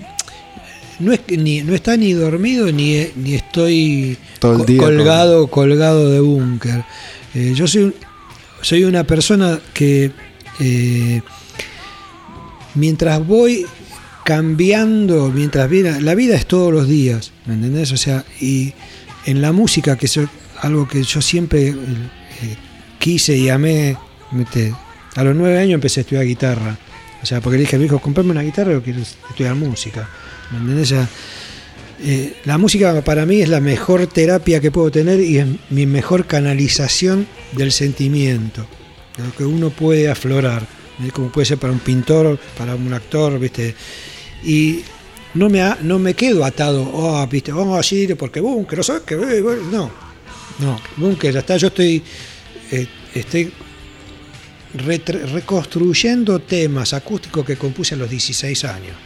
no, 1.00 1.12
es, 1.12 1.20
ni, 1.28 1.62
no 1.62 1.74
está 1.74 1.96
ni 1.96 2.12
dormido 2.12 2.70
ni, 2.70 3.06
ni 3.16 3.34
estoy 3.34 4.18
Todo 4.38 4.60
el 4.60 4.66
día 4.66 4.80
colgado, 4.80 5.46
colgado 5.46 6.10
de 6.10 6.20
búnker. 6.20 6.84
Eh, 7.34 7.52
yo 7.54 7.66
soy, 7.66 7.94
soy 8.60 8.84
una 8.84 9.04
persona 9.04 9.58
que 9.72 10.12
eh, 10.60 11.22
mientras 12.74 13.26
voy 13.26 13.66
cambiando, 14.24 15.30
mientras 15.30 15.68
viene, 15.68 16.00
la 16.00 16.14
vida 16.14 16.34
es 16.34 16.46
todos 16.46 16.72
los 16.72 16.88
días, 16.88 17.32
¿me 17.46 17.54
entendés? 17.54 17.92
O 17.92 17.96
sea, 17.96 18.24
y 18.40 18.72
en 19.26 19.40
la 19.42 19.52
música, 19.52 19.96
que 19.96 20.06
es 20.06 20.18
algo 20.60 20.88
que 20.88 21.02
yo 21.02 21.20
siempre 21.20 21.68
eh, 21.68 21.74
quise 22.98 23.36
y 23.36 23.50
amé, 23.50 23.96
a 25.14 25.24
los 25.24 25.36
nueve 25.36 25.58
años 25.58 25.74
empecé 25.74 26.00
a 26.00 26.02
estudiar 26.02 26.24
guitarra. 26.24 26.76
O 27.22 27.26
sea, 27.26 27.40
porque 27.40 27.56
le 27.56 27.62
dije 27.62 27.76
a 27.76 27.78
mi 27.78 27.84
hijo, 27.86 27.98
comprame 28.00 28.32
una 28.32 28.42
guitarra 28.42 28.76
o 28.76 28.82
quiero 28.82 29.00
estudiar 29.00 29.54
música. 29.54 30.08
¿Me 30.50 30.58
entendés? 30.58 30.94
Eh, 32.02 32.36
la 32.44 32.58
música 32.58 33.02
para 33.02 33.24
mí 33.24 33.40
es 33.40 33.48
la 33.48 33.60
mejor 33.60 34.06
terapia 34.06 34.60
que 34.60 34.70
puedo 34.70 34.90
tener 34.90 35.20
y 35.20 35.38
es 35.38 35.46
mi 35.70 35.86
mejor 35.86 36.26
canalización 36.26 37.26
del 37.52 37.72
sentimiento, 37.72 38.66
de 39.16 39.24
lo 39.24 39.34
que 39.34 39.44
uno 39.44 39.70
puede 39.70 40.10
aflorar, 40.10 40.66
como 41.12 41.30
puede 41.30 41.46
ser 41.46 41.58
para 41.58 41.72
un 41.72 41.78
pintor, 41.78 42.38
para 42.58 42.74
un 42.74 42.92
actor, 42.92 43.38
¿viste? 43.38 43.74
Y 44.42 44.80
no 45.34 45.48
me, 45.48 45.62
ha- 45.62 45.78
no 45.82 45.98
me 45.98 46.14
quedo 46.14 46.44
atado, 46.44 46.82
oh, 46.92 47.26
¿viste? 47.28 47.52
Vamos 47.52 47.90
a 47.90 47.94
ir 47.94 48.16
porque 48.16 48.40
Bunker, 48.40 48.78
¿no 48.78 48.82
sabes 48.84 49.02
qué? 49.06 49.14
Eh, 49.14 49.42
No, 49.70 49.90
no, 50.58 50.80
Bunker, 50.96 51.32
ya 51.32 51.40
está, 51.40 51.56
yo 51.56 51.68
estoy, 51.68 52.02
eh, 52.70 52.86
estoy 53.14 53.52
reconstruyendo 55.32 56.38
temas 56.40 56.92
acústicos 56.94 57.44
que 57.44 57.56
compuse 57.56 57.94
a 57.94 57.98
los 57.98 58.10
16 58.10 58.64
años. 58.64 58.96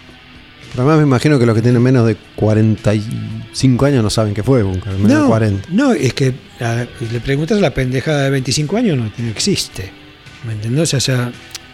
Pero 0.71 0.83
además 0.83 0.99
me 0.99 1.05
imagino 1.05 1.39
que 1.39 1.47
los 1.47 1.55
que 1.55 1.63
tienen 1.63 1.83
menos 1.83 2.07
de 2.07 2.17
45 2.37 3.87
años 3.87 4.03
no 4.03 4.11
saben 4.11 4.35
qué 4.35 4.43
fue 4.43 4.63
Búnker, 4.63 4.93
menos 4.95 5.09
de 5.09 5.15
No, 5.15 5.29
40. 5.29 5.69
no, 5.71 5.93
es 5.93 6.13
que 6.13 6.35
a- 6.61 6.87
le 7.11 7.21
preguntas 7.21 7.57
a 7.59 7.61
la 7.61 7.73
pendejada 7.73 8.25
de 8.25 8.31
25 8.31 8.77
años, 8.77 8.97
no, 8.99 9.11
no 9.17 9.29
existe. 9.31 9.91
¿Me 10.47 10.53
entendés? 10.53 10.93
O 10.95 11.01
sea, 11.01 11.33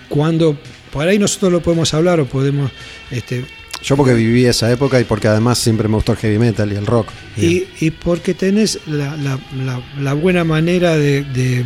cuando 0.08 0.56
por 0.94 1.06
ahí 1.06 1.18
nosotros 1.18 1.52
lo 1.52 1.60
podemos 1.60 1.92
hablar 1.92 2.20
o 2.20 2.24
podemos. 2.26 2.70
Este, 3.10 3.44
Yo 3.82 3.96
porque 3.96 4.14
viví 4.14 4.46
esa 4.46 4.70
época 4.72 4.98
y 4.98 5.04
porque 5.04 5.28
además 5.28 5.58
siempre 5.58 5.88
me 5.88 5.96
gustó 5.96 6.12
el 6.12 6.18
heavy 6.18 6.38
metal 6.38 6.72
y 6.72 6.76
el 6.76 6.86
rock. 6.86 7.08
y, 7.36 7.64
y 7.80 7.90
porque 7.90 8.32
tenés 8.32 8.78
la, 8.86 9.14
la- 9.18 9.38
la- 9.62 9.82
la 10.00 10.14
buena 10.14 10.44
manera 10.44 10.96
de, 10.96 11.22
de- 11.24 11.64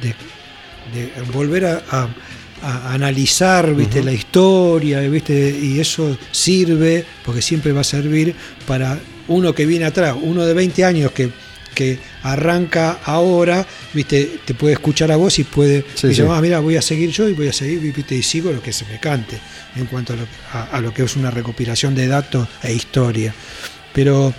de- 0.00 0.14
de 0.94 1.12
volver 1.32 1.66
a, 1.66 1.82
a- 1.90 2.08
a 2.62 2.92
analizar 2.94 3.74
¿viste? 3.74 4.02
la 4.02 4.12
historia, 4.12 5.00
¿viste? 5.00 5.50
y 5.62 5.80
eso 5.80 6.16
sirve, 6.30 7.04
porque 7.24 7.42
siempre 7.42 7.72
va 7.72 7.80
a 7.82 7.84
servir 7.84 8.34
para 8.66 8.98
uno 9.28 9.54
que 9.54 9.66
viene 9.66 9.84
atrás, 9.86 10.14
uno 10.20 10.44
de 10.46 10.54
20 10.54 10.84
años 10.84 11.12
que, 11.12 11.30
que 11.74 11.98
arranca 12.22 12.98
ahora, 13.04 13.66
¿viste? 13.94 14.40
te 14.44 14.54
puede 14.54 14.74
escuchar 14.74 15.10
a 15.12 15.16
vos 15.16 15.38
y 15.38 15.44
puede 15.44 15.84
Sí. 15.94 16.08
"Ah, 16.28 16.40
mira, 16.40 16.60
voy 16.60 16.76
a 16.76 16.82
seguir 16.82 17.10
yo 17.10 17.28
y 17.28 17.32
voy 17.32 17.48
a 17.48 17.52
seguir 17.52 17.80
¿viste? 17.80 18.14
y 18.14 18.22
sigo 18.22 18.52
lo 18.52 18.62
que 18.62 18.72
se 18.72 18.84
me 18.86 18.98
cante 19.00 19.38
en 19.76 19.86
cuanto 19.86 20.12
a 20.12 20.16
lo, 20.16 20.26
a- 20.52 20.64
a 20.76 20.80
lo 20.80 20.92
que 20.92 21.02
es 21.04 21.16
una 21.16 21.30
recopilación 21.30 21.94
de 21.94 22.06
datos 22.06 22.46
e 22.62 22.72
historia. 22.74 23.34
Pero 23.92 24.32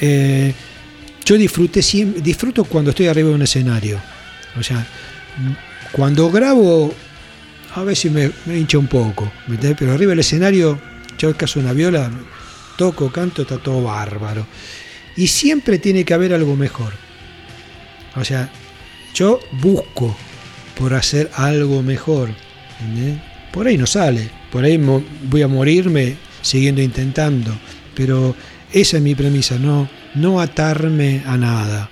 eh, 0.00 0.52
yo 1.24 1.36
disfruté 1.36 1.80
disfruto 2.22 2.64
cuando 2.64 2.90
estoy 2.90 3.06
arriba 3.06 3.28
de 3.30 3.34
un 3.36 3.42
escenario. 3.42 4.00
O 4.58 4.62
sea, 4.62 4.86
cuando 5.92 6.30
grabo, 6.30 6.92
a 7.74 7.82
veces 7.84 8.10
me, 8.12 8.30
me 8.46 8.58
hincha 8.58 8.78
un 8.78 8.86
poco, 8.88 9.30
¿me 9.46 9.54
entendés? 9.54 9.76
pero 9.78 9.92
arriba 9.92 10.10
del 10.10 10.18
escenario, 10.20 10.78
yo 11.18 11.34
caso 11.36 11.60
una 11.60 11.72
viola, 11.72 12.10
toco, 12.76 13.10
canto, 13.10 13.42
está 13.42 13.58
todo 13.58 13.82
bárbaro. 13.84 14.46
Y 15.16 15.26
siempre 15.28 15.78
tiene 15.78 16.04
que 16.04 16.14
haber 16.14 16.32
algo 16.34 16.56
mejor. 16.56 16.92
O 18.16 18.24
sea, 18.24 18.50
yo 19.14 19.40
busco 19.60 20.16
por 20.78 20.94
hacer 20.94 21.30
algo 21.34 21.82
mejor. 21.82 22.30
¿entendés? 22.80 23.20
Por 23.52 23.66
ahí 23.66 23.76
no 23.76 23.86
sale, 23.86 24.30
por 24.50 24.64
ahí 24.64 24.78
voy 24.78 25.42
a 25.42 25.48
morirme 25.48 26.16
siguiendo 26.40 26.80
intentando, 26.80 27.56
pero 27.94 28.34
esa 28.72 28.96
es 28.96 29.02
mi 29.02 29.14
premisa, 29.14 29.58
no, 29.58 29.88
no 30.14 30.40
atarme 30.40 31.22
a 31.26 31.36
nada. 31.36 31.90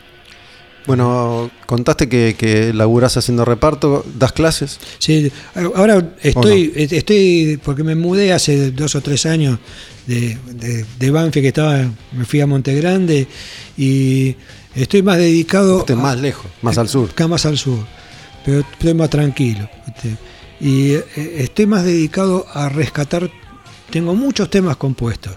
Bueno, 0.86 1.50
contaste 1.66 2.08
que, 2.08 2.34
que 2.36 2.72
laburás 2.72 3.16
haciendo 3.16 3.44
reparto, 3.44 4.04
das 4.18 4.32
clases. 4.32 4.80
Sí, 4.98 5.30
ahora 5.54 6.14
estoy, 6.22 6.72
estoy, 6.74 7.60
porque 7.62 7.84
me 7.84 7.94
mudé 7.94 8.32
hace 8.32 8.70
dos 8.70 8.94
o 8.94 9.02
tres 9.02 9.26
años 9.26 9.58
de, 10.06 10.38
de, 10.52 10.86
de 10.98 11.10
Banfield, 11.10 11.44
que 11.44 11.48
estaba, 11.48 11.90
me 12.12 12.24
fui 12.24 12.40
a 12.40 12.46
Montegrande 12.46 13.28
y 13.76 14.34
estoy 14.74 15.02
más 15.02 15.18
dedicado 15.18 15.84
a- 15.88 15.94
más 15.96 16.18
lejos, 16.20 16.46
más 16.62 16.78
al 16.78 16.88
sur. 16.88 17.10
acá 17.10 17.26
más 17.28 17.46
al 17.46 17.58
sur. 17.58 17.78
pero 18.44 18.60
estoy 18.60 18.94
más 18.94 19.10
tranquilo. 19.10 19.68
¿viste? 19.86 20.16
Y 20.60 20.92
eh, 20.92 21.04
estoy 21.38 21.66
más 21.66 21.84
dedicado 21.84 22.46
a 22.52 22.68
rescatar. 22.68 23.30
Tengo 23.90 24.14
muchos 24.14 24.48
temas 24.50 24.76
compuestos. 24.76 25.32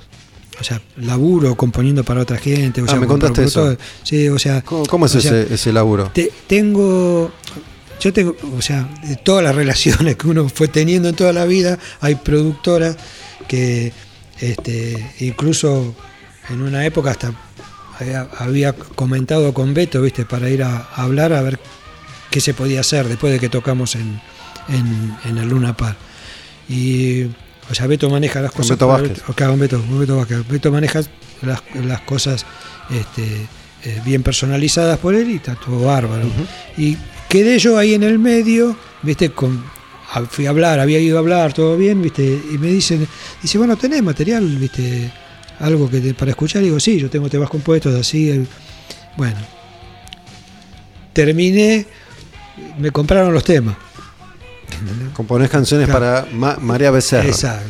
O 0.59 0.63
sea, 0.63 0.81
laburo 0.97 1.55
componiendo 1.55 2.03
para 2.03 2.21
otra 2.21 2.37
gente. 2.37 2.81
O 2.81 2.85
Ah, 2.85 2.87
sea, 2.89 2.99
me 2.99 3.07
con 3.07 3.19
contaste 3.19 3.43
eso. 3.45 3.75
Sí, 4.03 4.29
o 4.29 4.37
sea. 4.37 4.61
¿Cómo, 4.61 4.85
cómo 4.85 5.05
es 5.07 5.15
o 5.15 5.21
sea, 5.21 5.41
ese, 5.41 5.53
ese 5.53 5.73
laburo? 5.73 6.11
te- 6.13 6.31
tengo. 6.47 7.31
Yo 7.99 8.11
tengo, 8.13 8.35
o 8.57 8.61
sea, 8.61 8.87
de 9.03 9.15
todas 9.15 9.43
las 9.43 9.55
relaciones 9.61 10.15
que 10.17 10.27
uno 10.27 10.47
fue 10.49 10.67
teniendo 10.67 11.09
en 11.09 11.15
toda 11.15 11.33
la 11.33 11.45
vida, 11.45 11.79
hay 12.01 12.15
productoras 12.15 12.97
que 13.47 13.91
este, 14.39 15.13
incluso 15.19 15.95
en 16.49 16.61
una 16.61 16.85
época 16.85 17.11
hasta 17.11 17.33
había, 17.99 18.27
había 18.37 18.73
comentado 18.73 19.53
con 19.53 19.73
Beto, 19.73 20.01
viste, 20.01 20.25
para 20.25 20.49
ir 20.49 20.63
a, 20.63 20.77
a 20.77 21.03
hablar 21.03 21.33
a 21.33 21.41
ver 21.41 21.59
qué 22.29 22.41
se 22.41 22.53
podía 22.53 22.79
hacer 22.79 23.07
después 23.07 23.31
de 23.31 23.39
que 23.39 23.49
tocamos 23.49 23.95
en, 23.95 24.19
en, 24.69 25.15
en 25.25 25.37
el 25.37 25.49
Luna 25.49 25.75
Par. 25.75 25.95
Y, 26.67 27.23
o 27.69 27.73
sea, 27.73 27.87
Beto 27.87 28.09
maneja 28.09 28.41
las 28.41 28.51
cosas. 28.51 28.71
Beto 28.71 28.87
Vázquez. 28.87 29.23
Beto, 29.57 29.79
con 29.81 29.99
Beto 29.99 30.17
Vázquez. 30.17 30.47
Beto 30.47 30.71
maneja 30.71 31.01
las, 31.41 31.61
las 31.83 32.01
cosas 32.01 32.45
este, 32.89 33.47
eh, 33.83 34.01
bien 34.05 34.23
personalizadas 34.23 34.97
por 34.99 35.15
él 35.15 35.29
y 35.31 35.35
está 35.35 35.55
todo 35.55 35.85
bárbaro. 35.85 36.25
Y 36.77 36.97
quedé 37.29 37.59
yo 37.59 37.77
ahí 37.77 37.93
en 37.93 38.03
el 38.03 38.19
medio, 38.19 38.75
viste, 39.01 39.31
con 39.31 39.63
fui 40.29 40.45
a 40.45 40.51
hablar, 40.51 40.79
había 40.79 40.99
ido 40.99 41.17
a 41.17 41.19
hablar, 41.19 41.53
todo 41.53 41.75
bien, 41.75 42.01
viste, 42.01 42.23
y 42.23 42.57
me 42.59 42.67
dicen, 42.67 43.07
dice, 43.41 43.57
bueno, 43.57 43.75
tenés 43.77 44.03
material, 44.03 44.45
viste, 44.57 45.11
algo 45.63 45.89
que 45.89 45.99
te- 45.99 46.13
para 46.13 46.31
escuchar, 46.31 46.61
digo, 46.61 46.79
sí, 46.79 46.99
yo 46.99 47.09
tengo 47.09 47.29
temas 47.29 47.49
compuestos 47.49 47.93
así, 47.95 48.29
el- 48.29 48.47
bueno. 49.17 49.37
Terminé, 51.13 51.85
me 52.79 52.91
compraron 52.91 53.33
los 53.33 53.43
temas. 53.43 53.75
Componés 55.13 55.49
canciones 55.49 55.87
Claro. 55.87 55.99
para 56.25 56.35
Ma- 56.35 56.57
María 56.59 56.91
Becerra. 56.91 57.27
Exacto. 57.27 57.69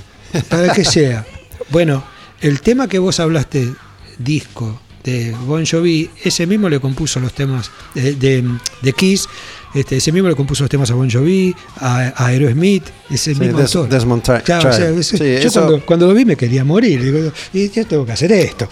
Para 0.50 0.74
que 0.74 0.84
sea. 0.86 1.26
Bueno, 1.70 2.04
el 2.42 2.62
tema 2.62 2.88
que 2.88 3.00
vos 3.00 3.20
hablaste, 3.20 3.72
disco 4.18 4.80
de 5.04 5.32
Bon 5.46 5.66
Jovi, 5.66 6.10
ese 6.24 6.48
mismo 6.48 6.70
le 6.70 6.80
compuso 6.80 7.20
los 7.20 7.34
temas 7.34 7.70
de, 7.94 8.16
de, 8.16 8.44
de 8.82 8.94
Kiss, 8.94 9.28
este, 9.74 9.98
ese 9.98 10.12
mismo 10.12 10.30
le 10.30 10.36
compuso 10.36 10.64
los 10.64 10.70
temas 10.70 10.90
a 10.92 10.94
Bon 10.94 11.10
Jovi, 11.10 11.56
a, 11.80 12.14
a 12.16 12.26
Aerosmith, 12.28 12.84
ese 13.10 13.34
Sí, 13.34 13.40
mismo 13.40 13.60
Des- 13.60 13.76
autor. 13.76 13.90
Desmond 13.90 14.24
Claro, 14.44 14.70
o 14.70 14.74
sea, 14.74 14.88
Child. 14.88 15.00
ese- 15.00 15.18
Sí, 15.18 15.24
yo 15.42 15.48
eso- 15.48 15.62
cuando, 15.62 15.86
cuando 15.86 16.08
lo 16.08 16.14
vi 16.14 16.26
me 16.26 16.36
quería 16.36 16.64
morir. 16.64 17.02
Digo, 17.04 17.32
y 17.54 17.70
yo 17.70 17.86
tengo 17.88 18.06
que 18.06 18.12
hacer 18.12 18.32
esto. 18.32 18.68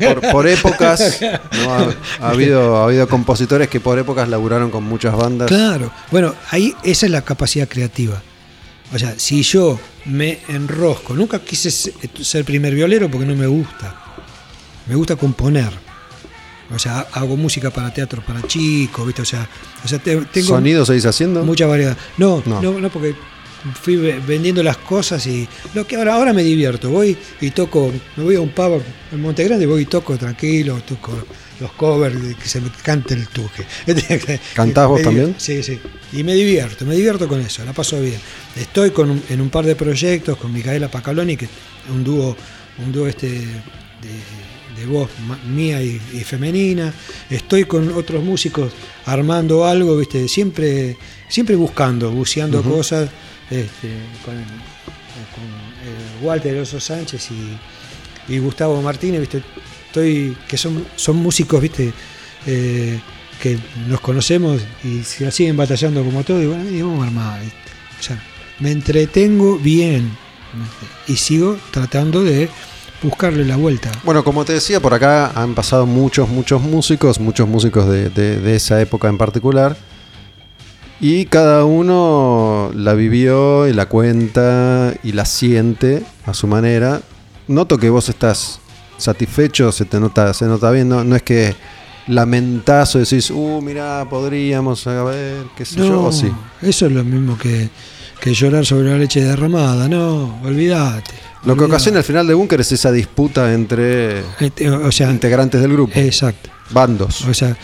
por, 0.00 0.20
por 0.32 0.46
épocas, 0.46 1.20
¿no? 1.20 1.72
ha, 1.72 1.94
ha 2.20 2.30
habido, 2.30 2.76
ha 2.76 2.84
habido 2.84 3.08
compositores 3.08 3.68
que 3.68 3.80
por 3.80 3.98
épocas 3.98 4.28
laburaron 4.28 4.70
con 4.70 4.84
muchas 4.84 5.16
bandas. 5.16 5.48
Claro, 5.48 5.90
bueno, 6.10 6.34
ahí 6.50 6.74
esa 6.84 7.06
es 7.06 7.12
la 7.12 7.22
capacidad 7.22 7.68
creativa. 7.68 8.22
O 8.94 8.98
sea, 8.98 9.14
si 9.18 9.42
yo 9.42 9.80
me 10.04 10.38
enrosco, 10.48 11.14
nunca 11.14 11.40
quise 11.40 11.70
se- 11.72 11.92
ser 12.22 12.44
primer 12.44 12.72
violero 12.74 13.10
porque 13.10 13.26
no 13.26 13.34
me 13.34 13.48
gusta. 13.48 13.96
Me 14.86 14.94
gusta 14.94 15.16
componer. 15.16 15.85
O 16.74 16.78
sea, 16.78 16.98
ha- 17.00 17.20
hago 17.20 17.36
música 17.36 17.70
para 17.70 17.92
teatro 17.92 18.22
para 18.26 18.42
chicos, 18.42 19.06
¿viste? 19.06 19.22
O 19.22 19.24
sea, 19.24 19.48
o 19.84 19.88
sea 19.88 19.98
te- 19.98 20.16
tengo 20.26 20.48
¿Sonido 20.48 20.84
seguís 20.84 21.06
haciendo? 21.06 21.44
mucha 21.44 21.66
variedad. 21.66 21.96
No, 22.18 22.42
No. 22.46 22.60
no, 22.60 22.80
no, 22.80 22.90
porque 22.90 23.14
fui 23.82 23.96
ve- 23.96 24.20
vendiendo 24.26 24.62
las 24.62 24.76
cosas 24.76 25.26
y 25.26 25.48
lo 25.74 25.86
que 25.86 25.96
ahora, 25.96 26.14
ahora 26.14 26.32
me 26.32 26.42
divierto. 26.42 26.90
Voy 26.90 27.16
y 27.40 27.50
toco, 27.50 27.92
me 28.16 28.24
voy 28.24 28.36
a 28.36 28.40
un 28.40 28.50
pub 28.50 28.82
en 29.12 29.20
Monte 29.20 29.44
Grande, 29.44 29.66
voy 29.66 29.82
y 29.82 29.86
toco 29.86 30.16
tranquilo, 30.16 30.80
toco 30.86 31.12
los 31.58 31.72
covers, 31.72 32.16
que 32.40 32.48
se 32.48 32.60
me 32.60 32.68
cante 32.82 33.14
el 33.14 33.28
tuje. 33.28 33.64
¿Cantás 34.54 34.88
vos 34.88 35.00
también? 35.02 35.34
Sí, 35.38 35.62
sí. 35.62 35.78
Y 36.12 36.22
me 36.22 36.34
divierto, 36.34 36.84
me 36.84 36.94
divierto 36.94 37.26
con 37.28 37.40
eso, 37.40 37.64
la 37.64 37.72
paso 37.72 38.00
bien. 38.00 38.20
Estoy 38.56 38.90
con 38.90 39.10
un- 39.10 39.22
en 39.30 39.40
un 39.40 39.48
par 39.50 39.64
de 39.64 39.74
proyectos 39.74 40.36
con 40.36 40.52
Micaela 40.52 40.88
Pacaloni, 40.90 41.36
que 41.36 41.46
es 41.46 41.50
un 41.90 42.04
dúo, 42.04 42.36
un 42.84 42.92
dúo 42.92 43.06
este 43.06 43.28
de, 43.28 43.46
de 44.78 44.86
voz 44.86 45.10
mía 45.48 45.82
y, 45.82 46.00
y 46.12 46.20
femenina. 46.20 46.92
Estoy 47.30 47.64
con 47.64 47.92
otros 47.92 48.22
músicos 48.22 48.72
armando 49.04 49.64
algo, 49.66 49.96
viste, 49.96 50.28
siempre, 50.28 50.96
siempre 51.28 51.56
buscando, 51.56 52.10
buceando 52.10 52.62
cosas, 52.62 53.08
este, 53.50 53.88
con, 54.24 54.34
con, 54.34 55.44
eh, 55.44 56.22
Walter 56.22 56.58
Oso 56.58 56.80
Sánchez 56.80 57.28
y, 57.30 58.34
y 58.34 58.38
Gustavo 58.38 58.80
Martínez, 58.82 59.20
viste, 59.20 59.42
estoy, 59.86 60.36
que 60.48 60.56
son, 60.56 60.86
son 60.96 61.16
músicos, 61.16 61.60
viste, 61.60 61.92
eh, 62.46 62.98
que 63.42 63.58
nos 63.88 64.00
conocemos 64.00 64.62
y 64.82 65.02
se 65.02 65.30
siguen 65.30 65.56
batallando 65.56 66.02
como 66.04 66.24
todo, 66.24 66.42
y 66.42 66.46
bueno, 66.46 66.68
y 66.68 66.82
vamos 66.82 67.04
a 67.04 67.06
armar. 67.06 67.40
O 67.98 68.02
sea, 68.02 68.22
me 68.58 68.70
entretengo 68.70 69.58
bien 69.58 70.10
y 71.06 71.16
sigo 71.16 71.58
tratando 71.70 72.24
de 72.24 72.48
buscarle 73.02 73.44
la 73.44 73.56
vuelta. 73.56 73.90
Bueno, 74.04 74.24
como 74.24 74.44
te 74.44 74.54
decía, 74.54 74.80
por 74.80 74.94
acá 74.94 75.32
han 75.34 75.54
pasado 75.54 75.86
muchos, 75.86 76.28
muchos 76.28 76.62
músicos, 76.62 77.20
muchos 77.20 77.48
músicos 77.48 77.88
de, 77.88 78.10
de- 78.10 78.40
de 78.40 78.56
esa 78.56 78.80
época 78.80 79.08
en 79.08 79.18
particular. 79.18 79.76
Y 80.98 81.26
cada 81.26 81.64
uno 81.66 82.70
la 82.74 82.94
vivió 82.94 83.68
y 83.68 83.74
la 83.74 83.86
cuenta 83.86 84.94
y 85.02 85.12
la 85.12 85.26
siente 85.26 86.02
a 86.24 86.32
su 86.32 86.46
manera. 86.46 87.02
Noto 87.48 87.76
que 87.78 87.90
vos 87.90 88.08
estás 88.08 88.60
satisfecho, 88.96 89.70
se 89.72 89.84
te 89.84 90.00
nota, 90.00 90.32
se 90.32 90.46
nota 90.46 90.70
bien, 90.70 90.88
no, 90.88 91.04
no 91.04 91.14
es 91.14 91.22
que 91.22 91.54
lamentás 92.06 92.96
o 92.96 92.98
decís, 92.98 93.30
uh, 93.30 93.60
mirá, 93.60 94.06
podríamos, 94.08 94.86
a 94.86 95.04
ver, 95.04 95.44
qué 95.54 95.64
sé 95.66 95.76
yo, 95.86 96.04
o 96.04 96.12
sí. 96.12 96.32
eso 96.62 96.86
es 96.86 96.92
lo 96.92 97.04
mismo 97.04 97.36
que, 97.36 97.68
que 98.20 98.32
llorar 98.32 98.64
sobre 98.64 98.90
la 98.90 98.96
leche 98.96 99.22
derramada, 99.22 99.86
no, 99.88 100.40
olvídate. 100.44 101.12
Lo 101.46 101.56
que 101.56 101.64
ocasiona 101.64 101.98
el 101.98 102.04
final 102.04 102.26
de 102.26 102.34
Búnker 102.34 102.60
es 102.60 102.72
esa 102.72 102.90
disputa 102.92 103.52
entre 103.54 104.20
Este, 104.40 104.68
O 104.68 104.90
sea, 104.92 105.10
integrantes 105.10 105.60
del 105.60 105.72
grupo, 105.72 105.92
exacto. 105.98 106.50
bandos. 106.70 107.22
O 107.24 107.32
sea, 107.32 107.56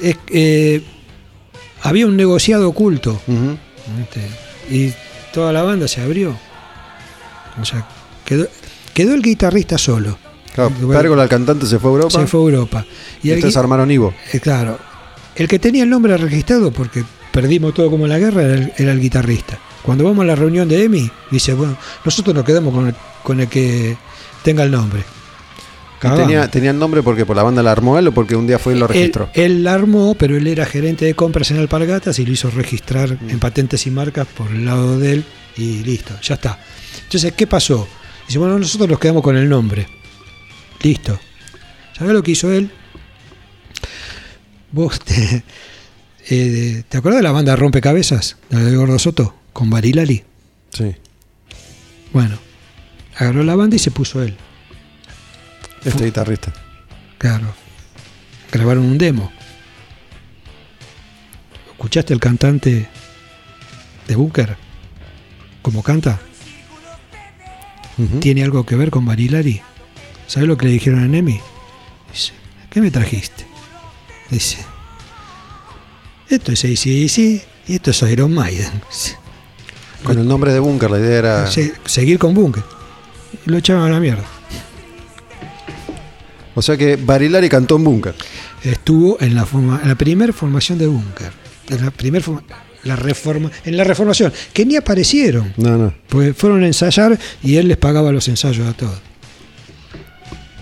es, 0.00 0.16
eh, 0.28 0.82
había 1.82 2.06
un 2.06 2.16
negociado 2.16 2.68
oculto. 2.68 3.20
¿viste? 3.26 4.20
y 4.70 4.92
toda 5.32 5.52
la 5.52 5.62
banda 5.62 5.88
se 5.88 6.00
abrió. 6.00 6.36
O 7.60 7.64
sea, 7.64 7.86
quedó, 8.24 8.46
quedó 8.94 9.14
el 9.14 9.22
guitarrista 9.22 9.78
solo. 9.78 10.18
Claro, 10.54 10.70
Pérgola, 10.88 11.22
el 11.24 11.28
cantante, 11.28 11.66
se 11.66 11.78
fue 11.78 11.90
a 11.90 11.94
Europa. 11.94 12.10
Se 12.20 12.26
fue 12.26 12.40
a 12.40 12.42
Europa. 12.44 12.84
Y 13.22 13.30
gui- 13.30 13.56
armaron 13.56 13.90
Ivo. 13.90 14.12
eh, 14.32 14.40
claro, 14.40 14.78
el 15.34 15.48
que 15.48 15.58
tenía 15.58 15.84
el 15.84 15.90
nombre 15.90 16.16
registrado, 16.16 16.72
porque 16.72 17.04
perdimos 17.32 17.72
todo 17.74 17.90
como 17.90 18.04
en 18.04 18.10
la 18.10 18.18
guerra, 18.18 18.42
era 18.42 18.54
el, 18.54 18.72
era 18.76 18.92
el 18.92 19.00
guitarrista. 19.00 19.58
Cuando 19.82 20.04
vamos 20.04 20.22
a 20.24 20.26
la 20.26 20.34
reunión 20.34 20.68
de 20.68 20.84
EMI, 20.84 21.10
dice, 21.30 21.54
bueno, 21.54 21.76
nosotros 22.04 22.34
nos 22.34 22.44
quedamos 22.44 22.74
con 22.74 22.88
el, 22.88 22.94
con 23.22 23.40
el 23.40 23.48
que 23.48 23.96
tenga 24.42 24.62
el 24.64 24.70
nombre. 24.70 25.02
Tenía, 26.00 26.50
tenía 26.50 26.70
el 26.70 26.78
nombre 26.78 27.02
porque 27.02 27.26
por 27.26 27.36
la 27.36 27.42
banda 27.42 27.62
la 27.62 27.72
armó 27.72 27.98
él 27.98 28.08
o 28.08 28.12
porque 28.12 28.34
un 28.34 28.46
día 28.46 28.58
fue 28.58 28.74
y 28.74 28.78
lo 28.78 28.86
Él, 28.86 28.92
registró. 28.94 29.28
él 29.34 29.62
la 29.62 29.74
armó, 29.74 30.14
pero 30.14 30.34
él 30.34 30.46
era 30.46 30.64
gerente 30.64 31.04
de 31.04 31.14
compras 31.14 31.50
en 31.50 31.58
Alpargatas 31.58 32.18
y 32.18 32.24
lo 32.24 32.32
hizo 32.32 32.50
registrar 32.50 33.18
en 33.28 33.38
patentes 33.38 33.86
y 33.86 33.90
marcas 33.90 34.26
por 34.26 34.50
el 34.50 34.64
lado 34.64 34.98
de 34.98 35.12
él 35.12 35.24
y 35.58 35.82
listo, 35.84 36.14
ya 36.22 36.36
está. 36.36 36.58
Entonces, 37.04 37.34
¿qué 37.34 37.46
pasó? 37.46 37.86
Dice, 38.26 38.38
bueno, 38.38 38.58
nosotros 38.58 38.88
nos 38.88 38.98
quedamos 38.98 39.22
con 39.22 39.36
el 39.36 39.46
nombre. 39.46 39.86
Listo. 40.82 41.20
¿Sabés 41.98 42.14
lo 42.14 42.22
que 42.22 42.30
hizo 42.30 42.50
él? 42.50 42.70
Vos 44.72 45.00
te, 45.00 45.42
eh, 46.30 46.82
¿te 46.88 46.96
acordás 46.96 47.18
de 47.18 47.24
la 47.24 47.32
banda 47.32 47.56
Rompecabezas? 47.56 48.38
La 48.48 48.60
de 48.60 48.74
Gordo 48.74 48.98
Soto, 48.98 49.34
con 49.52 49.70
Barilali. 49.70 50.24
Sí. 50.72 50.94
Bueno, 52.12 52.38
agarró 53.16 53.42
la 53.44 53.56
banda 53.56 53.76
y 53.76 53.78
se 53.78 53.90
puso 53.90 54.22
él. 54.22 54.36
Este 55.84 56.04
guitarrista. 56.04 56.52
Claro. 57.18 57.54
Grabaron 58.50 58.84
un 58.84 58.98
demo. 58.98 59.32
¿Escuchaste 61.70 62.12
el 62.12 62.20
cantante 62.20 62.88
de 64.06 64.16
Booker? 64.16 64.56
¿Cómo 65.62 65.82
canta? 65.82 66.20
¿Tiene 68.20 68.44
algo 68.44 68.64
que 68.64 68.76
ver 68.76 68.90
con 68.90 69.04
Barilari? 69.04 69.60
¿Sabes 70.26 70.48
lo 70.48 70.56
que 70.56 70.66
le 70.66 70.72
dijeron 70.72 71.00
a 71.00 71.08
Nemi? 71.08 71.40
Dice, 72.12 72.32
¿qué 72.70 72.80
me 72.80 72.90
trajiste? 72.90 73.46
Dice, 74.30 74.58
esto 76.28 76.52
es 76.52 76.64
ACDC 76.64 77.18
y 77.68 77.74
esto 77.74 77.90
es 77.90 78.02
Iron 78.02 78.32
Maiden. 78.32 78.70
Dice, 78.88 79.16
Con 80.04 80.18
el 80.18 80.26
nombre 80.26 80.52
de 80.52 80.58
Bunker, 80.60 80.90
la 80.90 80.98
idea 80.98 81.18
era. 81.18 81.46
"Se- 81.50 81.74
seguir 81.84 82.18
con 82.18 82.34
Bunker. 82.34 82.62
Lo 83.46 83.56
echaron 83.58 83.82
a 83.84 83.90
la 83.90 84.00
mierda. 84.00 84.24
O 86.54 86.62
sea 86.62 86.76
que 86.76 86.96
Barilari 86.96 87.48
cantó 87.48 87.76
en 87.76 87.84
Bunker. 87.84 88.14
estuvo 88.62 89.16
en 89.20 89.34
la, 89.34 89.46
forma, 89.46 89.80
en 89.82 89.88
la 89.88 89.94
primera 89.94 90.32
formación 90.34 90.76
de 90.78 90.86
Bunker. 90.86 91.32
En 91.70 91.84
la, 91.84 91.90
primer 91.90 92.22
forma- 92.22 92.42
la 92.84 92.96
reforma, 92.96 93.50
en 93.64 93.76
la 93.76 93.84
reformación, 93.84 94.32
que 94.52 94.66
ni 94.66 94.76
aparecieron. 94.76 95.54
No, 95.56 95.76
no. 95.78 95.94
Pues 96.08 96.36
fueron 96.36 96.62
a 96.62 96.66
ensayar 96.66 97.18
y 97.42 97.56
él 97.56 97.68
les 97.68 97.76
pagaba 97.78 98.12
los 98.12 98.26
ensayos 98.28 98.66
a 98.66 98.72
todos. 98.74 98.98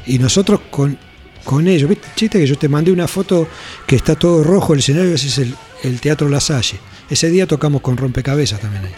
Y 0.07 0.19
nosotros 0.19 0.61
con, 0.71 0.97
con 1.45 1.67
ellos, 1.67 1.89
¿viste? 1.89 2.07
Chiste 2.15 2.39
que 2.39 2.47
yo 2.47 2.57
te 2.57 2.69
mandé 2.69 2.93
una 2.93 3.09
foto 3.09 3.49
que 3.87 3.97
está 3.97 4.15
todo 4.15 4.45
rojo 4.45 4.75
el 4.75 4.79
escenario, 4.81 5.15
ese 5.15 5.27
es 5.29 5.39
el, 5.39 5.55
el 5.83 6.01
Teatro 6.01 6.29
La 6.29 6.41
Salle. 6.41 6.79
Ese 7.11 7.31
día 7.31 7.47
tocamos 7.47 7.81
con 7.81 7.97
rompecabezas 7.97 8.61
también 8.61 8.85
ahí. 8.87 8.93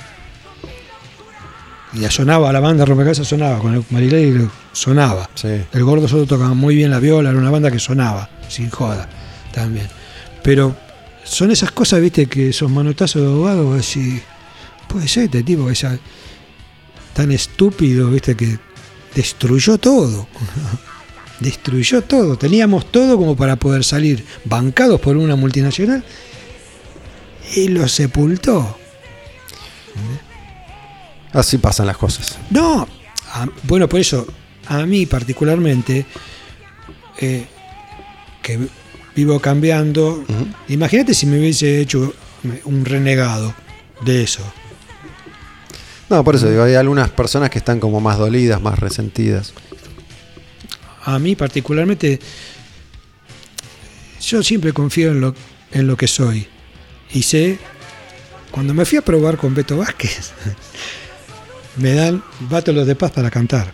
Y 1.93 2.01
ya 2.01 2.11
sonaba, 2.11 2.53
la 2.53 2.61
banda 2.61 2.85
rompecabezas 2.85 3.27
sonaba, 3.27 3.59
con 3.59 3.75
el 3.75 3.85
Marilei 3.91 4.49
sonaba. 4.73 5.29
Sí. 5.35 5.63
El 5.73 5.85
gordo 5.85 6.07
solo 6.07 6.27
tocaba 6.27 6.55
muy 6.55 6.77
bien 6.77 6.91
la 6.91 7.01
viola, 7.01 7.31
era 7.31 7.39
una 7.39 7.51
banda 7.51 7.71
que 7.71 7.79
sonaba, 7.79 8.31
sin 8.49 8.71
joda, 8.71 9.09
también. 9.53 9.89
Pero 10.43 10.77
son 11.25 11.51
esas 11.51 11.73
cosas, 11.73 12.01
viste, 12.01 12.27
que 12.27 12.51
esos 12.51 12.71
manotazos 12.71 13.23
de 13.23 13.29
abogado, 13.29 13.75
decís, 13.75 14.23
puede 14.89 15.09
ser 15.09 15.25
este 15.25 15.43
tipo 15.43 15.67
que 15.67 15.75
sea 15.75 15.99
tan 17.13 17.33
estúpido, 17.33 18.11
viste, 18.11 18.37
que 18.37 18.59
destruyó 19.15 19.79
todo. 19.79 20.29
destruyó 21.41 22.03
todo. 22.03 22.37
Teníamos 22.37 22.91
todo 22.93 23.17
como 23.17 23.35
para 23.35 23.57
poder 23.57 23.83
salir 23.83 24.25
bancados 24.45 25.01
por 25.01 25.17
una 25.17 25.37
multinacional 25.37 26.05
y 27.57 27.69
lo 27.69 27.89
sepultó. 27.89 28.77
Así 31.33 31.59
pasan 31.59 31.87
las 31.87 31.97
cosas. 31.97 32.39
No, 32.51 32.87
a- 33.33 33.47
bueno, 33.65 33.89
por 33.89 34.01
eso, 34.01 34.27
a 34.67 34.85
mí 34.87 35.07
particularmente, 35.07 36.07
eh, 37.19 37.47
que 38.43 38.57
vi- 38.57 38.69
vivo 39.15 39.39
cambiando, 39.41 40.25
imagínate 40.69 41.15
si 41.15 41.27
me 41.27 41.39
hubiese 41.39 41.81
hecho 41.81 42.15
un 42.65 42.85
renegado 42.85 43.55
de 44.03 44.23
eso. 44.23 44.43
No, 46.09 46.25
por 46.25 46.35
eso 46.35 46.49
digo, 46.51 46.65
hay 46.65 46.75
algunas 46.75 47.11
personas 47.11 47.51
que 47.51 47.59
están 47.59 47.79
como 47.79 48.01
más 48.01 48.19
dolidas, 48.19 48.61
más 48.61 48.79
resentidas. 48.79 49.53
A 51.05 51.19
mí 51.19 51.37
particularmente, 51.37 52.19
yo 54.21 54.43
siempre 54.43 54.73
confío 54.73 55.11
en 55.13 55.21
lo, 55.21 55.35
en 55.73 55.87
lo 55.87 55.97
que 55.97 56.07
soy. 56.09 56.47
Y 57.13 57.23
sé, 57.23 57.59
cuando 58.51 58.75
me 58.75 58.85
fui 58.85 58.99
a 58.99 59.03
probar 59.03 59.37
con 59.37 59.55
Beto 59.55 59.77
Vázquez, 59.79 60.33
me 61.77 61.95
dan 61.95 62.23
Bátolos 62.41 62.87
de 62.87 62.95
Paz 62.95 63.13
para 63.13 63.31
cantar. 63.31 63.73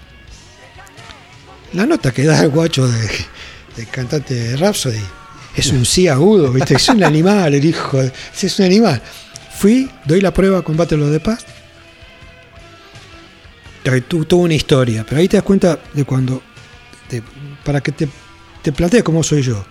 La 1.73 1.87
nota 1.87 2.13
que 2.13 2.25
da 2.25 2.43
el 2.43 2.51
guacho 2.51 2.87
de, 2.89 3.87
cantante 3.91 4.35
de 4.35 4.57
Rhapsody 4.57 5.03
es 5.57 5.73
un 5.73 5.85
sí 5.85 6.09
agudo, 6.09 6.53
¿viste? 6.53 6.75
es 6.75 6.89
un 6.89 7.03
animal, 7.03 7.55
el 7.55 7.65
hijo, 7.65 8.01
es 8.01 8.59
un 8.59 8.65
animal. 8.65 9.03
Fui, 9.59 9.91
doy 10.05 10.21
la 10.21 10.33
prueba 10.33 10.63
con 10.63 10.77
Bátolos 10.77 11.11
de 11.11 11.21
Paz. 11.21 11.45
Tuvo 14.09 14.43
una 14.43 14.55
historia, 14.55 15.05
pero 15.09 15.21
ahí 15.21 15.29
te 15.29 15.37
das 15.37 15.45
cuenta 15.45 15.79
de 15.93 16.05
cuando, 16.05 16.43
para 17.65 17.81
que 17.81 17.93
te, 17.93 18.09
te 18.63 18.73
plantees 18.73 19.03
cómo 19.03 19.23
soy 19.23 19.43
yo. 19.43 19.65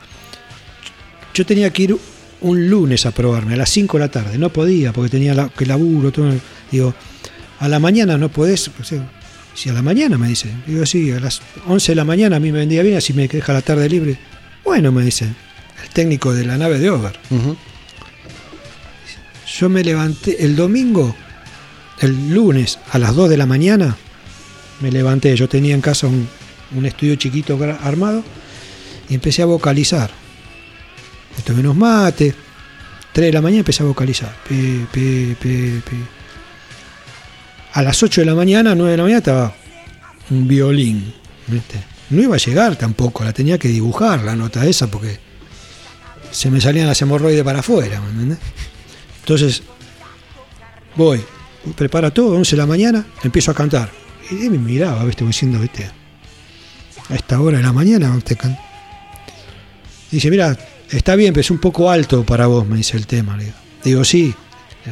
Yo 1.33 1.45
tenía 1.45 1.71
que 1.71 1.83
ir 1.83 1.97
un 2.41 2.69
lunes 2.69 3.05
a 3.05 3.11
probarme, 3.11 3.55
a 3.55 3.57
las 3.57 3.69
5 3.69 3.97
de 3.97 4.03
la 4.03 4.09
tarde. 4.09 4.37
No 4.37 4.49
podía, 4.49 4.93
porque 4.93 5.09
tenía 5.09 5.49
que 5.49 5.65
laburo, 5.65 6.11
todo. 6.11 6.33
Digo, 6.71 6.93
a 7.59 7.67
la 7.67 7.79
mañana 7.79 8.17
no 8.17 8.29
podés. 8.29 8.69
O 8.79 8.83
sea, 8.83 9.07
si 9.53 9.69
a 9.69 9.73
la 9.73 9.81
mañana 9.81 10.17
me 10.17 10.27
dice. 10.27 10.49
Digo, 10.67 10.85
sí, 10.85 11.11
a 11.11 11.19
las 11.19 11.41
11 11.67 11.91
de 11.91 11.95
la 11.95 12.03
mañana 12.05 12.35
a 12.35 12.39
mí 12.39 12.51
me 12.51 12.59
vendría 12.59 12.83
bien, 12.83 12.97
así 12.97 13.13
me 13.13 13.27
deja 13.27 13.53
la 13.53 13.61
tarde 13.61 13.89
libre. 13.89 14.17
Bueno, 14.63 14.91
me 14.91 15.03
dice, 15.03 15.25
el 15.83 15.89
técnico 15.89 16.33
de 16.33 16.45
la 16.45 16.57
nave 16.57 16.79
de 16.79 16.89
Over. 16.89 17.17
Yo 19.59 19.69
me 19.69 19.83
levanté 19.83 20.43
el 20.43 20.55
domingo, 20.55 21.15
el 22.01 22.33
lunes 22.33 22.79
a 22.91 22.99
las 22.99 23.15
2 23.15 23.29
de 23.29 23.37
la 23.37 23.45
mañana, 23.45 23.95
me 24.81 24.91
levanté. 24.91 25.35
Yo 25.35 25.47
tenía 25.47 25.73
en 25.73 25.81
casa 25.81 26.07
un, 26.07 26.27
un 26.75 26.85
estudio 26.85 27.15
chiquito 27.15 27.57
armado 27.81 28.23
y 29.09 29.13
empecé 29.15 29.43
a 29.43 29.45
vocalizar. 29.45 30.11
Me 31.37 31.43
tomé 31.43 31.61
unos 31.61 31.75
mates. 31.75 32.33
3 33.13 33.27
de 33.27 33.33
la 33.33 33.41
mañana 33.41 33.59
empecé 33.59 33.83
a 33.83 33.85
vocalizar. 33.85 34.35
Pe, 34.49 34.85
pe, 34.91 35.37
pe. 35.39 35.81
A 37.75 37.83
las 37.83 38.01
8 38.01 38.21
de 38.21 38.25
la 38.25 38.35
mañana, 38.35 38.73
9 38.73 38.91
de 38.91 38.97
la 38.97 39.03
mañana 39.03 39.17
estaba 39.17 39.53
un 40.29 40.47
violín. 40.47 41.13
No 42.09 42.21
iba 42.21 42.35
a 42.35 42.37
llegar 42.37 42.77
tampoco, 42.77 43.25
la 43.25 43.33
tenía 43.33 43.57
que 43.57 43.67
dibujar 43.67 44.23
la 44.23 44.33
nota 44.33 44.65
esa 44.65 44.87
porque 44.87 45.19
se 46.31 46.49
me 46.49 46.61
salían 46.61 46.87
las 46.87 47.01
hemorroides 47.01 47.43
para 47.43 47.59
afuera. 47.59 47.99
¿me? 47.99 48.37
Entonces, 49.19 49.61
voy, 50.95 51.21
prepara 51.75 52.11
todo, 52.11 52.37
11 52.37 52.55
de 52.55 52.61
la 52.61 52.65
mañana, 52.65 53.05
empiezo 53.25 53.51
a 53.51 53.53
cantar. 53.53 53.91
Y 54.31 54.35
me 54.49 54.57
miraba, 54.57 55.03
¿viste? 55.03 55.25
diciendo, 55.25 55.59
¿viste? 55.59 55.91
A 57.09 57.15
esta 57.15 57.41
hora 57.41 57.57
de 57.57 57.63
la 57.63 57.73
mañana, 57.73 58.15
usted 58.15 58.37
can-". 58.37 58.57
Dice, 60.11 60.29
mira, 60.29 60.57
está 60.91 61.17
bien, 61.17 61.33
pero 61.33 61.41
es 61.41 61.51
un 61.51 61.59
poco 61.59 61.91
alto 61.91 62.23
para 62.23 62.47
vos, 62.47 62.65
me 62.65 62.77
dice 62.77 62.95
el 62.95 63.05
tema. 63.05 63.35
Le 63.35 63.43
digo, 63.43 63.57
digo 63.83 64.05
sí. 64.05 64.33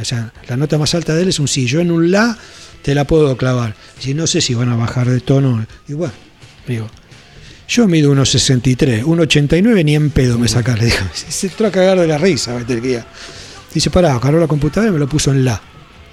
O 0.02 0.04
sea, 0.04 0.34
la 0.50 0.58
nota 0.58 0.78
más 0.78 0.94
alta 0.96 1.16
de 1.16 1.22
él 1.22 1.30
es 1.30 1.40
un 1.40 1.48
sí. 1.48 1.66
Yo 1.66 1.80
en 1.80 1.90
un 1.90 2.12
la 2.12 2.38
te 2.84 2.94
la 2.94 3.06
puedo 3.06 3.36
clavar. 3.38 3.76
Si 4.00 4.14
no 4.14 4.28
sé 4.28 4.42
si 4.42 4.54
van 4.54 4.70
a 4.70 4.76
bajar 4.76 5.10
de 5.10 5.20
tono. 5.22 5.66
Y 5.88 5.94
bueno, 5.94 6.14
digo, 6.68 6.88
yo 7.68 7.88
mido 7.88 8.12
unos 8.12 8.30
63, 8.30 9.04
1,89 9.06 9.84
ni 9.86 9.96
en 9.96 10.10
pedo 10.12 10.38
me 10.38 10.48
saca, 10.48 10.76
le 10.76 10.86
digo. 10.86 10.98
Se 11.14 11.48
entró 11.48 11.68
a 11.68 11.72
cagar 11.72 12.00
de 12.00 12.08
la 12.08 12.18
risa. 12.20 12.56
El 12.58 12.82
guía. 12.82 13.06
Dice, 13.74 13.90
pará, 13.90 14.14
agarró 14.14 14.40
la 14.40 14.48
computadora 14.48 14.90
y 14.92 14.94
me 14.94 15.00
lo 15.00 15.08
puso 15.10 15.32
en 15.32 15.44
la. 15.46 15.60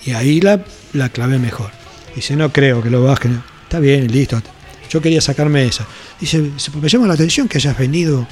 Y 0.07 0.13
ahí 0.13 0.41
la, 0.41 0.65
la 0.95 1.11
clavé 1.11 1.39
mejor. 1.39 1.71
Dice, 2.17 2.35
no 2.37 2.51
creo 2.53 2.83
que 2.83 2.89
lo 2.89 3.03
bajen. 3.05 3.43
Está 3.65 3.79
bien, 3.81 4.11
listo. 4.11 4.41
Yo 4.89 5.01
quería 5.03 5.21
sacarme 5.21 5.67
esa. 5.67 5.87
Dice, 6.19 6.51
"Se- 6.57 6.71
me 6.73 6.89
llama 6.89 7.07
la 7.07 7.15
atención 7.15 7.47
que 7.47 7.59
hayas 7.59 7.79
venido 7.79 8.27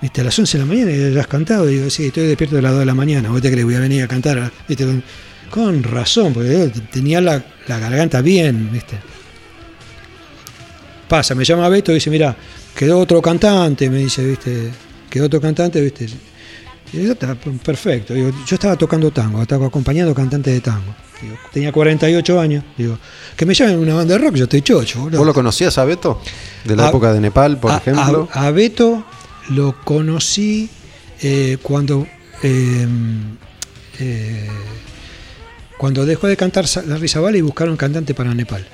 ¿viste? 0.00 0.20
a 0.20 0.24
las 0.24 0.38
11 0.38 0.56
de 0.58 0.64
la 0.64 0.68
mañana 0.68 0.90
y 0.92 1.02
hayas 1.04 1.26
cantado. 1.26 1.66
Digo, 1.66 1.90
sí, 1.90 2.06
estoy 2.06 2.26
despierto 2.28 2.56
a 2.56 2.62
las 2.62 2.70
2 2.72 2.80
de 2.80 2.86
la 2.86 2.94
mañana. 2.94 3.28
¿Vos 3.30 3.42
te 3.42 3.50
crees 3.50 3.64
voy 3.66 3.74
a 3.74 3.80
venir 3.80 4.02
a 4.04 4.08
cantar? 4.08 4.50
¿Viste? 4.68 4.86
Con, 5.50 5.82
razón, 5.82 6.32
porque 6.34 6.70
yo 6.74 6.82
tenía 6.92 7.20
la, 7.20 7.42
la 7.66 7.78
garganta 7.78 8.20
bien, 8.20 8.70
¿viste? 8.72 8.96
Pasa, 11.08 11.34
me 11.34 11.44
llama 11.44 11.68
Beto 11.68 11.92
y 11.92 11.96
dice, 11.96 12.10
mira, 12.10 12.34
quedó 12.74 12.98
otro 12.98 13.22
cantante, 13.22 13.88
me 13.88 13.98
dice, 13.98 14.24
¿viste? 14.26 14.70
Quedó 15.08 15.26
otro 15.26 15.40
cantante, 15.40 15.80
¿viste? 15.80 16.06
Y 16.92 17.04
yo, 17.04 17.12
"Está 17.12 17.34
perfecto. 17.34 18.14
Digo, 18.14 18.30
yo 18.46 18.54
estaba 18.54 18.76
tocando 18.76 19.10
tango, 19.10 19.42
estaba 19.42 19.66
acompañando 19.66 20.14
cantantes 20.14 20.52
de 20.54 20.60
tango. 20.60 20.94
Digo, 21.22 21.36
tenía 21.52 21.72
48 21.72 22.40
años. 22.40 22.64
Digo, 22.76 22.98
que 23.36 23.46
me 23.46 23.54
llamen 23.54 23.78
una 23.78 23.94
banda 23.94 24.14
de 24.14 24.18
rock, 24.24 24.34
yo 24.34 24.44
estoy 24.44 24.62
chocho, 24.62 25.00
boludo. 25.00 25.18
¿Vos 25.18 25.26
lo 25.26 25.34
conocías 25.34 25.78
a 25.78 25.84
Beto? 25.84 26.20
De 26.64 26.76
la 26.76 26.86
A- 26.86 26.88
época 26.88 27.12
de 27.12 27.20
Nepal, 27.20 27.58
por 27.58 27.70
A- 27.72 27.76
ejemplo. 27.78 28.28
A, 28.32 28.46
a 28.46 28.50
Beto 28.50 29.04
lo 29.50 29.80
conocí 29.84 30.68
eh, 31.22 31.56
cuando 31.62 32.06
eh, 32.42 32.86
eh, 34.00 34.48
cuando 35.78 36.06
dejó 36.06 36.26
de 36.26 36.36
cantar 36.36 36.64
Larry 36.86 37.08
Zabala 37.08 37.36
y 37.36 37.40
buscaron 37.42 37.76
cantante 37.76 38.14
para 38.14 38.32
Nepal. 38.34 38.66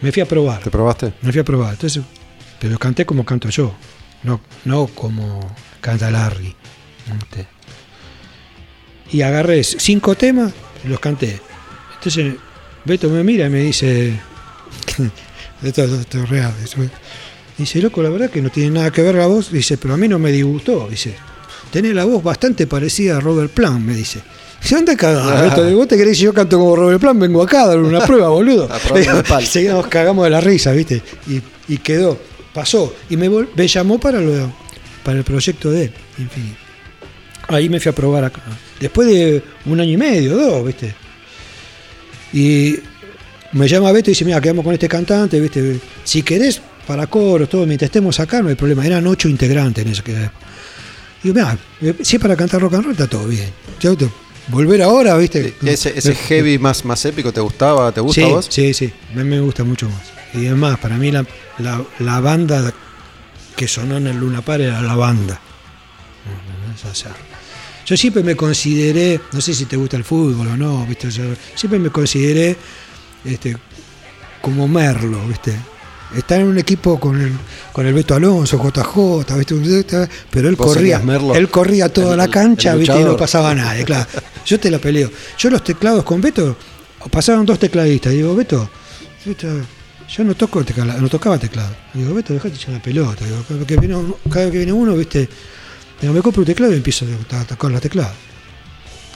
Me 0.00 0.12
fui 0.12 0.22
a 0.22 0.26
probar. 0.26 0.62
¿Te 0.62 0.70
probaste? 0.70 1.12
Me 1.22 1.32
fui 1.32 1.40
a 1.40 1.44
probar. 1.44 1.72
Entonces, 1.72 2.02
pero 2.60 2.78
canté 2.78 3.04
como 3.06 3.24
canto 3.24 3.48
yo, 3.48 3.74
no, 4.22 4.40
no 4.64 4.86
como 4.88 5.40
canta 5.80 6.10
Larry. 6.10 6.54
Y 9.12 9.22
agarré 9.22 9.62
cinco 9.64 10.14
temas 10.16 10.52
y 10.84 10.88
los 10.88 11.00
canté. 11.00 11.40
Entonces, 11.94 12.34
Beto 12.84 13.08
me 13.08 13.22
mira 13.24 13.46
y 13.46 13.50
me 13.50 13.60
dice. 13.60 14.18
esto, 15.62 15.84
esto- 15.84 16.22
es 16.22 16.28
real. 16.28 16.52
Dice, 17.58 17.80
loco, 17.80 18.02
la 18.02 18.10
verdad 18.10 18.30
que 18.30 18.42
no 18.42 18.50
tiene 18.50 18.70
nada 18.70 18.90
que 18.90 19.02
ver 19.02 19.14
la 19.14 19.26
voz. 19.26 19.50
Dice, 19.50 19.78
pero 19.78 19.94
a 19.94 19.96
mí 19.96 20.08
no 20.08 20.18
me 20.18 20.30
disgustó. 20.30 20.88
Dice, 20.88 21.14
tenés 21.70 21.94
la 21.94 22.04
voz 22.04 22.22
bastante 22.22 22.66
parecida 22.66 23.16
a 23.16 23.20
Robert 23.20 23.50
Plant, 23.52 23.80
me 23.80 23.94
dice. 23.94 24.20
Digo, 24.66 25.78
¿Vos 25.78 25.88
te 25.88 25.96
querés 25.96 26.18
que 26.18 26.24
yo 26.24 26.34
canto 26.34 26.58
como 26.58 26.74
Robert 26.76 27.00
Plant? 27.00 27.20
Vengo 27.20 27.42
acá 27.42 27.62
a 27.62 27.68
dar 27.68 27.78
una 27.78 28.00
prueba, 28.06 28.28
boludo. 28.28 28.68
Digo, 28.94 29.72
nos 29.72 29.86
cagamos 29.88 30.24
de 30.24 30.30
la 30.30 30.40
risa, 30.40 30.72
¿viste? 30.72 31.02
Y, 31.28 31.40
y 31.72 31.78
quedó, 31.78 32.18
pasó. 32.52 32.94
Y 33.08 33.16
me, 33.16 33.28
llamó 33.68 33.98
para, 33.98 34.20
lo, 34.20 34.52
para 35.04 35.18
el 35.18 35.24
proyecto 35.24 35.70
de 35.70 35.84
él, 35.84 35.92
en 36.18 36.30
fin. 36.30 36.56
Ahí 37.48 37.68
me 37.68 37.78
fui 37.78 37.90
a 37.90 37.94
probar 37.94 38.24
acá. 38.24 38.42
Después 38.80 39.08
de 39.08 39.42
un 39.66 39.80
año 39.80 39.92
y 39.92 39.96
medio, 39.96 40.36
dos, 40.36 40.66
¿viste? 40.66 40.94
Y 42.32 42.76
me 43.52 43.68
llama 43.68 43.92
Beto 43.92 44.10
y 44.10 44.12
dice, 44.12 44.24
mira, 44.24 44.40
quedamos 44.40 44.64
con 44.64 44.74
este 44.74 44.88
cantante, 44.88 45.38
¿viste? 45.40 45.78
Si 46.02 46.22
querés, 46.22 46.60
para 46.86 47.06
coros, 47.06 47.48
todo, 47.48 47.66
mientras 47.66 47.88
estemos 47.88 48.18
acá, 48.20 48.42
no 48.42 48.48
hay 48.48 48.54
problema. 48.54 48.84
Eran 48.84 49.06
ocho 49.06 49.28
integrantes 49.28 49.84
en 49.84 49.92
eso 49.92 50.02
que 50.02 50.12
Digo, 51.22 51.34
mira, 51.34 51.58
si 52.02 52.16
es 52.16 52.22
para 52.22 52.36
cantar 52.36 52.60
rock 52.60 52.74
and 52.74 52.84
roll, 52.84 52.92
está 52.92 53.06
todo 53.06 53.26
bien. 53.26 53.50
Yo 53.80 53.96
volver 54.48 54.82
ahora, 54.82 55.16
¿viste? 55.16 55.54
¿Ese, 55.64 55.98
ese 55.98 56.10
Me- 56.10 56.14
heavy 56.14 56.58
más, 56.58 56.84
más 56.84 57.04
épico 57.04 57.32
te 57.32 57.40
gustaba? 57.40 57.92
¿Te 57.92 58.00
gusta 58.00 58.20
sí, 58.22 58.26
a 58.26 58.34
vos? 58.34 58.46
Sí, 58.48 58.74
sí, 58.74 58.92
me, 59.14 59.24
me 59.24 59.40
gusta 59.40 59.64
mucho 59.64 59.88
más. 59.88 60.02
Y 60.34 60.46
además, 60.46 60.78
para 60.78 60.96
mí 60.96 61.10
la, 61.10 61.24
la, 61.58 61.82
la 62.00 62.20
banda 62.20 62.72
que 63.56 63.66
sonó 63.68 63.96
en 63.96 64.06
el 64.08 64.18
Luna 64.18 64.42
Par 64.42 64.60
era 64.60 64.82
la 64.82 64.94
banda. 64.94 65.40
O 66.90 66.94
sea, 66.94 67.10
yo 67.86 67.96
siempre 67.96 68.22
me 68.22 68.34
consideré, 68.36 69.20
no 69.32 69.40
sé 69.40 69.54
si 69.54 69.64
te 69.64 69.76
gusta 69.76 69.96
el 69.96 70.04
fútbol 70.04 70.48
o 70.48 70.56
no, 70.56 70.84
¿viste? 70.86 71.10
Yo 71.10 71.24
siempre 71.54 71.78
me 71.78 71.90
consideré 71.90 72.56
este, 73.24 73.56
como 74.42 74.68
Merlo, 74.68 75.26
¿viste? 75.26 75.56
Estar 76.14 76.40
en 76.40 76.46
un 76.46 76.58
equipo 76.58 77.00
con 77.00 77.20
el, 77.20 77.32
con 77.72 77.84
el 77.86 77.92
Beto 77.92 78.14
Alonso, 78.14 78.58
JJ, 78.62 79.34
¿viste? 79.58 80.08
pero 80.30 80.48
él 80.48 80.56
corría, 80.56 81.02
él 81.34 81.48
corría 81.50 81.88
toda 81.92 82.12
El- 82.12 82.18
la 82.18 82.28
cancha, 82.28 82.72
el 82.72 82.78
¿viste? 82.78 83.00
Y 83.00 83.04
no 83.04 83.16
pasaba 83.16 83.54
nada, 83.54 83.82
claro. 83.84 84.06
yo 84.46 84.60
te 84.60 84.70
la 84.70 84.78
peleo. 84.78 85.10
Yo 85.36 85.50
los 85.50 85.64
teclados 85.64 86.04
con 86.04 86.20
Beto, 86.20 86.56
pasaron 87.10 87.44
dos 87.44 87.58
tecladistas. 87.58 88.12
Digo, 88.12 88.34
Beto, 88.36 88.70
yo 90.08 90.22
no 90.24 90.34
toco 90.34 90.64
teclado, 90.64 91.00
no 91.00 91.08
tocaba 91.08 91.38
teclado. 91.38 91.74
Digo, 91.92 92.14
Beto, 92.14 92.32
dejate 92.34 92.54
echar 92.54 92.74
la 92.74 92.82
pelota. 92.82 93.24
Digo, 93.24 93.42
cada 93.48 93.58
vez 93.58 93.66
que 93.66 93.76
viene 93.76 93.96
uno, 93.96 94.16
cada 94.30 94.44
vez 94.44 94.52
que 94.52 94.58
viene 94.58 94.72
uno, 94.72 94.94
viste, 94.94 95.28
digo, 96.00 96.12
me 96.14 96.22
compro 96.22 96.42
un 96.42 96.46
teclado 96.46 96.72
y 96.72 96.76
empiezo 96.76 97.04
a 97.32 97.44
tocar 97.44 97.70
los 97.70 97.80
teclados. 97.80 98.12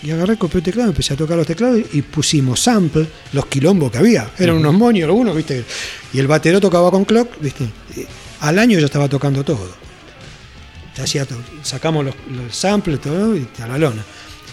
Y 0.02 0.10
agarré, 0.10 0.36
compré 0.38 0.58
un 0.58 0.64
teclado, 0.64 0.88
empecé 0.90 1.12
a 1.12 1.16
tocar 1.16 1.36
los 1.36 1.46
teclados 1.46 1.80
y 1.92 2.00
pusimos 2.02 2.60
sample, 2.60 3.06
los 3.32 3.46
quilombos 3.46 3.90
que 3.92 3.98
había. 3.98 4.30
Eran 4.38 4.56
unos 4.56 4.72
moños 4.74 5.04
algunos, 5.04 5.36
¿viste? 5.36 5.62
Y 6.14 6.18
el 6.18 6.26
batero 6.26 6.58
tocaba 6.60 6.90
con 6.90 7.04
clock, 7.04 7.38
¿viste? 7.40 7.64
Y 7.96 8.06
al 8.40 8.58
año 8.58 8.78
ya 8.78 8.86
estaba 8.86 9.08
tocando 9.08 9.44
todo. 9.44 9.68
Hacía. 11.02 11.26
Sacamos 11.62 12.04
los, 12.04 12.14
los 12.30 12.54
samples, 12.54 13.00
todo, 13.00 13.34
y 13.36 13.46
a 13.62 13.66
la 13.66 13.78
lona. 13.78 14.02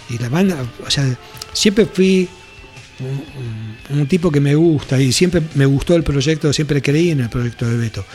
Y 0.09 0.17
la 0.17 0.29
banda, 0.29 0.57
o 0.85 0.89
sea, 0.89 1.05
siempre 1.51 1.85
fui 1.85 2.27
un, 2.99 3.95
un- 3.95 3.99
un 4.01 4.07
tipo 4.07 4.31
que 4.31 4.39
me 4.39 4.55
gusta 4.55 4.99
y 5.01 5.11
siempre 5.11 5.41
me 5.55 5.65
gustó 5.65 5.95
el 5.95 6.03
proyecto, 6.03 6.51
siempre 6.53 6.81
creí 6.81 7.11
en 7.11 7.21
el 7.21 7.29
proyecto 7.29 7.67
de 7.67 7.77
Beto. 7.77 8.05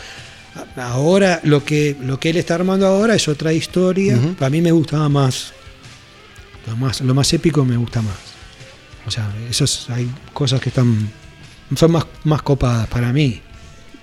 Ahora, 0.76 1.40
lo 1.44 1.64
que, 1.64 1.96
lo 2.02 2.18
que 2.20 2.30
él 2.30 2.36
está 2.36 2.54
armando 2.56 2.86
ahora 2.86 3.14
es 3.14 3.26
otra 3.28 3.52
historia. 3.52 4.18
Para 4.38 4.50
mí 4.50 4.60
me 4.60 4.72
gustaba 4.72 5.08
más 5.08 5.52
lo 6.66 6.76
más, 6.76 7.00
lo 7.00 7.14
más 7.14 7.32
épico 7.32 7.64
me 7.64 7.76
gusta 7.76 8.02
más. 8.02 8.14
O 9.06 9.10
sea, 9.10 9.32
esos, 9.50 9.90
hay 9.90 10.08
cosas 10.32 10.60
que 10.60 10.68
están 10.68 11.10
son 11.74 11.90
más, 11.92 12.06
más 12.24 12.42
copadas 12.42 12.86
para 12.88 13.12
mí. 13.12 13.40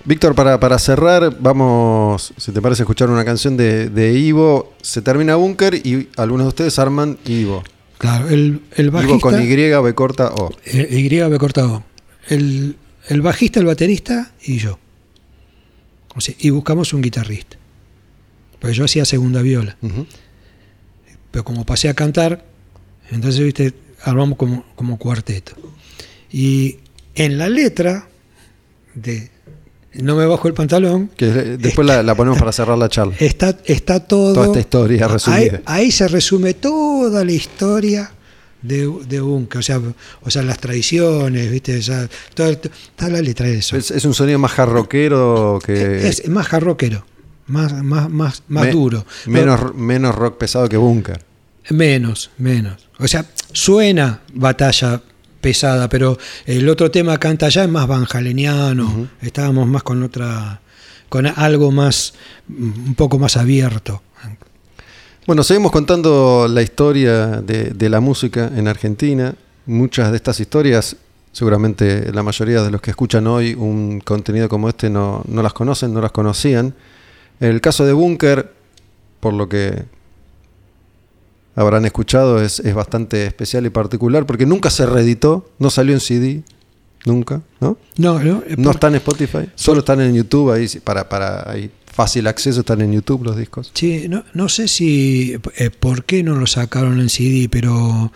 Víctor, 0.04 0.34
para, 0.34 0.58
para 0.58 0.78
cerrar, 0.78 1.36
vamos, 1.40 2.32
si 2.36 2.52
te 2.52 2.60
parece, 2.62 2.82
escuchar 2.82 3.10
una 3.10 3.24
canción 3.24 3.56
de, 3.56 3.90
de 3.90 4.12
Ivo. 4.12 4.74
Se 4.80 5.02
termina 5.02 5.36
Bunker 5.36 5.74
y 5.74 6.08
algunos 6.16 6.46
de 6.46 6.48
ustedes 6.48 6.78
arman 6.78 7.18
Ivo. 7.26 7.62
Claro, 7.98 8.28
el, 8.28 8.62
el 8.76 8.86
Ivo 8.86 8.92
bajista. 8.92 9.20
con 9.20 9.42
Y, 9.42 9.46
B 9.46 9.94
corta 9.94 10.28
O. 10.32 10.50
eh, 10.64 10.88
Y 10.90 11.08
me 11.28 11.36
he 11.36 11.38
cortado. 11.38 11.84
El, 12.28 12.76
el 13.08 13.20
bajista, 13.20 13.60
el 13.60 13.66
baterista 13.66 14.32
y 14.42 14.58
yo. 14.58 14.78
O 16.16 16.20
sea, 16.20 16.34
y 16.38 16.50
buscamos 16.50 16.92
un 16.92 17.02
guitarrista. 17.02 17.56
Porque 18.58 18.74
yo 18.74 18.84
hacía 18.86 19.04
segunda 19.04 19.42
viola. 19.42 19.76
Pero 21.30 21.44
como 21.44 21.64
pasé 21.64 21.88
a 21.88 21.94
cantar, 21.94 22.44
entonces, 23.10 23.40
viste, 23.44 23.72
armamos 24.02 24.36
como, 24.38 24.64
como 24.74 24.98
cuarteto. 24.98 25.52
Y 26.30 26.78
en 27.14 27.38
la 27.38 27.48
letra 27.48 28.08
de 28.94 29.30
No 29.94 30.14
me 30.16 30.26
bajo 30.26 30.46
el 30.48 30.54
pantalón, 30.54 31.08
Que 31.16 31.26
eh, 31.28 31.56
después 31.58 31.86
la, 31.86 32.02
la 32.02 32.14
ponemos 32.14 32.38
para 32.38 32.52
cerrar 32.52 32.78
la 32.78 32.88
charla. 32.88 33.14
está, 33.18 33.58
está 33.64 34.00
todo. 34.06 34.32
Toda 34.34 34.46
esta 34.46 34.60
historia 34.60 35.08
resumida. 35.08 35.60
ahí 35.66 35.90
se 35.90 36.06
resume 36.08 36.54
toda 36.54 37.24
la 37.24 37.32
historia 37.32 38.12
de, 38.62 38.88
de 39.08 39.20
Bunker. 39.20 39.58
O 39.58 39.62
sea, 39.62 39.80
o 40.22 40.30
sea, 40.30 40.42
las 40.42 40.58
tradiciones, 40.58 41.50
¿viste? 41.50 41.78
O 41.78 41.82
sea, 41.82 42.08
toda, 42.34 42.54
toda 42.96 43.10
la 43.10 43.20
letra 43.22 43.46
de 43.46 43.58
eso. 43.58 43.76
Es, 43.76 43.90
es 43.90 44.04
un 44.04 44.14
sonido 44.14 44.38
más 44.38 44.52
jarroquero 44.52 45.58
que. 45.64 46.06
Es 46.06 46.28
más 46.28 46.46
jarroquero, 46.46 47.04
más, 47.46 47.72
más, 47.82 48.08
más, 48.08 48.42
más 48.48 48.66
me- 48.66 48.70
duro. 48.72 49.04
Menos, 49.26 49.74
menos 49.74 50.14
rock 50.14 50.38
pesado 50.38 50.68
que 50.68 50.76
Bunker. 50.76 51.24
Menos, 51.70 52.30
menos. 52.38 52.88
O 52.98 53.08
sea, 53.08 53.24
suena 53.52 54.20
batalla 54.34 55.00
pesada, 55.40 55.88
pero 55.88 56.18
el 56.46 56.68
otro 56.68 56.90
tema 56.90 57.18
canta 57.18 57.48
ya 57.48 57.64
es 57.64 57.70
más 57.70 57.86
banjaleniano. 57.86 59.08
Estábamos 59.22 59.66
más 59.66 59.82
con 59.82 60.02
otra, 60.02 60.60
con 61.08 61.26
algo 61.26 61.70
más, 61.70 62.14
un 62.48 62.94
poco 62.94 63.18
más 63.18 63.36
abierto. 63.36 64.02
Bueno, 65.26 65.44
seguimos 65.44 65.70
contando 65.70 66.48
la 66.50 66.62
historia 66.62 67.26
de, 67.40 67.70
de 67.70 67.88
la 67.88 68.00
música 68.00 68.50
en 68.54 68.66
Argentina. 68.66 69.34
Muchas 69.66 70.10
de 70.10 70.16
estas 70.16 70.40
historias, 70.40 70.96
seguramente 71.30 72.12
la 72.12 72.22
mayoría 72.22 72.62
de 72.62 72.70
los 72.70 72.80
que 72.80 72.90
escuchan 72.90 73.26
hoy 73.26 73.54
un 73.54 74.00
contenido 74.00 74.48
como 74.48 74.68
este 74.68 74.90
no, 74.90 75.22
no 75.28 75.42
las 75.42 75.52
conocen, 75.52 75.94
no 75.94 76.00
las 76.00 76.10
conocían. 76.10 76.74
El 77.38 77.60
caso 77.60 77.86
de 77.86 77.92
Bunker, 77.92 78.52
por 79.20 79.34
lo 79.34 79.48
que 79.48 79.84
habrán 81.60 81.84
escuchado, 81.84 82.42
es, 82.42 82.60
es 82.60 82.74
bastante 82.74 83.26
especial 83.26 83.66
y 83.66 83.70
particular 83.70 84.26
porque 84.26 84.46
nunca 84.46 84.70
se 84.70 84.86
reeditó, 84.86 85.50
no 85.58 85.70
salió 85.70 85.94
en 85.94 86.00
CD, 86.00 86.42
nunca, 87.04 87.42
¿no? 87.60 87.78
No, 87.96 88.18
no, 88.18 88.42
eh, 88.46 88.54
No 88.56 88.70
está 88.70 88.88
en 88.88 88.96
Spotify, 88.96 89.50
solo 89.54 89.80
están 89.80 90.00
en 90.00 90.14
YouTube, 90.14 90.52
ahí 90.52 90.66
para, 90.82 91.08
para 91.08 91.50
hay 91.50 91.70
fácil 91.86 92.26
acceso, 92.26 92.60
están 92.60 92.80
en 92.80 92.92
YouTube 92.92 93.24
los 93.24 93.36
discos. 93.36 93.70
Sí, 93.74 94.06
no, 94.08 94.24
no 94.32 94.48
sé 94.48 94.68
si 94.68 95.36
eh, 95.56 95.70
por 95.70 96.04
qué 96.04 96.22
no 96.22 96.36
lo 96.36 96.46
sacaron 96.46 97.00
en 97.00 97.08
CD, 97.08 97.48
pero 97.50 98.12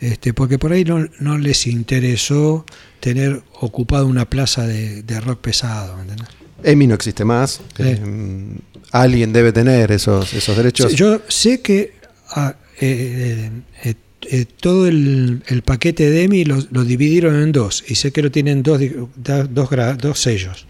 este, 0.00 0.34
porque 0.34 0.58
por 0.58 0.72
ahí 0.72 0.84
no, 0.84 1.08
no 1.20 1.38
les 1.38 1.66
interesó 1.66 2.64
tener 3.00 3.42
ocupado 3.60 4.06
una 4.06 4.28
plaza 4.28 4.66
de, 4.66 5.02
de 5.02 5.20
rock 5.20 5.40
pesado. 5.40 6.00
¿entendés? 6.00 6.28
EMI 6.62 6.86
no 6.86 6.94
existe 6.94 7.24
más. 7.24 7.60
Sí. 7.76 7.82
Eh, 7.82 8.58
alguien 8.92 9.32
debe 9.32 9.52
tener 9.52 9.90
esos, 9.92 10.32
esos 10.34 10.56
derechos. 10.56 10.92
Sí, 10.92 10.96
Yo 10.96 11.20
sé 11.28 11.60
que 11.60 11.94
ah, 12.30 12.54
eh, 12.80 13.50
eh, 13.84 13.94
eh, 14.30 14.46
todo 14.60 14.86
el, 14.86 15.42
el 15.46 15.62
paquete 15.62 16.10
de 16.10 16.22
EMI 16.24 16.44
lo, 16.44 16.58
lo 16.70 16.84
dividieron 16.84 17.40
en 17.42 17.52
dos 17.52 17.84
y 17.86 17.94
sé 17.96 18.10
que 18.12 18.22
lo 18.22 18.30
tienen 18.30 18.62
dos, 18.62 18.80
dos, 19.16 19.48
dos 19.98 20.18
sellos. 20.18 20.66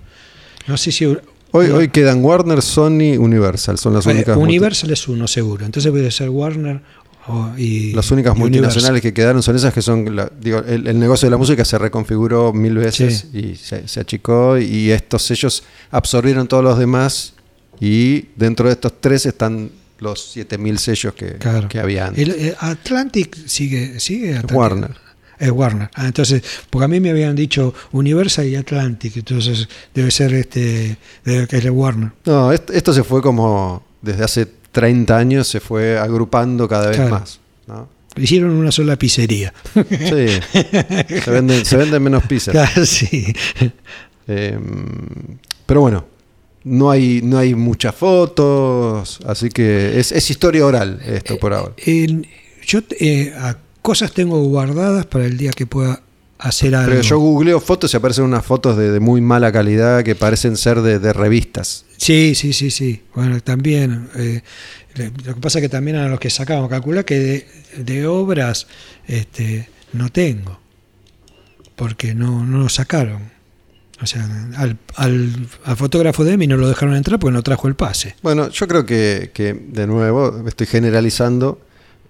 No 0.67 0.77
sé 0.77 0.91
si 0.93 1.05
hoy, 1.07 1.19
hoy 1.53 1.89
quedan 1.89 2.25
Warner, 2.25 2.63
Sony, 2.63 3.17
Universal. 3.19 3.79
Son 3.79 3.95
las 3.95 4.07
únicas, 4.07 4.37
Universal 4.37 4.91
es 4.91 5.07
uno 5.09 5.29
seguro, 5.29 5.65
entonces 5.65 5.91
puede 5.93 6.11
ser 6.11 6.31
Warner 6.31 6.81
o- 7.27 7.53
y 7.57 7.93
las 7.93 8.11
únicas 8.11 8.35
y 8.37 8.39
multinacionales 8.41 8.91
Universal. 8.91 9.01
que 9.03 9.15
quedaron 9.15 9.43
son 9.43 9.57
esas 9.57 9.73
que 9.73 9.81
son. 9.83 10.15
la- 10.17 10.31
digo, 10.41 10.59
el, 10.59 10.87
el 10.87 10.99
negocio 10.99 11.27
de 11.27 11.31
la 11.31 11.37
música 11.39 11.65
se 11.65 11.79
reconfiguró 11.79 12.53
mil 12.53 12.75
veces 12.77 13.27
y 13.33 13.55
se, 13.57 13.87
se 13.89 14.01
achicó. 14.01 14.59
Y 14.59 14.91
estos 14.91 15.23
sellos 15.23 15.63
absorbieron 15.91 16.49
todos 16.49 16.65
los 16.65 16.79
demás. 16.79 17.35
Y 17.81 18.27
dentro 18.37 18.67
de 18.67 18.73
estos 18.73 18.93
tres 19.01 19.27
están 19.27 19.71
los 19.99 20.21
7000 20.33 20.79
sellos 20.79 21.15
que, 21.15 21.35
Claro. 21.39 21.69
que 21.69 21.79
había 21.79 22.07
antes. 22.09 22.23
El, 22.23 22.31
eh, 22.33 22.57
Atlantic 22.59 23.37
sigue, 23.47 23.99
sigue 24.01 24.31
Atlantic. 24.37 24.57
Warner. 24.57 24.91
Es 25.39 25.51
Warner. 25.51 25.91
Ah, 25.95 26.07
entonces, 26.07 26.43
porque 26.71 26.85
a 26.85 26.89
mí 26.89 27.01
me 27.01 27.11
habían 27.11 27.35
dicho 27.35 27.75
Universal 27.93 28.47
y 28.47 28.55
Atlantic, 28.57 29.17
entonces 29.17 29.69
debe 29.93 30.11
ser 30.11 30.33
este, 30.35 30.97
debe 31.25 31.47
que 31.49 31.57
es 31.59 31.65
Warner. 31.71 32.13
No, 32.25 32.53
est- 32.53 32.71
esto 32.71 32.93
se 32.93 33.03
fue 33.03 33.21
como. 33.21 33.85
Desde 34.01 34.23
hace 34.25 34.47
30 34.71 35.17
años 35.17 35.49
se 35.49 35.61
fue 35.61 35.99
agrupando 35.99 36.69
cada 36.69 36.89
vez 36.89 36.97
Claro. 36.97 37.11
más. 37.21 37.41
¿no? 37.67 37.89
Hicieron 38.17 38.51
una 38.53 38.71
sola 38.71 38.97
pizzería. 38.97 39.53
Sí. 39.75 39.81
se, 41.25 41.31
venden, 41.31 41.65
se 41.65 41.77
venden 41.77 42.03
menos 42.03 42.23
pizzas. 42.27 42.53
Claro, 42.55 42.87
sí. 42.87 43.33
Eh, 44.29 44.59
pero 45.67 45.81
bueno, 45.81 46.07
no 46.65 46.91
hay, 46.91 47.21
no 47.23 47.39
hay 47.39 47.55
muchas 47.55 47.95
fotos, 47.95 49.21
así 49.27 49.49
que 49.51 49.99
es, 50.01 50.13
es 50.13 50.31
historia 50.31 50.65
oral 50.67 51.01
esto 51.05 51.39
por 51.39 51.53
ahora. 51.55 51.75
Yo 52.67 52.81
eh, 52.99 53.33
a- 53.37 53.59
cosas 53.83 54.13
tengo 54.13 54.43
guardadas 54.45 55.05
para 55.07 55.27
el 55.27 55.37
día 55.37 55.51
que 55.51 55.67
pueda 55.67 56.03
hacer 56.39 56.75
algo. 56.75 56.91
Pero 56.91 57.03
yo 57.03 57.19
googleo 57.19 57.61
fotos 57.61 57.93
y 57.93 57.97
aparecen 57.99 58.25
unas 58.25 58.45
fotos 58.45 58.77
de, 58.77 58.91
de 58.91 59.01
muy 59.01 59.21
mala 59.21 59.53
calidad 59.53 60.03
que 60.03 60.15
parecen 60.15 60.57
ser 60.57 60.81
de, 60.81 60.99
de 60.99 61.13
revistas. 61.13 61.85
Sí, 61.99 62.35
sí, 62.35 62.53
sí, 62.55 62.71
sí. 62.71 63.03
Bueno, 63.15 63.41
también. 63.41 64.09
eh, 64.17 64.41
lo 65.25 65.35
que 65.35 65.41
pasa 65.41 65.59
es 65.59 65.63
que 65.65 65.69
también 65.69 65.97
a 65.99 66.09
los 66.09 66.19
que 66.21 66.31
sacamos, 66.31 66.69
calcula 66.71 67.03
que 67.05 67.19
de, 67.19 67.47
de 67.85 68.07
obras 68.07 68.67
este, 69.07 69.69
no 69.93 70.11
tengo. 70.11 70.59
Porque 71.77 72.15
no, 72.15 72.47
no 72.47 72.59
lo 72.59 72.69
sacaron. 72.69 73.34
O 74.03 74.07
sea, 74.07 74.25
al, 74.57 74.77
al, 74.97 75.49
al 75.65 75.77
fotógrafo 75.77 76.25
de 76.25 76.37
mí 76.37 76.47
no 76.47 76.57
lo 76.57 76.69
dejaron 76.69 76.97
entrar 76.97 77.19
porque 77.19 77.33
no 77.33 77.43
trajo 77.43 77.69
el 77.69 77.75
pase. 77.77 78.17
Bueno, 78.23 78.49
yo 78.51 78.67
creo 78.67 78.85
que, 78.85 79.31
que, 79.33 79.55
de 79.55 79.87
nuevo, 79.87 80.43
estoy 80.49 80.67
generalizando, 80.67 81.61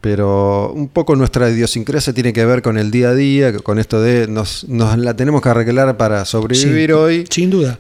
pero 0.01 0.73
un 0.73 0.89
poco 0.89 1.15
nuestra 1.15 1.51
idiosincrasia 1.51 2.13
tiene 2.13 2.33
que 2.33 2.45
ver 2.47 2.63
con 2.63 2.79
el 2.79 2.91
día 2.91 3.11
a 3.11 3.15
día, 3.15 3.53
con 3.59 3.79
esto 3.79 4.01
de 4.01 4.27
nos, 4.29 4.65
nos 4.69 4.97
la 4.99 5.15
tenemos 5.15 5.43
que 5.43 5.49
arreglar 5.51 5.97
para 5.97 6.25
sobrevivir 6.25 6.91
Sí, 6.91 6.93
hoy. 6.93 7.25
Sin 7.31 7.51
duda. 7.51 7.79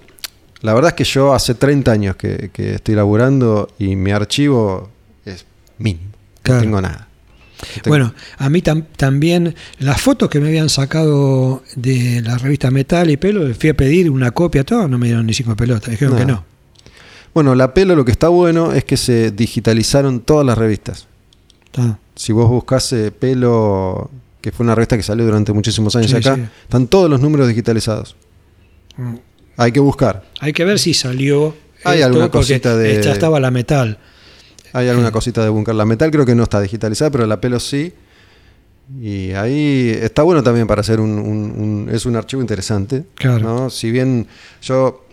La 0.60 0.72
verdad 0.74 0.90
es 0.90 0.94
que 0.94 1.04
yo 1.04 1.34
hace 1.34 1.54
30 1.54 1.92
años 1.92 2.16
que, 2.16 2.50
que 2.52 2.74
estoy 2.76 2.94
laburando 2.94 3.68
y 3.78 3.96
mi 3.96 4.12
archivo 4.12 4.90
es 5.24 5.44
mínimo. 5.78 6.10
Claro. 6.42 6.60
No 6.60 6.64
tengo 6.64 6.80
nada. 6.82 7.08
Bueno, 7.86 8.14
a 8.38 8.48
mí 8.50 8.60
tam- 8.62 8.84
también 8.96 9.54
las 9.78 10.00
fotos 10.00 10.28
que 10.30 10.40
me 10.40 10.48
habían 10.48 10.68
sacado 10.68 11.62
de 11.76 12.22
la 12.22 12.38
revista 12.38 12.70
Metal 12.70 13.08
y 13.10 13.16
Pelo, 13.16 13.52
fui 13.54 13.70
a 13.70 13.74
pedir 13.76 14.10
una 14.10 14.30
copia, 14.30 14.64
todo, 14.64 14.88
no 14.88 14.98
me 14.98 15.06
dieron 15.06 15.26
ni 15.26 15.34
cinco 15.34 15.54
pelotas, 15.56 15.90
dijeron 15.90 16.14
No. 16.14 16.18
que 16.20 16.26
no. 16.26 16.44
Bueno, 17.34 17.54
la 17.54 17.74
pelo 17.74 17.96
lo 17.96 18.04
que 18.04 18.12
está 18.12 18.28
bueno 18.28 18.72
es 18.72 18.84
que 18.84 18.96
se 18.96 19.30
digitalizaron 19.32 20.20
todas 20.20 20.46
las 20.46 20.56
revistas. 20.56 21.06
Ah, 21.76 21.98
Si 22.14 22.32
vos 22.32 22.48
buscás 22.48 22.92
eh, 22.92 23.10
pelo, 23.10 24.08
que 24.40 24.52
fue 24.52 24.62
una 24.64 24.74
revista 24.76 24.96
que 24.96 25.02
salió 25.02 25.24
durante 25.24 25.52
muchísimos 25.52 25.96
años 25.96 26.10
Sí, 26.12 26.16
acá, 26.16 26.36
sí. 26.36 26.42
están 26.62 26.86
todos 26.86 27.10
los 27.10 27.20
números 27.20 27.48
digitalizados. 27.48 28.14
mm. 28.96 29.14
Hay 29.56 29.72
que 29.72 29.80
buscar. 29.80 30.24
Hay 30.40 30.52
que 30.52 30.64
ver 30.64 30.78
si 30.78 30.94
salió. 30.94 31.56
Hay 31.84 31.98
esto, 31.98 32.06
alguna 32.06 32.28
cosita 32.30 32.76
de- 32.76 33.02
Ya 33.02 33.12
estaba 33.12 33.38
la 33.40 33.50
metal. 33.50 33.98
Hay 34.74 34.88
alguna 34.88 35.10
cosita 35.10 35.42
de 35.42 35.48
Bunker. 35.48 35.74
La 35.74 35.86
metal 35.86 36.10
creo 36.10 36.26
que 36.26 36.34
no 36.34 36.42
está 36.42 36.60
digitalizada, 36.60 37.10
pero 37.10 37.26
la 37.26 37.40
pelo 37.40 37.58
sí. 37.58 37.92
Y 39.00 39.30
ahí 39.32 39.88
está 40.02 40.22
bueno 40.22 40.42
también 40.42 40.66
para 40.66 40.82
hacer 40.82 41.00
un, 41.00 41.10
un- 41.18 41.54
un- 41.56 41.88
es 41.90 42.04
un 42.04 42.16
archivo 42.16 42.42
interesante. 42.42 43.04
Claro. 43.14 43.38
¿no? 43.40 43.70
Si 43.70 43.90
bien 43.90 44.26
yo 44.60 45.06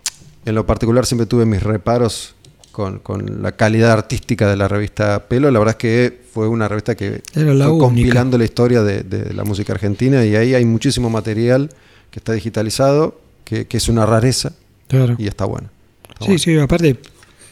en 0.45 0.55
lo 0.55 0.65
particular 0.65 1.05
siempre 1.05 1.25
tuve 1.25 1.45
mis 1.45 1.63
reparos 1.63 2.35
con, 2.73 2.99
con 2.99 3.41
la 3.41 3.53
calidad 3.53 3.91
artística 3.91 4.49
de 4.49 4.55
la 4.57 4.67
revista 4.67 5.27
Pelo, 5.27 5.49
la 5.51 5.59
verdad 5.59 5.75
es 5.75 5.79
que 5.79 6.21
fue 6.33 6.47
una 6.47 6.67
revista 6.67 6.95
que 6.95 7.21
Era 7.35 7.53
la 7.53 7.67
fue 7.69 7.77
compilando 7.77 8.37
la 8.37 8.43
historia 8.45 8.81
de, 8.81 9.03
de 9.03 9.33
la 9.33 9.43
música 9.45 9.73
argentina 9.73 10.25
y 10.25 10.35
ahí 10.35 10.53
hay 10.53 10.65
muchísimo 10.65 11.09
material 11.09 11.69
que 12.09 12.19
está 12.19 12.33
digitalizado, 12.33 13.19
que, 13.45 13.67
que 13.67 13.77
es 13.77 13.87
una 13.89 14.05
rareza 14.05 14.51
Claro. 14.87 15.15
y 15.17 15.27
está 15.27 15.45
bueno. 15.45 15.69
Está 16.03 16.25
Sí, 16.25 16.25
bueno. 16.25 16.39
sí, 16.39 16.57
aparte 16.59 16.97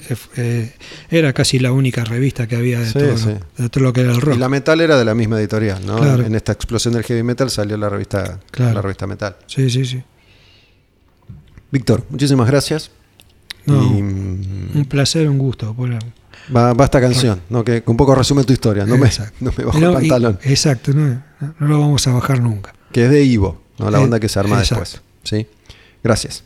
eh, 0.09 0.15
eh, 0.37 0.73
era 1.09 1.33
casi 1.33 1.59
la 1.59 1.71
única 1.71 2.03
revista 2.03 2.47
que 2.47 2.55
había 2.55 2.79
de, 2.79 2.85
Sí, 2.87 2.93
todo, 2.93 3.17
sí. 3.17 3.29
Lo, 3.57 3.63
de 3.63 3.69
todo 3.69 3.83
lo 3.83 3.93
que 3.93 4.01
era 4.01 4.11
el 4.11 4.21
rock. 4.21 4.35
Y 4.35 4.39
la 4.39 4.49
metal 4.49 4.79
era 4.81 4.97
de 4.97 5.05
la 5.05 5.13
misma 5.15 5.39
editorial, 5.39 5.85
¿no? 5.85 5.97
Claro. 5.97 6.25
En 6.25 6.35
esta 6.35 6.51
explosión 6.51 6.93
del 6.93 7.03
heavy 7.03 7.23
metal 7.23 7.49
salió 7.49 7.75
la 7.77 7.89
revista, 7.89 8.39
Claro. 8.51 8.73
la 8.75 8.81
revista 8.81 9.07
metal. 9.07 9.35
Sí, 9.47 9.69
sí, 9.69 9.85
sí. 9.85 10.01
Víctor, 11.71 12.05
muchísimas 12.09 12.47
gracias. 12.47 12.91
No, 13.65 13.83
Y, 13.83 14.01
un 14.01 14.85
placer, 14.89 15.29
un 15.29 15.37
gusto. 15.37 15.73
por- 15.75 15.91
va, 16.55 16.73
va 16.73 16.85
esta 16.85 16.99
canción, 16.99 17.41
¿no? 17.49 17.63
que, 17.63 17.83
un 17.85 17.97
poco 17.97 18.15
resume 18.15 18.43
tu 18.43 18.53
historia. 18.53 18.85
No 18.85 18.97
me, 18.97 19.09
no 19.41 19.51
me 19.55 19.63
bajo 19.65 19.79
No, 19.79 19.97
el 19.99 20.05
y- 20.05 20.09
pantalón. 20.09 20.39
exacto, 20.43 20.93
no, 20.93 21.21
no 21.59 21.67
lo 21.67 21.79
vamos 21.79 22.07
a 22.07 22.13
bajar 22.13 22.41
nunca. 22.41 22.73
Que 22.91 23.05
es 23.05 23.11
de 23.11 23.23
Ivo, 23.23 23.61
¿no? 23.77 23.91
la 23.91 23.97
Eh, 23.99 24.01
banda 24.01 24.19
que 24.19 24.29
se 24.29 24.39
arma 24.39 24.57
exacto. 24.59 24.81
después. 24.83 25.01
¿sí? 25.23 25.47
Gracias. 26.03 26.43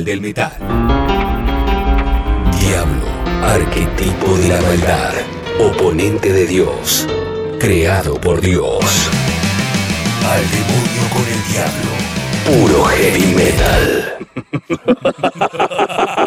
Del 0.00 0.22
metal. 0.22 0.50
Diablo, 2.58 3.06
arquetipo 3.42 4.38
de 4.38 4.48
la 4.48 4.60
maldad, 4.62 5.12
oponente 5.60 6.32
de 6.32 6.46
Dios, 6.46 7.06
creado 7.60 8.18
por 8.18 8.40
Dios. 8.40 8.82
Al 10.26 10.40
demonio 10.50 11.02
con 11.12 11.22
el 11.28 11.42
diablo, 11.52 11.90
puro 12.46 12.84
heavy 12.84 13.34
metal. 13.34 14.16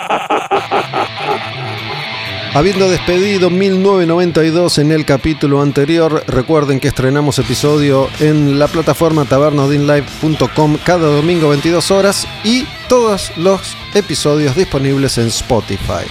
Habiendo 2.55 2.89
despedido 2.89 3.49
1992 3.49 4.77
en 4.77 4.93
el 4.93 5.03
capítulo 5.03 5.61
anterior, 5.61 6.23
recuerden 6.25 6.79
que 6.79 6.87
estrenamos 6.87 7.37
episodio 7.37 8.07
en 8.21 8.57
la 8.57 8.69
plataforma 8.69 9.25
tabernodinlive.com 9.25 10.77
cada 10.85 11.09
domingo 11.09 11.49
22 11.49 11.91
horas 11.91 12.25
y 12.45 12.65
todos 12.87 13.33
los 13.35 13.75
episodios 13.93 14.55
disponibles 14.55 15.17
en 15.17 15.27
Spotify. 15.27 16.05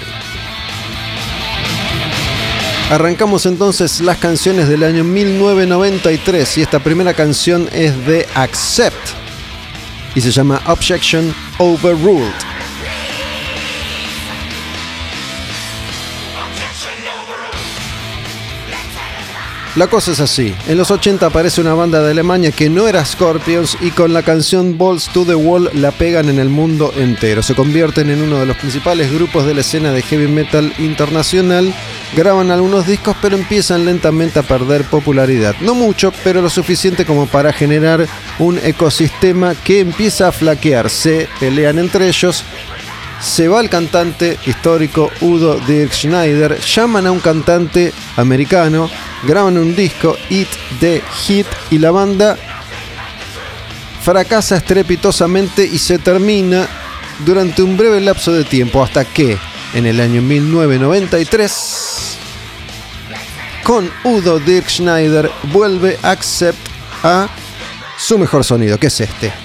Arrancamos 2.90 3.46
entonces 3.46 4.02
las 4.02 4.18
canciones 4.18 4.68
del 4.68 4.82
año 4.82 5.02
1993 5.02 6.58
y 6.58 6.60
esta 6.60 6.78
primera 6.78 7.14
canción 7.14 7.70
es 7.72 8.06
de 8.06 8.28
Accept 8.34 8.94
y 10.14 10.20
se 10.20 10.30
llama 10.30 10.60
Objection 10.66 11.34
Overruled. 11.56 12.53
La 19.76 19.88
cosa 19.88 20.12
es 20.12 20.20
así. 20.20 20.54
En 20.68 20.78
los 20.78 20.92
80 20.92 21.26
aparece 21.26 21.60
una 21.60 21.74
banda 21.74 22.00
de 22.00 22.12
Alemania 22.12 22.52
que 22.52 22.70
no 22.70 22.86
era 22.86 23.04
Scorpions 23.04 23.76
y 23.80 23.90
con 23.90 24.12
la 24.12 24.22
canción 24.22 24.78
Balls 24.78 25.08
to 25.08 25.24
the 25.24 25.34
Wall 25.34 25.68
la 25.74 25.90
pegan 25.90 26.28
en 26.28 26.38
el 26.38 26.48
mundo 26.48 26.92
entero. 26.96 27.42
Se 27.42 27.56
convierten 27.56 28.08
en 28.08 28.22
uno 28.22 28.38
de 28.38 28.46
los 28.46 28.56
principales 28.56 29.12
grupos 29.12 29.46
de 29.46 29.54
la 29.54 29.62
escena 29.62 29.90
de 29.90 30.02
heavy 30.02 30.28
metal 30.28 30.72
internacional. 30.78 31.74
Graban 32.14 32.52
algunos 32.52 32.86
discos 32.86 33.16
pero 33.20 33.36
empiezan 33.36 33.84
lentamente 33.84 34.38
a 34.38 34.44
perder 34.44 34.84
popularidad. 34.84 35.56
No 35.60 35.74
mucho, 35.74 36.12
pero 36.22 36.40
lo 36.40 36.50
suficiente 36.50 37.04
como 37.04 37.26
para 37.26 37.52
generar 37.52 38.06
un 38.38 38.60
ecosistema 38.62 39.56
que 39.56 39.80
empieza 39.80 40.28
a 40.28 40.32
flaquear. 40.32 40.88
Se 40.88 41.28
pelean 41.40 41.80
entre 41.80 42.06
ellos 42.06 42.44
se 43.24 43.48
va 43.48 43.60
el 43.60 43.70
cantante 43.70 44.38
histórico 44.46 45.10
Udo 45.22 45.58
Dirk 45.66 45.92
Schneider, 45.92 46.60
llaman 46.60 47.06
a 47.06 47.12
un 47.12 47.20
cantante 47.20 47.92
americano, 48.16 48.90
graban 49.22 49.56
un 49.56 49.74
disco, 49.74 50.14
It 50.28 50.48
the 50.78 51.02
Hit, 51.24 51.46
y 51.70 51.78
la 51.78 51.90
banda 51.90 52.36
fracasa 54.02 54.56
estrepitosamente 54.56 55.64
y 55.64 55.78
se 55.78 55.98
termina 55.98 56.68
durante 57.24 57.62
un 57.62 57.78
breve 57.78 58.00
lapso 58.00 58.32
de 58.32 58.44
tiempo, 58.44 58.82
hasta 58.82 59.06
que 59.06 59.38
en 59.72 59.86
el 59.86 60.00
año 60.00 60.20
1993, 60.20 62.18
con 63.62 63.90
Udo 64.04 64.38
Dirk 64.38 64.68
Schneider, 64.68 65.30
vuelve 65.44 65.98
Accept 66.02 66.58
a 67.02 67.28
su 67.96 68.18
mejor 68.18 68.44
sonido, 68.44 68.78
que 68.78 68.88
es 68.88 69.00
este. 69.00 69.43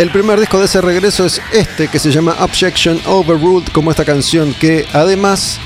El 0.00 0.10
primer 0.10 0.40
disco 0.40 0.58
de 0.58 0.64
ese 0.64 0.80
regreso 0.80 1.26
es 1.26 1.42
este 1.52 1.88
que 1.88 1.98
se 1.98 2.10
llama 2.10 2.34
Objection 2.40 2.98
Overruled, 3.04 3.68
como 3.68 3.90
esta 3.90 4.06
canción 4.06 4.54
que 4.54 4.86
además 4.94 5.60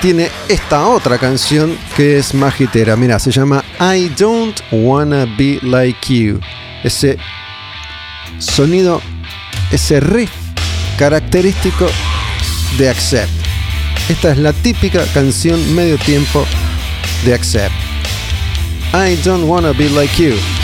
tiene 0.00 0.30
esta 0.48 0.88
otra 0.88 1.18
canción 1.18 1.76
que 1.94 2.16
es 2.16 2.32
magitera. 2.32 2.96
Mira, 2.96 3.18
se 3.18 3.30
llama 3.30 3.62
I 3.78 4.08
Don't 4.18 4.58
Wanna 4.72 5.26
Be 5.36 5.58
Like 5.60 6.08
You. 6.08 6.40
Ese 6.82 7.18
sonido, 8.38 9.02
ese 9.70 10.00
riff 10.00 10.32
característico 10.98 11.86
de 12.78 12.88
Accept. 12.88 13.30
Esta 14.08 14.32
es 14.32 14.38
la 14.38 14.54
típica 14.54 15.04
canción 15.12 15.74
medio 15.74 15.98
tiempo 15.98 16.46
de 17.26 17.34
Accept. 17.34 17.74
I 18.94 19.16
Don't 19.22 19.44
Wanna 19.46 19.72
Be 19.72 19.90
Like 19.90 20.16
You. 20.16 20.63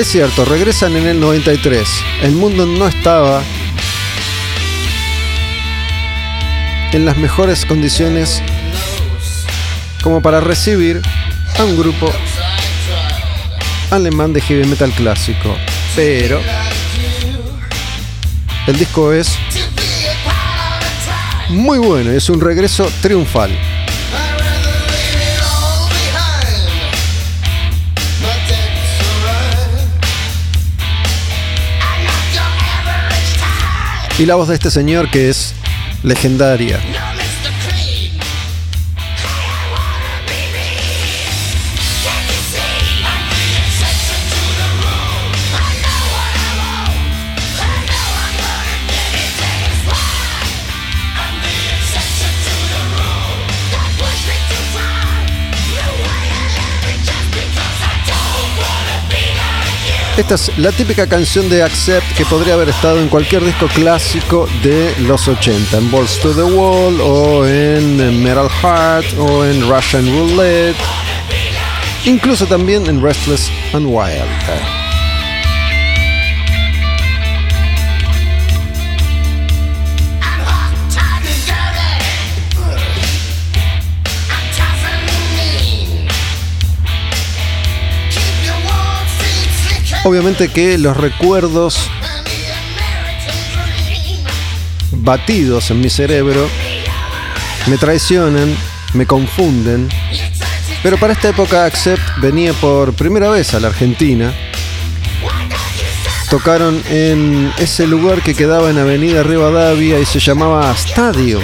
Es 0.00 0.08
cierto, 0.08 0.46
regresan 0.46 0.96
en 0.96 1.06
el 1.06 1.20
93. 1.20 1.86
El 2.22 2.32
mundo 2.32 2.64
no 2.64 2.88
estaba 2.88 3.42
en 6.92 7.04
las 7.04 7.18
mejores 7.18 7.66
condiciones 7.66 8.40
como 10.02 10.22
para 10.22 10.40
recibir 10.40 11.02
a 11.58 11.64
un 11.64 11.76
grupo 11.76 12.10
alemán 13.90 14.32
de 14.32 14.40
heavy 14.40 14.66
metal 14.66 14.90
clásico. 14.92 15.54
Pero 15.94 16.40
el 18.68 18.78
disco 18.78 19.12
es 19.12 19.36
muy 21.50 21.78
bueno 21.78 22.10
es 22.10 22.30
un 22.30 22.40
regreso 22.40 22.90
triunfal. 23.02 23.50
Y 34.20 34.26
la 34.26 34.34
voz 34.34 34.48
de 34.48 34.54
este 34.54 34.70
señor 34.70 35.10
que 35.10 35.30
es 35.30 35.54
legendaria. 36.02 36.78
Esta 60.16 60.34
es 60.34 60.58
la 60.58 60.72
típica 60.72 61.06
canción 61.06 61.48
de 61.48 61.62
Accept 61.62 62.16
que 62.16 62.24
podría 62.26 62.54
haber 62.54 62.68
estado 62.68 63.00
en 63.00 63.08
cualquier 63.08 63.44
disco 63.44 63.66
clásico 63.68 64.46
de 64.62 64.94
los 65.00 65.26
80, 65.28 65.78
en 65.78 65.90
Balls 65.90 66.18
to 66.20 66.34
the 66.34 66.42
Wall 66.42 67.00
o 67.00 67.46
en 67.46 68.22
Metal 68.22 68.48
Heart 68.48 69.18
o 69.18 69.44
en 69.44 69.68
Russian 69.68 70.06
Roulette, 70.06 70.76
incluso 72.04 72.46
también 72.46 72.86
en 72.86 73.02
Restless 73.02 73.50
and 73.72 73.86
Wild. 73.86 74.79
Obviamente 90.02 90.48
que 90.48 90.78
los 90.78 90.96
recuerdos 90.96 91.90
batidos 94.92 95.70
en 95.70 95.80
mi 95.80 95.90
cerebro 95.90 96.48
me 97.66 97.76
traicionan, 97.76 98.56
me 98.94 99.06
confunden. 99.06 99.88
Pero 100.82 100.96
para 100.96 101.12
esta 101.12 101.28
época 101.28 101.66
Accept 101.66 102.02
venía 102.18 102.54
por 102.54 102.94
primera 102.94 103.28
vez 103.28 103.52
a 103.52 103.60
la 103.60 103.68
Argentina. 103.68 104.32
Tocaron 106.30 106.82
en 106.88 107.52
ese 107.58 107.86
lugar 107.86 108.22
que 108.22 108.34
quedaba 108.34 108.70
en 108.70 108.78
Avenida 108.78 109.22
Rivadavia 109.22 109.98
y 109.98 110.06
se 110.06 110.20
llamaba 110.20 110.72
Stadium. 110.72 111.42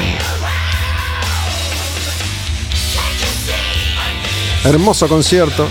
Hermoso 4.64 5.08
concierto. 5.08 5.68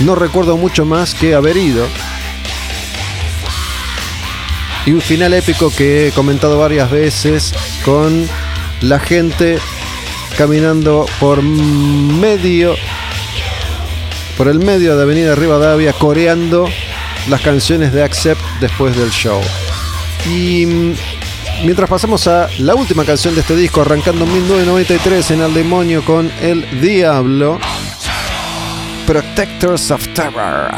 No 0.00 0.14
recuerdo 0.14 0.56
mucho 0.56 0.84
más 0.84 1.14
que 1.14 1.34
haber 1.34 1.56
ido. 1.56 1.86
Y 4.86 4.92
un 4.92 5.00
final 5.00 5.34
épico 5.34 5.70
que 5.70 6.08
he 6.08 6.12
comentado 6.12 6.58
varias 6.58 6.90
veces 6.90 7.52
con 7.84 8.26
la 8.80 8.98
gente 8.98 9.58
caminando 10.38 11.04
por 11.18 11.42
medio, 11.42 12.74
por 14.38 14.48
el 14.48 14.58
medio 14.58 14.96
de 14.96 15.02
Avenida 15.02 15.34
Rivadavia, 15.34 15.92
coreando 15.92 16.66
las 17.28 17.42
canciones 17.42 17.92
de 17.92 18.02
Accept 18.02 18.40
después 18.60 18.96
del 18.96 19.10
show. 19.10 19.40
Y 20.26 20.64
mm, 20.64 20.94
mientras 21.64 21.90
pasamos 21.90 22.26
a 22.26 22.48
la 22.58 22.74
última 22.74 23.04
canción 23.04 23.34
de 23.34 23.42
este 23.42 23.54
disco, 23.54 23.82
arrancando 23.82 24.24
en 24.24 24.32
1993 24.32 25.30
en 25.32 25.42
Al 25.42 25.52
Demonio 25.52 26.02
con 26.04 26.30
El 26.40 26.80
Diablo. 26.80 27.58
Protectors 29.10 29.90
of 29.90 30.06
Terror. 30.14 30.70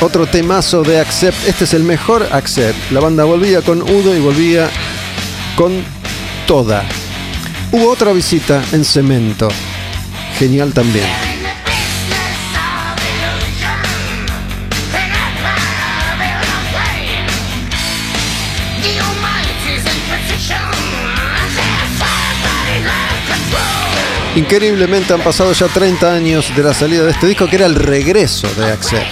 Otro 0.00 0.26
temazo 0.26 0.82
de 0.82 0.98
Accept. 0.98 1.36
Este 1.46 1.64
es 1.64 1.74
el 1.74 1.82
mejor 1.82 2.26
Accept. 2.32 2.90
La 2.90 3.00
banda 3.00 3.24
volvía 3.24 3.60
con 3.60 3.82
Udo 3.82 4.16
y 4.16 4.20
volvía 4.20 4.70
con 5.56 5.84
toda. 6.46 6.84
Hubo 7.70 7.90
otra 7.90 8.14
visita 8.14 8.64
en 8.72 8.86
cemento. 8.86 9.48
Genial 10.38 10.72
también. 10.72 11.27
Increíblemente 24.38 25.12
han 25.12 25.20
pasado 25.20 25.52
ya 25.52 25.66
30 25.66 26.14
años 26.14 26.54
de 26.54 26.62
la 26.62 26.72
salida 26.72 27.02
de 27.02 27.10
este 27.10 27.26
disco 27.26 27.48
que 27.48 27.56
era 27.56 27.66
el 27.66 27.74
regreso 27.74 28.46
de 28.56 28.70
Accept. 28.70 29.04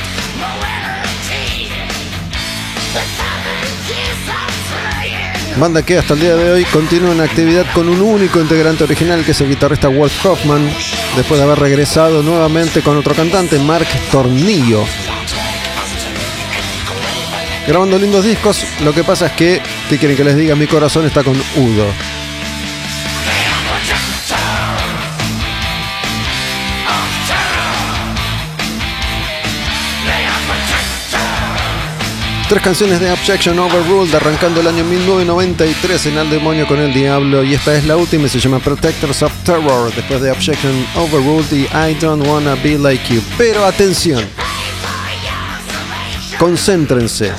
Banda 5.59 5.83
que 5.83 5.99
hasta 5.99 6.15
el 6.15 6.21
día 6.21 6.37
de 6.37 6.53
hoy 6.53 6.65
continúa 6.67 7.11
en 7.11 7.23
actividad 7.23 7.67
con 7.75 7.89
un 7.89 8.03
único 8.03 8.41
integrante 8.41 8.85
original 8.85 9.25
que 9.25 9.33
es 9.33 9.41
el 9.41 9.49
guitarrista 9.49 9.89
Walt 9.89 10.13
Hoffman, 10.25 10.65
después 11.17 11.41
de 11.41 11.45
haber 11.45 11.59
regresado 11.59 12.23
nuevamente 12.23 12.81
con 12.83 12.97
otro 12.97 13.13
cantante, 13.13 13.59
Mark 13.59 13.89
Tornillo. 14.13 14.85
Grabando 17.67 17.99
lindos 17.99 18.25
discos, 18.25 18.65
lo 18.85 18.93
que 18.93 19.03
pasa 19.03 19.27
es 19.27 19.33
que, 19.33 19.61
¿qué 19.89 19.99
quieren 19.99 20.17
que 20.17 20.23
les 20.23 20.37
diga? 20.37 20.55
Mi 20.55 20.69
corazón 20.69 21.05
está 21.05 21.25
con 21.25 21.35
Udo. 21.35 22.16
Tres 32.49 32.63
canciones 32.63 33.01
de 33.01 33.11
Objection 33.11 33.59
Overruled 33.59 34.15
arrancando 34.15 34.61
el 34.61 34.69
año 34.69 34.85
1993 34.85 36.07
en 36.07 36.19
Al 36.19 36.31
Demonio 36.31 36.65
con 36.69 36.79
el 36.79 36.95
Diablo 36.95 37.43
y 37.43 37.55
esta 37.55 37.75
es 37.75 37.85
la 37.85 37.97
última 37.97 38.29
se 38.29 38.39
llama 38.39 38.61
Protectors 38.61 39.21
of 39.25 39.33
Terror 39.43 39.93
después 39.93 40.21
de 40.21 40.31
Objection 40.31 40.87
Overruled 40.95 41.51
y 41.51 41.63
I 41.65 41.95
Don't 42.01 42.25
Wanna 42.25 42.55
Be 42.55 42.79
Like 42.79 43.13
You. 43.13 43.21
Pero 43.37 43.65
atención, 43.65 44.25
concéntrense 46.39 47.33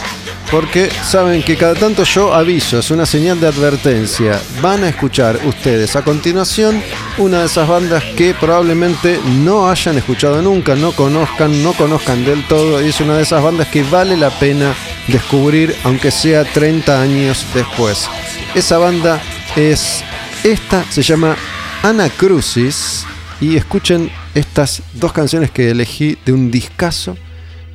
porque 0.51 0.89
saben 1.03 1.41
que 1.41 1.55
cada 1.55 1.75
tanto 1.75 2.03
yo 2.03 2.33
aviso, 2.33 2.79
es 2.79 2.91
una 2.91 3.05
señal 3.05 3.39
de 3.39 3.47
advertencia. 3.47 4.41
Van 4.61 4.83
a 4.83 4.89
escuchar 4.89 5.39
ustedes 5.45 5.95
a 5.95 6.03
continuación 6.03 6.83
una 7.19 7.39
de 7.39 7.45
esas 7.45 7.67
bandas 7.67 8.03
que 8.15 8.35
probablemente 8.35 9.19
no 9.43 9.69
hayan 9.69 9.97
escuchado 9.97 10.41
nunca, 10.41 10.75
no 10.75 10.91
conozcan, 10.91 11.63
no 11.63 11.73
conozcan 11.73 12.23
del 12.23 12.45
todo 12.47 12.81
y 12.81 12.89
es 12.89 13.01
una 13.01 13.17
de 13.17 13.23
esas 13.23 13.41
bandas 13.41 13.67
que 13.69 13.83
vale 13.83 14.15
la 14.15 14.29
pena 14.29 14.75
descubrir 15.07 15.75
aunque 15.83 16.11
sea 16.11 16.43
30 16.43 17.01
años 17.01 17.45
después. 17.53 18.07
Esa 18.53 18.77
banda 18.77 19.19
es 19.55 20.03
esta, 20.43 20.83
se 20.91 21.01
llama 21.01 21.35
Anacrucis 21.81 23.05
y 23.41 23.55
escuchen 23.55 24.11
estas 24.35 24.83
dos 24.93 25.11
canciones 25.11 25.49
que 25.49 25.71
elegí 25.71 26.17
de 26.25 26.33
un 26.33 26.51
discazo 26.51 27.17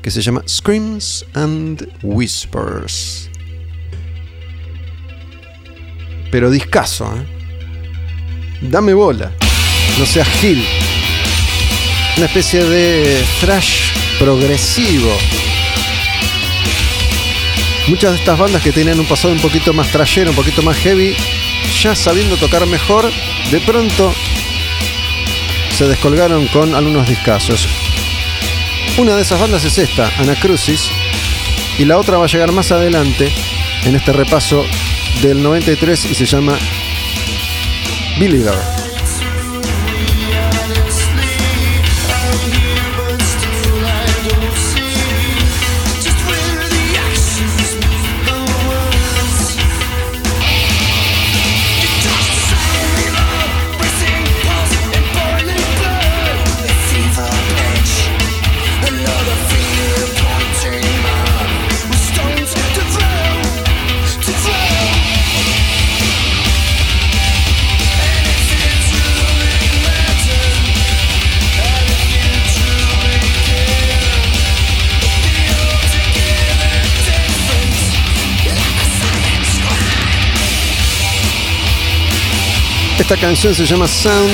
que 0.03 0.11
se 0.11 0.23
llama 0.23 0.43
Screams 0.47 1.27
and 1.35 1.89
Whispers. 2.03 3.29
Pero 6.31 6.51
discaso, 6.51 7.13
¿eh? 7.17 7.42
Dame 8.63 8.95
bola. 8.95 9.33
No 9.99 10.07
seas 10.07 10.29
gil. 10.41 10.65
Una 12.17 12.27
especie 12.27 12.63
de 12.63 13.25
thrash 13.41 13.91
progresivo. 14.21 15.11
Muchas 17.89 18.13
de 18.13 18.19
estas 18.19 18.39
bandas 18.39 18.63
que 18.63 18.71
tenían 18.71 19.01
un 19.01 19.07
pasado 19.07 19.35
un 19.35 19.41
poquito 19.41 19.73
más 19.73 19.89
trashero, 19.89 20.31
un 20.31 20.37
poquito 20.37 20.63
más 20.63 20.77
heavy, 20.77 21.17
ya 21.83 21.97
sabiendo 21.97 22.37
tocar 22.37 22.65
mejor, 22.67 23.11
de 23.51 23.61
pronto 23.61 24.15
se 25.77 25.89
descolgaron 25.89 26.47
con 26.47 26.77
algunos 26.77 27.09
discasos. 27.09 27.67
Una 28.97 29.17
de 29.17 29.23
esas 29.23 29.41
bandas 29.41 29.65
es 29.65 29.77
esta, 29.79 30.09
Anacrucis, 30.19 30.89
y 31.79 31.85
la 31.85 31.99
otra 31.99 32.19
va 32.19 32.27
a 32.27 32.29
llegar 32.29 32.53
más 32.53 32.71
adelante 32.71 33.33
en 33.85 33.97
este 33.97 34.13
repaso 34.13 34.65
del 35.21 35.43
93 35.43 36.05
y 36.05 36.15
se 36.15 36.27
llama 36.27 36.57
Believer. 38.19 38.72
Esta 83.03 83.17
canción 83.17 83.53
se 83.53 83.67
llama 83.67 83.89
Sound 83.89 84.31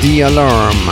the 0.00 0.22
Alarm. 0.22 0.88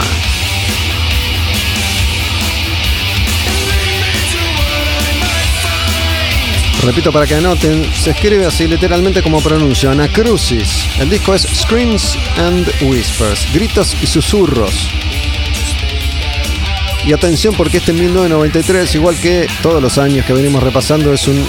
Repito 6.83 7.13
para 7.13 7.29
que 7.29 7.37
anoten, 7.37 7.89
se 7.95 8.11
escribe 8.11 8.45
así 8.45 8.67
literalmente 8.67 9.23
como 9.23 9.41
pronuncio, 9.41 9.89
Anacrucis. 9.89 10.89
El 10.99 11.11
disco 11.11 11.33
es 11.33 11.43
Screams 11.43 12.19
and 12.39 12.69
Whispers, 12.83 13.47
gritos 13.55 13.97
y 14.03 14.07
susurros. 14.09 14.89
Y 17.07 17.13
atención 17.13 17.55
porque 17.55 17.77
este 17.77 17.93
1993, 17.93 18.97
igual 18.97 19.17
que 19.21 19.47
todos 19.63 19.81
los 19.81 19.97
años 19.97 20.27
que 20.27 20.33
venimos 20.33 20.61
repasando, 20.61 21.13
es 21.15 21.29
un 21.29 21.47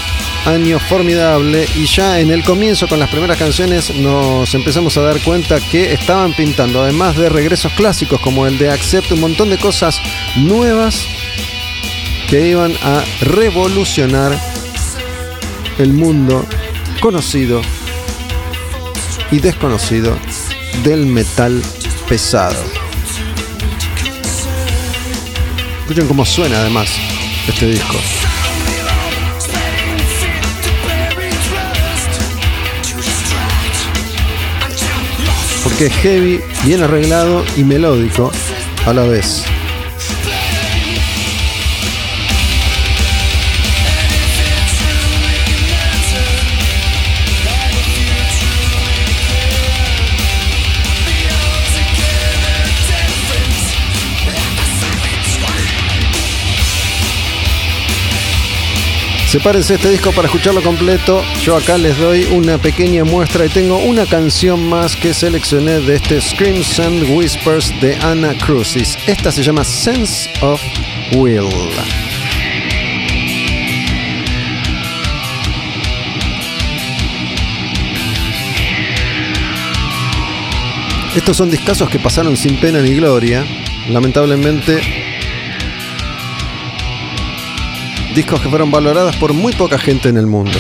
año 0.48 0.80
formidable 0.80 1.68
y 1.76 1.86
ya 1.86 2.20
en 2.20 2.32
el 2.32 2.42
comienzo 2.44 2.88
con 2.88 3.00
las 3.00 3.10
primeras 3.10 3.38
canciones 3.38 3.94
nos 3.96 4.54
empezamos 4.56 4.96
a 4.98 5.02
dar 5.02 5.20
cuenta 5.22 5.60
que 5.60 5.92
estaban 5.94 6.34
pintando, 6.34 6.82
además 6.82 7.18
de 7.18 7.28
regresos 7.28 7.74
clásicos 7.74 8.22
como 8.22 8.48
el 8.48 8.58
de 8.58 8.72
Accept, 8.72 9.12
un 9.12 9.20
montón 9.20 9.50
de 9.50 9.58
cosas 9.58 10.00
nuevas 10.38 11.06
que 12.30 12.48
iban 12.48 12.74
a 12.82 13.04
revolucionar 13.22 14.40
el 15.80 15.92
mundo 15.92 16.46
conocido 17.02 17.62
y 19.32 19.40
desconocido 19.40 20.18
del 20.84 21.06
metal 21.06 21.62
pesado. 22.08 22.64
Escuchen 25.82 26.08
cómo 26.08 26.26
suena 26.26 26.62
además 26.62 26.90
este 27.48 27.68
disco. 27.68 27.98
Porque 35.78 35.94
es 35.94 36.02
heavy, 36.02 36.42
bien 36.66 36.82
arreglado 36.82 37.46
y 37.56 37.64
melódico 37.64 38.32
a 38.88 38.94
la 38.94 39.04
vez. 39.04 39.46
Sepárense 59.28 59.76
este 59.76 59.90
disco 59.90 60.14
para 60.14 60.28
escucharlo 60.30 60.64
completo. 60.64 61.22
Yo 61.42 61.58
acá 61.58 61.78
les 61.78 61.98
doy 61.98 62.24
una 62.32 62.58
pequeña 62.58 63.04
muestra 63.04 63.46
y 63.46 63.50
tengo 63.50 63.78
una 63.78 64.06
canción 64.06 64.70
más 64.70 64.96
que 64.96 65.14
seleccioné 65.14 65.82
de 65.82 65.96
este 65.96 66.22
Screams 66.22 66.80
and 66.80 67.04
Whispers 67.10 67.74
de 67.82 67.98
Anna 67.98 68.34
Crucis. 68.38 68.98
Esta 69.06 69.30
se 69.34 69.44
llama 69.44 69.66
Sense 69.66 70.30
of 70.40 70.62
Will. 71.18 71.50
Estos 81.18 81.36
son 81.36 81.52
discazos 81.52 81.90
que 81.90 82.00
pasaron 82.00 82.38
sin 82.38 82.56
pena 82.56 82.80
ni 82.80 82.94
gloria. 82.94 83.46
Lamentablemente 83.90 85.07
discos 88.16 88.42
que 88.42 88.50
fueron 88.50 88.72
valorados 88.72 89.16
por 89.18 89.34
muy 89.34 89.54
poca 89.54 89.78
gente 89.78 90.10
en 90.10 90.18
el 90.18 90.28
mundo. 90.28 90.60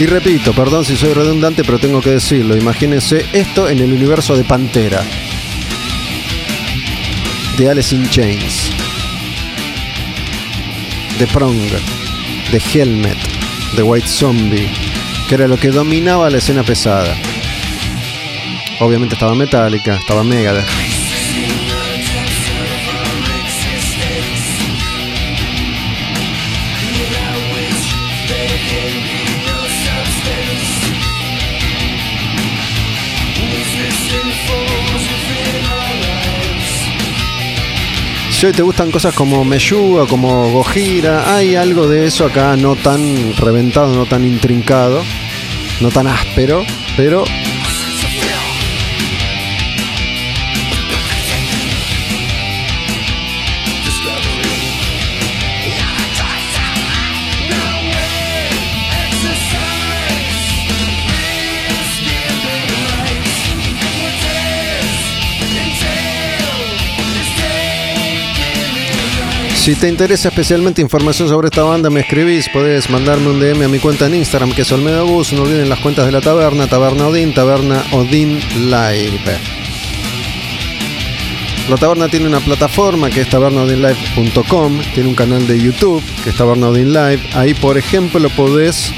Y 0.00 0.06
repito, 0.06 0.52
perdón 0.52 0.84
si 0.84 0.96
soy 0.96 1.12
redundante, 1.12 1.64
pero 1.64 1.80
tengo 1.80 2.00
que 2.00 2.10
decirlo. 2.10 2.56
Imagínense 2.56 3.26
esto 3.32 3.68
en 3.68 3.80
el 3.80 3.92
universo 3.92 4.36
de 4.36 4.44
Pantera. 4.44 5.02
De 7.56 7.68
Alice 7.68 7.94
in 7.94 8.08
Chains. 8.08 8.70
De 11.18 11.26
Prong. 11.26 11.56
de 12.52 12.62
Helmet, 12.72 13.18
de 13.76 13.82
White 13.82 14.06
Zombie, 14.06 14.70
que 15.28 15.34
era 15.34 15.48
lo 15.48 15.58
que 15.58 15.68
dominaba 15.68 16.30
la 16.30 16.38
escena 16.38 16.62
pesada. 16.62 17.14
Obviamente 18.80 19.14
estaba 19.14 19.34
Metallica, 19.34 19.96
estaba 19.96 20.22
Megadeth. 20.22 20.66
Si 38.30 38.46
hoy 38.46 38.52
te 38.52 38.62
gustan 38.62 38.92
cosas 38.92 39.12
como 39.14 39.44
Meyuga, 39.44 40.06
como 40.06 40.52
Gojira, 40.52 41.34
hay 41.34 41.56
algo 41.56 41.88
de 41.88 42.06
eso 42.06 42.24
acá 42.24 42.56
no 42.56 42.76
tan 42.76 43.34
reventado, 43.36 43.96
no 43.96 44.06
tan 44.06 44.24
intrincado, 44.24 45.02
no 45.80 45.90
tan 45.90 46.06
áspero, 46.06 46.64
pero 46.96 47.24
Si 69.68 69.74
te 69.74 69.86
interesa 69.86 70.30
especialmente 70.30 70.80
información 70.80 71.28
sobre 71.28 71.48
esta 71.48 71.62
banda, 71.62 71.90
me 71.90 72.00
escribís, 72.00 72.48
podés 72.48 72.88
mandarme 72.88 73.28
un 73.28 73.38
DM 73.38 73.66
a 73.66 73.68
mi 73.68 73.78
cuenta 73.78 74.06
en 74.06 74.14
Instagram, 74.14 74.54
que 74.54 74.62
es 74.62 74.72
Olmedo 74.72 75.04
Bus. 75.06 75.34
No 75.34 75.42
olviden 75.42 75.68
las 75.68 75.78
cuentas 75.80 76.06
de 76.06 76.12
la 76.12 76.22
taberna, 76.22 76.66
Taberna 76.66 77.06
Odín, 77.06 77.34
Taberna 77.34 77.84
Odín 77.92 78.40
Live. 78.70 79.38
La 81.68 81.76
taberna 81.76 82.08
tiene 82.08 82.28
una 82.28 82.40
plataforma 82.40 83.10
que 83.10 83.20
es 83.20 83.28
tabernaodinlive.com, 83.28 84.80
tiene 84.94 85.10
un 85.10 85.14
canal 85.14 85.46
de 85.46 85.60
YouTube 85.60 86.02
que 86.24 86.30
es 86.30 86.36
Taberna. 86.36 86.68
Ahí, 87.34 87.52
por 87.52 87.76
ejemplo, 87.76 88.30
podés 88.30 88.90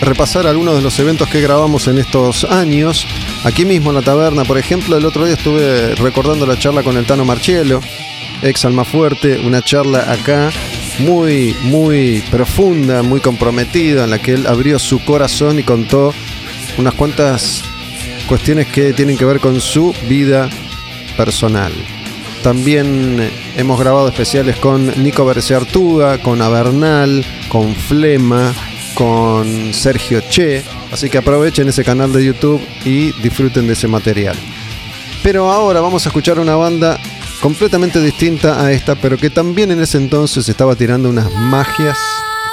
repasar 0.00 0.46
algunos 0.46 0.76
de 0.76 0.82
los 0.82 0.96
eventos 1.00 1.28
que 1.28 1.40
grabamos 1.40 1.88
en 1.88 1.98
estos 1.98 2.44
años. 2.44 3.04
Aquí 3.42 3.64
mismo 3.64 3.90
en 3.90 3.96
la 3.96 4.02
taberna, 4.02 4.44
por 4.44 4.58
ejemplo, 4.58 4.96
el 4.96 5.04
otro 5.04 5.24
día 5.24 5.34
estuve 5.34 5.96
recordando 5.96 6.46
la 6.46 6.56
charla 6.56 6.84
con 6.84 6.96
el 6.96 7.04
Tano 7.04 7.24
Marchielo, 7.24 7.80
ex 8.42 8.64
Alma 8.64 8.84
Fuerte, 8.84 9.38
una 9.44 9.62
charla 9.62 10.10
acá 10.12 10.50
muy, 10.98 11.56
muy 11.62 12.22
profunda, 12.30 13.02
muy 13.02 13.20
comprometida, 13.20 14.04
en 14.04 14.10
la 14.10 14.18
que 14.18 14.32
él 14.32 14.46
abrió 14.46 14.78
su 14.78 15.04
corazón 15.04 15.58
y 15.58 15.62
contó 15.62 16.12
unas 16.76 16.94
cuantas 16.94 17.62
cuestiones 18.26 18.66
que 18.66 18.92
tienen 18.92 19.16
que 19.16 19.24
ver 19.24 19.40
con 19.40 19.60
su 19.60 19.94
vida 20.08 20.48
personal. 21.16 21.72
También 22.42 23.28
hemos 23.56 23.80
grabado 23.80 24.08
especiales 24.08 24.56
con 24.56 25.02
Nico 25.02 25.24
Berciartuga, 25.24 26.18
con 26.18 26.40
Avernal, 26.40 27.24
con 27.48 27.74
Flema, 27.74 28.52
con 28.94 29.74
Sergio 29.74 30.20
Che. 30.28 30.62
Así 30.92 31.10
que 31.10 31.18
aprovechen 31.18 31.68
ese 31.68 31.84
canal 31.84 32.12
de 32.12 32.24
YouTube 32.24 32.60
y 32.84 33.12
disfruten 33.20 33.66
de 33.66 33.72
ese 33.72 33.88
material. 33.88 34.36
Pero 35.22 35.50
ahora 35.50 35.80
vamos 35.80 36.06
a 36.06 36.10
escuchar 36.10 36.38
una 36.38 36.54
banda 36.54 37.00
completamente 37.40 38.00
distinta 38.00 38.62
a 38.62 38.72
esta, 38.72 38.94
pero 38.96 39.16
que 39.16 39.30
también 39.30 39.70
en 39.70 39.80
ese 39.80 39.98
entonces 39.98 40.48
estaba 40.48 40.74
tirando 40.76 41.08
unas 41.08 41.32
magias. 41.32 41.98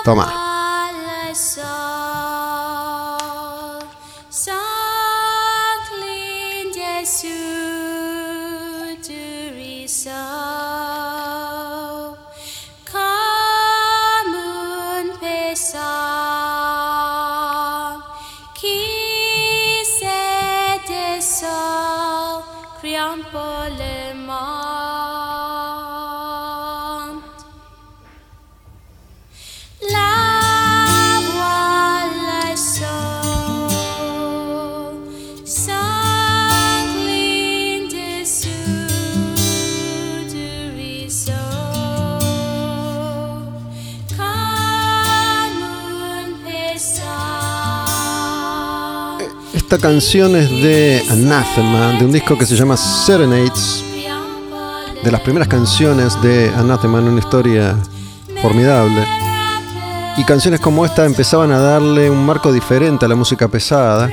Toma. 0.03 0.44
Esta 49.65 49.79
canción 49.79 50.35
es 50.35 50.47
de 50.61 51.01
Anathema, 51.09 51.93
de 51.97 52.05
un 52.05 52.11
disco 52.11 52.37
que 52.37 52.45
se 52.45 52.55
llama 52.55 52.77
Serenades, 52.77 53.83
de 55.03 55.11
las 55.11 55.21
primeras 55.21 55.47
canciones 55.47 56.21
de 56.21 56.51
Anathema 56.55 56.99
en 56.99 57.05
una 57.05 57.19
historia 57.19 57.75
formidable. 58.43 59.03
Y 60.17 60.23
canciones 60.23 60.59
como 60.59 60.85
esta 60.85 61.03
empezaban 61.03 61.51
a 61.51 61.57
darle 61.57 62.11
un 62.11 62.23
marco 62.27 62.53
diferente 62.53 63.05
a 63.05 63.07
la 63.07 63.15
música 63.15 63.47
pesada. 63.47 64.07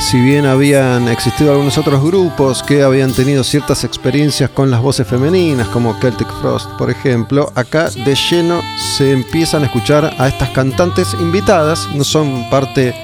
Si 0.00 0.18
bien 0.18 0.46
habían 0.46 1.06
existido 1.08 1.52
algunos 1.52 1.76
otros 1.76 2.02
grupos 2.02 2.62
que 2.62 2.82
habían 2.82 3.12
tenido 3.12 3.44
ciertas 3.44 3.84
experiencias 3.84 4.48
con 4.48 4.70
las 4.70 4.80
voces 4.80 5.06
femeninas, 5.06 5.68
como 5.68 6.00
Celtic 6.00 6.32
Frost, 6.40 6.70
por 6.78 6.90
ejemplo, 6.90 7.52
acá 7.54 7.90
de 7.90 8.14
lleno 8.14 8.62
se 8.96 9.12
empiezan 9.12 9.64
a 9.64 9.66
escuchar 9.66 10.14
a 10.18 10.28
estas 10.28 10.48
cantantes 10.48 11.12
invitadas, 11.20 11.90
no 11.94 12.04
son 12.04 12.48
parte 12.48 12.94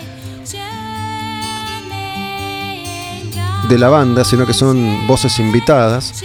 de 3.70 3.78
la 3.78 3.88
banda, 3.88 4.24
sino 4.24 4.46
que 4.46 4.52
son 4.52 5.06
voces 5.06 5.38
invitadas. 5.38 6.22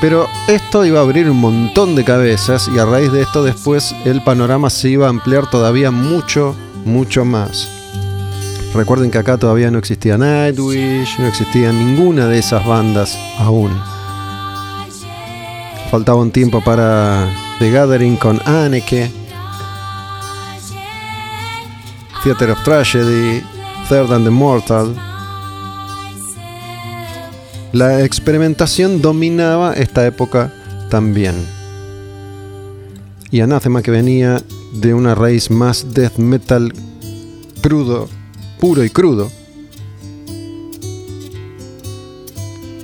Pero 0.00 0.28
esto 0.48 0.84
iba 0.84 1.00
a 1.00 1.02
abrir 1.02 1.28
un 1.28 1.40
montón 1.40 1.94
de 1.96 2.04
cabezas 2.04 2.70
y 2.74 2.78
a 2.78 2.84
raíz 2.84 3.10
de 3.10 3.22
esto 3.22 3.42
después 3.42 3.94
el 4.04 4.22
panorama 4.22 4.70
se 4.70 4.90
iba 4.90 5.06
a 5.06 5.10
ampliar 5.10 5.50
todavía 5.50 5.90
mucho, 5.90 6.54
mucho 6.84 7.24
más. 7.24 7.68
Recuerden 8.74 9.10
que 9.10 9.18
acá 9.18 9.38
todavía 9.38 9.70
no 9.70 9.78
existía 9.78 10.16
Nightwish, 10.16 11.18
no 11.18 11.26
existía 11.26 11.72
ninguna 11.72 12.26
de 12.26 12.38
esas 12.38 12.64
bandas 12.66 13.18
aún. 13.38 13.70
Faltaba 15.90 16.18
un 16.18 16.30
tiempo 16.30 16.60
para 16.62 17.28
The 17.58 17.70
Gathering 17.70 18.16
con 18.16 18.40
Anneke, 18.46 19.10
Theater 22.22 22.50
of 22.50 22.62
Tragedy, 22.64 23.42
Third 23.88 24.12
and 24.12 24.24
the 24.24 24.30
Mortal. 24.30 25.13
La 27.74 28.04
experimentación 28.04 29.02
dominaba 29.02 29.72
esta 29.72 30.06
época 30.06 30.54
también. 30.90 31.34
Y 33.32 33.40
Anathema 33.40 33.82
que 33.82 33.90
venía 33.90 34.40
de 34.74 34.94
una 34.94 35.16
raíz 35.16 35.50
más 35.50 35.92
death 35.92 36.18
metal 36.18 36.72
crudo, 37.62 38.08
puro 38.60 38.84
y 38.84 38.90
crudo, 38.90 39.28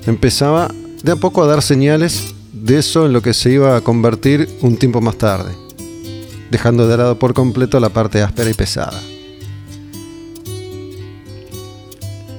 empezaba 0.08 0.74
de 1.04 1.12
a 1.12 1.16
poco 1.16 1.44
a 1.44 1.46
dar 1.46 1.62
señales 1.62 2.34
de 2.52 2.78
eso 2.80 3.06
en 3.06 3.12
lo 3.12 3.22
que 3.22 3.32
se 3.32 3.52
iba 3.52 3.76
a 3.76 3.82
convertir 3.82 4.48
un 4.60 4.76
tiempo 4.76 5.00
más 5.00 5.16
tarde, 5.18 5.52
dejando 6.50 6.88
de 6.88 6.96
lado 6.96 7.16
por 7.16 7.32
completo 7.32 7.78
la 7.78 7.90
parte 7.90 8.22
áspera 8.22 8.50
y 8.50 8.54
pesada. 8.54 9.00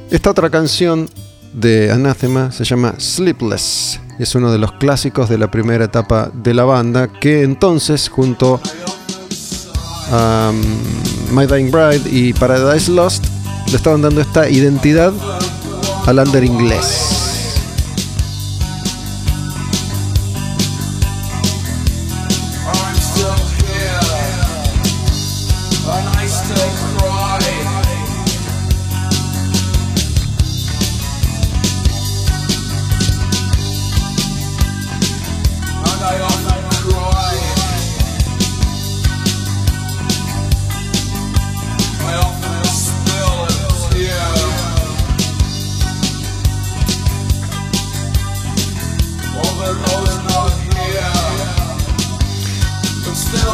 Esta 0.10 0.32
otra 0.32 0.50
canción 0.50 1.08
de 1.54 1.92
Anathema 1.92 2.52
se 2.52 2.64
llama 2.64 2.96
Sleepless 2.98 4.00
es 4.20 4.36
uno 4.36 4.52
de 4.52 4.60
los 4.60 4.72
clásicos 4.74 5.30
de 5.30 5.38
la 5.38 5.50
primera 5.50 5.86
etapa 5.86 6.32
de 6.34 6.54
la 6.54 6.64
banda 6.64 7.08
que 7.08 7.42
entonces 7.44 8.08
junto 8.10 8.62
a 10.12 10.52
um, 10.52 11.36
My 11.36 11.48
Dying 11.48 11.72
Bride 11.72 12.10
y 12.12 12.34
Paradise 12.34 12.92
Lost 12.92 13.26
le 13.70 13.78
estaban 13.78 14.02
dando 14.02 14.22
esta 14.22 14.50
identidad 14.50 15.14
al 16.06 16.20
under 16.20 16.44
inglés. 16.44 17.21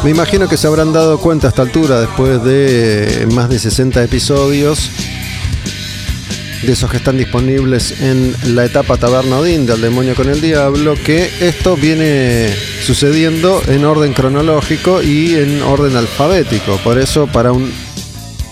Me 0.08 0.14
imagino 0.14 0.48
que 0.48 0.56
se 0.56 0.66
habrán 0.66 0.94
dado 0.94 1.18
cuenta 1.18 1.48
a 1.48 1.50
esta 1.50 1.60
altura, 1.60 2.00
después 2.00 2.42
de 2.42 3.28
más 3.34 3.50
de 3.50 3.58
60 3.58 4.02
episodios, 4.04 4.88
de 6.62 6.72
esos 6.72 6.90
que 6.90 6.96
están 6.96 7.18
disponibles 7.18 8.00
en 8.00 8.34
la 8.54 8.64
etapa 8.64 8.96
Taberna 8.96 9.36
Odín 9.36 9.66
del 9.66 9.82
Demonio 9.82 10.14
con 10.14 10.30
el 10.30 10.40
Diablo, 10.40 10.94
que 11.04 11.30
esto 11.46 11.76
viene 11.76 12.48
sucediendo 12.86 13.60
en 13.66 13.84
orden 13.84 14.14
cronológico 14.14 15.02
y 15.02 15.34
en 15.34 15.60
orden 15.60 15.94
alfabético. 15.94 16.78
Por 16.78 16.96
eso, 16.96 17.26
para 17.26 17.52
un 17.52 17.70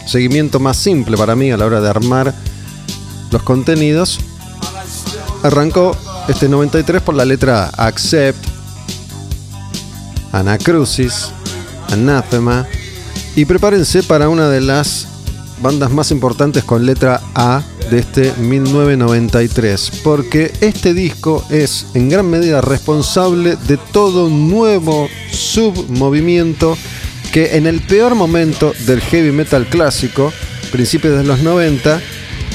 seguimiento 0.06 0.60
más 0.60 0.76
simple 0.76 1.16
para 1.16 1.36
mí 1.36 1.50
a 1.52 1.56
la 1.56 1.64
hora 1.64 1.80
de 1.80 1.88
armar 1.88 2.34
los 3.30 3.42
contenidos, 3.44 4.18
arrancó 5.42 5.96
este 6.28 6.50
93 6.50 7.00
por 7.00 7.14
la 7.14 7.24
letra 7.24 7.70
A, 7.74 7.86
Accept, 7.86 8.44
Anacrucis, 10.32 11.30
Anathema, 11.90 12.66
y 13.34 13.44
prepárense 13.44 14.02
para 14.02 14.28
una 14.28 14.48
de 14.48 14.60
las 14.60 15.08
bandas 15.62 15.90
más 15.90 16.10
importantes 16.10 16.64
con 16.64 16.86
letra 16.86 17.20
A 17.34 17.62
de 17.90 18.00
este 18.00 18.32
1993, 18.38 20.00
porque 20.02 20.52
este 20.60 20.92
disco 20.94 21.44
es 21.50 21.86
en 21.94 22.08
gran 22.08 22.28
medida 22.28 22.60
responsable 22.60 23.56
de 23.68 23.76
todo 23.76 24.26
un 24.26 24.50
nuevo 24.50 25.08
submovimiento 25.30 26.76
que 27.32 27.56
en 27.56 27.66
el 27.66 27.80
peor 27.80 28.14
momento 28.14 28.72
del 28.86 29.00
heavy 29.00 29.30
metal 29.30 29.66
clásico, 29.66 30.32
principios 30.72 31.16
de 31.18 31.24
los 31.24 31.40
90, 31.40 32.00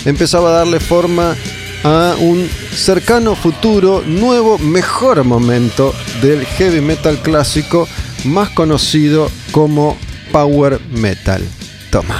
empezaba 0.06 0.49
a 0.49 0.58
darle 0.60 0.80
forma 0.80 1.36
a 1.84 2.16
un 2.20 2.48
cercano 2.76 3.36
futuro, 3.36 4.03
nuevo, 4.06 4.58
mejor 4.60 5.24
momento 5.24 5.94
del 6.22 6.45
heavy 6.45 6.82
metal 6.82 7.20
clásico, 7.22 7.88
más 8.26 8.49
conocido 8.49 9.30
como 9.52 9.98
power 10.31 10.80
metal. 10.91 11.43
Toma. 11.89 12.15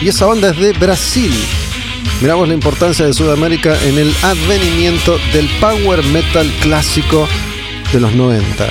Y 0.00 0.08
esa 0.08 0.26
banda 0.26 0.50
es 0.50 0.58
de 0.58 0.72
Brasil. 0.72 1.32
Miramos 2.20 2.48
la 2.48 2.54
importancia 2.54 3.04
de 3.06 3.14
Sudamérica 3.14 3.76
en 3.84 3.98
el 3.98 4.14
advenimiento 4.22 5.18
del 5.32 5.48
power 5.60 6.04
metal 6.04 6.50
clásico 6.60 7.28
de 7.92 8.00
los 8.00 8.12
90. 8.14 8.68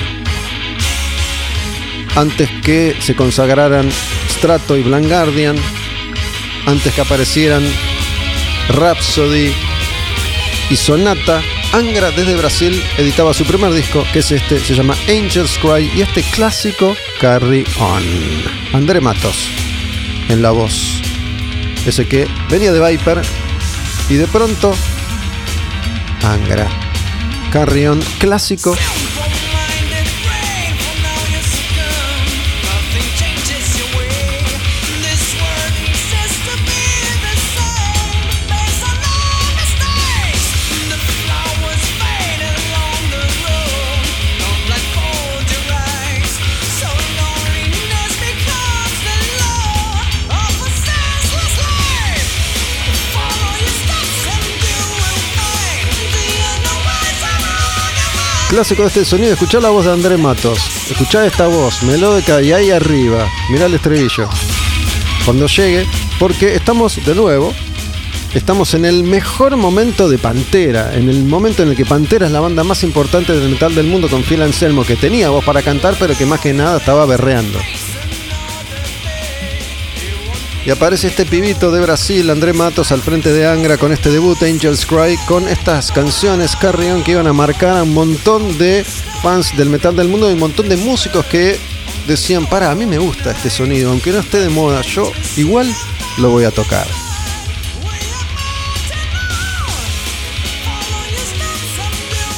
Antes 2.16 2.48
que 2.62 2.96
se 3.00 3.14
consagraran 3.14 3.88
Strato 4.30 4.76
y 4.76 4.82
Blind 4.82 5.08
Guardian, 5.08 5.56
antes 6.66 6.94
que 6.94 7.00
aparecieran 7.00 7.62
Rhapsody 8.68 9.52
y 10.70 10.76
Sonata, 10.76 11.42
Angra 11.72 12.10
desde 12.10 12.34
Brasil 12.36 12.82
editaba 12.96 13.34
su 13.34 13.44
primer 13.44 13.72
disco, 13.72 14.04
que 14.12 14.20
es 14.20 14.32
este, 14.32 14.58
se 14.58 14.74
llama 14.74 14.94
Angel's 15.08 15.58
Cry, 15.58 15.90
y 15.94 16.00
este 16.00 16.22
clásico 16.22 16.96
Carry 17.20 17.64
On. 17.78 18.02
André 18.72 19.00
Matos 19.00 19.50
en 20.28 20.42
la 20.42 20.50
voz. 20.50 21.02
Ese 21.86 22.06
que 22.06 22.26
venía 22.50 22.72
de 22.72 22.90
Viper 22.90 23.22
y 24.08 24.14
de 24.14 24.26
pronto 24.26 24.74
Angra. 26.22 26.68
Carry 27.52 27.86
On 27.86 28.00
clásico 28.18 28.74
Clásico 58.48 58.80
de 58.80 58.88
este 58.88 59.04
sonido, 59.04 59.34
escuchá 59.34 59.60
la 59.60 59.68
voz 59.68 59.84
de 59.84 59.92
André 59.92 60.16
Matos. 60.16 60.58
Escuchá 60.90 61.26
esta 61.26 61.46
voz, 61.46 61.82
melódica 61.82 62.40
y 62.40 62.50
ahí 62.50 62.70
arriba. 62.70 63.28
Mirá 63.50 63.66
el 63.66 63.74
estribillo. 63.74 64.26
Cuando 65.26 65.46
llegue, 65.46 65.86
porque 66.18 66.54
estamos 66.54 67.04
de 67.04 67.14
nuevo, 67.14 67.52
estamos 68.32 68.72
en 68.72 68.86
el 68.86 69.04
mejor 69.04 69.58
momento 69.58 70.08
de 70.08 70.16
Pantera, 70.16 70.96
en 70.96 71.10
el 71.10 71.24
momento 71.24 71.62
en 71.62 71.68
el 71.68 71.76
que 71.76 71.84
Pantera 71.84 72.24
es 72.24 72.32
la 72.32 72.40
banda 72.40 72.64
más 72.64 72.82
importante 72.84 73.34
del 73.34 73.50
metal 73.50 73.74
del 73.74 73.86
mundo 73.86 74.08
con 74.08 74.22
Phil 74.22 74.40
Anselmo, 74.40 74.82
que 74.82 74.96
tenía 74.96 75.28
voz 75.28 75.44
para 75.44 75.60
cantar, 75.60 75.96
pero 75.98 76.16
que 76.16 76.24
más 76.24 76.40
que 76.40 76.54
nada 76.54 76.78
estaba 76.78 77.04
berreando. 77.04 77.58
Y 80.68 80.70
aparece 80.70 81.06
este 81.06 81.24
pibito 81.24 81.70
de 81.70 81.80
Brasil, 81.80 82.28
André 82.28 82.52
Matos, 82.52 82.92
al 82.92 83.00
frente 83.00 83.32
de 83.32 83.46
Angra 83.46 83.78
con 83.78 83.90
este 83.90 84.10
debut 84.10 84.36
Angel's 84.42 84.84
Cry, 84.84 85.16
con 85.26 85.48
estas 85.48 85.90
canciones 85.90 86.54
Carrion 86.56 87.02
que 87.02 87.12
iban 87.12 87.26
a 87.26 87.32
marcar 87.32 87.78
a 87.78 87.84
un 87.84 87.94
montón 87.94 88.58
de 88.58 88.84
fans 89.22 89.56
del 89.56 89.70
metal 89.70 89.96
del 89.96 90.08
mundo 90.08 90.28
y 90.28 90.34
un 90.34 90.40
montón 90.40 90.68
de 90.68 90.76
músicos 90.76 91.24
que 91.24 91.58
decían, 92.06 92.44
para, 92.44 92.70
a 92.70 92.74
mí 92.74 92.84
me 92.84 92.98
gusta 92.98 93.30
este 93.30 93.48
sonido, 93.48 93.92
aunque 93.92 94.12
no 94.12 94.18
esté 94.18 94.40
de 94.40 94.50
moda, 94.50 94.82
yo 94.82 95.10
igual 95.38 95.74
lo 96.18 96.28
voy 96.28 96.44
a 96.44 96.50
tocar. 96.50 96.86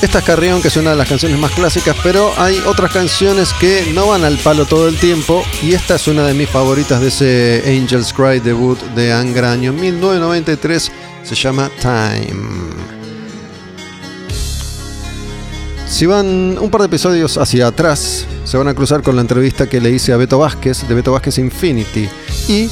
Esta 0.03 0.21
es 0.21 0.25
Carrión, 0.25 0.63
que 0.63 0.69
es 0.69 0.77
una 0.77 0.91
de 0.91 0.97
las 0.97 1.07
canciones 1.07 1.39
más 1.39 1.53
clásicas, 1.53 1.95
pero 2.03 2.33
hay 2.39 2.57
otras 2.67 2.91
canciones 2.91 3.53
que 3.61 3.93
no 3.95 4.09
van 4.09 4.25
al 4.25 4.39
palo 4.39 4.65
todo 4.65 4.89
el 4.89 4.97
tiempo. 4.97 5.45
Y 5.63 5.75
esta 5.75 5.97
es 5.97 6.09
una 6.09 6.25
de 6.25 6.33
mis 6.33 6.49
favoritas 6.49 7.03
de 7.03 7.09
ese 7.09 7.63
Angel's 7.67 8.13
Cry 8.15 8.41
debut 8.41 8.81
de 8.95 9.13
Angra 9.13 9.53
año 9.53 9.75
1993. 9.75 10.91
Se 11.23 11.35
llama 11.35 11.71
Time. 11.83 12.81
Si 15.87 16.07
van 16.07 16.57
un 16.59 16.71
par 16.71 16.81
de 16.81 16.87
episodios 16.87 17.37
hacia 17.37 17.67
atrás, 17.67 18.25
se 18.45 18.57
van 18.57 18.69
a 18.69 18.75
cruzar 18.75 19.03
con 19.03 19.17
la 19.17 19.21
entrevista 19.21 19.69
que 19.69 19.83
le 19.83 19.91
hice 19.91 20.15
a 20.15 20.17
Beto 20.17 20.39
Vázquez, 20.39 20.89
de 20.89 20.95
Beto 20.95 21.13
Vázquez 21.13 21.37
Infinity. 21.37 22.09
Y. 22.49 22.71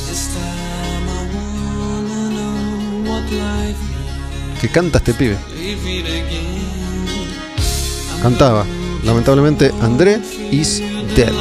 que 4.60 4.68
canta 4.68 4.98
este 4.98 5.14
pibe. 5.14 5.36
Cantaba. 8.22 8.66
Lamentablemente, 9.04 9.72
André 9.80 10.20
is 10.50 10.82
dead. 11.14 11.32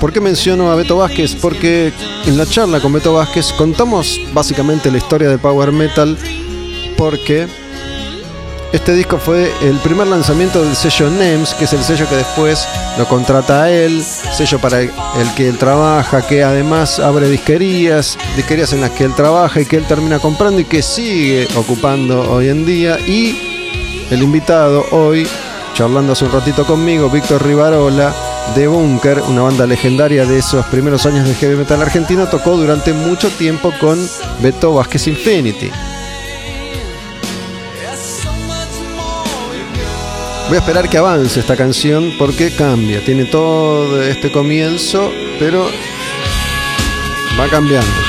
¿Por 0.00 0.12
qué 0.12 0.20
menciono 0.20 0.70
a 0.70 0.74
Beto 0.74 0.98
Vázquez? 0.98 1.34
Porque 1.34 1.90
en 2.26 2.36
la 2.36 2.44
charla 2.44 2.80
con 2.80 2.92
Beto 2.92 3.14
Vázquez 3.14 3.52
contamos 3.54 4.20
básicamente 4.34 4.90
la 4.90 4.98
historia 4.98 5.30
del 5.30 5.38
power 5.38 5.72
metal 5.72 6.18
porque 6.98 7.48
este 8.74 8.92
disco 8.92 9.18
fue 9.18 9.52
el 9.62 9.78
primer 9.78 10.08
lanzamiento 10.08 10.64
del 10.64 10.74
sello 10.74 11.08
NEMS, 11.08 11.54
que 11.54 11.64
es 11.64 11.72
el 11.72 11.84
sello 11.84 12.08
que 12.08 12.16
después 12.16 12.66
lo 12.98 13.06
contrata 13.06 13.62
a 13.62 13.70
él, 13.70 14.02
sello 14.02 14.58
para 14.58 14.80
el 14.80 14.90
que 15.36 15.48
él 15.48 15.58
trabaja, 15.58 16.26
que 16.26 16.42
además 16.42 16.98
abre 16.98 17.28
disquerías, 17.28 18.18
disquerías 18.34 18.72
en 18.72 18.80
las 18.80 18.90
que 18.90 19.04
él 19.04 19.14
trabaja 19.14 19.60
y 19.60 19.66
que 19.66 19.76
él 19.76 19.84
termina 19.86 20.18
comprando 20.18 20.58
y 20.60 20.64
que 20.64 20.82
sigue 20.82 21.46
ocupando 21.54 22.28
hoy 22.32 22.48
en 22.48 22.66
día. 22.66 22.98
Y 22.98 23.38
el 24.10 24.24
invitado 24.24 24.84
hoy, 24.90 25.24
charlando 25.74 26.14
hace 26.14 26.24
un 26.24 26.32
ratito 26.32 26.66
conmigo, 26.66 27.08
Víctor 27.08 27.46
Rivarola, 27.46 28.12
de 28.56 28.66
Bunker, 28.66 29.22
una 29.28 29.42
banda 29.42 29.66
legendaria 29.68 30.26
de 30.26 30.40
esos 30.40 30.66
primeros 30.66 31.06
años 31.06 31.28
de 31.28 31.34
heavy 31.36 31.54
metal 31.54 31.80
argentino, 31.80 32.26
tocó 32.26 32.56
durante 32.56 32.92
mucho 32.92 33.30
tiempo 33.30 33.72
con 33.80 34.04
Beto 34.42 34.74
Vázquez 34.74 35.06
Infinity. 35.06 35.70
Voy 40.48 40.56
a 40.56 40.60
esperar 40.60 40.88
que 40.90 40.98
avance 40.98 41.40
esta 41.40 41.56
canción 41.56 42.12
porque 42.18 42.54
cambia. 42.54 43.02
Tiene 43.02 43.24
todo 43.24 44.02
este 44.02 44.30
comienzo, 44.30 45.10
pero 45.38 45.66
va 47.38 47.48
cambiando. 47.48 48.03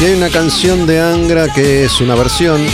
Y 0.00 0.04
hay 0.04 0.14
una 0.14 0.30
canción 0.30 0.86
de 0.86 1.00
Angra 1.00 1.52
que 1.52 1.84
es 1.84 2.00
una 2.00 2.14
versión 2.14 2.64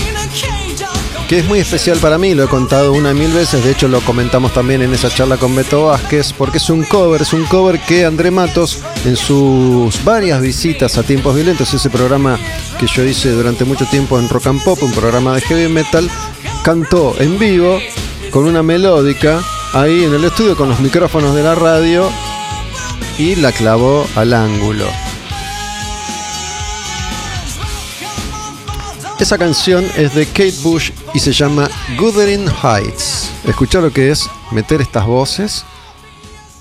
que 1.29 1.39
es 1.39 1.47
muy 1.47 1.59
especial 1.59 1.97
para 1.99 2.19
mí, 2.19 2.35
lo 2.35 2.45
he 2.45 2.49
contado 2.49 2.93
una 2.93 3.13
y 3.13 3.15
mil 3.15 3.33
veces, 3.33 3.65
de 3.65 3.71
hecho 3.71 3.89
lo 3.89 4.01
comentamos 4.03 4.53
también 4.53 4.83
en 4.83 4.93
esa 4.93 5.09
charla 5.09 5.39
con 5.39 5.57
Beto 5.57 5.87
Vázquez, 5.87 6.35
porque 6.35 6.59
es 6.59 6.69
un 6.69 6.85
cover, 6.85 7.23
es 7.23 7.33
un 7.33 7.45
cover 7.45 7.81
que 7.81 8.05
André 8.05 8.31
Matos 8.31 8.81
en 9.07 9.17
sus 9.17 10.05
varias 10.05 10.43
visitas 10.43 10.99
a 10.99 11.03
Tiempos 11.03 11.35
Violentos, 11.35 11.73
ese 11.73 11.89
programa 11.89 12.39
que 12.79 12.87
yo 12.87 13.03
hice 13.05 13.31
durante 13.31 13.65
mucho 13.65 13.87
tiempo 13.87 14.19
en 14.19 14.29
Rock 14.29 14.49
and 14.49 14.63
Pop, 14.63 14.83
un 14.83 14.93
programa 14.93 15.35
de 15.35 15.41
heavy 15.41 15.73
metal, 15.73 16.11
cantó 16.63 17.15
en 17.19 17.39
vivo 17.39 17.79
con 18.31 18.45
una 18.45 18.63
melódica 18.63 19.41
ahí 19.73 20.05
en 20.05 20.13
el 20.13 20.25
estudio 20.25 20.57
con 20.57 20.69
los 20.69 20.81
micrófonos 20.81 21.35
de 21.35 21.43
la 21.43 21.55
radio 21.55 22.07
y 23.17 23.37
la 23.37 23.51
clavó 23.51 24.07
al 24.15 24.35
ángulo. 24.35 25.04
Esa 29.25 29.39
canción 29.39 29.87
es 29.97 30.15
de 30.15 30.27
Kate 30.27 30.53
Bush 30.63 30.91
y 31.15 31.19
se 31.19 31.33
llama 31.33 31.67
Wuthering 31.99 32.47
Heights. 32.47 33.31
Escucha 33.49 33.81
lo 33.81 33.91
que 33.91 34.11
es 34.11 34.29
meter 34.53 34.83
estas 34.83 35.07
voces 35.07 35.65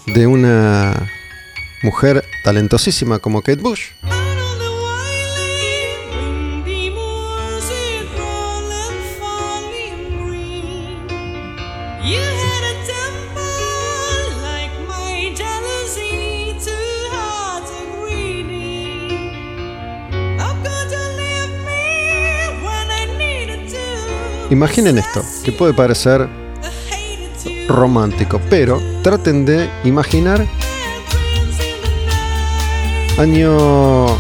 de 0.06 0.26
una 0.27 1.11
mujer 1.84 2.23
talentosísima 2.45 3.19
como 3.19 3.41
Kate 3.41 3.61
Bush. 3.61 3.88
Imaginen 24.53 24.99
esto, 24.99 25.25
que 25.43 25.51
puede 25.51 25.73
parecer 25.73 26.30
romántico, 27.67 28.39
pero 28.51 28.80
traten 29.01 29.45
de 29.45 29.67
imaginar 29.84 30.45
año 33.17 34.15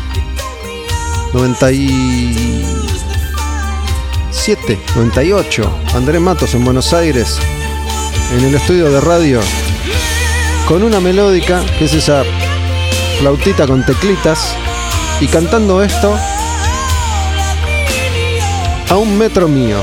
97, 1.33 2.65
Lose 4.33 4.55
the 4.55 4.75
fight. 4.75 4.95
98, 4.95 5.71
Andrés 5.93 6.19
Matos 6.19 6.55
en 6.55 6.65
Buenos 6.65 6.91
Aires, 6.93 7.37
en 8.35 8.43
el 8.43 8.55
estudio 8.55 8.91
de 8.91 9.01
radio, 9.01 9.39
con 10.67 10.81
una 10.81 10.99
melódica, 10.99 11.63
que 11.77 11.85
es 11.85 11.93
esa 11.93 12.23
flautita 13.19 13.67
con 13.67 13.85
teclitas, 13.85 14.55
y 15.21 15.27
cantando 15.27 15.83
esto 15.83 16.17
a 18.89 18.97
un 18.97 19.15
metro 19.15 19.47
mío, 19.47 19.77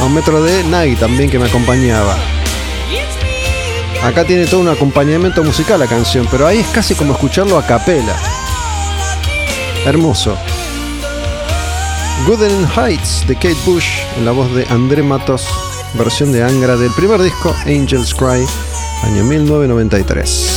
a 0.00 0.04
un 0.06 0.14
metro 0.14 0.42
de 0.42 0.64
Nai 0.64 0.96
también 0.96 1.28
que 1.28 1.38
me 1.38 1.46
acompañaba. 1.46 2.16
Acá 4.02 4.24
tiene 4.24 4.46
todo 4.46 4.60
un 4.60 4.68
acompañamiento 4.68 5.44
musical 5.44 5.78
la 5.78 5.86
canción, 5.86 6.26
pero 6.30 6.46
ahí 6.46 6.58
es 6.58 6.68
casi 6.68 6.94
como 6.94 7.12
escucharlo 7.12 7.58
a 7.58 7.66
capela. 7.66 8.16
Hermoso. 9.84 10.36
Wooden 12.26 12.66
Heights 12.76 13.26
de 13.26 13.34
Kate 13.34 13.56
Bush 13.66 14.00
en 14.16 14.24
la 14.24 14.32
voz 14.32 14.52
de 14.54 14.66
André 14.70 15.02
Matos, 15.02 15.46
versión 15.94 16.32
de 16.32 16.42
Angra 16.42 16.76
del 16.76 16.90
primer 16.92 17.20
disco 17.22 17.54
Angels 17.66 18.14
Cry, 18.14 18.46
año 19.04 19.24
1993. 19.24 20.49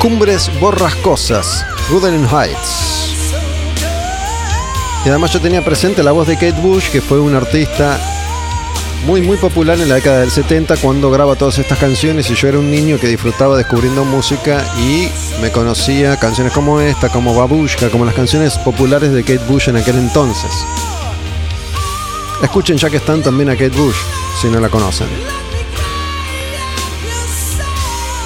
Cumbres 0.00 0.48
borrascosas, 0.60 1.66
Wooden 1.90 2.24
Heights. 2.28 3.24
Y 5.04 5.08
además 5.08 5.32
yo 5.32 5.40
tenía 5.40 5.64
presente 5.64 6.04
la 6.04 6.12
voz 6.12 6.28
de 6.28 6.34
Kate 6.34 6.60
Bush, 6.60 6.90
que 6.90 7.00
fue 7.00 7.18
una 7.18 7.38
artista 7.38 7.98
muy 9.06 9.22
muy 9.22 9.36
popular 9.36 9.80
en 9.80 9.88
la 9.88 9.96
década 9.96 10.20
del 10.20 10.30
70 10.30 10.76
cuando 10.76 11.10
graba 11.10 11.34
todas 11.34 11.58
estas 11.58 11.78
canciones 11.78 12.30
y 12.30 12.34
yo 12.34 12.48
era 12.48 12.58
un 12.58 12.70
niño 12.70 12.98
que 13.00 13.08
disfrutaba 13.08 13.56
descubriendo 13.56 14.04
música 14.04 14.64
y 14.78 15.08
me 15.40 15.50
conocía 15.50 16.16
canciones 16.16 16.52
como 16.52 16.80
esta, 16.80 17.08
como 17.08 17.34
Babushka, 17.34 17.90
como 17.90 18.04
las 18.04 18.14
canciones 18.14 18.56
populares 18.58 19.12
de 19.12 19.22
Kate 19.22 19.44
Bush 19.48 19.68
en 19.68 19.78
aquel 19.78 19.96
entonces. 19.96 20.50
Escuchen 22.40 22.76
ya 22.76 22.88
que 22.88 22.98
están 22.98 23.20
también 23.20 23.50
a 23.50 23.54
Kate 23.54 23.76
Bush, 23.76 23.96
si 24.40 24.46
no 24.46 24.60
la 24.60 24.68
conocen. 24.68 25.08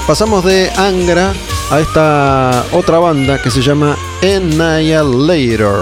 Pasamos 0.07 0.45
de 0.45 0.71
Angra 0.77 1.33
a 1.71 1.81
esta 1.81 2.65
otra 2.73 2.99
banda 2.99 3.41
que 3.41 3.51
se 3.51 3.63
llama 3.63 3.97
Annihilator. 4.23 5.73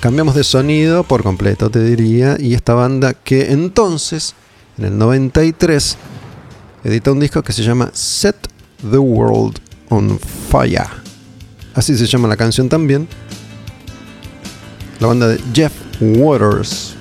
Cambiamos 0.00 0.34
de 0.34 0.42
sonido 0.44 1.04
por 1.04 1.22
completo, 1.22 1.70
te 1.70 1.82
diría. 1.82 2.36
Y 2.38 2.54
esta 2.54 2.74
banda 2.74 3.14
que 3.14 3.52
entonces, 3.52 4.34
en 4.78 4.86
el 4.86 4.98
93, 4.98 5.96
edita 6.84 7.12
un 7.12 7.20
disco 7.20 7.42
que 7.42 7.52
se 7.52 7.62
llama 7.62 7.90
Set 7.92 8.36
the 8.90 8.98
World 8.98 9.58
on 9.88 10.18
Fire. 10.50 10.88
Así 11.74 11.96
se 11.96 12.06
llama 12.06 12.28
la 12.28 12.36
canción 12.36 12.68
también. 12.68 13.08
La 15.00 15.08
banda 15.08 15.28
de 15.28 15.40
Jeff 15.52 15.72
Waters. 16.00 16.94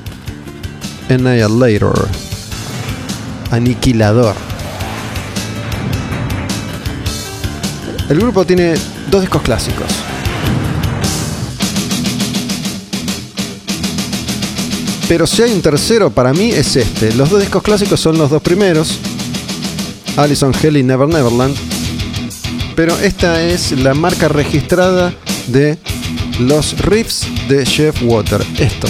Annihilator. 1.10 2.08
Aniquilador. 3.52 4.36
El 8.10 8.20
grupo 8.20 8.46
tiene 8.46 8.76
dos 9.10 9.22
discos 9.22 9.42
clásicos. 9.42 9.88
Pero 15.08 15.28
si 15.28 15.44
hay 15.44 15.52
un 15.52 15.62
tercero, 15.62 16.10
para 16.10 16.34
mí 16.34 16.50
es 16.50 16.76
este. 16.76 17.14
Los 17.14 17.30
dos 17.30 17.40
discos 17.40 17.64
clásicos 17.64 18.00
son 18.00 18.18
los 18.18 18.30
dos 18.30 18.42
primeros. 18.42 19.00
Alison 20.18 20.54
Hell 20.62 20.78
y 20.78 20.84
Never 20.84 21.08
Neverland. 21.08 21.56
Pero 22.76 22.98
esta 23.00 23.42
es 23.42 23.72
la 23.72 23.94
marca 23.94 24.28
registrada 24.28 25.14
de 25.48 25.78
los 26.40 26.78
riffs 26.80 27.28
de 27.48 27.66
Jeff 27.66 28.02
Water. 28.04 28.44
Esto. 28.58 28.88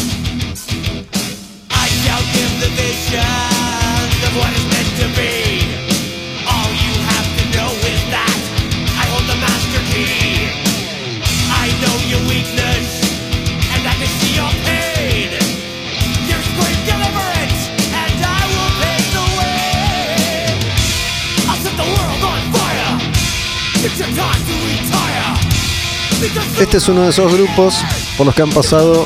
Este 26.60 26.78
es 26.78 26.88
uno 26.88 27.04
de 27.04 27.10
esos 27.10 27.32
grupos 27.32 27.76
por 28.18 28.26
los 28.26 28.34
que 28.34 28.42
han 28.42 28.50
pasado 28.50 29.06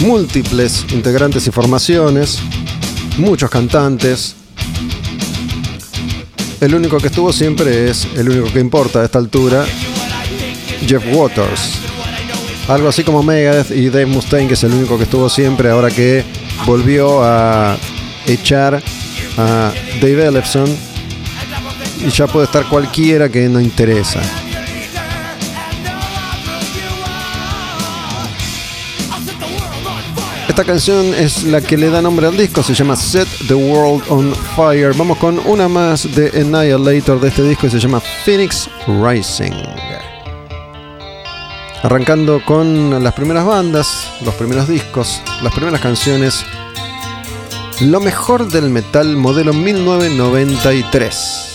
múltiples 0.00 0.84
integrantes 0.92 1.46
y 1.46 1.50
formaciones, 1.50 2.38
muchos 3.18 3.50
cantantes. 3.50 4.36
El 6.60 6.74
único 6.74 6.98
que 6.98 7.08
estuvo 7.08 7.32
siempre 7.32 7.90
es 7.90 8.06
el 8.16 8.28
único 8.28 8.52
que 8.52 8.60
importa 8.60 9.00
a 9.00 9.04
esta 9.04 9.18
altura, 9.18 9.64
Jeff 10.86 11.02
Waters. 11.12 11.78
Algo 12.68 12.88
así 12.88 13.02
como 13.02 13.22
Megadeth 13.22 13.70
y 13.72 13.88
Dave 13.88 14.06
Mustaine, 14.06 14.46
que 14.46 14.54
es 14.54 14.62
el 14.62 14.72
único 14.72 14.96
que 14.96 15.04
estuvo 15.04 15.28
siempre, 15.28 15.70
ahora 15.70 15.90
que 15.90 16.24
volvió 16.64 17.24
a 17.24 17.76
echar 18.26 18.80
a 19.36 19.72
Dave 20.00 20.26
Ellefson. 20.26 20.68
Y 22.06 22.10
ya 22.10 22.26
puede 22.26 22.46
estar 22.46 22.68
cualquiera 22.68 23.28
que 23.28 23.48
no 23.48 23.60
interesa. 23.60 24.20
Esta 30.52 30.64
canción 30.64 31.14
es 31.14 31.44
la 31.44 31.62
que 31.62 31.78
le 31.78 31.88
da 31.88 32.02
nombre 32.02 32.26
al 32.26 32.36
disco, 32.36 32.62
se 32.62 32.74
llama 32.74 32.94
Set 32.94 33.26
the 33.48 33.54
World 33.54 34.02
on 34.10 34.34
Fire. 34.54 34.92
Vamos 34.94 35.16
con 35.16 35.38
una 35.46 35.66
más 35.66 36.14
de 36.14 36.28
Annihilator 36.42 37.18
de 37.18 37.28
este 37.28 37.42
disco 37.42 37.68
y 37.68 37.70
se 37.70 37.80
llama 37.80 38.02
Phoenix 38.26 38.68
Rising. 38.86 39.54
Arrancando 41.82 42.42
con 42.44 43.02
las 43.02 43.14
primeras 43.14 43.46
bandas, 43.46 44.12
los 44.22 44.34
primeros 44.34 44.68
discos, 44.68 45.22
las 45.40 45.54
primeras 45.54 45.80
canciones. 45.80 46.44
Lo 47.80 48.00
mejor 48.00 48.46
del 48.46 48.68
metal 48.68 49.16
modelo 49.16 49.54
1993. 49.54 51.51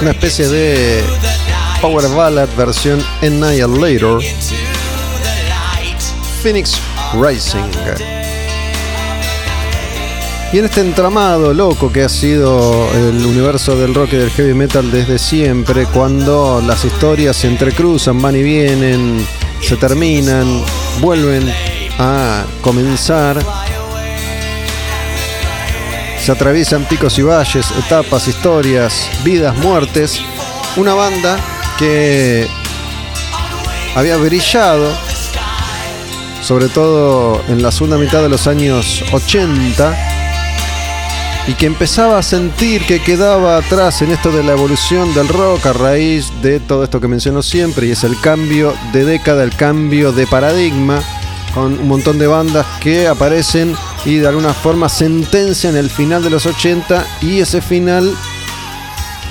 Una 0.00 0.12
especie 0.12 0.48
de 0.48 1.04
Power 1.82 2.08
Ballad 2.08 2.48
versión 2.56 3.04
Annihilator, 3.22 4.22
Phoenix 6.42 6.80
Rising. 7.14 7.70
Y 10.52 10.58
en 10.58 10.64
este 10.64 10.80
entramado 10.80 11.52
loco 11.52 11.92
que 11.92 12.02
ha 12.02 12.08
sido 12.08 12.88
el 12.94 13.24
universo 13.24 13.76
del 13.76 13.94
rock 13.94 14.14
y 14.14 14.16
del 14.16 14.30
heavy 14.30 14.54
metal 14.54 14.90
desde 14.90 15.18
siempre, 15.18 15.84
cuando 15.86 16.62
las 16.66 16.84
historias 16.84 17.36
se 17.36 17.48
entrecruzan, 17.48 18.20
van 18.22 18.36
y 18.36 18.42
vienen, 18.42 19.24
se 19.60 19.76
terminan, 19.76 20.62
vuelven 21.00 21.52
a 21.98 22.44
comenzar, 22.62 23.38
se 26.22 26.32
atraviesan 26.32 26.84
picos 26.84 27.18
y 27.18 27.22
valles, 27.22 27.70
etapas, 27.78 28.28
historias, 28.28 29.08
vidas, 29.24 29.56
muertes. 29.56 30.20
Una 30.76 30.94
banda 30.94 31.38
que 31.78 32.46
había 33.94 34.16
brillado, 34.18 34.92
sobre 36.42 36.68
todo 36.68 37.42
en 37.48 37.62
la 37.62 37.72
segunda 37.72 37.96
mitad 37.96 38.22
de 38.22 38.28
los 38.28 38.46
años 38.46 39.02
80, 39.12 39.96
y 41.48 41.54
que 41.54 41.66
empezaba 41.66 42.18
a 42.18 42.22
sentir 42.22 42.84
que 42.86 43.00
quedaba 43.00 43.56
atrás 43.56 44.02
en 44.02 44.12
esto 44.12 44.30
de 44.30 44.44
la 44.44 44.52
evolución 44.52 45.12
del 45.14 45.26
rock 45.26 45.66
a 45.66 45.72
raíz 45.72 46.30
de 46.42 46.60
todo 46.60 46.84
esto 46.84 47.00
que 47.00 47.08
menciono 47.08 47.42
siempre, 47.42 47.86
y 47.86 47.92
es 47.92 48.04
el 48.04 48.20
cambio 48.20 48.74
de 48.92 49.04
década, 49.04 49.42
el 49.42 49.56
cambio 49.56 50.12
de 50.12 50.26
paradigma, 50.26 51.02
con 51.54 51.78
un 51.78 51.88
montón 51.88 52.18
de 52.18 52.26
bandas 52.26 52.66
que 52.80 53.08
aparecen 53.08 53.74
y 54.04 54.16
de 54.16 54.26
alguna 54.26 54.54
forma 54.54 54.88
sentencian 54.88 55.76
el 55.76 55.90
final 55.90 56.22
de 56.22 56.30
los 56.30 56.46
80 56.46 57.06
y 57.22 57.40
ese 57.40 57.60
final 57.60 58.14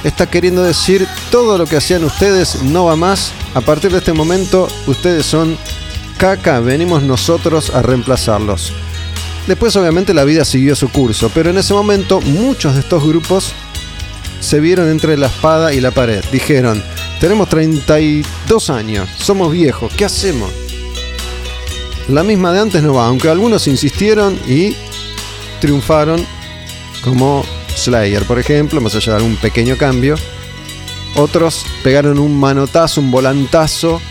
está 0.03 0.29
queriendo 0.29 0.63
decir 0.63 1.07
todo 1.31 1.57
lo 1.57 1.65
que 1.65 1.77
hacían 1.77 2.03
ustedes 2.03 2.63
no 2.63 2.85
va 2.85 2.95
más. 2.95 3.31
A 3.53 3.61
partir 3.61 3.91
de 3.91 3.97
este 3.97 4.13
momento 4.13 4.67
ustedes 4.87 5.25
son 5.25 5.57
caca, 6.17 6.59
venimos 6.59 7.03
nosotros 7.03 7.71
a 7.71 7.81
reemplazarlos. 7.81 8.73
Después 9.47 9.75
obviamente 9.75 10.13
la 10.13 10.25
vida 10.25 10.45
siguió 10.45 10.75
su 10.75 10.89
curso, 10.89 11.31
pero 11.33 11.49
en 11.49 11.57
ese 11.57 11.73
momento 11.73 12.21
muchos 12.21 12.75
de 12.75 12.81
estos 12.81 13.03
grupos 13.03 13.53
se 14.39 14.59
vieron 14.59 14.89
entre 14.89 15.17
la 15.17 15.27
espada 15.27 15.73
y 15.73 15.81
la 15.81 15.91
pared. 15.91 16.23
Dijeron, 16.31 16.83
tenemos 17.19 17.49
32 17.49 18.69
años, 18.69 19.09
somos 19.17 19.51
viejos, 19.51 19.91
¿qué 19.95 20.05
hacemos? 20.05 20.51
La 22.09 22.23
misma 22.23 22.51
de 22.51 22.59
antes 22.59 22.81
no 22.81 22.95
va, 22.95 23.05
aunque 23.05 23.29
algunos 23.29 23.67
insistieron 23.67 24.39
y 24.47 24.75
triunfaron, 25.61 26.25
como 27.03 27.45
Slayer, 27.75 28.25
por 28.25 28.39
ejemplo, 28.39 28.81
más 28.81 28.95
allá 28.95 29.11
de 29.13 29.17
algún 29.17 29.35
pequeño 29.35 29.77
cambio. 29.77 30.15
Otros 31.15 31.67
pegaron 31.83 32.17
un 32.17 32.39
manotazo, 32.39 32.99
un 33.01 33.11
volantazo 33.11 34.01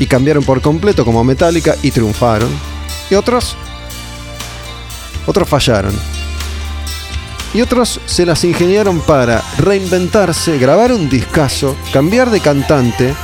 y 0.00 0.06
cambiaron 0.06 0.42
por 0.42 0.60
completo, 0.60 1.04
como 1.04 1.22
Metallica, 1.22 1.76
y 1.80 1.92
triunfaron. 1.92 2.50
Y 3.08 3.14
otros, 3.14 3.56
otros 5.24 5.48
fallaron. 5.48 5.94
Y 7.54 7.60
otros 7.60 8.00
se 8.04 8.26
las 8.26 8.42
ingeniaron 8.42 8.98
para 8.98 9.44
reinventarse, 9.58 10.58
grabar 10.58 10.92
un 10.92 11.08
discazo, 11.08 11.76
cambiar 11.92 12.30
de 12.30 12.40
cantante, 12.40 13.14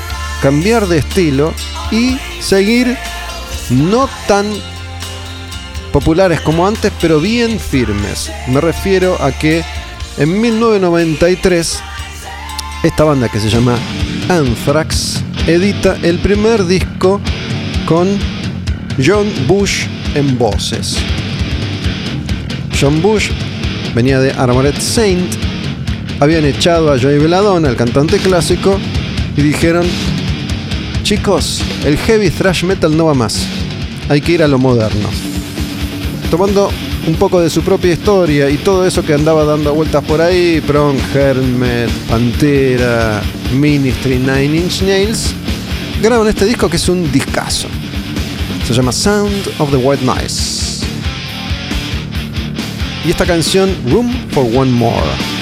cambiar 0.40 0.86
de 0.86 0.98
estilo 0.98 1.52
y 1.90 2.16
seguir 2.40 2.96
no 3.70 4.08
tan 4.26 4.46
populares 5.92 6.40
como 6.40 6.66
antes, 6.66 6.92
pero 7.00 7.20
bien 7.20 7.58
firmes. 7.58 8.30
Me 8.48 8.60
refiero 8.60 9.16
a 9.22 9.32
que 9.32 9.64
en 10.18 10.40
1993 10.40 11.80
esta 12.82 13.04
banda 13.04 13.28
que 13.28 13.40
se 13.40 13.48
llama 13.48 13.76
Anthrax 14.28 15.22
edita 15.46 15.96
el 16.02 16.18
primer 16.18 16.66
disco 16.66 17.20
con 17.86 18.08
John 19.04 19.26
Bush 19.46 19.86
en 20.14 20.38
voces. 20.38 20.96
John 22.78 23.00
Bush 23.00 23.30
venía 23.94 24.20
de 24.20 24.32
Armored 24.32 24.78
Saint, 24.80 25.32
habían 26.20 26.44
echado 26.44 26.92
a 26.92 26.98
Joey 26.98 27.18
Belladonna, 27.18 27.68
el 27.68 27.76
cantante 27.76 28.18
clásico, 28.18 28.78
y 29.36 29.42
dijeron, 29.42 29.86
chicos, 31.04 31.60
el 31.84 31.98
heavy 31.98 32.30
thrash 32.30 32.64
metal 32.64 32.96
no 32.96 33.04
va 33.04 33.14
más, 33.14 33.46
hay 34.08 34.22
que 34.22 34.32
ir 34.32 34.42
a 34.42 34.48
lo 34.48 34.58
moderno. 34.58 35.10
Tomando 36.30 36.70
un 37.06 37.14
poco 37.16 37.42
de 37.42 37.50
su 37.50 37.60
propia 37.60 37.92
historia 37.92 38.48
y 38.48 38.56
todo 38.56 38.86
eso 38.86 39.04
que 39.04 39.12
andaba 39.12 39.44
dando 39.44 39.74
vueltas 39.74 40.02
por 40.02 40.22
ahí, 40.22 40.62
Prong, 40.66 40.96
Hermet, 41.14 41.90
Pantera, 42.08 43.22
Ministry, 43.52 44.18
Nine 44.18 44.56
Inch 44.56 44.80
Nails, 44.80 45.34
graban 46.00 46.26
este 46.26 46.46
disco 46.46 46.70
que 46.70 46.76
es 46.76 46.88
un 46.88 47.12
discazo. 47.12 47.68
Se 48.66 48.72
llama 48.72 48.90
Sound 48.90 49.50
of 49.58 49.70
the 49.70 49.76
White 49.76 50.02
Mice. 50.06 50.86
Y 53.04 53.10
esta 53.10 53.26
canción, 53.26 53.76
Room 53.90 54.10
for 54.30 54.46
One 54.56 54.70
More. 54.70 55.33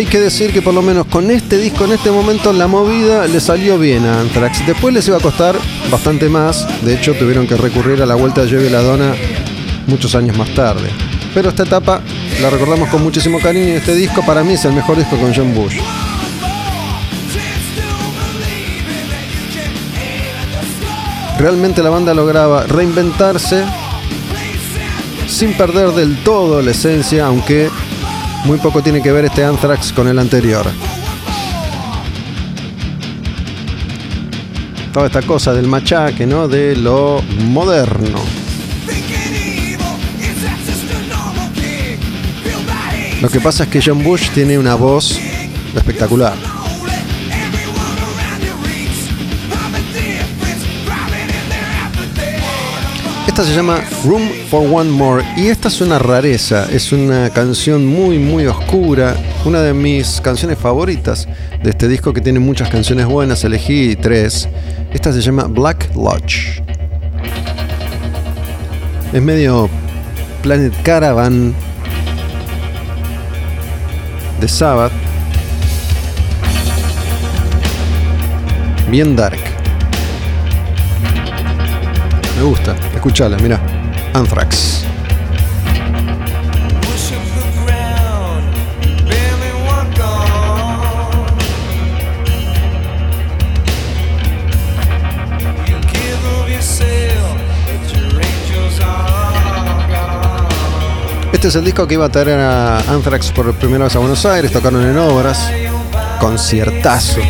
Hay 0.00 0.06
que 0.06 0.18
decir 0.18 0.50
que 0.50 0.62
por 0.62 0.72
lo 0.72 0.80
menos 0.80 1.04
con 1.04 1.30
este 1.30 1.58
disco, 1.58 1.84
en 1.84 1.92
este 1.92 2.10
momento, 2.10 2.54
la 2.54 2.66
movida 2.66 3.26
le 3.26 3.38
salió 3.38 3.78
bien 3.78 4.06
a 4.06 4.22
Anthrax. 4.22 4.66
Después 4.66 4.94
les 4.94 5.06
iba 5.06 5.18
a 5.18 5.20
costar 5.20 5.58
bastante 5.90 6.30
más. 6.30 6.66
De 6.82 6.94
hecho, 6.94 7.12
tuvieron 7.12 7.46
que 7.46 7.54
recurrir 7.54 8.00
a 8.00 8.06
la 8.06 8.14
vuelta 8.14 8.42
de 8.42 8.50
Joey 8.50 8.70
Ladona 8.70 9.12
muchos 9.86 10.14
años 10.14 10.38
más 10.38 10.54
tarde. 10.54 10.88
Pero 11.34 11.50
esta 11.50 11.64
etapa 11.64 12.00
la 12.40 12.48
recordamos 12.48 12.88
con 12.88 13.02
muchísimo 13.02 13.40
cariño 13.40 13.68
y 13.68 13.72
este 13.72 13.94
disco 13.94 14.24
para 14.24 14.42
mí 14.42 14.54
es 14.54 14.64
el 14.64 14.72
mejor 14.72 14.96
disco 14.96 15.18
con 15.18 15.34
John 15.34 15.54
Bush. 15.54 15.76
Realmente 21.38 21.82
la 21.82 21.90
banda 21.90 22.14
lograba 22.14 22.62
reinventarse 22.62 23.66
sin 25.26 25.52
perder 25.58 25.90
del 25.90 26.16
todo 26.24 26.62
la 26.62 26.70
esencia, 26.70 27.26
aunque 27.26 27.68
muy 28.44 28.58
poco 28.58 28.82
tiene 28.82 29.02
que 29.02 29.12
ver 29.12 29.24
este 29.24 29.44
Anthrax 29.44 29.92
con 29.92 30.08
el 30.08 30.18
anterior. 30.18 30.66
Toda 34.92 35.06
esta 35.06 35.22
cosa 35.22 35.52
del 35.52 35.68
machaque, 35.68 36.26
¿no? 36.26 36.48
De 36.48 36.74
lo 36.76 37.22
moderno. 37.44 38.18
Lo 43.20 43.28
que 43.28 43.40
pasa 43.40 43.64
es 43.64 43.70
que 43.70 43.82
John 43.84 44.02
Bush 44.02 44.30
tiene 44.30 44.58
una 44.58 44.74
voz 44.74 45.18
espectacular. 45.76 46.49
Esta 53.40 53.52
se 53.52 53.56
llama 53.56 53.80
Room 54.04 54.28
for 54.50 54.68
One 54.70 54.90
More 54.90 55.24
y 55.34 55.46
esta 55.46 55.68
es 55.68 55.80
una 55.80 55.98
rareza, 55.98 56.66
es 56.70 56.92
una 56.92 57.30
canción 57.30 57.86
muy 57.86 58.18
muy 58.18 58.44
oscura, 58.44 59.16
una 59.46 59.62
de 59.62 59.72
mis 59.72 60.20
canciones 60.20 60.58
favoritas 60.58 61.26
de 61.62 61.70
este 61.70 61.88
disco 61.88 62.12
que 62.12 62.20
tiene 62.20 62.38
muchas 62.38 62.68
canciones 62.68 63.06
buenas, 63.06 63.42
elegí 63.42 63.96
tres. 63.96 64.46
Esta 64.92 65.10
se 65.10 65.22
llama 65.22 65.44
Black 65.44 65.88
Lodge. 65.96 66.62
Es 69.10 69.22
medio 69.22 69.70
Planet 70.42 70.74
Caravan 70.82 71.54
de 74.38 74.48
Sabbath. 74.48 74.92
Bien 78.90 79.16
dark. 79.16 79.40
Me 82.36 82.42
gusta, 82.42 82.76
escúchala, 83.00 83.38
mira. 83.38 83.58
Anthrax. 84.12 84.84
Este 101.32 101.48
es 101.48 101.56
el 101.56 101.64
disco 101.64 101.86
que 101.86 101.94
iba 101.94 102.04
a 102.04 102.10
traer 102.10 102.38
a 102.38 102.80
Anthrax 102.80 103.32
por 103.32 103.50
primera 103.54 103.84
vez 103.84 103.96
a 103.96 103.98
Buenos 103.98 104.26
Aires, 104.26 104.52
tocaron 104.52 104.84
en 104.84 104.98
obras, 104.98 105.50
conciertazo. 106.20 107.20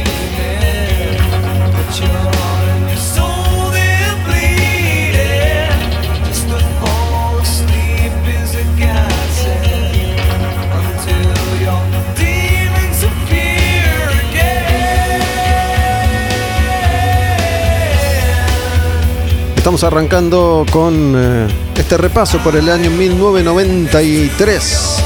Estamos 19.70 19.84
arrancando 19.84 20.66
con 20.72 21.14
eh, 21.16 21.46
este 21.76 21.96
repaso 21.96 22.38
por 22.38 22.56
el 22.56 22.68
año 22.68 22.90
1993. 22.90 24.96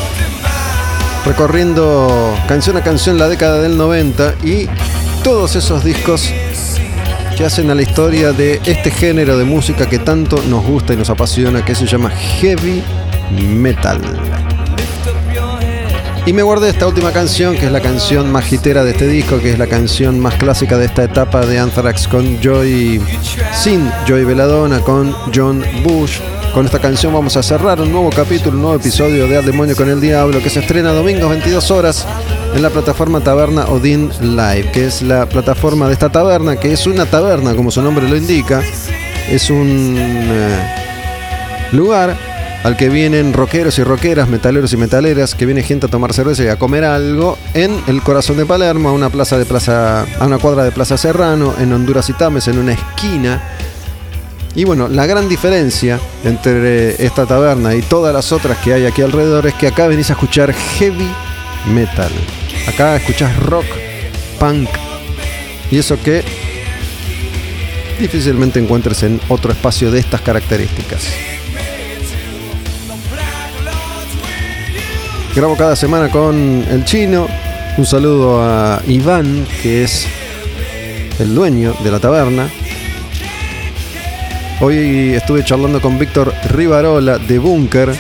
Recorriendo 1.26 2.34
canción 2.48 2.78
a 2.78 2.82
canción 2.82 3.18
la 3.18 3.28
década 3.28 3.60
del 3.60 3.76
90 3.76 4.36
y 4.42 4.66
todos 5.22 5.54
esos 5.54 5.84
discos 5.84 6.32
que 7.36 7.44
hacen 7.44 7.70
a 7.70 7.74
la 7.74 7.82
historia 7.82 8.32
de 8.32 8.62
este 8.64 8.90
género 8.90 9.36
de 9.36 9.44
música 9.44 9.86
que 9.86 9.98
tanto 9.98 10.42
nos 10.48 10.64
gusta 10.64 10.94
y 10.94 10.96
nos 10.96 11.10
apasiona, 11.10 11.62
que 11.62 11.74
se 11.74 11.84
llama 11.84 12.08
heavy 12.08 12.82
metal. 13.38 14.00
Y 16.26 16.32
me 16.32 16.42
guardé 16.42 16.70
esta 16.70 16.86
última 16.86 17.12
canción, 17.12 17.54
que 17.54 17.66
es 17.66 17.72
la 17.72 17.82
canción 17.82 18.32
más 18.32 18.50
hitera 18.50 18.82
de 18.82 18.92
este 18.92 19.06
disco, 19.06 19.40
que 19.40 19.50
es 19.50 19.58
la 19.58 19.66
canción 19.66 20.18
más 20.18 20.34
clásica 20.36 20.78
de 20.78 20.86
esta 20.86 21.04
etapa 21.04 21.44
de 21.44 21.58
Anthrax 21.58 22.08
con 22.08 22.40
Joy, 22.40 22.98
sin 23.52 23.90
Joy 24.06 24.24
Veladona, 24.24 24.80
con 24.80 25.12
John 25.34 25.62
Bush. 25.82 26.20
Con 26.54 26.64
esta 26.64 26.78
canción 26.78 27.12
vamos 27.12 27.36
a 27.36 27.42
cerrar 27.42 27.78
un 27.78 27.92
nuevo 27.92 28.08
capítulo, 28.08 28.56
un 28.56 28.62
nuevo 28.62 28.76
episodio 28.76 29.28
de 29.28 29.36
Al 29.36 29.44
Demonio 29.44 29.76
con 29.76 29.90
el 29.90 30.00
Diablo, 30.00 30.42
que 30.42 30.48
se 30.48 30.60
estrena 30.60 30.92
domingos 30.92 31.28
22 31.28 31.70
horas 31.70 32.06
en 32.54 32.62
la 32.62 32.70
plataforma 32.70 33.20
Taberna 33.20 33.66
Odin 33.66 34.10
Live, 34.22 34.70
que 34.72 34.86
es 34.86 35.02
la 35.02 35.28
plataforma 35.28 35.88
de 35.88 35.92
esta 35.92 36.10
taberna, 36.10 36.56
que 36.56 36.72
es 36.72 36.86
una 36.86 37.04
taberna, 37.04 37.54
como 37.54 37.70
su 37.70 37.82
nombre 37.82 38.08
lo 38.08 38.16
indica. 38.16 38.62
Es 39.30 39.50
un 39.50 39.94
eh, 39.98 40.74
lugar 41.72 42.16
al 42.64 42.78
que 42.78 42.88
vienen 42.88 43.34
rockeros 43.34 43.78
y 43.78 43.84
rockeras, 43.84 44.26
metaleros 44.26 44.72
y 44.72 44.78
metaleras, 44.78 45.34
que 45.34 45.44
viene 45.44 45.62
gente 45.62 45.84
a 45.84 45.90
tomar 45.90 46.14
cerveza 46.14 46.44
y 46.44 46.48
a 46.48 46.58
comer 46.58 46.82
algo 46.82 47.36
en 47.52 47.78
el 47.86 48.00
corazón 48.00 48.38
de 48.38 48.46
Palermo, 48.46 48.88
a 48.88 48.92
una 48.92 49.10
plaza 49.10 49.36
de 49.36 49.44
plaza, 49.44 50.06
a 50.18 50.26
una 50.26 50.38
cuadra 50.38 50.64
de 50.64 50.72
Plaza 50.72 50.96
Serrano, 50.96 51.54
en 51.60 51.70
Honduras 51.74 52.08
y 52.08 52.14
Tames, 52.14 52.48
en 52.48 52.58
una 52.58 52.72
esquina. 52.72 53.42
Y 54.54 54.64
bueno, 54.64 54.88
la 54.88 55.04
gran 55.04 55.28
diferencia 55.28 56.00
entre 56.24 57.04
esta 57.04 57.26
taberna 57.26 57.74
y 57.74 57.82
todas 57.82 58.14
las 58.14 58.32
otras 58.32 58.56
que 58.58 58.72
hay 58.72 58.86
aquí 58.86 59.02
alrededor 59.02 59.46
es 59.46 59.54
que 59.54 59.66
acá 59.66 59.86
venís 59.86 60.08
a 60.08 60.14
escuchar 60.14 60.54
heavy 60.54 61.10
metal. 61.70 62.12
Acá 62.66 62.96
escuchás 62.96 63.36
rock, 63.40 63.66
punk 64.40 64.70
y 65.70 65.76
eso 65.76 66.00
que 66.02 66.24
difícilmente 68.00 68.58
encuentres 68.58 69.02
en 69.02 69.20
otro 69.28 69.52
espacio 69.52 69.90
de 69.90 69.98
estas 69.98 70.22
características. 70.22 71.33
Grabo 75.34 75.56
cada 75.56 75.74
semana 75.74 76.10
con 76.10 76.64
el 76.70 76.84
chino. 76.84 77.26
Un 77.76 77.84
saludo 77.84 78.40
a 78.40 78.80
Iván, 78.86 79.44
que 79.60 79.82
es 79.82 80.06
el 81.18 81.34
dueño 81.34 81.74
de 81.82 81.90
la 81.90 81.98
taberna. 81.98 82.48
Hoy 84.60 85.12
estuve 85.12 85.42
charlando 85.42 85.80
con 85.80 85.98
Víctor 85.98 86.32
Rivarola 86.50 87.18
de 87.18 87.40
Bunker. 87.40 87.92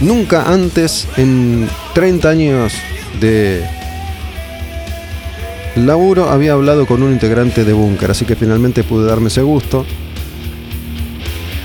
Nunca 0.00 0.50
antes, 0.50 1.06
en 1.18 1.68
30 1.92 2.30
años 2.30 2.72
de 3.20 3.62
laburo, 5.76 6.30
había 6.30 6.54
hablado 6.54 6.86
con 6.86 7.02
un 7.02 7.12
integrante 7.12 7.66
de 7.66 7.74
Bunker, 7.74 8.12
así 8.12 8.24
que 8.24 8.34
finalmente 8.34 8.82
pude 8.82 9.06
darme 9.06 9.28
ese 9.28 9.42
gusto. 9.42 9.84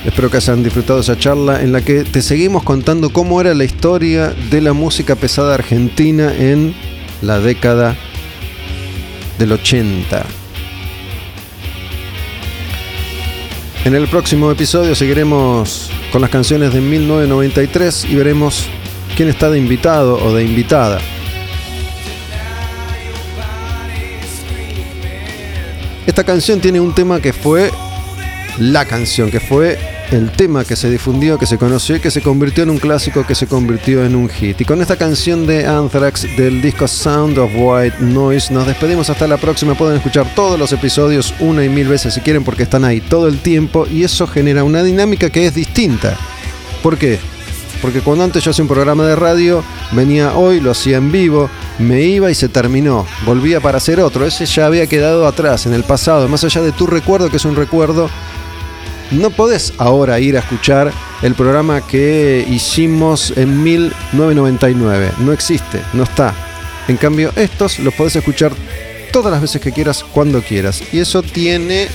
Espero 0.06 0.30
que 0.30 0.38
hayan 0.38 0.62
disfrutado 0.62 1.00
esa 1.00 1.18
charla 1.18 1.64
en 1.64 1.72
la 1.72 1.82
que 1.82 2.04
te 2.04 2.22
seguimos 2.22 2.62
contando 2.62 3.10
cómo 3.10 3.42
era 3.42 3.56
la 3.56 3.64
historia 3.64 4.36
de 4.52 4.62
la 4.62 4.74
música 4.74 5.16
pesada 5.16 5.56
argentina 5.56 6.32
en 6.32 6.76
la 7.24 7.40
década 7.40 7.98
del 9.40 9.52
80. 9.52 10.24
En 13.86 13.96
el 13.96 14.08
próximo 14.08 14.52
episodio 14.52 14.94
seguiremos 14.94 15.90
con 16.12 16.22
las 16.22 16.30
canciones 16.30 16.72
de 16.72 16.82
1993 16.82 18.06
y 18.06 18.16
veremos 18.16 18.68
quién 19.18 19.28
está 19.28 19.50
de 19.50 19.58
invitado 19.58 20.24
o 20.24 20.36
de 20.36 20.44
invitada. 20.44 21.00
Esta 26.06 26.24
canción 26.24 26.62
tiene 26.62 26.80
un 26.80 26.94
tema 26.94 27.20
que 27.20 27.34
fue 27.34 27.72
la 28.60 28.86
canción, 28.86 29.32
que 29.32 29.40
fue 29.40 29.95
el 30.12 30.32
tema 30.32 30.64
que 30.64 30.76
se 30.76 30.90
difundió, 30.90 31.38
que 31.38 31.46
se 31.46 31.58
conoció 31.58 31.96
y 31.96 32.00
que 32.00 32.12
se 32.12 32.22
convirtió 32.22 32.64
en 32.64 32.70
un 32.70 32.78
clásico, 32.78 33.26
que 33.26 33.36
se 33.36 33.48
convirtió 33.48 34.06
en 34.06 34.16
un 34.16 34.30
hit. 34.30 34.62
Y 34.62 34.66
con 34.66 34.82
esta 34.82 34.96
canción 34.96 35.48
de 35.48 35.66
Anthrax 35.66 36.28
del 36.38 36.62
disco 36.62 36.88
Sound 36.88 37.38
of 37.38 37.52
White 37.56 37.98
Noise 38.00 38.54
nos 38.54 38.68
despedimos 38.68 39.10
hasta 39.10 39.28
la 39.28 39.38
próxima. 39.38 39.76
Pueden 39.76 39.98
escuchar 39.98 40.34
todos 40.36 40.60
los 40.60 40.72
episodios 40.72 41.34
una 41.40 41.64
y 41.64 41.70
mil 41.70 41.88
veces 41.88 42.14
si 42.14 42.22
quieren 42.22 42.44
porque 42.44 42.64
están 42.64 42.86
ahí 42.86 43.02
todo 43.02 43.28
el 43.28 43.40
tiempo 43.40 43.88
y 43.88 44.04
eso 44.04 44.28
genera 44.28 44.64
una 44.64 44.84
dinámica 44.84 45.30
que 45.30 45.48
es 45.48 45.56
distinta. 45.56 46.18
¿Por 46.84 46.98
qué? 46.98 47.20
Porque 47.82 48.02
cuando 48.02 48.24
antes 48.24 48.44
yo 48.44 48.52
hacía 48.52 48.64
un 48.64 48.70
programa 48.70 49.06
de 49.06 49.16
radio, 49.16 49.64
venía 49.92 50.34
hoy, 50.34 50.60
lo 50.60 50.72
hacía 50.72 50.98
en 50.98 51.12
vivo, 51.12 51.50
me 51.78 52.02
iba 52.02 52.32
y 52.32 52.36
se 52.36 52.50
terminó. 52.50 53.06
Volvía 53.26 53.60
para 53.60 53.78
hacer 53.78 54.00
otro. 54.00 54.26
Ese 54.26 54.46
ya 54.46 54.66
había 54.66 54.88
quedado 54.88 55.28
atrás, 55.28 55.66
en 55.66 55.74
el 55.74 55.84
pasado. 55.84 56.28
Más 56.28 56.44
allá 56.44 56.62
de 56.62 56.72
tu 56.72 56.88
recuerdo, 56.88 57.30
que 57.30 57.38
es 57.38 57.46
un 57.46 57.56
recuerdo, 57.56 58.10
no 59.12 59.30
podés 59.30 59.74
ahora 59.78 60.20
ir 60.20 60.36
a 60.36 60.40
escuchar 60.40 60.92
el 61.22 61.36
programa 61.36 61.86
que 61.86 62.46
hicimos 62.50 63.34
en 63.36 63.64
1999. 63.64 65.12
No 65.20 65.32
existe, 65.32 65.82
no 65.94 66.04
está. 66.04 66.34
En 66.88 66.98
cambio, 66.98 67.32
estos 67.36 67.80
los 67.80 67.94
podés 67.94 68.16
escuchar 68.16 68.52
todas 69.12 69.32
las 69.32 69.42
veces 69.42 69.62
que 69.62 69.72
quieras, 69.72 70.04
cuando 70.04 70.42
quieras. 70.42 70.82
Y 70.92 71.00
eso 71.00 71.24
tiene 71.24 71.88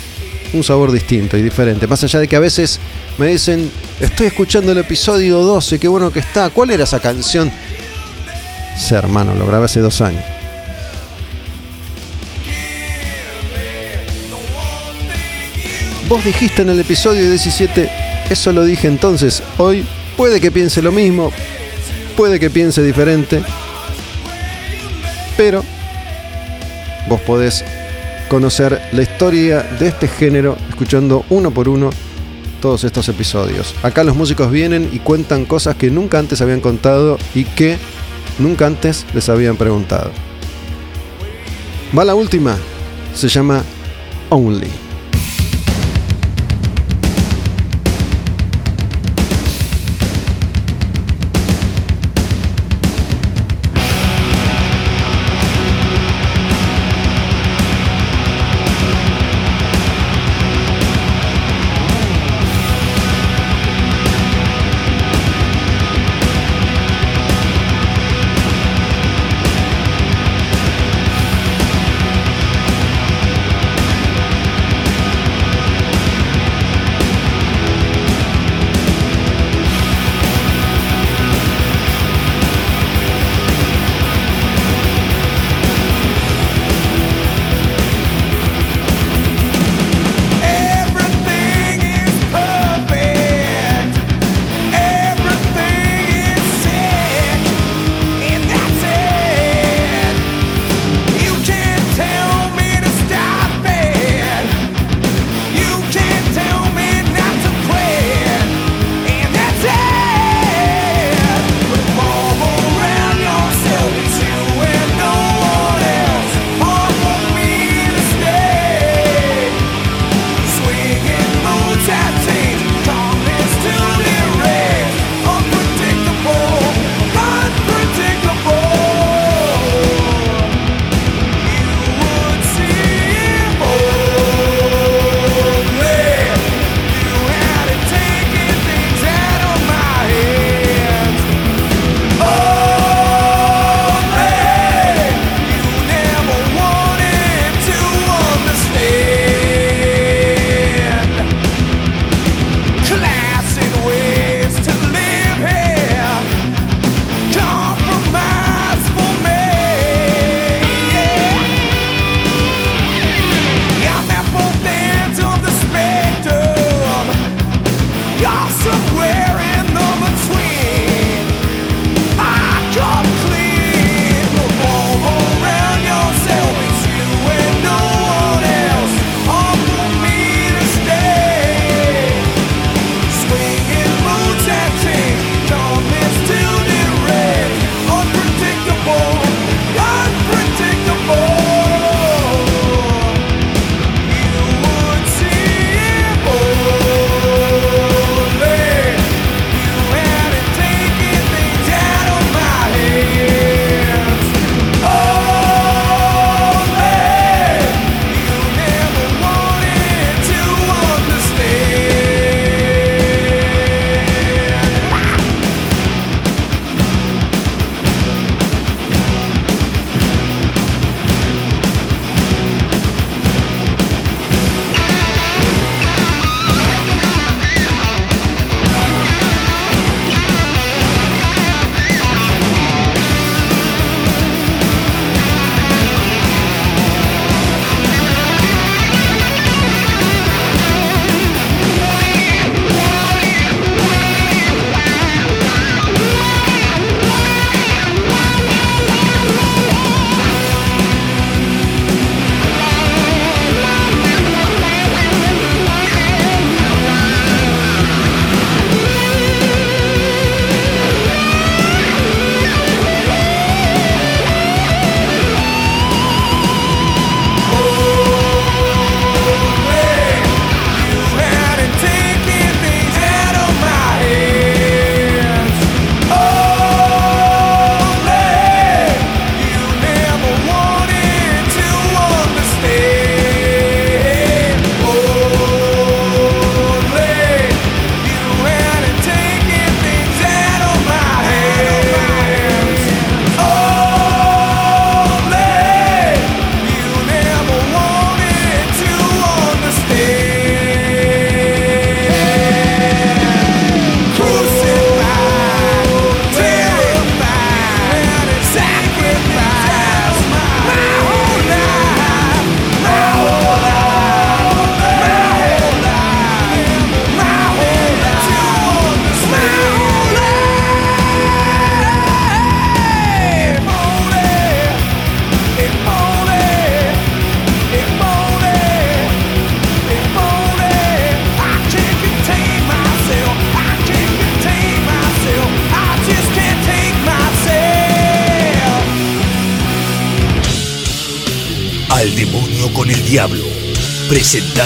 un 0.52 0.64
sabor 0.64 0.90
distinto 0.90 1.36
y 1.36 1.42
diferente. 1.42 1.86
Más 1.86 2.02
allá 2.02 2.18
de 2.18 2.28
que 2.28 2.36
a 2.36 2.40
veces 2.40 2.80
me 3.18 3.26
dicen, 3.28 3.70
estoy 4.00 4.28
escuchando 4.28 4.72
el 4.72 4.78
episodio 4.78 5.38
12, 5.40 5.78
qué 5.78 5.88
bueno 5.88 6.12
que 6.12 6.20
está. 6.20 6.50
¿Cuál 6.50 6.70
era 6.70 6.84
esa 6.84 7.00
canción? 7.00 7.50
Sí, 8.76 8.94
hermano, 8.94 9.34
lo 9.34 9.46
grabé 9.46 9.66
hace 9.66 9.80
dos 9.80 10.00
años. 10.00 10.39
Vos 16.10 16.24
dijiste 16.24 16.62
en 16.62 16.70
el 16.70 16.80
episodio 16.80 17.24
17, 17.30 17.88
eso 18.30 18.50
lo 18.50 18.64
dije 18.64 18.88
entonces, 18.88 19.44
hoy 19.58 19.86
puede 20.16 20.40
que 20.40 20.50
piense 20.50 20.82
lo 20.82 20.90
mismo, 20.90 21.30
puede 22.16 22.40
que 22.40 22.50
piense 22.50 22.82
diferente, 22.82 23.40
pero 25.36 25.62
vos 27.08 27.20
podés 27.20 27.64
conocer 28.28 28.82
la 28.90 29.02
historia 29.02 29.62
de 29.62 29.86
este 29.86 30.08
género 30.08 30.56
escuchando 30.68 31.24
uno 31.30 31.52
por 31.52 31.68
uno 31.68 31.90
todos 32.60 32.82
estos 32.82 33.08
episodios. 33.08 33.76
Acá 33.84 34.02
los 34.02 34.16
músicos 34.16 34.50
vienen 34.50 34.90
y 34.92 34.98
cuentan 34.98 35.44
cosas 35.44 35.76
que 35.76 35.92
nunca 35.92 36.18
antes 36.18 36.40
habían 36.40 36.60
contado 36.60 37.18
y 37.36 37.44
que 37.44 37.78
nunca 38.40 38.66
antes 38.66 39.06
les 39.14 39.28
habían 39.28 39.56
preguntado. 39.56 40.10
Va 41.96 42.04
la 42.04 42.16
última, 42.16 42.56
se 43.14 43.28
llama 43.28 43.62
Only. 44.28 44.89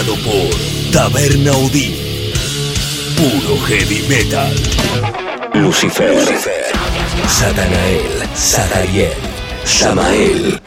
Presentado 0.05 0.17
por 0.25 0.93
Taberna 0.93 1.53
Odín. 1.53 1.95
Puro 3.17 3.59
heavy 3.67 4.07
metal. 4.09 4.55
Lucifer, 5.55 6.27
Satanael, 7.29 8.29
Satariel, 8.35 9.13
Samael. 9.65 10.61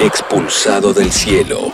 Expulsado 0.00 0.92
del 0.92 1.12
cielo, 1.12 1.71